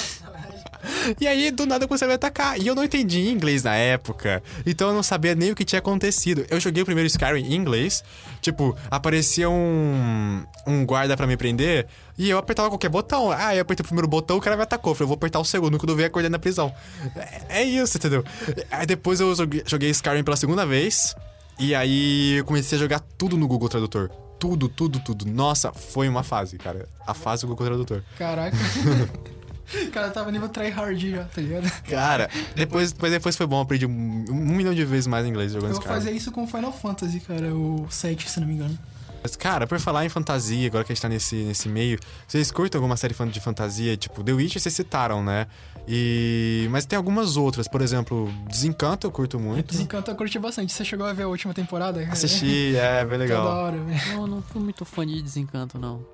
E 1.20 1.28
aí, 1.28 1.52
do 1.52 1.66
nada, 1.66 1.88
comecei 1.88 2.06
a 2.06 2.10
me 2.10 2.16
atacar. 2.16 2.60
E 2.60 2.68
eu 2.68 2.76
não 2.76 2.84
entendi 2.84 3.30
inglês 3.30 3.64
na 3.64 3.76
época. 3.76 4.42
Então 4.66 4.90
eu 4.90 4.94
não 4.94 5.04
sabia 5.04 5.36
nem 5.36 5.52
o 5.52 5.56
que 5.56 5.66
tinha 5.66 5.80
acontecido. 5.80 6.46
Eu 6.50 6.60
joguei 6.60 6.84
o 6.84 6.86
primeiro 6.86 7.08
Skyrim 7.08 7.46
em 7.46 7.56
inglês. 7.56 8.04
Tipo, 8.42 8.76
aparecia 8.90 9.50
um, 9.50 10.44
um 10.66 10.86
guarda 10.86 11.16
pra 11.18 11.28
me 11.28 11.36
prender. 11.36 11.88
E 12.18 12.30
eu 12.30 12.38
apertava 12.38 12.70
qualquer 12.70 12.90
botão. 12.90 13.32
Ah, 13.32 13.56
eu 13.56 13.62
apertei 13.62 13.84
o 13.84 13.88
primeiro 13.88 14.08
botão, 14.08 14.38
o 14.38 14.42
cara 14.42 14.56
me 14.58 14.64
atacou. 14.64 14.92
Eu 14.92 14.96
falei, 14.96 15.06
eu 15.06 15.08
vou 15.08 15.16
apertar 15.16 15.40
o 15.40 15.46
segundo 15.46 15.78
quando 15.78 15.90
eu 15.90 15.96
vi 15.96 16.04
acordar 16.04 16.30
na 16.30 16.40
prisão. 16.40 16.74
É, 17.16 17.62
é 17.62 17.64
isso, 17.64 17.98
entendeu? 17.98 18.24
Aí 18.70 18.86
depois 18.86 19.20
eu 19.20 19.34
joguei 19.66 19.90
Skyrim 19.90 20.24
pela 20.24 20.38
segunda 20.38 20.66
vez. 20.66 21.16
E 21.58 21.76
aí 21.76 22.38
eu 22.38 22.46
comecei 22.46 22.78
a 22.78 22.82
jogar 22.82 23.02
tudo 23.18 23.38
no 23.38 23.48
Google 23.48 23.70
Tradutor. 23.70 24.10
Tudo, 24.40 24.70
tudo, 24.70 25.00
tudo. 25.00 25.26
Nossa, 25.26 25.74
foi 25.74 26.08
uma 26.08 26.24
fase, 26.24 26.58
cara. 26.58 26.88
A 27.06 27.14
fase 27.14 27.42
do 27.42 27.50
Google 27.50 27.68
Tradutor. 27.68 28.04
Caraca. 28.18 28.56
o 29.74 29.92
cara 29.92 30.10
tava 30.10 30.32
nível 30.32 30.50
tryhard 30.50 31.12
já, 31.12 31.24
tá 31.26 31.42
ligado? 31.42 31.70
Cara, 31.84 32.30
depois, 32.56 32.92
depois, 32.92 33.12
depois 33.12 33.36
foi 33.36 33.46
bom, 33.46 33.58
eu 33.58 33.62
aprendi 33.62 33.86
um, 33.86 34.26
um 34.30 34.56
milhão 34.56 34.74
de 34.74 34.84
vezes 34.86 35.08
mais 35.08 35.26
inglês 35.26 35.52
jogando 35.52 35.72
Eu 35.72 35.76
vou 35.76 35.84
fazer 35.84 36.12
isso 36.12 36.32
com 36.32 36.48
Final 36.48 36.72
Fantasy, 36.72 37.20
cara, 37.20 37.54
o 37.54 37.88
7, 37.90 38.30
se 38.30 38.40
não 38.40 38.48
me 38.48 38.54
engano. 38.54 38.78
Mas, 39.22 39.36
cara, 39.36 39.68
por 39.68 39.80
falar 39.80 40.06
em 40.06 40.10
fantasia, 40.10 40.68
agora 40.68 40.84
que 40.84 40.92
a 40.92 40.96
gente 40.96 41.02
tá 41.02 41.10
nesse, 41.10 41.36
nesse 41.36 41.68
meio, 41.68 42.00
vocês 42.28 42.52
curtem 42.52 42.80
alguma 42.80 42.96
série 42.96 43.14
de 43.14 43.40
fantasia? 43.40 43.98
Tipo, 43.98 44.24
The 44.24 44.32
Witch 44.32 44.58
vocês 44.58 44.74
citaram, 44.74 45.24
né? 45.24 45.48
E... 45.88 46.68
Mas 46.72 46.86
tem 46.86 46.96
algumas 46.96 47.36
outras, 47.36 47.68
por 47.68 47.82
exemplo, 47.82 48.32
Desencanto 48.48 49.08
eu 49.08 49.12
curto 49.12 49.40
muito. 49.40 49.72
Desencanto 49.72 50.10
eu 50.10 50.16
curti 50.16 50.40
bastante. 50.40 50.72
Você 50.72 50.86
chegou 50.86 51.06
a 51.06 51.14
ver 51.14 51.24
a 51.24 51.28
última 51.28 51.54
temporada? 51.54 52.08
Assisti, 52.12 52.76
é, 52.76 53.04
bem 53.04 53.18
da 53.20 53.24
legal. 53.26 53.46
hora, 53.46 53.78
velho. 53.78 54.08
Não, 54.08 54.22
eu 54.22 54.28
não 54.28 54.42
fui 54.42 54.62
muito 54.62 54.86
fã 54.86 55.06
de 55.06 55.22
Desencanto, 55.22 55.78
não. 55.78 56.06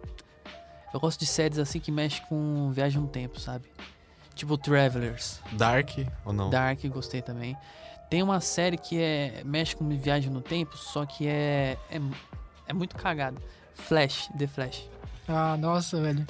Eu 0.96 1.00
gosto 1.02 1.20
de 1.20 1.26
séries 1.26 1.60
assim 1.60 1.78
que 1.78 1.92
mexem 1.92 2.24
com 2.30 2.72
viagem 2.72 3.02
no 3.02 3.08
tempo, 3.10 3.38
sabe? 3.38 3.66
Tipo 4.34 4.58
Travelers. 4.58 5.42
Dark 5.52 5.90
ou 6.24 6.32
não? 6.32 6.50
Dark, 6.50 6.80
gostei 6.86 7.22
também. 7.22 7.58
Tem 8.10 8.24
uma 8.24 8.40
série 8.40 8.78
que 8.78 8.98
é 9.02 9.42
mexe 9.44 9.76
com 9.76 9.90
viagem 9.90 10.30
no 10.32 10.40
tempo, 10.40 10.78
só 10.78 11.06
que 11.06 11.28
é 11.28 11.78
é, 11.92 12.00
é 12.68 12.74
muito 12.74 12.96
cagado. 12.96 13.42
Flash, 13.74 14.30
The 14.38 14.48
Flash. 14.48 14.88
Ah, 15.28 15.58
nossa, 15.58 16.00
velho. 16.02 16.26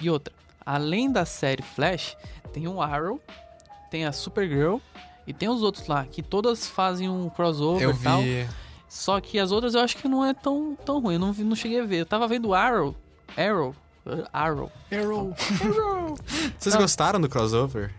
E 0.00 0.10
outra, 0.10 0.34
além 0.66 1.12
da 1.12 1.24
série 1.24 1.62
Flash, 1.62 2.16
tem 2.52 2.66
o 2.66 2.82
Arrow, 2.82 3.20
tem 3.92 4.06
a 4.06 4.10
Supergirl 4.12 4.78
e 5.24 5.32
tem 5.32 5.48
os 5.48 5.62
outros 5.62 5.86
lá 5.86 6.04
que 6.04 6.20
todas 6.20 6.66
fazem 6.66 7.08
um 7.08 7.30
crossover 7.30 7.80
Eu 7.82 7.92
e 7.92 7.98
tal. 7.98 8.22
vi. 8.22 8.48
Só 8.88 9.20
que 9.20 9.38
as 9.38 9.52
outras 9.52 9.74
eu 9.74 9.82
acho 9.82 9.96
que 9.98 10.08
não 10.08 10.24
é 10.24 10.34
tão, 10.34 10.74
tão 10.84 10.98
ruim. 11.00 11.14
Eu 11.14 11.20
não, 11.20 11.32
vi- 11.32 11.44
não 11.44 11.54
cheguei 11.54 11.80
a 11.80 11.84
ver. 11.84 11.98
Eu 11.98 12.06
tava 12.06 12.26
vendo 12.26 12.52
Arrow. 12.52 12.96
Arrow. 13.36 13.74
uh, 14.06 14.26
Arrow. 14.32 14.70
Arrow. 14.90 15.34
Vocês 16.58 16.74
Não. 16.74 16.82
gostaram 16.82 17.20
do 17.20 17.28
crossover? 17.28 17.92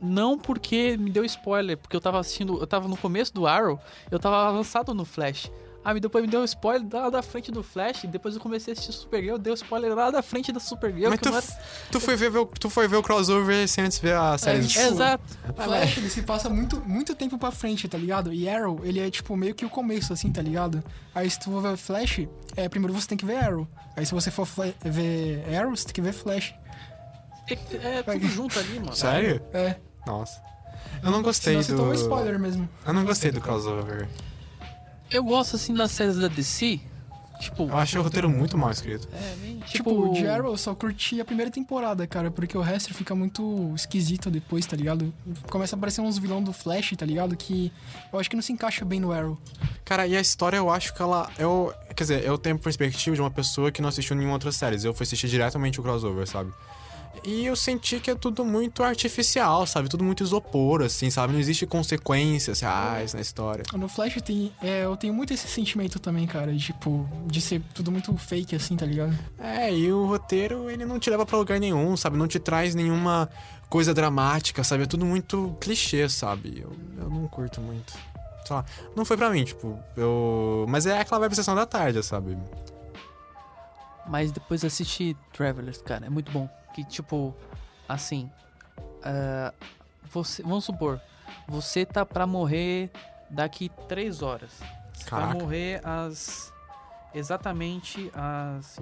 Não 0.00 0.38
porque 0.38 0.96
me 0.96 1.10
deu 1.10 1.24
spoiler, 1.24 1.76
porque 1.76 1.94
eu 1.94 2.00
tava 2.00 2.18
assistindo, 2.18 2.58
eu 2.58 2.66
tava 2.66 2.88
no 2.88 2.96
começo 2.96 3.34
do 3.34 3.46
Arrow, 3.46 3.78
eu 4.10 4.18
tava 4.18 4.48
avançado 4.48 4.94
no 4.94 5.04
Flash. 5.04 5.50
Ah, 5.82 5.94
me 5.94 6.00
depois 6.00 6.24
me 6.24 6.30
deu 6.30 6.40
um 6.40 6.44
spoiler 6.44 6.86
lá 6.92 7.08
da 7.08 7.22
frente 7.22 7.50
do 7.50 7.62
Flash, 7.62 8.04
e 8.04 8.06
depois 8.06 8.34
eu 8.34 8.40
comecei 8.40 8.72
a 8.72 8.74
assistir 8.74 8.92
Supergirl, 8.92 9.38
deu 9.38 9.54
spoiler 9.54 9.94
lá 9.94 10.10
da 10.10 10.22
frente 10.22 10.52
da 10.52 10.60
Supergirl, 10.60 11.08
Mas 11.08 11.20
tu, 11.20 11.28
era... 11.28 11.42
tu, 11.90 12.00
foi 12.00 12.16
ver, 12.16 12.30
tu 12.58 12.68
foi 12.68 12.86
ver 12.86 12.96
o 12.96 13.02
crossover 13.02 13.66
sem 13.66 13.84
antes 13.84 13.98
ver 13.98 14.14
a 14.14 14.36
série. 14.36 14.66
tipo, 14.66 14.84
Exato. 14.84 15.24
Flash, 15.56 15.98
ele 15.98 16.10
se 16.10 16.22
passa 16.22 16.50
muito, 16.50 16.80
muito 16.86 17.14
tempo 17.14 17.38
pra 17.38 17.50
frente, 17.50 17.88
tá 17.88 17.96
ligado? 17.96 18.32
E 18.32 18.48
Arrow, 18.48 18.80
ele 18.84 19.00
é 19.00 19.10
tipo 19.10 19.36
meio 19.36 19.54
que 19.54 19.64
o 19.64 19.70
começo, 19.70 20.12
assim, 20.12 20.30
tá 20.30 20.42
ligado? 20.42 20.82
Aí 21.14 21.28
se 21.30 21.38
tu 21.40 21.50
for 21.50 21.62
ver 21.62 21.76
Flash, 21.76 22.26
é, 22.56 22.68
primeiro 22.68 22.92
você 22.92 23.08
tem 23.08 23.16
que 23.18 23.24
ver 23.24 23.36
Arrow. 23.36 23.66
Aí 23.96 24.04
se 24.04 24.12
você 24.12 24.30
for 24.30 24.46
ver 24.84 25.44
Arrow, 25.56 25.74
você 25.74 25.84
tem 25.84 25.94
que 25.94 26.00
ver 26.02 26.12
Flash. 26.12 26.54
É 27.82 28.02
tudo 28.02 28.28
junto 28.28 28.58
ali, 28.58 28.78
mano. 28.78 28.94
Sério? 28.94 29.42
É. 29.52 29.76
Nossa. 30.06 30.40
Eu 31.02 31.10
não 31.10 31.22
gostei 31.22 31.54
Senão 31.54 31.62
você 31.64 31.72
do... 31.72 31.78
toma 31.78 31.94
spoiler 31.94 32.38
mesmo. 32.38 32.68
Eu 32.86 32.92
não 32.92 33.04
gostei 33.04 33.30
do 33.30 33.40
crossover. 33.40 34.08
Eu 35.10 35.24
gosto, 35.24 35.56
assim, 35.56 35.74
das 35.74 35.90
séries 35.90 36.16
da 36.16 36.28
DC, 36.28 36.80
tipo... 37.40 37.64
Eu 37.64 37.76
achei 37.76 37.98
o 37.98 38.02
roteiro 38.02 38.28
muito 38.28 38.56
mal 38.56 38.70
escrito. 38.70 39.08
É, 39.12 39.36
bem, 39.36 39.50
Tipo, 39.66 39.90
tipo... 39.90 40.10
o 40.10 40.12
de 40.14 40.26
Arrow 40.26 40.52
eu 40.52 40.56
só 40.56 40.74
curti 40.74 41.20
a 41.20 41.24
primeira 41.24 41.50
temporada, 41.50 42.06
cara, 42.06 42.30
porque 42.30 42.56
o 42.56 42.60
resto 42.60 42.94
fica 42.94 43.14
muito 43.14 43.72
esquisito 43.74 44.30
depois, 44.30 44.64
tá 44.66 44.76
ligado? 44.76 45.12
Começa 45.50 45.74
a 45.74 45.78
aparecer 45.78 46.00
uns 46.00 46.18
vilão 46.18 46.42
do 46.42 46.52
Flash, 46.52 46.92
tá 46.96 47.04
ligado? 47.04 47.36
Que 47.36 47.72
eu 48.12 48.18
acho 48.18 48.30
que 48.30 48.36
não 48.36 48.42
se 48.42 48.52
encaixa 48.52 48.84
bem 48.84 49.00
no 49.00 49.12
Arrow. 49.12 49.38
Cara, 49.84 50.06
e 50.06 50.16
a 50.16 50.20
história 50.20 50.56
eu 50.56 50.70
acho 50.70 50.94
que 50.94 51.02
ela. 51.02 51.28
Eu, 51.38 51.74
quer 51.94 52.04
dizer, 52.04 52.24
eu 52.24 52.38
tenho 52.38 52.58
perspectiva 52.58 53.14
de 53.14 53.20
uma 53.20 53.30
pessoa 53.30 53.70
que 53.70 53.82
não 53.82 53.88
assistiu 53.88 54.16
nenhuma 54.16 54.34
outra 54.34 54.52
série. 54.52 54.82
Eu 54.84 54.94
fui 54.94 55.04
assistir 55.04 55.28
diretamente 55.28 55.78
o 55.80 55.82
crossover, 55.82 56.26
sabe? 56.26 56.52
E 57.24 57.44
eu 57.44 57.54
senti 57.54 58.00
que 58.00 58.10
é 58.10 58.14
tudo 58.14 58.44
muito 58.44 58.82
artificial, 58.82 59.66
sabe? 59.66 59.88
Tudo 59.88 60.02
muito 60.02 60.22
isopor, 60.22 60.82
assim, 60.82 61.10
sabe? 61.10 61.32
Não 61.32 61.40
existe 61.40 61.66
consequências 61.66 62.60
reais 62.60 63.12
na 63.12 63.20
história. 63.20 63.64
No 63.74 63.88
Flash 63.88 64.20
tem, 64.22 64.52
é, 64.62 64.84
eu 64.84 64.96
tenho 64.96 65.12
muito 65.12 65.32
esse 65.34 65.46
sentimento 65.46 65.98
também, 65.98 66.26
cara, 66.26 66.52
de, 66.52 66.58
tipo, 66.58 67.08
de 67.26 67.40
ser 67.40 67.60
tudo 67.74 67.92
muito 67.92 68.16
fake, 68.16 68.56
assim, 68.56 68.76
tá 68.76 68.86
ligado? 68.86 69.16
É, 69.38 69.72
e 69.72 69.92
o 69.92 70.06
roteiro, 70.06 70.70
ele 70.70 70.86
não 70.86 70.98
te 70.98 71.10
leva 71.10 71.26
pra 71.26 71.36
lugar 71.36 71.60
nenhum, 71.60 71.96
sabe? 71.96 72.16
Não 72.16 72.26
te 72.26 72.38
traz 72.38 72.74
nenhuma 72.74 73.28
coisa 73.68 73.92
dramática, 73.92 74.64
sabe? 74.64 74.84
É 74.84 74.86
tudo 74.86 75.04
muito 75.04 75.56
clichê, 75.60 76.08
sabe? 76.08 76.60
Eu, 76.62 76.72
eu 76.96 77.10
não 77.10 77.28
curto 77.28 77.60
muito. 77.60 77.92
Sei 78.46 78.56
lá, 78.56 78.64
não 78.96 79.04
foi 79.04 79.16
pra 79.16 79.30
mim, 79.30 79.44
tipo, 79.44 79.78
eu. 79.96 80.64
Mas 80.68 80.86
é 80.86 80.98
aquela 80.98 81.20
vibe 81.20 81.36
sessão 81.36 81.54
da 81.54 81.66
tarde, 81.66 82.02
sabe? 82.02 82.36
Mas 84.08 84.32
depois 84.32 84.64
assistir 84.64 85.16
Travelers, 85.32 85.82
cara, 85.82 86.06
é 86.06 86.10
muito 86.10 86.32
bom. 86.32 86.48
Que 86.74 86.84
tipo, 86.84 87.34
assim, 87.88 88.30
ah, 89.02 89.52
você, 90.10 90.42
vamos 90.42 90.64
supor, 90.64 91.00
você 91.48 91.84
tá 91.84 92.04
pra 92.04 92.26
morrer 92.26 92.90
daqui 93.28 93.70
três 93.88 94.22
horas. 94.22 94.50
Você 94.92 95.04
Caraca. 95.04 95.32
vai 95.32 95.42
morrer 95.42 95.80
às 95.84 96.52
exatamente 97.14 98.10
às. 98.14 98.78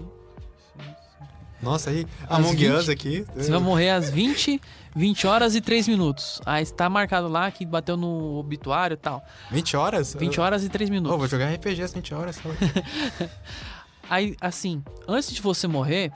Nossa, 1.60 1.90
aí, 1.90 2.06
Among 2.28 2.54
20? 2.54 2.70
Us 2.70 2.88
aqui. 2.88 3.26
Você 3.34 3.50
vai 3.50 3.58
morrer 3.58 3.90
às 3.90 4.08
20, 4.10 4.60
20 4.94 5.26
horas 5.26 5.56
e 5.56 5.60
3 5.60 5.88
minutos. 5.88 6.40
Aí 6.46 6.62
está 6.62 6.88
marcado 6.88 7.26
lá 7.26 7.50
que 7.50 7.66
bateu 7.66 7.96
no 7.96 8.36
obituário 8.38 8.94
e 8.94 8.96
tal. 8.96 9.24
20 9.50 9.76
horas? 9.76 10.14
20 10.14 10.40
horas 10.40 10.62
e 10.64 10.68
3 10.68 10.88
Ô, 10.88 10.92
minutos. 10.92 11.18
vou 11.18 11.26
jogar 11.26 11.52
RPG 11.52 11.82
às 11.82 11.92
20 11.92 12.14
horas. 12.14 12.38
Aí, 14.08 14.36
assim, 14.40 14.84
antes 15.08 15.32
de 15.32 15.42
você 15.42 15.66
morrer, 15.66 16.12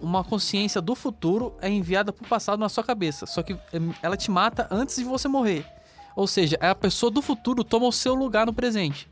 uma 0.00 0.22
consciência 0.24 0.80
do 0.80 0.94
futuro 0.94 1.54
é 1.60 1.68
enviada 1.68 2.12
pro 2.12 2.26
passado 2.28 2.58
na 2.60 2.68
sua 2.68 2.84
cabeça. 2.84 3.26
Só 3.26 3.42
que 3.42 3.54
em, 3.72 3.94
ela 4.02 4.16
te 4.16 4.30
mata 4.30 4.66
antes 4.70 4.96
de 4.96 5.04
você 5.04 5.28
morrer. 5.28 5.64
Ou 6.16 6.26
seja, 6.26 6.56
a 6.60 6.74
pessoa 6.74 7.10
do 7.10 7.22
futuro 7.22 7.62
toma 7.62 7.86
o 7.86 7.92
seu 7.92 8.14
lugar 8.14 8.44
no 8.46 8.52
presente. 8.52 9.08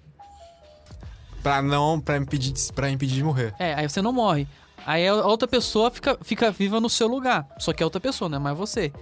pra 1.42 1.62
não. 1.62 2.00
Pra 2.00 2.16
impedir, 2.16 2.52
pra 2.74 2.90
impedir 2.90 3.14
de 3.14 3.22
morrer. 3.24 3.54
É, 3.58 3.74
aí 3.74 3.88
você 3.88 4.02
não 4.02 4.12
morre. 4.12 4.46
Aí 4.84 5.06
a 5.06 5.14
outra 5.14 5.48
pessoa 5.48 5.90
fica, 5.90 6.18
fica 6.22 6.50
viva 6.50 6.80
no 6.80 6.88
seu 6.90 7.06
lugar. 7.08 7.46
Só 7.58 7.72
que 7.72 7.82
é 7.82 7.86
outra 7.86 8.00
pessoa, 8.00 8.28
não 8.28 8.36
é 8.36 8.40
mais 8.40 8.56
você. 8.56 8.92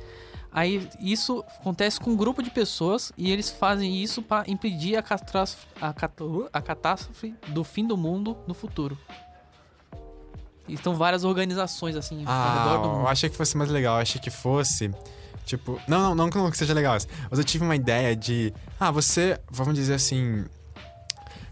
Aí 0.52 0.88
isso 1.00 1.44
acontece 1.60 1.98
com 1.98 2.10
um 2.10 2.16
grupo 2.16 2.40
de 2.42 2.48
pessoas 2.48 3.12
e 3.18 3.30
eles 3.32 3.50
fazem 3.50 3.96
isso 4.02 4.22
pra 4.22 4.44
impedir 4.46 4.96
a 4.96 5.02
catástrofe, 5.02 5.66
a, 5.80 5.92
cato- 5.92 6.48
a 6.52 6.62
catástrofe 6.62 7.34
do 7.48 7.64
fim 7.64 7.84
do 7.86 7.96
mundo 7.96 8.36
no 8.46 8.54
futuro. 8.54 8.96
Estão 10.68 10.94
várias 10.94 11.24
organizações 11.24 11.94
assim 11.96 12.24
ao 12.24 12.32
Ah, 12.32 12.64
redor 12.64 12.78
do 12.82 12.88
eu 12.88 12.92
mundo. 12.98 13.08
achei 13.08 13.28
que 13.28 13.36
fosse 13.36 13.56
mais 13.56 13.70
legal. 13.70 13.96
Eu 13.96 14.02
achei 14.02 14.20
que 14.20 14.30
fosse. 14.30 14.90
Tipo. 15.44 15.78
Não, 15.86 16.14
não, 16.14 16.28
não, 16.28 16.50
que 16.50 16.56
seja 16.56 16.72
legal. 16.72 16.96
Mas 17.30 17.38
eu 17.38 17.44
tive 17.44 17.64
uma 17.64 17.76
ideia 17.76 18.16
de. 18.16 18.52
Ah, 18.80 18.90
você. 18.90 19.38
Vamos 19.50 19.74
dizer 19.74 19.94
assim. 19.94 20.44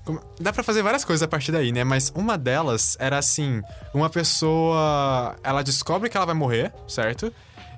como- 0.05 0.21
Dá 0.41 0.51
pra 0.53 0.63
fazer 0.63 0.83
várias 0.83 1.05
coisas 1.05 1.23
a 1.23 1.29
partir 1.29 1.53
daí, 1.53 1.71
né? 1.73 1.85
Mas 1.85 2.11
uma 2.15 2.39
delas 2.39 2.97
era 2.99 3.19
assim: 3.19 3.61
uma 3.93 4.09
pessoa. 4.09 5.37
Ela 5.45 5.63
descobre 5.63 6.09
que 6.09 6.17
ela 6.17 6.25
vai 6.27 6.35
morrer, 6.35 6.73
certo? 6.89 7.31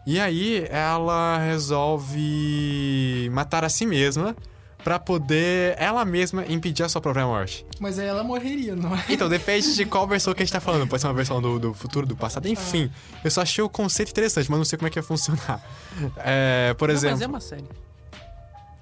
E 0.07 0.20
aí 0.20 0.66
ela 0.70 1.39
resolve 1.39 3.28
matar 3.32 3.64
a 3.64 3.68
si 3.68 3.87
mesma 3.87 4.37
pra 4.85 4.99
poder 4.99 5.74
ela 5.78 6.05
mesma 6.05 6.45
impedir 6.47 6.82
a 6.82 6.89
sua 6.89 7.01
própria 7.01 7.24
morte. 7.26 7.64
Mas 7.80 7.99
aí 7.99 8.07
ela 8.07 8.22
morreria, 8.22 8.76
não 8.76 8.95
é? 8.95 9.03
Então, 9.09 9.28
depende 9.28 9.74
de 9.74 9.87
qual 9.87 10.07
versão 10.09 10.35
que 10.35 10.43
a 10.43 10.45
gente 10.45 10.53
tá 10.53 10.61
falando. 10.61 10.87
Pode 10.87 11.01
ser 11.01 11.09
uma 11.09 11.14
versão 11.14 11.41
do, 11.41 11.59
do 11.59 11.72
futuro, 11.74 12.07
do 12.07 12.14
passado, 12.14 12.47
enfim. 12.47 12.91
Eu 13.24 13.30
só 13.30 13.41
achei 13.41 13.64
o 13.64 13.68
conceito 13.68 14.11
interessante, 14.11 14.51
mas 14.51 14.59
não 14.59 14.64
sei 14.64 14.76
como 14.78 14.87
é 14.87 14.91
que 14.91 14.99
ia 14.99 15.03
funcionar. 15.03 15.61
É, 16.18 16.74
por 16.76 16.89
Não, 16.89 16.95
exemplo. 16.95 17.16
mas 17.16 17.22
é 17.22 17.26
uma 17.26 17.41
série. 17.41 17.64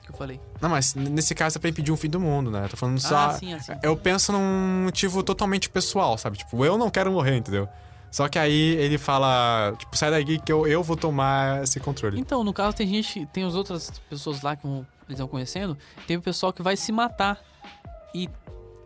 Que 0.02 0.10
eu 0.10 0.16
falei. 0.16 0.40
Não, 0.60 0.68
mas 0.70 0.94
nesse 0.94 1.34
caso 1.34 1.58
é 1.58 1.60
pra 1.60 1.70
impedir 1.70 1.92
um 1.92 1.96
fim 1.96 2.08
do 2.08 2.18
mundo, 2.18 2.50
né? 2.50 2.64
Eu 2.64 2.68
tô 2.70 2.76
falando 2.76 2.98
só. 2.98 3.16
Ah, 3.30 3.32
sim, 3.34 3.52
assim. 3.54 3.72
Eu 3.82 3.96
penso 3.96 4.32
num 4.32 4.82
motivo 4.84 5.22
totalmente 5.22 5.68
pessoal, 5.70 6.18
sabe? 6.18 6.38
Tipo, 6.38 6.64
eu 6.64 6.76
não 6.76 6.90
quero 6.90 7.12
morrer, 7.12 7.36
entendeu? 7.36 7.68
Só 8.10 8.28
que 8.28 8.38
aí 8.38 8.74
ele 8.76 8.98
fala, 8.98 9.72
tipo, 9.78 9.96
sai 9.96 10.10
daqui 10.10 10.38
que 10.38 10.52
eu, 10.52 10.66
eu 10.66 10.82
vou 10.82 10.96
tomar 10.96 11.62
esse 11.62 11.78
controle. 11.80 12.18
Então, 12.20 12.42
no 12.44 12.52
caso, 12.52 12.76
tem 12.76 12.86
gente, 12.86 13.24
tem 13.32 13.44
as 13.44 13.54
outras 13.54 13.90
pessoas 14.10 14.42
lá 14.42 14.54
que 14.56 14.66
vão- 14.66 14.86
eles 15.08 15.16
estão 15.18 15.28
conhecendo, 15.28 15.76
tem 16.06 16.16
o 16.16 16.22
pessoal 16.22 16.52
que 16.52 16.62
vai 16.62 16.76
se 16.76 16.90
matar. 16.92 17.38
E 18.14 18.28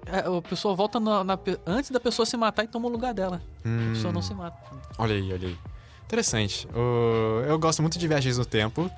é, 0.07 0.21
a 0.21 0.43
pessoa 0.43 0.75
volta 0.75 1.01
na, 1.01 1.25
na 1.25 1.39
antes 1.67 1.91
da 1.91 1.99
pessoa 2.01 2.25
se 2.27 2.37
matar 2.37 2.65
e 2.65 2.69
toma 2.69 2.87
o 2.87 2.91
lugar 2.91 3.13
dela. 3.15 3.43
A 3.65 3.69
Hum, 3.69 3.93
pessoa 3.95 4.13
não 4.13 4.23
se 4.23 4.33
mata. 4.35 4.57
Olha 4.99 5.15
aí, 5.15 5.33
olha 5.33 5.49
aí. 5.49 5.59
Interessante. 6.05 6.69
O- 6.75 7.43
eu 7.47 7.59
gosto 7.59 7.83
muito 7.83 7.99
de 7.99 8.07
viagens 8.07 8.39
no 8.39 8.45
tempo. 8.45 8.91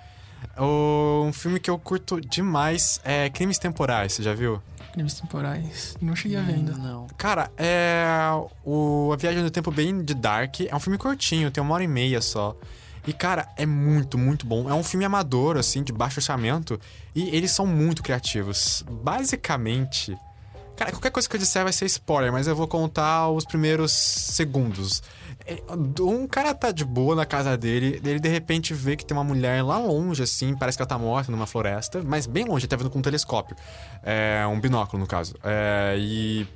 O- 0.57 1.25
um 1.27 1.33
filme 1.33 1.59
que 1.59 1.71
eu 1.71 1.79
curto 1.79 2.21
demais 2.21 3.01
é 3.05 3.29
Crimes 3.31 3.59
Temporais, 3.59 4.13
você 4.13 4.23
já 4.23 4.35
viu? 4.35 4.61
Crimes 4.93 5.15
temporais. 5.15 5.97
Não 6.01 6.17
cheguei 6.17 6.37
a 6.39 6.43
ver 6.43 6.55
ainda. 6.55 6.73
Não. 6.73 7.07
Cara, 7.17 7.51
é. 7.57 8.05
O, 8.65 9.11
a 9.13 9.17
Viagem 9.17 9.43
no 9.43 9.51
Tempo 9.51 9.71
bem 9.71 10.03
de 10.03 10.15
Dark. 10.15 10.61
É 10.61 10.75
um 10.75 10.81
filme 10.81 10.99
curtinho, 10.99 11.51
tem 11.51 11.63
uma 11.63 11.75
hora 11.75 11.85
e 11.85 11.89
meia 11.89 12.21
só. 12.21 12.57
E, 13.09 13.13
cara, 13.15 13.49
é 13.57 13.65
muito, 13.65 14.19
muito 14.19 14.47
bom. 14.47 14.69
É 14.69 14.75
um 14.75 14.85
filme 14.85 15.03
amador, 15.03 15.57
assim, 15.57 15.83
de 15.83 15.95
baixo 15.95 16.19
orçamento. 16.21 16.79
E 17.15 17.35
eles 17.35 17.51
são 17.51 17.67
muito 17.67 18.03
criativos. 18.03 18.85
Basicamente. 18.87 20.15
Cara, 20.77 20.91
qualquer 20.91 21.11
coisa 21.11 21.27
que 21.27 21.35
eu 21.35 21.41
disser 21.41 21.65
vai 21.65 21.73
ser 21.73 21.87
spoiler, 21.87 22.31
mas 22.31 22.47
eu 22.47 22.55
vou 22.55 22.69
contar 22.69 23.31
os 23.31 23.47
primeiros 23.47 23.93
segundos. 23.93 25.03
É, 25.47 25.63
Um 26.01 26.27
cara 26.27 26.53
tá 26.53 26.71
de 26.71 26.85
boa 26.85 27.17
na 27.17 27.25
casa 27.25 27.57
dele, 27.57 27.99
ele 28.05 28.21
de 28.21 28.29
repente 28.29 28.75
vê 28.75 28.95
que 28.95 29.07
tem 29.07 29.17
uma 29.17 29.25
mulher 29.25 29.63
lá 29.65 29.79
longe, 29.79 30.23
assim, 30.23 30.55
parece 30.55 30.77
que 30.77 30.83
ela 30.83 30.89
tá 30.89 30.99
morta 30.99 31.33
numa 31.33 31.47
floresta, 31.47 32.03
mas 32.05 32.27
bem 32.27 32.45
longe, 32.45 32.67
ele 32.67 32.69
tá 32.69 32.77
vendo 32.77 32.91
com 32.91 32.99
um 32.99 33.03
telescópio. 33.03 33.57
É, 34.03 34.47
um 34.47 34.61
binóculo, 34.61 35.01
no 35.01 35.07
caso. 35.07 35.35
É, 35.43 35.97
e 35.99 36.47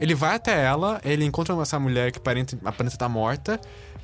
ele 0.00 0.14
vai 0.14 0.36
até 0.36 0.64
ela, 0.64 1.00
ele 1.04 1.24
encontra 1.24 1.54
essa 1.60 1.78
mulher 1.78 2.12
que 2.12 2.18
aparenta, 2.18 2.56
aparenta 2.64 2.94
estar 2.94 3.08
morta, 3.08 3.60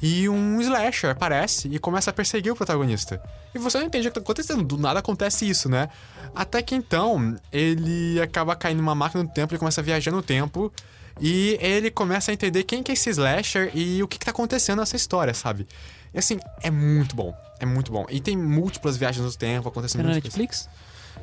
e 0.07 0.29
um 0.29 0.61
slasher 0.61 1.09
aparece 1.09 1.67
e 1.67 1.79
começa 1.79 2.11
a 2.11 2.13
perseguir 2.13 2.53
o 2.53 2.55
protagonista. 2.55 3.23
E 3.55 3.59
você 3.59 3.79
não 3.79 3.87
entende 3.87 4.07
o 4.07 4.11
que 4.11 4.15
tá 4.17 4.21
acontecendo, 4.21 4.63
do 4.63 4.77
nada 4.77 4.99
acontece 4.99 5.49
isso, 5.49 5.67
né? 5.67 5.89
Até 6.35 6.61
que 6.61 6.75
então, 6.75 7.35
ele 7.51 8.21
acaba 8.21 8.55
caindo 8.55 8.77
numa 8.81 8.95
máquina 8.95 9.25
do 9.25 9.31
tempo, 9.31 9.55
ele 9.55 9.59
começa 9.59 9.81
a 9.81 9.85
viajar 9.85 10.11
no 10.11 10.21
tempo, 10.21 10.71
e 11.19 11.57
ele 11.59 11.91
começa 11.91 12.31
a 12.31 12.35
entender 12.35 12.65
quem 12.65 12.83
que 12.83 12.93
é 12.93 12.95
esse 12.95 13.09
slasher 13.09 13.71
e 13.73 14.03
o 14.03 14.07
que, 14.07 14.19
que 14.19 14.27
tá 14.27 14.31
acontecendo 14.31 14.81
nessa 14.81 14.95
história, 14.95 15.33
sabe? 15.33 15.67
E 16.13 16.19
assim, 16.19 16.39
é 16.61 16.71
muito 16.71 17.17
bom, 17.17 17.35
é 17.59 17.65
muito 17.65 17.91
bom. 17.91 18.05
E 18.11 18.21
tem 18.21 18.37
múltiplas 18.37 18.99
viagens 18.99 19.25
no 19.25 19.33
tempo, 19.33 19.71
acontecendo 19.71 20.03
muitas 20.03 20.21
coisas. 20.21 20.39
Netflix? 20.39 20.69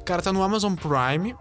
Cara, 0.03 0.23
tá 0.23 0.33
no 0.33 0.41
Amazon 0.41 0.73
Prime. 0.73 1.35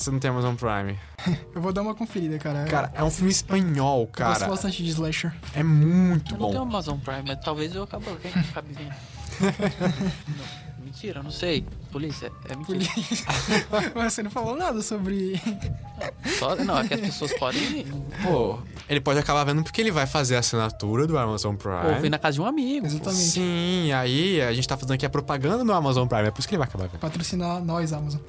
Você 0.00 0.10
não 0.10 0.18
tem 0.18 0.30
Amazon 0.30 0.54
Prime. 0.54 0.98
Eu 1.54 1.60
vou 1.60 1.74
dar 1.74 1.82
uma 1.82 1.94
conferida, 1.94 2.38
cara. 2.38 2.64
Cara, 2.64 2.90
é 2.94 3.04
um 3.04 3.10
filme 3.10 3.30
espanhol, 3.30 4.00
eu 4.00 4.06
gosto 4.06 4.38
cara. 4.38 4.48
bastante 4.48 4.82
de 4.82 4.88
slasher. 4.88 5.30
É 5.54 5.62
muito 5.62 6.34
Eu 6.34 6.38
não 6.38 6.48
tenho 6.48 6.64
bom. 6.64 6.70
Amazon 6.70 6.98
Prime, 6.98 7.22
mas 7.26 7.38
talvez 7.44 7.74
eu 7.74 7.82
acabe 7.82 8.06
vendo. 8.22 8.38
Acabe 8.50 8.72
vendo. 8.72 8.94
Não, 10.38 10.84
mentira, 10.86 11.18
eu 11.18 11.22
não 11.22 11.30
sei. 11.30 11.66
Polícia, 11.90 12.30
é 12.48 12.54
mentira. 12.54 12.78
Mas 13.94 14.12
você 14.12 14.22
não 14.22 14.30
falou 14.30 14.56
nada 14.56 14.80
sobre. 14.82 15.40
Só, 16.38 16.54
não, 16.56 16.78
é 16.78 16.86
que 16.88 16.94
as 16.94 17.00
pessoas 17.00 17.32
podem 17.34 17.84
Pô, 18.22 18.58
ele 18.88 19.00
pode 19.00 19.18
acabar 19.18 19.44
vendo 19.44 19.62
porque 19.62 19.80
ele 19.80 19.90
vai 19.90 20.06
fazer 20.06 20.36
a 20.36 20.38
assinatura 20.38 21.06
do 21.06 21.18
Amazon 21.18 21.54
Prime. 21.56 21.94
ouvir 21.94 22.08
na 22.08 22.18
casa 22.18 22.34
de 22.34 22.40
um 22.40 22.46
amigo. 22.46 22.86
Exatamente. 22.86 23.20
Sim, 23.22 23.92
aí 23.92 24.40
a 24.40 24.52
gente 24.52 24.66
tá 24.66 24.76
fazendo 24.76 24.92
aqui 24.94 25.04
a 25.04 25.10
propaganda 25.10 25.64
do 25.64 25.72
Amazon 25.72 26.06
Prime, 26.06 26.28
é 26.28 26.30
por 26.30 26.38
isso 26.38 26.48
que 26.48 26.54
ele 26.54 26.60
vai 26.60 26.68
acabar 26.68 26.86
vendo. 26.88 27.00
Patrocinar 27.00 27.62
nós, 27.62 27.92
Amazon. 27.92 28.20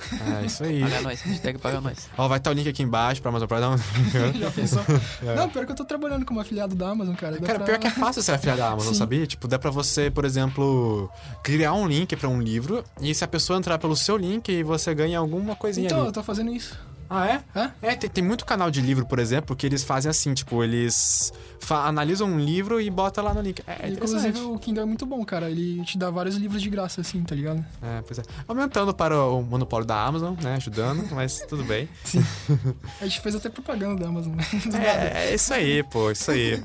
É 0.42 0.46
isso 0.46 0.64
aí. 0.64 0.82
Paga 0.82 1.02
nós, 1.02 1.22
hashtag 1.22 1.60
paga 1.60 1.80
nós. 1.82 2.10
Ó, 2.18 2.28
vai 2.28 2.40
estar 2.40 2.50
o 2.50 2.54
link 2.54 2.68
aqui 2.68 2.84
embaixo 2.84 3.22
pra 3.22 3.30
Amazon 3.30 3.48
Prime. 3.48 3.62
Não, 3.62 4.34
Já 4.42 4.52
pensou? 4.52 4.82
Não, 5.36 5.50
pior 5.50 5.66
que 5.66 5.72
eu 5.72 5.76
tô 5.76 5.86
trabalhando 5.86 6.26
como 6.26 6.40
afiliado 6.40 6.76
da 6.76 6.90
Amazon, 6.90 7.16
cara. 7.16 7.40
Dá 7.40 7.46
Cara, 7.48 7.60
pra- 7.60 7.68
pior 7.68 7.80
que 7.80 7.88
é 7.88 7.92
fácil 7.92 8.22
ser 8.24 8.32
afiliado 8.34 8.60
da 8.60 8.68
Amazon, 8.70 8.94
Sim. 8.94 9.00
sabia? 9.00 9.26
Tipo, 9.28 9.48
dá 9.48 9.58
pra 9.60 9.70
você, 9.72 10.10
por 10.12 10.26
exemplo, 10.26 11.10
criar 11.44 11.74
um 11.74 11.88
link 11.88 12.16
pra 12.16 12.28
um 12.28 12.42
livro 12.42 12.84
e 13.00 13.14
se 13.16 13.24
a 13.24 13.28
pessoa 13.28 13.51
entrar 13.56 13.78
pelo 13.78 13.96
seu 13.96 14.18
link, 14.18 14.64
você 14.64 14.94
ganha 14.94 15.20
alguma 15.20 15.56
coisinha 15.56 15.86
Então, 15.88 16.00
ali. 16.00 16.08
eu 16.08 16.12
tô 16.14 16.24
fazendo 16.24 16.52
isso. 16.54 16.78
Ah, 17.14 17.28
é? 17.28 17.42
Hã? 17.54 17.74
É, 17.82 17.94
tem, 17.94 18.10
tem 18.10 18.24
muito 18.24 18.46
canal 18.46 18.72
de 18.72 18.80
livro, 18.80 19.06
por 19.06 19.20
exemplo, 19.20 19.54
que 19.54 19.66
eles 19.66 19.84
fazem 19.84 20.10
assim, 20.10 20.34
tipo, 20.34 20.64
eles 20.64 21.34
analisam 21.70 22.26
um 22.26 22.40
livro 22.40 22.80
e 22.80 22.90
botam 22.90 23.22
lá 23.22 23.34
no 23.34 23.42
link. 23.42 23.62
É, 23.68 23.86
é. 23.86 23.90
Inclusive, 23.90 24.40
o 24.40 24.58
Kindle 24.58 24.84
é 24.84 24.86
muito 24.86 25.06
bom, 25.06 25.22
cara. 25.26 25.52
Ele 25.52 25.84
te 25.84 25.98
dá 25.98 26.10
vários 26.10 26.38
livros 26.38 26.62
de 26.62 26.70
graça, 26.70 27.02
assim, 27.02 27.22
tá 27.24 27.36
ligado? 27.36 27.66
É, 27.82 28.02
pois 28.08 28.18
é. 28.18 28.22
Aumentando 28.48 28.94
para 28.94 29.22
o 29.26 29.42
monopólio 29.44 29.86
da 29.86 30.02
Amazon, 30.06 30.36
né? 30.42 30.56
Ajudando, 30.56 31.06
mas 31.14 31.42
tudo 31.50 31.66
bem. 31.66 31.90
A 33.02 33.04
gente 33.04 33.20
fez 33.20 33.36
até 33.36 33.50
propaganda 33.50 34.02
da 34.04 34.08
Amazon. 34.08 34.34
né? 34.34 34.46
É, 34.82 35.32
é 35.32 35.36
isso 35.36 35.54
aí, 35.54 35.84
pô, 35.84 36.12
isso 36.12 36.32
aí. 36.32 36.64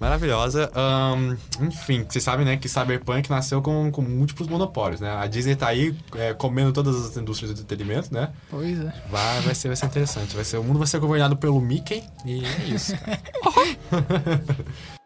Maravilhosa. 0.00 0.70
Ahn, 0.74 1.36
enfim, 1.60 2.04
vocês 2.08 2.22
sabem, 2.22 2.44
né, 2.44 2.56
que 2.56 2.68
Cyberpunk 2.68 3.28
nasceu 3.30 3.62
com, 3.62 3.90
com 3.90 4.02
múltiplos 4.02 4.48
monopólios, 4.48 5.00
né? 5.00 5.10
A 5.10 5.26
Disney 5.26 5.56
tá 5.56 5.68
aí 5.68 5.96
é, 6.16 6.34
comendo 6.34 6.72
todas 6.72 6.96
as 6.96 7.16
indústrias 7.16 7.54
do 7.54 7.60
entretenimento, 7.60 8.12
né? 8.12 8.30
pois 8.50 8.78
é. 8.78 8.92
Vai, 9.10 9.40
vai, 9.40 9.54
ser, 9.54 9.68
vai 9.68 9.76
ser 9.76 9.86
interessante. 9.86 10.34
Vai 10.34 10.44
ser, 10.44 10.58
o 10.58 10.64
mundo 10.64 10.78
vai 10.78 10.86
ser 10.86 10.98
governado 10.98 11.36
pelo 11.36 11.60
Mickey 11.60 12.02
e 12.24 12.44
é 12.44 12.64
isso, 12.68 12.96
cara. 12.98 13.20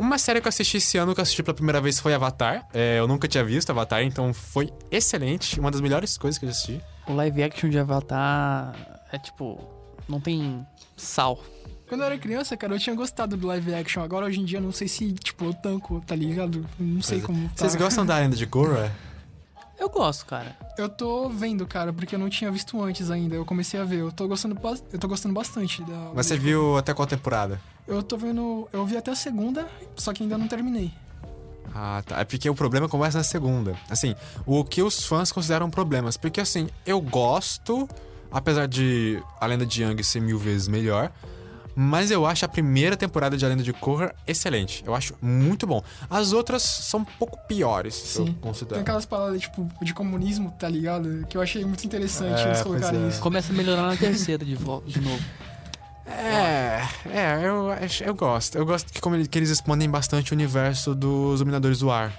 Uma 0.00 0.16
série 0.16 0.40
que 0.40 0.46
eu 0.46 0.48
assisti 0.48 0.78
esse 0.78 0.96
ano, 0.96 1.14
que 1.14 1.20
eu 1.20 1.22
assisti 1.22 1.42
pela 1.42 1.54
primeira 1.54 1.78
vez, 1.78 2.00
foi 2.00 2.14
Avatar. 2.14 2.66
É, 2.72 2.98
eu 2.98 3.06
nunca 3.06 3.28
tinha 3.28 3.44
visto 3.44 3.68
Avatar, 3.68 4.02
então 4.02 4.32
foi 4.32 4.72
excelente. 4.90 5.60
Uma 5.60 5.70
das 5.70 5.82
melhores 5.82 6.16
coisas 6.16 6.38
que 6.38 6.46
eu 6.46 6.48
assisti. 6.48 6.80
O 7.06 7.12
live 7.12 7.42
action 7.42 7.68
de 7.68 7.78
Avatar 7.78 8.74
é 9.12 9.18
tipo. 9.18 9.60
Não 10.08 10.18
tem 10.18 10.66
sal. 10.96 11.38
Quando 11.90 12.02
eu 12.02 12.06
era 12.06 12.16
criança, 12.18 12.56
cara, 12.56 12.76
eu 12.76 12.78
tinha 12.78 12.94
gostado 12.94 13.36
do 13.36 13.48
live 13.48 13.74
action. 13.74 14.00
Agora, 14.00 14.26
hoje 14.26 14.38
em 14.38 14.44
dia, 14.44 14.58
eu 14.58 14.62
não 14.62 14.70
sei 14.70 14.86
se, 14.86 15.12
tipo, 15.12 15.46
eu 15.46 15.52
tanco, 15.52 16.00
tá 16.06 16.14
ligado? 16.14 16.64
Não 16.78 17.02
sei 17.02 17.18
é. 17.18 17.20
como 17.20 17.48
tá. 17.48 17.54
Vocês 17.56 17.74
gostam 17.74 18.06
da 18.06 18.16
lenda 18.16 18.36
de 18.36 18.46
Korra? 18.46 18.94
Eu 19.76 19.90
gosto, 19.90 20.24
cara. 20.24 20.56
Eu 20.78 20.88
tô 20.88 21.28
vendo, 21.28 21.66
cara, 21.66 21.92
porque 21.92 22.14
eu 22.14 22.18
não 22.20 22.30
tinha 22.30 22.48
visto 22.48 22.80
antes 22.80 23.10
ainda. 23.10 23.34
Eu 23.34 23.44
comecei 23.44 23.80
a 23.80 23.82
ver. 23.82 24.02
Eu 24.02 24.12
tô 24.12 24.28
gostando, 24.28 24.56
eu 24.92 24.98
tô 25.00 25.08
gostando 25.08 25.34
bastante 25.34 25.82
da. 25.82 26.12
Mas 26.14 26.26
você 26.26 26.38
viu 26.38 26.76
até 26.78 26.94
qual 26.94 27.08
temporada? 27.08 27.60
Eu 27.88 28.04
tô 28.04 28.16
vendo. 28.16 28.68
Eu 28.72 28.86
vi 28.86 28.96
até 28.96 29.10
a 29.10 29.16
segunda, 29.16 29.68
só 29.96 30.12
que 30.12 30.22
ainda 30.22 30.38
não 30.38 30.46
terminei. 30.46 30.92
Ah, 31.74 32.04
tá. 32.06 32.20
É 32.20 32.24
porque 32.24 32.48
o 32.48 32.54
problema 32.54 32.88
começa 32.88 33.18
na 33.18 33.24
segunda. 33.24 33.76
Assim, 33.88 34.14
o 34.46 34.62
que 34.62 34.80
os 34.80 35.04
fãs 35.04 35.32
consideram 35.32 35.68
problemas. 35.68 36.16
Porque, 36.16 36.40
assim, 36.40 36.68
eu 36.86 37.00
gosto, 37.00 37.88
apesar 38.30 38.68
de 38.68 39.20
a 39.40 39.46
lenda 39.46 39.66
de 39.66 39.82
Yang 39.82 40.04
ser 40.04 40.20
mil 40.20 40.38
vezes 40.38 40.68
melhor, 40.68 41.10
Mas 41.82 42.10
eu 42.10 42.26
acho 42.26 42.44
a 42.44 42.48
primeira 42.48 42.94
temporada 42.94 43.38
de 43.38 43.44
A 43.46 43.48
Lenda 43.48 43.62
de 43.62 43.72
Korra 43.72 44.14
excelente. 44.26 44.84
Eu 44.86 44.94
acho 44.94 45.14
muito 45.22 45.66
bom. 45.66 45.82
As 46.10 46.34
outras 46.34 46.62
são 46.62 47.00
um 47.00 47.04
pouco 47.04 47.38
piores, 47.48 47.94
Sim. 47.94 48.18
eu 48.18 48.24
Tem 48.26 48.34
considero. 48.34 48.80
aquelas 48.82 49.06
palavras, 49.06 49.40
tipo, 49.40 49.66
de 49.80 49.94
comunismo, 49.94 50.50
tá 50.58 50.68
ligado? 50.68 51.26
Que 51.26 51.38
eu 51.38 51.40
achei 51.40 51.64
muito 51.64 51.82
interessante 51.82 52.38
É, 52.42 52.48
eles 52.48 52.60
colocarem 52.60 53.02
é. 53.02 53.08
isso. 53.08 53.20
Começa 53.22 53.50
a 53.50 53.56
melhorar 53.56 53.86
na 53.86 53.96
terceira 53.96 54.44
de 54.44 54.54
volta, 54.56 54.90
de 54.90 55.00
novo. 55.00 55.24
É, 56.06 56.82
é, 57.08 57.40
eu, 57.42 57.70
eu 58.06 58.14
gosto. 58.14 58.58
Eu 58.58 58.66
gosto 58.66 58.92
que, 58.92 59.00
como 59.00 59.16
que 59.26 59.38
eles 59.38 59.48
expandem 59.48 59.88
bastante 59.88 60.32
o 60.32 60.34
universo 60.34 60.94
dos 60.94 61.38
Dominadores 61.38 61.78
do 61.78 61.90
Ar. 61.90 62.12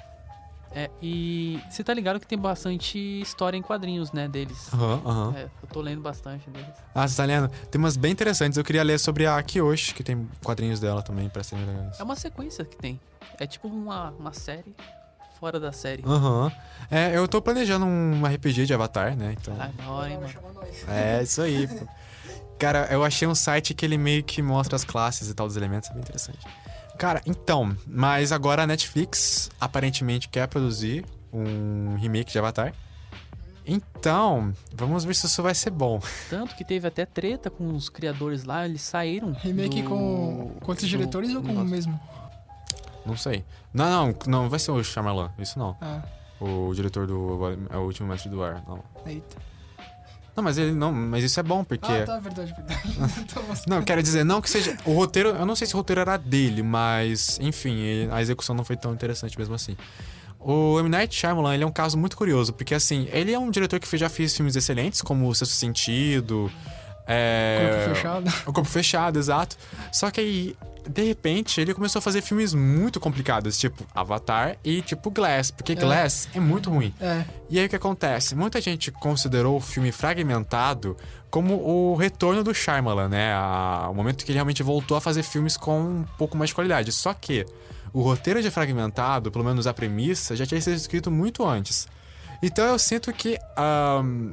É, 0.73 0.89
e 1.02 1.60
você 1.69 1.84
tá 1.84 1.93
ligado 1.93 2.19
que 2.19 2.27
tem 2.27 2.38
bastante 2.38 2.98
história 3.22 3.57
em 3.57 3.61
quadrinhos, 3.61 4.11
né, 4.11 4.27
deles. 4.27 4.73
Aham, 4.73 5.02
aham. 5.06 5.35
É, 5.35 5.43
eu 5.61 5.68
tô 5.68 5.81
lendo 5.81 6.02
bastante 6.02 6.49
deles. 6.49 6.69
Ah, 6.95 7.07
você 7.07 7.18
tá 7.18 7.26
lendo? 7.26 7.49
Tem 7.69 7.77
umas 7.80 7.98
bem 7.98 8.11
interessantes. 8.11 8.57
Eu 8.57 8.64
queria 8.64 8.84
ler 8.84 8.99
sobre 8.99 9.27
a 9.27 9.41
Kyoshi, 9.43 9.93
que 9.93 10.03
tem 10.03 10.30
quadrinhos 10.43 10.80
dela 10.80 11.02
também, 11.02 11.30
pra 11.30 11.43
serem 11.43 11.65
legais. 11.65 11.99
É 11.99 12.03
uma 12.03 12.15
sequência 12.15 12.64
que 12.64 12.77
tem. 12.77 12.99
É 13.38 13.45
tipo 13.45 13.68
uma, 13.68 14.11
uma 14.11 14.34
série 14.34 14.73
fora 15.39 15.60
da 15.60 15.72
série. 15.72 16.03
Aham. 16.06 16.52
É, 16.89 17.18
eu 17.18 17.27
tô 17.27 17.41
planejando 17.41 17.85
um 17.85 18.26
RPG 18.26 18.65
de 18.65 18.73
Avatar, 18.73 19.15
né? 19.18 19.35
Então. 19.41 19.57
Ah, 19.60 19.72
da 19.76 19.89
hora, 19.89 20.10
hein, 20.10 20.19
mano. 20.19 20.34
É, 20.88 21.23
isso 21.23 21.41
aí, 21.41 21.68
pô. 21.68 21.88
Cara, 22.60 22.88
eu 22.91 23.03
achei 23.03 23.27
um 23.27 23.34
site 23.34 23.73
que 23.73 23.84
ele 23.84 23.98
meio 23.98 24.23
que 24.23 24.39
mostra 24.39 24.76
as 24.76 24.84
classes 24.84 25.30
e 25.30 25.34
tal 25.34 25.48
dos 25.48 25.57
elementos, 25.57 25.89
é 25.89 25.93
bem 25.93 26.02
interessante. 26.02 26.39
Cara, 26.98 27.22
então, 27.26 27.76
mas 27.88 28.32
agora 28.32 28.64
a 28.64 28.68
Netflix 28.68 29.50
aparentemente 29.60 30.30
quer 30.30 30.48
produzir 30.48 31.04
um 31.34 31.96
remake 31.96 32.32
de 32.32 32.38
Avatar. 32.40 32.74
Então, 33.66 34.54
vamos 34.74 35.04
ver 35.04 35.16
se 35.16 35.26
isso 35.28 35.42
vai 35.44 35.54
ser 35.56 35.70
bom. 35.70 36.00
Tanto 36.30 36.56
que 36.56 36.64
teve 36.66 36.88
até 36.88 37.06
treta 37.06 37.50
com 37.50 37.70
os 37.76 37.90
criadores 37.90 38.44
lá, 38.44 38.66
eles 38.66 38.82
saíram. 38.82 39.34
Remake 39.34 39.82
do- 39.82 39.90
com, 39.90 40.52
com 40.60 40.72
outros 40.72 40.90
do 40.90 40.98
diretores 40.98 41.34
ou 41.36 41.42
com 41.42 41.54
o 41.54 41.66
mesmo? 41.66 42.00
Não 43.06 43.16
sei. 43.16 43.44
Não, 43.74 44.08
não, 44.08 44.16
não 44.28 44.50
vai 44.50 44.60
ser 44.60 44.72
o 44.72 44.84
Shyamalan, 44.84 45.32
isso 45.40 45.58
não. 45.58 45.76
Ah, 45.82 46.02
O 46.40 46.72
diretor 46.74 47.08
do 47.08 47.40
é 47.70 47.78
o 47.78 47.82
último 47.82 48.08
mestre 48.10 48.30
do 48.30 48.44
ar, 48.44 48.64
não. 48.68 48.84
eita. 49.06 49.38
Não, 50.36 50.44
mas 50.44 50.58
ele 50.58 50.72
não, 50.72 50.94
mas 50.94 51.24
isso 51.24 51.40
é 51.40 51.44
bom 51.44 51.64
porque 51.64 51.91
Ah, 51.91 52.06
tá, 52.06 52.20
verdade, 52.20 52.53
verdade. 52.56 52.82
Então, 53.20 53.44
Não, 53.68 53.82
quero 53.84 54.02
dizer, 54.02 54.24
não 54.24 54.41
que 54.41 54.49
seja. 54.49 54.78
O 54.86 54.94
roteiro, 54.94 55.30
eu 55.30 55.45
não 55.45 55.56
sei 55.56 55.68
se 55.68 55.74
o 55.74 55.78
roteiro 55.78 55.99
era 56.02 56.16
dele, 56.18 56.64
mas, 56.64 57.38
enfim, 57.41 57.78
ele- 57.80 58.12
a 58.12 58.22
execução 58.22 58.56
não 58.56 58.64
foi 58.64 58.78
tão 58.78 58.94
interessante 58.94 59.38
mesmo 59.38 59.53
assim. 59.56 59.76
O 60.40 60.80
M. 60.80 60.90
Night 60.90 61.14
Shyamalan, 61.14 61.53
ele 61.53 61.64
é 61.64 61.68
um 61.68 61.72
caso 61.72 61.98
muito 61.98 62.18
curioso, 62.18 62.52
porque, 62.53 62.74
assim, 62.74 63.08
ele 63.12 63.32
é 63.32 63.38
um 63.38 63.52
diretor 63.52 63.80
que 63.80 63.98
já 63.98 64.10
fez 64.10 64.36
filmes 64.36 64.56
excelentes, 64.56 65.02
como 65.02 65.28
O 65.28 65.36
Sexto 65.36 65.53
Sentido. 65.53 66.52
É... 67.07 67.69
Corpo 67.72 67.95
fechado. 67.95 68.34
O 68.48 68.53
Corpo 68.53 68.69
Fechado, 68.69 69.19
exato. 69.19 69.57
Só 69.91 70.10
que 70.11 70.19
aí, 70.22 70.56
de 70.90 71.03
repente, 71.03 71.60
ele 71.61 71.73
começou 71.73 71.99
a 71.99 72.02
fazer 72.02 72.22
filmes 72.22 72.53
muito 72.53 72.99
complicados, 72.99 73.57
tipo 73.57 73.86
Avatar 73.94 74.57
e 74.64 74.82
tipo 74.82 75.10
Glass, 75.11 75.52
porque 75.52 75.76
Glass 75.76 76.30
é 76.34 76.40
muito 76.40 76.69
ruim. 76.69 76.94
É, 76.99 77.23
E 77.49 77.60
aí 77.60 77.65
o 77.65 77.69
que 77.69 77.76
acontece? 77.76 78.36
Muita 78.36 78.60
gente 78.61 78.91
considerou 78.91 79.57
o 79.57 79.61
filme 79.61 79.91
fragmentado 79.91 80.95
como 81.30 81.56
o 81.56 81.95
retorno 81.95 82.44
do 82.44 82.53
Shyamalan, 82.53 83.10
né? 83.10 83.34
A- 83.34 83.88
o 83.90 83.94
momento 83.94 84.23
que 84.26 84.32
ele 84.32 84.38
realmente 84.38 84.64
voltou 84.64 84.98
a 84.98 85.02
fazer 85.02 85.23
filmes 85.23 85.56
com 85.57 85.80
um 85.80 86.06
pouco 86.18 86.36
mais 86.38 86.49
de 86.49 86.56
qualidade. 86.56 86.91
Só 86.91 87.14
que 87.14 87.45
o 87.94 88.02
roteiro 88.02 88.41
de 88.41 88.49
Fragmentado, 88.49 89.32
pelo 89.32 89.44
menos 89.45 89.68
a 89.68 89.73
premissa, 89.73 90.36
já 90.36 90.45
tinha 90.45 90.60
sido 90.61 90.76
escrito 90.76 91.11
muito 91.11 91.45
antes. 91.48 91.88
Então 92.44 92.65
eu 92.65 92.80
sinto 92.80 93.11
que 93.14 93.38
ahn, 93.56 94.32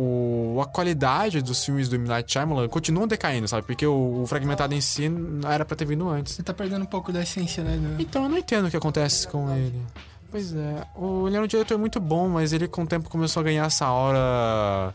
o- 0.00 0.60
a 0.62 0.66
qualidade 0.66 1.42
dos 1.42 1.64
filmes 1.64 1.88
do 1.88 1.96
M. 1.96 2.06
Night 2.06 2.32
Shyamalan 2.32 2.68
continua 2.68 3.06
decaindo, 3.06 3.48
sabe? 3.48 3.66
Porque 3.66 3.84
o, 3.86 4.22
o 4.22 4.26
Fragmentado 4.26 4.72
em 4.74 4.80
si 4.80 5.08
não 5.08 5.50
era 5.50 5.64
pra 5.64 5.76
ter 5.76 5.84
vindo 5.84 6.08
antes. 6.08 6.34
você 6.34 6.42
tá 6.42 6.54
perdendo 6.54 6.82
um 6.82 6.86
pouco 6.86 7.12
da 7.12 7.22
essência, 7.22 7.64
né? 7.64 7.76
do- 7.76 8.00
Então 8.00 8.22
eu 8.22 8.28
não 8.28 8.38
entendo 8.38 8.66
o 8.68 8.70
que 8.70 8.76
acontece 8.76 9.26
com 9.26 9.50
ele. 9.54 9.82
Pois 10.30 10.54
é, 10.54 10.86
o, 10.94 11.26
ele 11.26 11.36
era 11.36 11.44
um 11.44 11.48
diretor 11.48 11.78
muito 11.78 11.98
bom, 11.98 12.28
mas 12.28 12.52
ele 12.52 12.68
com 12.68 12.82
o 12.82 12.86
tempo 12.86 13.08
começou 13.08 13.40
a 13.40 13.44
ganhar 13.44 13.64
essa 13.66 13.86
aura 13.86 14.94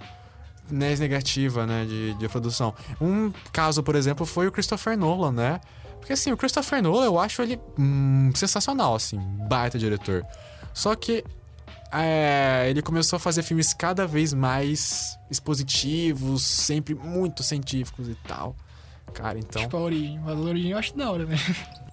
né, 0.69 0.95
negativa, 0.95 1.65
né, 1.65 1.85
de, 1.85 2.13
de 2.13 2.29
produção. 2.29 2.73
Um 3.01 3.31
caso, 3.51 3.83
por 3.83 3.95
exemplo, 3.95 4.25
foi 4.25 4.47
o 4.47 4.51
Christopher 4.51 4.97
Nolan, 4.97 5.31
né? 5.31 5.59
Porque 5.99 6.13
assim, 6.13 6.31
o 6.31 6.37
Christopher 6.37 6.81
Nolan, 6.83 7.05
eu 7.05 7.19
acho 7.19 7.41
ele 7.41 7.59
hum, 7.79 8.31
sensacional, 8.35 8.95
assim, 8.95 9.19
baita 9.49 9.77
diretor. 9.79 10.23
Só 10.73 10.95
que 10.95 11.23
é, 11.93 12.69
ele 12.69 12.81
começou 12.81 13.17
a 13.17 13.19
fazer 13.19 13.43
filmes 13.43 13.73
cada 13.73 14.07
vez 14.07 14.33
mais 14.33 15.17
expositivos, 15.29 16.43
sempre 16.43 16.95
muito 16.95 17.43
científicos 17.43 18.07
e 18.09 18.15
tal. 18.27 18.55
Cara, 19.13 19.37
então. 19.37 19.61
Tipo 19.61 19.77
a 19.77 19.81
origem. 19.81 20.19
A 20.25 20.31
origem 20.31 20.71
eu 20.71 20.77
acho 20.77 20.95
da 20.97 21.11
hora, 21.11 21.25
velho. 21.25 21.41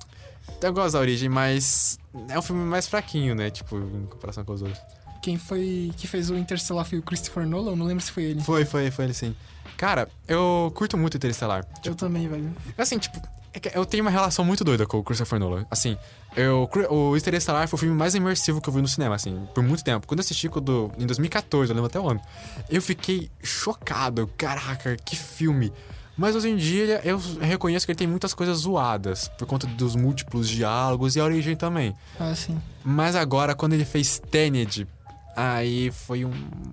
Eu 0.62 0.74
gosto 0.74 0.92
da 0.92 1.00
origem, 1.00 1.26
mas 1.26 1.98
é 2.28 2.38
um 2.38 2.42
filme 2.42 2.62
mais 2.66 2.86
fraquinho, 2.86 3.34
né? 3.34 3.48
Tipo, 3.50 3.78
em 3.78 4.04
comparação 4.04 4.44
com 4.44 4.52
os 4.52 4.60
outros. 4.60 4.78
Quem 5.22 5.38
foi 5.38 5.90
que 5.96 6.06
fez 6.06 6.28
o 6.28 6.36
Interstellar 6.36 6.84
foi 6.84 6.98
o 6.98 7.02
Christopher 7.02 7.46
Nolan? 7.46 7.74
Não 7.76 7.86
lembro 7.86 8.04
se 8.04 8.12
foi 8.12 8.24
ele. 8.24 8.42
Foi, 8.42 8.66
foi, 8.66 8.90
foi 8.90 9.06
ele 9.06 9.14
sim. 9.14 9.34
Cara, 9.78 10.06
eu 10.28 10.70
curto 10.74 10.98
muito 10.98 11.16
Interestelar. 11.16 11.66
Eu 11.82 11.94
também, 11.94 12.28
velho. 12.28 12.54
Assim, 12.76 12.98
tipo, 12.98 13.26
eu 13.74 13.84
tenho 13.84 14.04
uma 14.04 14.10
relação 14.10 14.44
muito 14.44 14.62
doida 14.64 14.86
com 14.86 14.98
o 14.98 15.02
Christopher 15.02 15.38
Nolan. 15.38 15.66
Assim, 15.70 15.96
eu, 16.36 16.68
o 16.88 17.16
Interestelar 17.16 17.66
foi 17.68 17.76
o 17.76 17.80
filme 17.80 17.94
mais 17.94 18.14
imersivo 18.14 18.60
que 18.60 18.68
eu 18.68 18.72
vi 18.72 18.80
no 18.80 18.88
cinema, 18.88 19.14
assim, 19.14 19.46
por 19.54 19.62
muito 19.62 19.82
tempo. 19.82 20.06
Quando 20.06 20.20
eu 20.20 20.24
assisti 20.24 20.48
quando, 20.48 20.90
em 20.98 21.06
2014, 21.06 21.70
eu 21.70 21.74
lembro 21.74 21.88
até 21.88 21.98
o 21.98 22.08
ano, 22.08 22.20
eu 22.68 22.80
fiquei 22.80 23.30
chocado. 23.42 24.28
Caraca, 24.36 24.96
que 24.96 25.16
filme. 25.16 25.72
Mas 26.16 26.36
hoje 26.36 26.50
em 26.50 26.56
dia 26.56 27.00
eu 27.02 27.18
reconheço 27.40 27.86
que 27.86 27.92
ele 27.92 27.98
tem 27.98 28.06
muitas 28.06 28.34
coisas 28.34 28.58
zoadas, 28.58 29.28
por 29.38 29.46
conta 29.46 29.66
dos 29.66 29.96
múltiplos 29.96 30.48
diálogos 30.48 31.16
e 31.16 31.20
a 31.20 31.24
origem 31.24 31.56
também. 31.56 31.96
Ah, 32.18 32.34
sim. 32.34 32.60
Mas 32.84 33.16
agora, 33.16 33.54
quando 33.54 33.72
ele 33.72 33.86
fez 33.86 34.18
Tenet, 34.18 34.86
aí 35.34 35.90
foi 35.90 36.24
um 36.24 36.32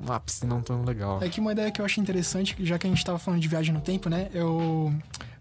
ápice 0.09 0.45
não 0.45 0.61
tão 0.61 0.83
legal. 0.83 1.19
É 1.21 1.29
que 1.29 1.39
uma 1.39 1.53
ideia 1.53 1.71
que 1.71 1.79
eu 1.79 1.85
achei 1.85 2.01
interessante, 2.01 2.55
já 2.59 2.77
que 2.77 2.87
a 2.87 2.89
gente 2.89 3.03
tava 3.05 3.17
falando 3.17 3.39
de 3.39 3.47
viagem 3.47 3.73
no 3.73 3.79
tempo, 3.79 4.09
né? 4.09 4.27
Eu, 4.33 4.93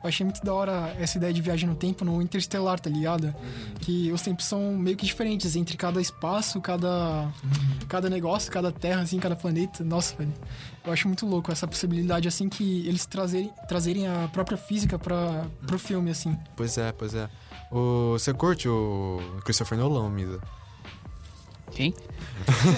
eu 0.06 0.08
achei 0.08 0.24
muito 0.24 0.42
da 0.44 0.54
hora 0.54 0.96
essa 1.00 1.18
ideia 1.18 1.32
de 1.32 1.42
viagem 1.42 1.68
no 1.68 1.74
tempo 1.74 2.04
no 2.04 2.22
Interstellar, 2.22 2.78
tá 2.78 2.88
ligado? 2.88 3.34
Que 3.80 4.10
os 4.12 4.22
tempos 4.22 4.44
são 4.46 4.72
meio 4.76 4.96
que 4.96 5.04
diferentes 5.04 5.56
entre 5.56 5.76
cada 5.76 6.00
espaço, 6.00 6.60
cada, 6.60 7.28
cada 7.88 8.08
negócio, 8.08 8.50
cada 8.50 8.70
terra, 8.70 9.02
assim, 9.02 9.18
cada 9.18 9.34
planeta. 9.34 9.84
Nossa, 9.84 10.14
velho. 10.16 10.32
Eu 10.84 10.92
acho 10.92 11.08
muito 11.08 11.26
louco 11.26 11.50
essa 11.50 11.66
possibilidade, 11.66 12.28
assim, 12.28 12.48
que 12.48 12.86
eles 12.86 13.04
trazerem, 13.04 13.50
trazerem 13.66 14.06
a 14.06 14.28
própria 14.32 14.56
física 14.56 14.96
para 14.98 15.46
pro 15.66 15.78
filme, 15.78 16.10
assim. 16.10 16.38
Pois 16.54 16.78
é, 16.78 16.92
pois 16.92 17.14
é. 17.14 17.28
O, 17.70 18.12
você 18.12 18.32
curte 18.32 18.68
o 18.68 19.20
Christopher 19.44 19.76
Nolan, 19.76 20.08
Misa? 20.10 20.40
Quem? 21.72 21.92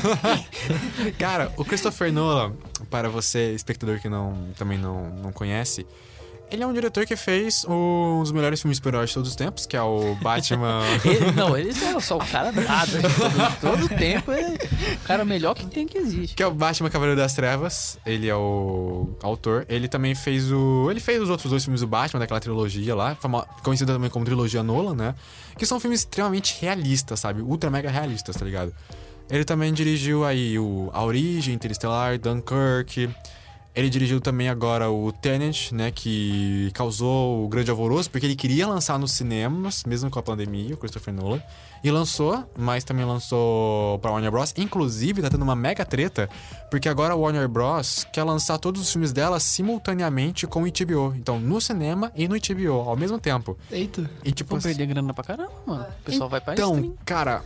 Cara, 1.18 1.52
o 1.58 1.64
Christopher 1.64 2.10
Nolan, 2.10 2.54
para 2.90 3.10
você, 3.10 3.52
espectador 3.52 4.00
que 4.00 4.08
não, 4.08 4.50
também 4.56 4.78
não, 4.78 5.10
não 5.10 5.30
conhece, 5.30 5.86
ele 6.50 6.62
é 6.62 6.66
um 6.66 6.72
diretor 6.72 7.04
que 7.04 7.16
fez 7.16 7.64
um 7.68 8.20
dos 8.22 8.32
melhores 8.32 8.60
filmes 8.60 8.78
super-heróis 8.78 9.10
de 9.10 9.14
todos 9.14 9.30
os 9.30 9.36
tempos, 9.36 9.66
que 9.66 9.76
é 9.76 9.82
o 9.82 10.14
Batman. 10.16 10.82
Ele, 11.04 11.32
não, 11.32 11.56
eles 11.56 11.80
eram 11.82 12.00
só 12.00 12.16
o 12.16 12.24
cara 12.24 12.50
nada. 12.52 13.00
Todo, 13.02 13.60
todo 13.60 13.88
tempo 13.88 14.32
é 14.32 14.56
o 14.94 15.06
cara 15.06 15.24
melhor 15.24 15.54
que 15.54 15.66
tem 15.66 15.86
que 15.86 15.98
existe. 15.98 16.34
que 16.34 16.42
é 16.42 16.46
o 16.46 16.50
Batman 16.50 16.90
Cavaleiro 16.90 17.20
das 17.20 17.34
Trevas. 17.34 17.98
Ele 18.04 18.28
é 18.28 18.34
o 18.34 19.10
autor. 19.22 19.66
Ele 19.68 19.88
também 19.88 20.14
fez 20.14 20.50
o. 20.50 20.88
Ele 20.90 21.00
fez 21.00 21.20
os 21.20 21.28
outros 21.28 21.50
dois 21.50 21.64
filmes 21.64 21.80
do 21.80 21.86
Batman, 21.86 22.20
daquela 22.20 22.40
trilogia 22.40 22.94
lá, 22.94 23.16
conhecida 23.62 23.92
também 23.92 24.10
como 24.10 24.24
trilogia 24.24 24.62
Nolan, 24.62 24.94
né? 24.94 25.14
Que 25.56 25.66
são 25.66 25.78
filmes 25.78 26.00
extremamente 26.00 26.56
realistas, 26.60 27.20
sabe? 27.20 27.42
Ultra 27.42 27.70
mega 27.70 27.90
realistas, 27.90 28.36
tá 28.36 28.44
ligado? 28.44 28.72
Ele 29.30 29.44
também 29.44 29.72
dirigiu 29.72 30.24
aí 30.24 30.58
o 30.58 30.90
A 30.92 31.04
Origem, 31.04 31.54
Interestelar, 31.54 32.18
Dunkirk. 32.18 33.10
Ele 33.78 33.88
dirigiu 33.88 34.20
também 34.20 34.48
agora 34.48 34.90
o 34.90 35.12
Tenet, 35.12 35.72
né? 35.72 35.92
Que 35.92 36.68
causou 36.74 37.44
o 37.44 37.48
grande 37.48 37.70
alvoroço, 37.70 38.10
porque 38.10 38.26
ele 38.26 38.34
queria 38.34 38.66
lançar 38.66 38.98
nos 38.98 39.12
cinemas, 39.12 39.84
mesmo 39.84 40.10
com 40.10 40.18
a 40.18 40.22
pandemia, 40.22 40.74
o 40.74 40.76
Christopher 40.76 41.14
Nolan. 41.14 41.40
E 41.84 41.88
lançou, 41.88 42.44
mas 42.58 42.82
também 42.82 43.04
lançou 43.04 44.00
pra 44.00 44.10
Warner 44.10 44.32
Bros. 44.32 44.52
Inclusive, 44.56 45.22
tá 45.22 45.30
tendo 45.30 45.42
uma 45.42 45.54
mega 45.54 45.84
treta, 45.84 46.28
porque 46.72 46.88
agora 46.88 47.14
a 47.14 47.16
Warner 47.16 47.48
Bros. 47.48 48.04
quer 48.12 48.24
lançar 48.24 48.58
todos 48.58 48.82
os 48.82 48.90
filmes 48.90 49.12
dela 49.12 49.38
simultaneamente 49.38 50.44
com 50.44 50.64
o 50.64 50.66
HBO. 50.66 51.14
Então, 51.14 51.38
no 51.38 51.60
cinema 51.60 52.10
e 52.16 52.26
no 52.26 52.34
HBO, 52.34 52.80
ao 52.80 52.96
mesmo 52.96 53.16
tempo. 53.20 53.56
Eita. 53.70 54.10
E 54.24 54.32
tipo, 54.32 54.50
Vão 54.50 54.60
perder 54.60 54.86
grana 54.86 55.14
pra 55.14 55.22
caramba, 55.22 55.52
mano. 55.64 55.86
O 56.00 56.02
pessoal 56.02 56.28
vai 56.28 56.40
pra 56.40 56.54
então, 56.54 56.96
cara, 57.04 57.44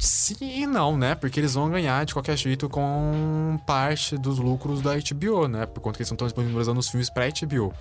sim 0.00 0.62
e 0.62 0.66
não, 0.66 0.96
né? 0.96 1.14
Porque 1.14 1.38
eles 1.38 1.54
vão 1.54 1.70
ganhar 1.70 2.04
de 2.04 2.12
qualquer 2.12 2.36
jeito 2.36 2.68
com 2.68 3.60
parte 3.66 4.16
dos 4.16 4.38
lucros 4.38 4.80
da 4.80 4.92
HBO, 4.94 5.46
né? 5.46 5.66
Por 5.66 5.80
conta 5.80 5.96
que 5.96 6.02
eles 6.02 6.10
não 6.10 6.14
estão 6.14 6.26
disponibilizando 6.26 6.80
os 6.80 6.88
filmes 6.88 7.10
pra 7.10 7.28
HBO. 7.28 7.72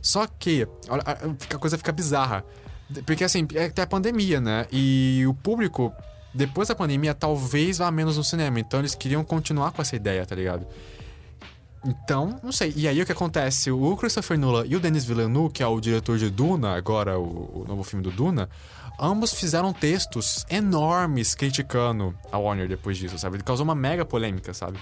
Só 0.00 0.26
que, 0.26 0.66
olha, 0.88 1.02
a 1.02 1.58
coisa 1.58 1.78
fica 1.78 1.92
bizarra. 1.92 2.44
Porque 3.06 3.24
assim, 3.24 3.46
é 3.54 3.66
até 3.66 3.82
a 3.82 3.86
pandemia, 3.86 4.40
né? 4.40 4.66
E 4.70 5.24
o 5.26 5.32
público, 5.32 5.92
depois 6.34 6.68
da 6.68 6.74
pandemia, 6.74 7.14
talvez 7.14 7.78
vá 7.78 7.90
menos 7.90 8.16
no 8.16 8.24
cinema. 8.24 8.58
Então 8.58 8.80
eles 8.80 8.94
queriam 8.94 9.24
continuar 9.24 9.70
com 9.70 9.80
essa 9.80 9.94
ideia, 9.94 10.26
tá 10.26 10.34
ligado? 10.34 10.66
Então, 11.84 12.38
não 12.42 12.52
sei. 12.52 12.72
E 12.76 12.86
aí 12.86 13.00
o 13.02 13.06
que 13.06 13.12
acontece? 13.12 13.70
O 13.70 13.96
Christopher 13.96 14.38
Nolan 14.38 14.64
e 14.66 14.76
o 14.76 14.80
Denis 14.80 15.04
Villeneuve, 15.04 15.52
que 15.52 15.62
é 15.62 15.66
o 15.66 15.80
diretor 15.80 16.16
de 16.16 16.30
Duna, 16.30 16.76
agora 16.76 17.18
o, 17.18 17.62
o 17.62 17.64
novo 17.66 17.82
filme 17.82 18.04
do 18.04 18.10
Duna, 18.10 18.48
ambos 19.02 19.32
fizeram 19.34 19.72
textos 19.72 20.46
enormes 20.48 21.34
criticando 21.34 22.14
a 22.30 22.38
Warner 22.38 22.68
depois 22.68 22.96
disso, 22.96 23.18
sabe? 23.18 23.36
Ele 23.36 23.42
causou 23.42 23.64
uma 23.64 23.74
mega 23.74 24.04
polêmica, 24.04 24.54
sabe? 24.54 24.78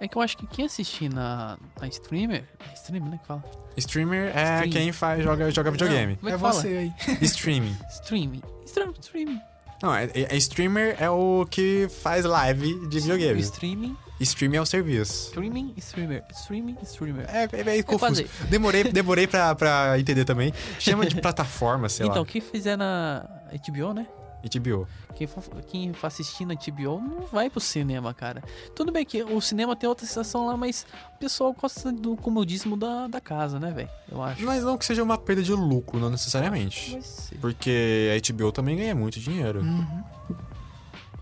É 0.00 0.08
que 0.08 0.18
eu 0.18 0.22
acho 0.22 0.36
que 0.36 0.46
quem 0.46 0.66
assistir 0.66 1.08
na, 1.08 1.56
na 1.80 1.86
streamer. 1.88 2.44
É 2.70 2.74
streamer, 2.74 3.10
né? 3.10 3.18
Que 3.22 3.26
fala? 3.26 3.44
Streamer 3.76 4.36
é 4.36 4.54
Stream. 4.56 4.70
quem 4.70 4.92
faz, 4.92 5.22
joga, 5.24 5.50
joga 5.50 5.70
videogame. 5.70 6.16
Como 6.16 6.28
é 6.28 6.32
É 6.32 6.36
você 6.36 6.68
aí. 6.68 6.92
Streaming. 7.22 7.76
Streaming. 7.90 8.42
Stream- 8.66 8.92
Streaming. 9.00 9.40
Não, 9.82 9.94
é, 9.94 10.04
é- 10.14 10.34
é 10.34 10.36
streamer 10.36 10.96
é 11.00 11.08
o 11.10 11.46
que 11.48 11.88
faz 12.02 12.24
live 12.24 12.88
de 12.88 13.00
videogame. 13.00 13.40
Streaming. 13.40 13.96
Streaming 14.20 14.56
é 14.56 14.60
o 14.60 14.66
serviço. 14.66 15.26
Streaming. 15.28 15.74
Streamer. 15.76 16.24
Streaming. 16.32 16.76
Streamer. 16.82 17.26
É, 17.28 17.48
é 17.52 17.64
meio 17.64 17.84
confuso. 17.84 18.22
quase. 18.24 18.26
Demorei, 18.48 18.84
demorei 18.84 19.26
pra, 19.26 19.54
pra 19.54 19.98
entender 19.98 20.24
também. 20.24 20.52
Chama 20.78 21.04
de 21.06 21.16
plataforma, 21.20 21.88
sei 21.88 22.06
então, 22.06 22.22
lá. 22.22 22.26
quem 22.28 22.40
fizer 22.40 22.76
na 22.76 23.26
HBO, 23.58 23.92
né? 23.92 24.06
HBO. 24.44 24.86
Quem 25.14 25.26
for, 25.26 25.42
quem 25.66 25.92
for 25.94 26.06
assistir 26.06 26.44
na 26.44 26.54
HBO 26.54 27.00
não 27.00 27.26
vai 27.26 27.48
pro 27.48 27.60
cinema, 27.60 28.12
cara. 28.12 28.42
Tudo 28.74 28.92
bem 28.92 29.04
que 29.04 29.22
o 29.22 29.40
cinema 29.40 29.74
tem 29.74 29.88
outra 29.88 30.06
sensação 30.06 30.46
lá, 30.46 30.56
mas 30.56 30.86
o 31.14 31.18
pessoal 31.18 31.52
gosta 31.54 31.90
do 31.90 32.16
comodismo 32.16 32.76
da, 32.76 33.06
da 33.06 33.20
casa, 33.20 33.58
né, 33.58 33.70
velho? 33.70 33.88
Eu 34.10 34.22
acho. 34.22 34.44
Mas 34.44 34.62
não 34.62 34.76
que 34.76 34.84
seja 34.84 35.02
uma 35.02 35.16
perda 35.16 35.42
de 35.42 35.52
lucro, 35.52 35.98
não 35.98 36.10
necessariamente. 36.10 36.98
Porque 37.40 38.10
a 38.14 38.32
HBO 38.32 38.52
também 38.52 38.76
ganha 38.76 38.94
muito 38.94 39.18
dinheiro. 39.18 39.60
Uhum. 39.60 40.04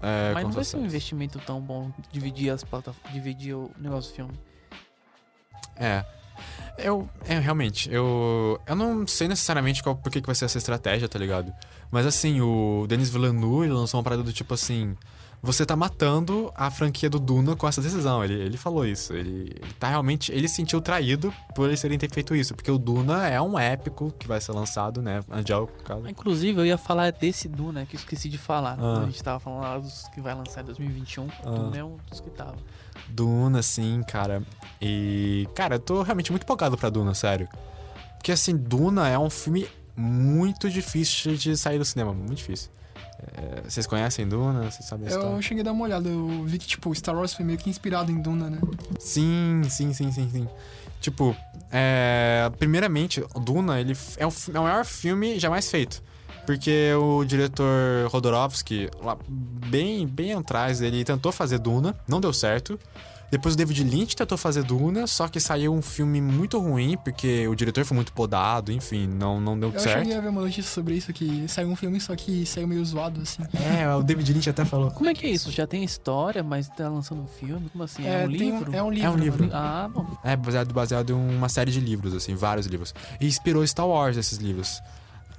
É, 0.03 0.33
Mas 0.35 0.43
não 0.43 0.51
vai 0.51 0.65
ser 0.65 0.77
um 0.79 0.85
investimento 0.85 1.39
tão 1.39 1.61
bom 1.61 1.93
dividir 2.11 2.51
as 2.51 2.65
plataformas, 2.65 3.13
dividir 3.13 3.55
o 3.55 3.71
negócio 3.79 4.11
do 4.11 4.17
filme. 4.17 4.33
É. 5.77 6.05
Eu, 6.77 7.09
é, 7.27 7.39
realmente, 7.39 7.93
eu, 7.93 8.61
eu 8.67 8.75
não 8.75 9.07
sei 9.07 9.29
necessariamente 9.29 9.83
qual, 9.83 9.95
por 9.95 10.11
que, 10.11 10.21
que 10.21 10.27
vai 10.27 10.35
ser 10.35 10.47
essa 10.47 10.59
estratégia, 10.59 11.09
tá 11.09 11.19
ligado? 11.19 11.53
Mas 11.93 12.07
assim, 12.07 12.41
o 12.41 12.87
Denis 12.89 13.11
Villeneuve 13.11 13.67
ele 13.67 13.75
lançou 13.75 13.99
uma 13.99 14.05
parada 14.05 14.23
do 14.23 14.33
tipo 14.33 14.55
assim: 14.55 14.97
você 15.43 15.67
tá 15.67 15.75
matando 15.75 16.53
a 16.55 16.71
franquia 16.71 17.11
do 17.11 17.19
Duna 17.19 17.55
com 17.55 17.69
essa 17.69 17.83
decisão. 17.83 18.25
Ele, 18.25 18.35
ele 18.35 18.57
falou 18.57 18.87
isso. 18.87 19.13
Ele, 19.13 19.53
ele 19.61 19.75
tá 19.79 19.89
realmente. 19.89 20.31
Ele 20.33 20.47
se 20.47 20.55
sentiu 20.55 20.81
traído 20.81 21.35
por 21.55 21.67
eles 21.67 21.83
terem 21.83 21.99
ter 21.99 22.09
feito 22.09 22.35
isso. 22.35 22.55
Porque 22.55 22.71
o 22.71 22.79
Duna 22.79 23.29
é 23.29 23.41
um 23.43 23.59
épico 23.59 24.11
que 24.19 24.27
vai 24.27 24.41
ser 24.41 24.53
lançado, 24.53 25.03
né? 25.03 25.21
Angel, 25.31 25.69
caso. 25.85 26.09
Inclusive, 26.09 26.61
eu 26.61 26.65
ia 26.65 26.79
falar 26.79 27.11
desse 27.11 27.47
Duna, 27.47 27.85
que 27.85 27.97
eu 27.97 27.99
esqueci 27.99 28.29
de 28.29 28.39
falar. 28.39 28.75
Ah. 28.75 28.77
Quando 28.77 29.03
a 29.03 29.07
gente 29.07 29.23
tava 29.23 29.41
falando 29.41 29.61
lá 29.63 29.79
dos 29.79 30.09
que 30.15 30.21
vai 30.21 30.35
lançar 30.35 30.63
em 30.63 30.67
2021. 30.67 31.27
Ah. 31.45 31.51
O 31.51 31.55
Duna 31.55 31.77
é 31.77 31.85
um 31.85 31.97
dos 32.09 32.21
que 32.21 32.31
tava. 32.31 32.57
Duna, 33.09 33.59
assim, 33.59 34.01
cara. 34.09 34.43
E. 34.81 35.47
Cara, 35.55 35.75
eu 35.75 35.81
tô 35.81 36.03
realmente 36.03 36.31
muito 36.31 36.45
empolgado 36.45 36.79
pra 36.79 36.89
Duna, 36.89 37.13
sério. 37.13 37.49
Porque, 38.17 38.31
assim, 38.31 38.57
Duna 38.57 39.09
é 39.09 39.19
um 39.19 39.29
filme 39.29 39.67
muito 39.97 40.71
difícil 40.71 41.37
de 41.37 41.57
sair 41.57 41.79
do 41.79 41.85
cinema, 41.85 42.13
muito 42.13 42.35
difícil. 42.35 42.71
É, 43.37 43.63
vocês 43.69 43.87
conhecem 43.87 44.27
Duna? 44.27 44.71
Vocês 44.71 44.85
sabem 44.85 45.07
a 45.07 45.11
história? 45.11 45.37
Eu 45.37 45.43
cheguei 45.43 45.61
a 45.61 45.65
dar 45.65 45.73
uma 45.73 45.85
olhada, 45.85 46.09
eu 46.09 46.45
vi 46.45 46.59
que, 46.59 46.67
tipo, 46.67 46.93
Star 46.95 47.17
Wars 47.17 47.35
foi 47.35 47.45
meio 47.45 47.59
que 47.59 47.71
inspirado 47.71 48.11
em 48.11 48.21
Duna, 48.21 48.51
né? 48.51 48.59
Sim, 48.99 49.63
sim, 49.69 49.93
sim, 49.93 50.11
sim, 50.11 50.29
sim. 50.31 50.49
Tipo, 51.01 51.37
é, 51.71 52.51
primeiramente, 52.59 53.25
Duna 53.45 53.81
ele 53.81 53.97
é 54.17 54.27
o, 54.27 54.33
é 54.55 54.59
o 54.59 54.63
maior 54.63 54.85
filme 54.85 55.39
jamais 55.39 55.71
feito. 55.71 56.03
Porque 56.45 56.93
o 56.95 57.25
diretor 57.25 58.09
Rodorovsky, 58.09 58.91
lá 59.01 59.17
bem, 59.29 60.07
bem 60.07 60.33
atrás, 60.33 60.81
ele 60.81 61.05
tentou 61.05 61.31
fazer 61.31 61.59
Duna, 61.59 61.95
não 62.09 62.21
deu 62.21 62.33
certo. 62.33 62.79
Depois 63.33 63.55
o 63.55 63.57
David 63.57 63.83
Lynch 63.85 64.15
tentou 64.15 64.37
fazer 64.37 64.63
Duna, 64.63 65.07
só 65.07 65.27
que 65.27 65.41
saiu 65.41 65.73
um 65.73 65.81
filme 65.81 66.21
muito 66.21 66.59
ruim, 66.59 66.99
porque 67.03 67.49
o 67.49 67.55
diretor 67.55 67.83
foi 67.83 67.95
muito 67.95 68.13
podado, 68.13 68.71
enfim, 68.71 69.07
não, 69.09 69.41
não 69.41 69.59
deu 69.59 69.73
Eu 69.73 69.81
certo. 69.81 70.01
cheguei 70.01 70.15
a 70.19 70.21
ver 70.21 70.29
uma 70.29 70.43
notícia 70.43 70.71
sobre 70.71 70.95
isso, 70.97 71.11
que 71.15 71.49
saiu 71.49 71.69
um 71.69 71.75
filme, 71.75 71.99
só 71.99 72.15
que 72.15 72.45
saiu 72.45 72.69
meio 72.69 72.85
zoado, 72.85 73.23
assim. 73.23 73.43
É, 73.55 73.89
o 73.95 74.03
David 74.03 74.35
Lynch 74.35 74.51
até 74.51 74.67
falou. 74.67 74.91
Como 74.91 75.09
é 75.09 75.15
que 75.15 75.25
é 75.27 75.31
isso? 75.31 75.51
Já 75.51 75.67
tem 75.67 75.83
história, 75.83 76.43
mas 76.43 76.69
tá 76.69 76.91
lançando 76.91 77.23
um 77.23 77.27
filme? 77.27 77.71
Como 77.71 77.83
assim? 77.83 78.07
É, 78.07 78.23
É, 78.23 78.27
um 78.27 78.29
livro? 78.29 78.71
um- 78.71 78.75
é 78.75 78.83
um 78.83 78.91
livro, 78.91 79.07
É 79.07 79.11
um 79.11 79.17
livro. 79.17 79.51
Ah, 79.51 79.89
bom. 79.91 80.07
É 80.23 80.37
baseado, 80.37 80.75
baseado 80.75 81.11
em 81.11 81.15
uma 81.15 81.49
série 81.49 81.73
de 81.73 81.81
livros, 81.81 82.13
assim, 82.13 82.35
vários 82.35 82.67
livros. 82.67 82.95
E 83.19 83.27
inspirou 83.27 83.67
Star 83.67 83.89
Wars 83.89 84.19
esses 84.19 84.37
livros. 84.37 84.79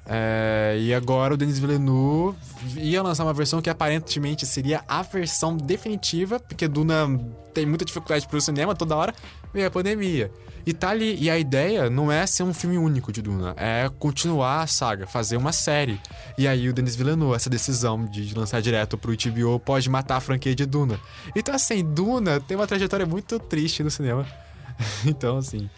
É, 0.05 0.77
e 0.80 0.93
agora 0.93 1.34
o 1.34 1.38
Denis 1.38 1.59
Villeneuve 1.59 2.38
ia 2.75 3.01
lançar 3.01 3.23
uma 3.23 3.34
versão 3.34 3.61
que 3.61 3.69
aparentemente 3.69 4.45
seria 4.45 4.84
a 4.88 5.01
versão 5.01 5.55
definitiva, 5.55 6.39
porque 6.39 6.67
Duna 6.67 7.07
tem 7.53 7.65
muita 7.65 7.85
dificuldade 7.85 8.27
pro 8.27 8.41
cinema 8.41 8.75
toda 8.75 8.95
hora, 8.95 9.13
veio 9.53 9.67
a 9.67 9.71
pandemia. 9.71 10.31
E 10.65 10.73
tá 10.73 10.89
ali, 10.89 11.17
e 11.21 11.30
a 11.30 11.38
ideia 11.38 11.89
não 11.89 12.09
é 12.09 12.25
ser 12.25 12.43
um 12.43 12.53
filme 12.53 12.77
único 12.77 13.11
de 13.11 13.21
Duna, 13.21 13.53
é 13.57 13.89
continuar 13.99 14.61
a 14.61 14.67
saga, 14.67 15.05
fazer 15.05 15.35
uma 15.35 15.51
série. 15.51 15.99
E 16.38 16.47
aí 16.47 16.69
o 16.69 16.73
Denis 16.73 16.95
Villeneuve, 16.95 17.35
essa 17.35 17.49
decisão 17.49 18.05
de 18.05 18.34
lançar 18.34 18.61
direto 18.61 18.97
pro 18.97 19.11
HBO 19.11 19.59
pode 19.59 19.89
matar 19.89 20.17
a 20.17 20.21
franquia 20.21 20.55
de 20.55 20.65
Duna. 20.65 20.99
Então 21.35 21.53
assim, 21.53 21.84
Duna 21.84 22.39
tem 22.39 22.55
uma 22.55 22.67
trajetória 22.67 23.05
muito 23.05 23.39
triste 23.39 23.84
no 23.84 23.91
cinema. 23.91 24.25
então 25.05 25.38
assim, 25.38 25.69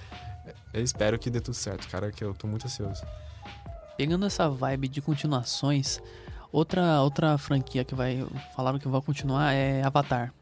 eu 0.71 0.83
espero 0.83 1.17
que 1.17 1.31
dê 1.31 1.39
tudo 1.39 1.55
certo, 1.55 1.87
cara, 1.89 2.11
que 2.11 2.23
eu 2.23 2.33
tô 2.35 2.47
muito 2.47 2.65
ansioso. 2.65 3.01
Pegando 3.97 4.25
essa 4.25 4.49
vibe 4.49 4.87
de 4.87 5.01
continuações, 5.01 6.01
outra, 6.51 7.01
outra 7.01 7.37
franquia 7.37 7.83
que 7.83 7.95
vai. 7.95 8.25
Falaram 8.55 8.79
que 8.79 8.87
vai 8.87 9.01
continuar 9.01 9.53
é 9.53 9.83
Avatar. 9.83 10.33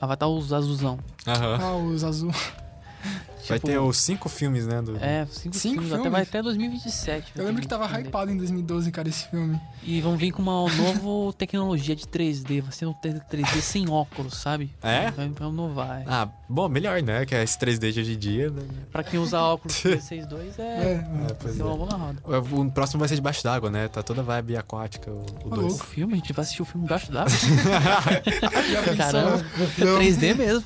Avatar 0.00 0.28
os 0.28 0.52
azulzão. 0.52 0.98
Aham. 1.26 1.58
Ah, 1.60 1.76
os 1.76 2.04
azul. 2.04 2.32
Vai 3.48 3.58
Tipo, 3.58 3.68
ter 3.68 3.78
os 3.78 3.96
cinco 3.98 4.28
filmes, 4.28 4.66
né? 4.66 4.80
Do... 4.80 4.96
É, 4.96 5.26
cinco, 5.30 5.54
Cinco 5.56 5.74
filmes, 5.74 5.88
até 5.92 5.96
filmes? 6.02 6.12
vai 6.12 6.22
até 6.22 6.42
2027. 6.42 7.32
Eu 7.36 7.44
lembro 7.44 7.60
que 7.62 7.68
tava 7.68 7.84
Entendeu? 7.86 8.06
hypado 8.06 8.30
em 8.30 8.36
2012, 8.38 8.90
cara, 8.90 9.08
esse 9.08 9.28
filme. 9.28 9.60
E 9.82 10.00
vão 10.00 10.16
vir 10.16 10.32
com 10.32 10.40
uma 10.42 10.52
nova 10.70 11.32
tecnologia 11.36 11.94
de 11.94 12.06
3D. 12.06 12.62
Vai 12.62 12.72
ser 12.72 12.86
um 12.86 12.94
3D 12.94 13.60
sem 13.60 13.88
óculos, 13.90 14.34
sabe? 14.36 14.70
É? 14.82 15.10
Vai, 15.10 15.28
vai 15.28 15.48
inovar. 15.48 16.00
é. 16.00 16.04
Ah, 16.06 16.28
bom, 16.48 16.68
melhor, 16.68 17.02
né? 17.02 17.26
Que 17.26 17.34
é 17.34 17.42
esse 17.42 17.58
3D 17.58 17.92
de 17.92 18.00
hoje 18.00 18.14
em 18.14 18.18
dia, 18.18 18.50
né? 18.50 18.62
Pra 18.90 19.02
quem 19.04 19.20
usa 19.20 19.38
óculos 19.40 19.76
PS2 19.84 20.58
é. 20.58 20.62
É, 20.62 20.92
É, 20.92 20.94
vai 21.26 21.34
pois 21.38 21.54
ser 21.56 21.62
é. 21.62 21.64
uma 21.64 21.76
boa 21.76 21.90
roda. 21.94 22.22
O 22.56 22.70
próximo 22.70 22.98
vai 23.00 23.08
ser 23.08 23.16
debaixo 23.16 23.44
d'água, 23.44 23.70
né? 23.70 23.88
Tá 23.88 24.02
toda 24.02 24.22
vibe 24.22 24.56
aquática, 24.56 25.10
o 25.10 25.24
Ô, 25.44 25.48
2. 25.50 25.52
O 25.52 25.68
louco. 25.68 25.84
filme, 25.84 26.14
a 26.14 26.16
gente 26.16 26.32
vai 26.32 26.42
assistir 26.42 26.62
o 26.62 26.64
filme 26.64 26.86
embaixo 26.86 27.12
d'água. 27.12 27.30
Caramba, 28.96 29.44
3D 29.78 30.34
mesmo. 30.34 30.64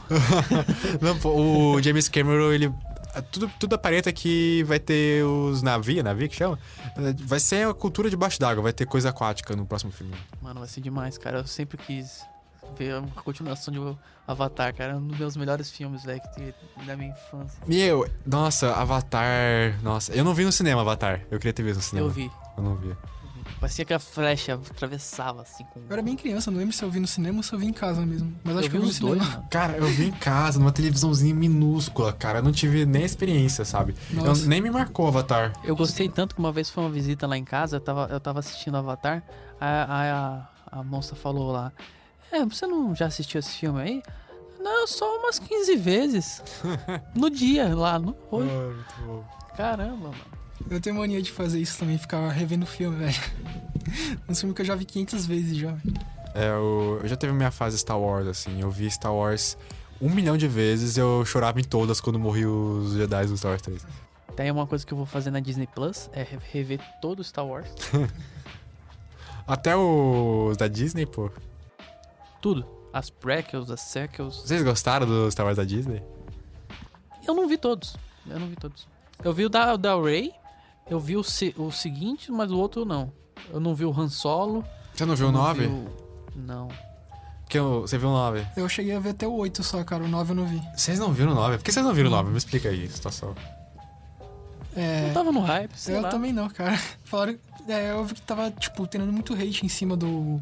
Não, 1.00 1.18
pô, 1.18 1.30
o 1.74 1.82
James 1.82 2.08
Cameron, 2.08 2.52
ele. 2.52 2.67
Tudo, 3.22 3.50
tudo 3.58 3.74
aparenta 3.74 4.12
que 4.12 4.62
vai 4.64 4.78
ter 4.78 5.24
os 5.24 5.62
navios, 5.62 6.04
navio 6.04 6.28
que 6.28 6.36
chama? 6.36 6.58
Vai 7.20 7.40
ser 7.40 7.66
a 7.68 7.74
cultura 7.74 8.08
debaixo 8.10 8.38
d'água, 8.38 8.62
vai 8.62 8.72
ter 8.72 8.86
coisa 8.86 9.10
aquática 9.10 9.54
no 9.54 9.66
próximo 9.66 9.92
filme. 9.92 10.14
Mano, 10.40 10.60
vai 10.60 10.68
ser 10.68 10.80
demais, 10.80 11.18
cara. 11.18 11.38
Eu 11.38 11.46
sempre 11.46 11.76
quis 11.78 12.24
ver 12.76 12.94
a 12.94 13.02
continuação 13.22 13.72
de 13.72 13.80
Avatar, 14.26 14.74
cara. 14.74 14.92
É 14.92 14.96
um 14.96 15.06
dos 15.06 15.18
meus 15.18 15.36
melhores 15.36 15.70
filmes, 15.70 16.04
velho, 16.04 16.20
da 16.86 16.96
minha 16.96 17.10
infância. 17.10 17.60
Meu, 17.66 18.08
nossa, 18.26 18.74
Avatar. 18.74 19.78
Nossa, 19.82 20.12
eu 20.12 20.24
não 20.24 20.34
vi 20.34 20.44
no 20.44 20.52
cinema 20.52 20.82
Avatar. 20.82 21.22
Eu 21.30 21.38
queria 21.38 21.52
ter 21.52 21.62
visto 21.62 21.76
no 21.76 21.82
cinema. 21.82 22.06
Eu 22.08 22.10
vi. 22.10 22.30
Eu 22.56 22.62
não 22.62 22.76
vi. 22.76 22.94
Parecia 23.60 23.84
que 23.84 23.92
a 23.92 23.98
flecha 23.98 24.54
atravessava, 24.54 25.42
assim, 25.42 25.64
com... 25.72 25.80
Eu 25.80 25.86
era 25.90 26.00
bem 26.02 26.14
criança, 26.14 26.50
não 26.50 26.58
lembro 26.58 26.72
se 26.74 26.82
eu 26.84 26.90
vi 26.90 27.00
no 27.00 27.06
cinema 27.08 27.38
ou 27.38 27.42
se 27.42 27.52
eu 27.52 27.58
vi 27.58 27.66
em 27.66 27.72
casa 27.72 28.06
mesmo. 28.06 28.32
Mas 28.44 28.56
acho 28.56 28.66
eu 28.66 28.70
que 28.70 28.78
vi 28.78 28.84
eu 28.84 28.88
vi 28.92 29.00
no 29.00 29.06
dois, 29.08 29.18
cinema. 29.20 29.36
mano. 29.38 29.48
Cara, 29.50 29.76
eu 29.76 29.86
vi 29.88 30.06
em 30.06 30.12
casa, 30.12 30.58
numa 30.60 30.70
televisãozinha 30.70 31.34
minúscula, 31.34 32.12
cara. 32.12 32.38
Eu 32.38 32.42
não 32.42 32.52
tive 32.52 32.86
nem 32.86 33.04
experiência, 33.04 33.64
sabe? 33.64 33.96
Eu, 34.12 34.34
nem 34.46 34.60
me 34.60 34.70
marcou 34.70 35.08
Avatar. 35.08 35.52
Eu 35.64 35.74
gostei 35.74 36.08
tanto 36.08 36.34
que 36.36 36.40
uma 36.40 36.52
vez 36.52 36.70
foi 36.70 36.84
uma 36.84 36.90
visita 36.90 37.26
lá 37.26 37.36
em 37.36 37.44
casa, 37.44 37.76
eu 37.76 37.80
tava, 37.80 38.06
eu 38.10 38.20
tava 38.20 38.38
assistindo 38.38 38.76
Avatar, 38.76 39.24
aí 39.60 39.68
a, 40.10 40.48
a, 40.70 40.78
a 40.80 40.82
moça 40.84 41.16
falou 41.16 41.50
lá, 41.50 41.72
é, 42.30 42.44
você 42.44 42.66
não 42.66 42.94
já 42.94 43.06
assistiu 43.06 43.40
esse 43.40 43.50
filme 43.58 43.80
aí? 43.80 44.02
Não, 44.60 44.86
só 44.86 45.18
umas 45.18 45.38
15 45.38 45.76
vezes. 45.76 46.42
no 47.14 47.28
dia, 47.30 47.74
lá, 47.74 47.98
no 47.98 48.10
Ah, 48.10 48.36
Oi. 48.36 48.44
muito 48.44 48.94
bom. 49.04 49.24
Caramba, 49.56 50.08
mano. 50.10 50.37
Eu 50.70 50.80
tenho 50.80 50.96
mania 50.96 51.20
de 51.22 51.32
fazer 51.32 51.58
isso 51.60 51.78
também, 51.78 51.96
ficar 51.98 52.28
revendo 52.30 52.64
o 52.64 52.66
filme, 52.68 52.96
velho. 52.96 53.16
Um 54.28 54.34
filme 54.34 54.54
que 54.54 54.60
eu 54.60 54.66
já 54.66 54.74
vi 54.74 54.84
500 54.84 55.24
vezes 55.26 55.56
já. 55.56 55.74
É, 56.34 56.48
eu, 56.50 57.00
eu 57.02 57.08
já 57.08 57.16
teve 57.16 57.32
minha 57.32 57.50
fase 57.50 57.78
Star 57.78 57.98
Wars, 57.98 58.26
assim. 58.26 58.60
Eu 58.60 58.70
vi 58.70 58.90
Star 58.90 59.14
Wars 59.14 59.56
um 60.00 60.10
milhão 60.10 60.36
de 60.36 60.46
vezes 60.46 60.96
eu 60.98 61.24
chorava 61.24 61.58
em 61.58 61.64
todas 61.64 62.00
quando 62.00 62.18
morri 62.18 62.44
os 62.44 62.92
Jedi 62.92 63.26
do 63.26 63.36
Star 63.36 63.52
Wars 63.52 63.62
3. 63.62 63.86
Tem 64.36 64.50
uma 64.50 64.66
coisa 64.66 64.84
que 64.86 64.92
eu 64.92 64.96
vou 64.98 65.06
fazer 65.06 65.30
na 65.30 65.40
Disney 65.40 65.66
Plus, 65.66 66.10
é 66.12 66.22
re- 66.22 66.38
rever 66.52 66.80
todo 67.00 67.20
o 67.20 67.24
Star 67.24 67.46
Wars. 67.46 67.68
Até 69.46 69.74
os 69.74 70.56
da 70.56 70.68
Disney, 70.68 71.06
pô. 71.06 71.30
Tudo. 72.42 72.66
As 72.92 73.08
prequels, 73.10 73.70
as 73.70 73.80
sequels. 73.80 74.42
Vocês 74.42 74.62
gostaram 74.62 75.06
do 75.06 75.30
Star 75.30 75.46
Wars 75.46 75.56
da 75.56 75.64
Disney? 75.64 76.02
Eu 77.26 77.34
não 77.34 77.48
vi 77.48 77.56
todos. 77.56 77.96
Eu 78.28 78.38
não 78.38 78.46
vi 78.48 78.56
todos. 78.56 78.86
Eu 79.24 79.32
vi 79.32 79.44
o 79.46 79.48
da, 79.48 79.76
da 79.76 79.96
Ray, 80.00 80.32
eu 80.90 80.98
vi 81.00 81.16
o, 81.16 81.22
se- 81.24 81.54
o 81.58 81.70
seguinte, 81.70 82.30
mas 82.32 82.50
o 82.50 82.58
outro 82.58 82.84
não. 82.84 83.12
Eu 83.52 83.60
não 83.60 83.74
vi 83.74 83.84
o 83.84 83.92
Han 83.98 84.08
Solo. 84.08 84.64
Você 84.94 85.04
não 85.04 85.14
viu 85.14 85.26
eu 85.26 85.30
o 85.30 85.32
não 85.32 85.42
9? 85.42 85.60
vi 85.66 85.72
o- 85.72 85.88
Não. 86.36 86.68
Porque 87.42 87.58
o- 87.58 87.80
você 87.82 87.96
viu 87.96 88.08
o 88.08 88.12
9. 88.12 88.46
Eu 88.56 88.68
cheguei 88.68 88.94
a 88.94 89.00
ver 89.00 89.10
até 89.10 89.26
o 89.26 89.32
8 89.32 89.62
só, 89.62 89.82
cara. 89.84 90.04
O 90.04 90.08
9 90.08 90.32
eu 90.32 90.36
não 90.36 90.44
vi. 90.46 90.60
Vocês 90.76 90.98
não 90.98 91.12
viram 91.12 91.32
o 91.32 91.34
9? 91.34 91.56
Por 91.58 91.64
que 91.64 91.72
vocês 91.72 91.84
não 91.84 91.94
viram 91.94 92.08
o 92.08 92.12
9? 92.12 92.30
Me 92.30 92.36
explica 92.38 92.68
aí 92.68 92.84
a 92.84 92.90
situação. 92.90 93.34
É. 94.76 95.08
Eu 95.08 95.14
tava 95.14 95.32
no 95.32 95.40
hype, 95.40 95.72
sei 95.74 95.96
Eu 95.96 96.02
lá. 96.02 96.08
também 96.08 96.32
não, 96.32 96.48
cara. 96.48 96.78
Falaram. 97.04 97.36
É, 97.66 97.90
eu 97.90 98.04
vi 98.04 98.14
que 98.14 98.22
tava, 98.22 98.50
tipo, 98.50 98.86
tendo 98.86 99.06
muito 99.12 99.34
hate 99.34 99.64
em 99.64 99.68
cima 99.68 99.96
do. 99.96 100.40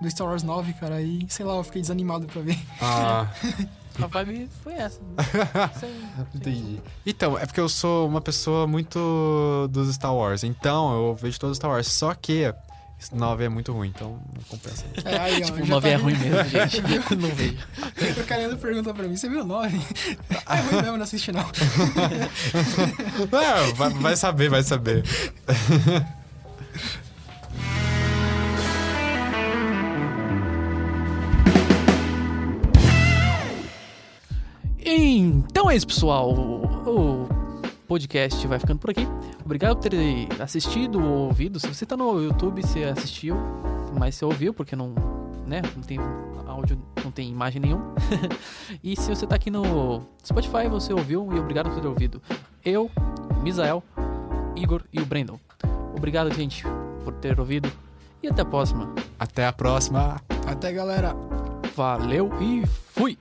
Do 0.00 0.10
Star 0.10 0.26
Wars 0.26 0.42
9, 0.42 0.72
cara. 0.74 0.94
Aí, 0.96 1.26
sei 1.28 1.44
lá, 1.44 1.54
eu 1.56 1.62
fiquei 1.64 1.82
desanimado 1.82 2.26
pra 2.26 2.40
ver. 2.40 2.58
Ah, 2.80 3.26
A 4.02 4.06
vibe 4.06 4.48
foi 4.62 4.72
essa. 4.74 5.00
Sem- 5.78 5.90
entendi. 6.34 6.80
Então, 7.06 7.38
é 7.38 7.46
porque 7.46 7.60
eu 7.60 7.68
sou 7.68 8.06
uma 8.08 8.20
pessoa 8.20 8.66
muito 8.66 9.68
dos 9.70 9.94
Star 9.94 10.14
Wars. 10.14 10.44
Então, 10.44 10.92
eu 11.08 11.14
vejo 11.14 11.38
todos 11.38 11.52
os 11.52 11.56
Star 11.58 11.70
Wars. 11.70 11.86
Só 11.88 12.14
que 12.14 12.52
esse 12.98 13.14
9 13.14 13.44
é 13.44 13.48
muito 13.48 13.72
ruim, 13.72 13.88
então 13.94 14.20
não 14.34 14.42
compensa. 14.48 14.84
É, 15.04 15.18
aí, 15.18 15.42
ó, 15.42 15.46
Tipo, 15.46 15.62
o 15.62 15.64
já 15.66 15.74
9 15.74 15.88
tá 15.88 15.94
é 15.94 15.96
ruim 15.96 16.14
mesmo, 16.16 16.44
gente. 16.50 16.82
não 17.16 17.28
vejo. 17.30 17.56
O 18.20 18.24
cara 18.26 18.42
ainda 18.42 18.56
perguntou 18.56 18.92
pra 18.94 19.08
mim: 19.08 19.16
você 19.16 19.28
viu 19.28 19.40
o 19.40 19.44
9? 19.44 19.76
é 20.28 20.60
ruim 20.60 20.82
mesmo, 20.82 20.96
não 20.98 21.02
assisti 21.04 21.32
não. 21.32 21.44
Não, 23.32 23.74
vai, 23.74 23.90
vai 23.90 24.16
saber, 24.16 24.50
vai 24.50 24.62
saber. 24.62 25.02
Então 34.92 35.70
é 35.70 35.76
isso, 35.76 35.86
pessoal. 35.86 36.32
O 36.32 37.28
podcast 37.86 38.44
vai 38.48 38.58
ficando 38.58 38.80
por 38.80 38.90
aqui. 38.90 39.06
Obrigado 39.44 39.76
por 39.76 39.88
ter 39.88 40.28
assistido 40.42 41.00
ou 41.00 41.28
ouvido. 41.28 41.60
Se 41.60 41.68
você 41.68 41.86
tá 41.86 41.96
no 41.96 42.20
YouTube, 42.20 42.60
você 42.60 42.82
assistiu, 42.82 43.36
mas 43.96 44.16
você 44.16 44.24
ouviu, 44.24 44.52
porque 44.52 44.74
não, 44.74 44.92
né, 45.46 45.62
não 45.76 45.82
tem 45.82 45.96
áudio, 46.44 46.76
não 47.04 47.12
tem 47.12 47.30
imagem 47.30 47.62
nenhuma. 47.62 47.94
e 48.82 48.96
se 48.96 49.08
você 49.14 49.28
tá 49.28 49.36
aqui 49.36 49.48
no 49.48 50.02
Spotify, 50.26 50.68
você 50.68 50.92
ouviu 50.92 51.28
e 51.32 51.38
obrigado 51.38 51.70
por 51.70 51.80
ter 51.80 51.86
ouvido. 51.86 52.20
Eu, 52.64 52.90
Misael, 53.44 53.84
Igor 54.56 54.82
e 54.92 55.00
o 55.00 55.06
Brandon. 55.06 55.38
Obrigado, 55.96 56.34
gente, 56.34 56.64
por 57.04 57.14
ter 57.14 57.38
ouvido. 57.38 57.70
E 58.20 58.26
até 58.26 58.42
a 58.42 58.44
próxima. 58.44 58.92
Até 59.20 59.46
a 59.46 59.52
próxima. 59.52 60.20
Até, 60.48 60.72
galera. 60.72 61.14
Valeu 61.76 62.28
e 62.40 62.66
fui! 62.66 63.16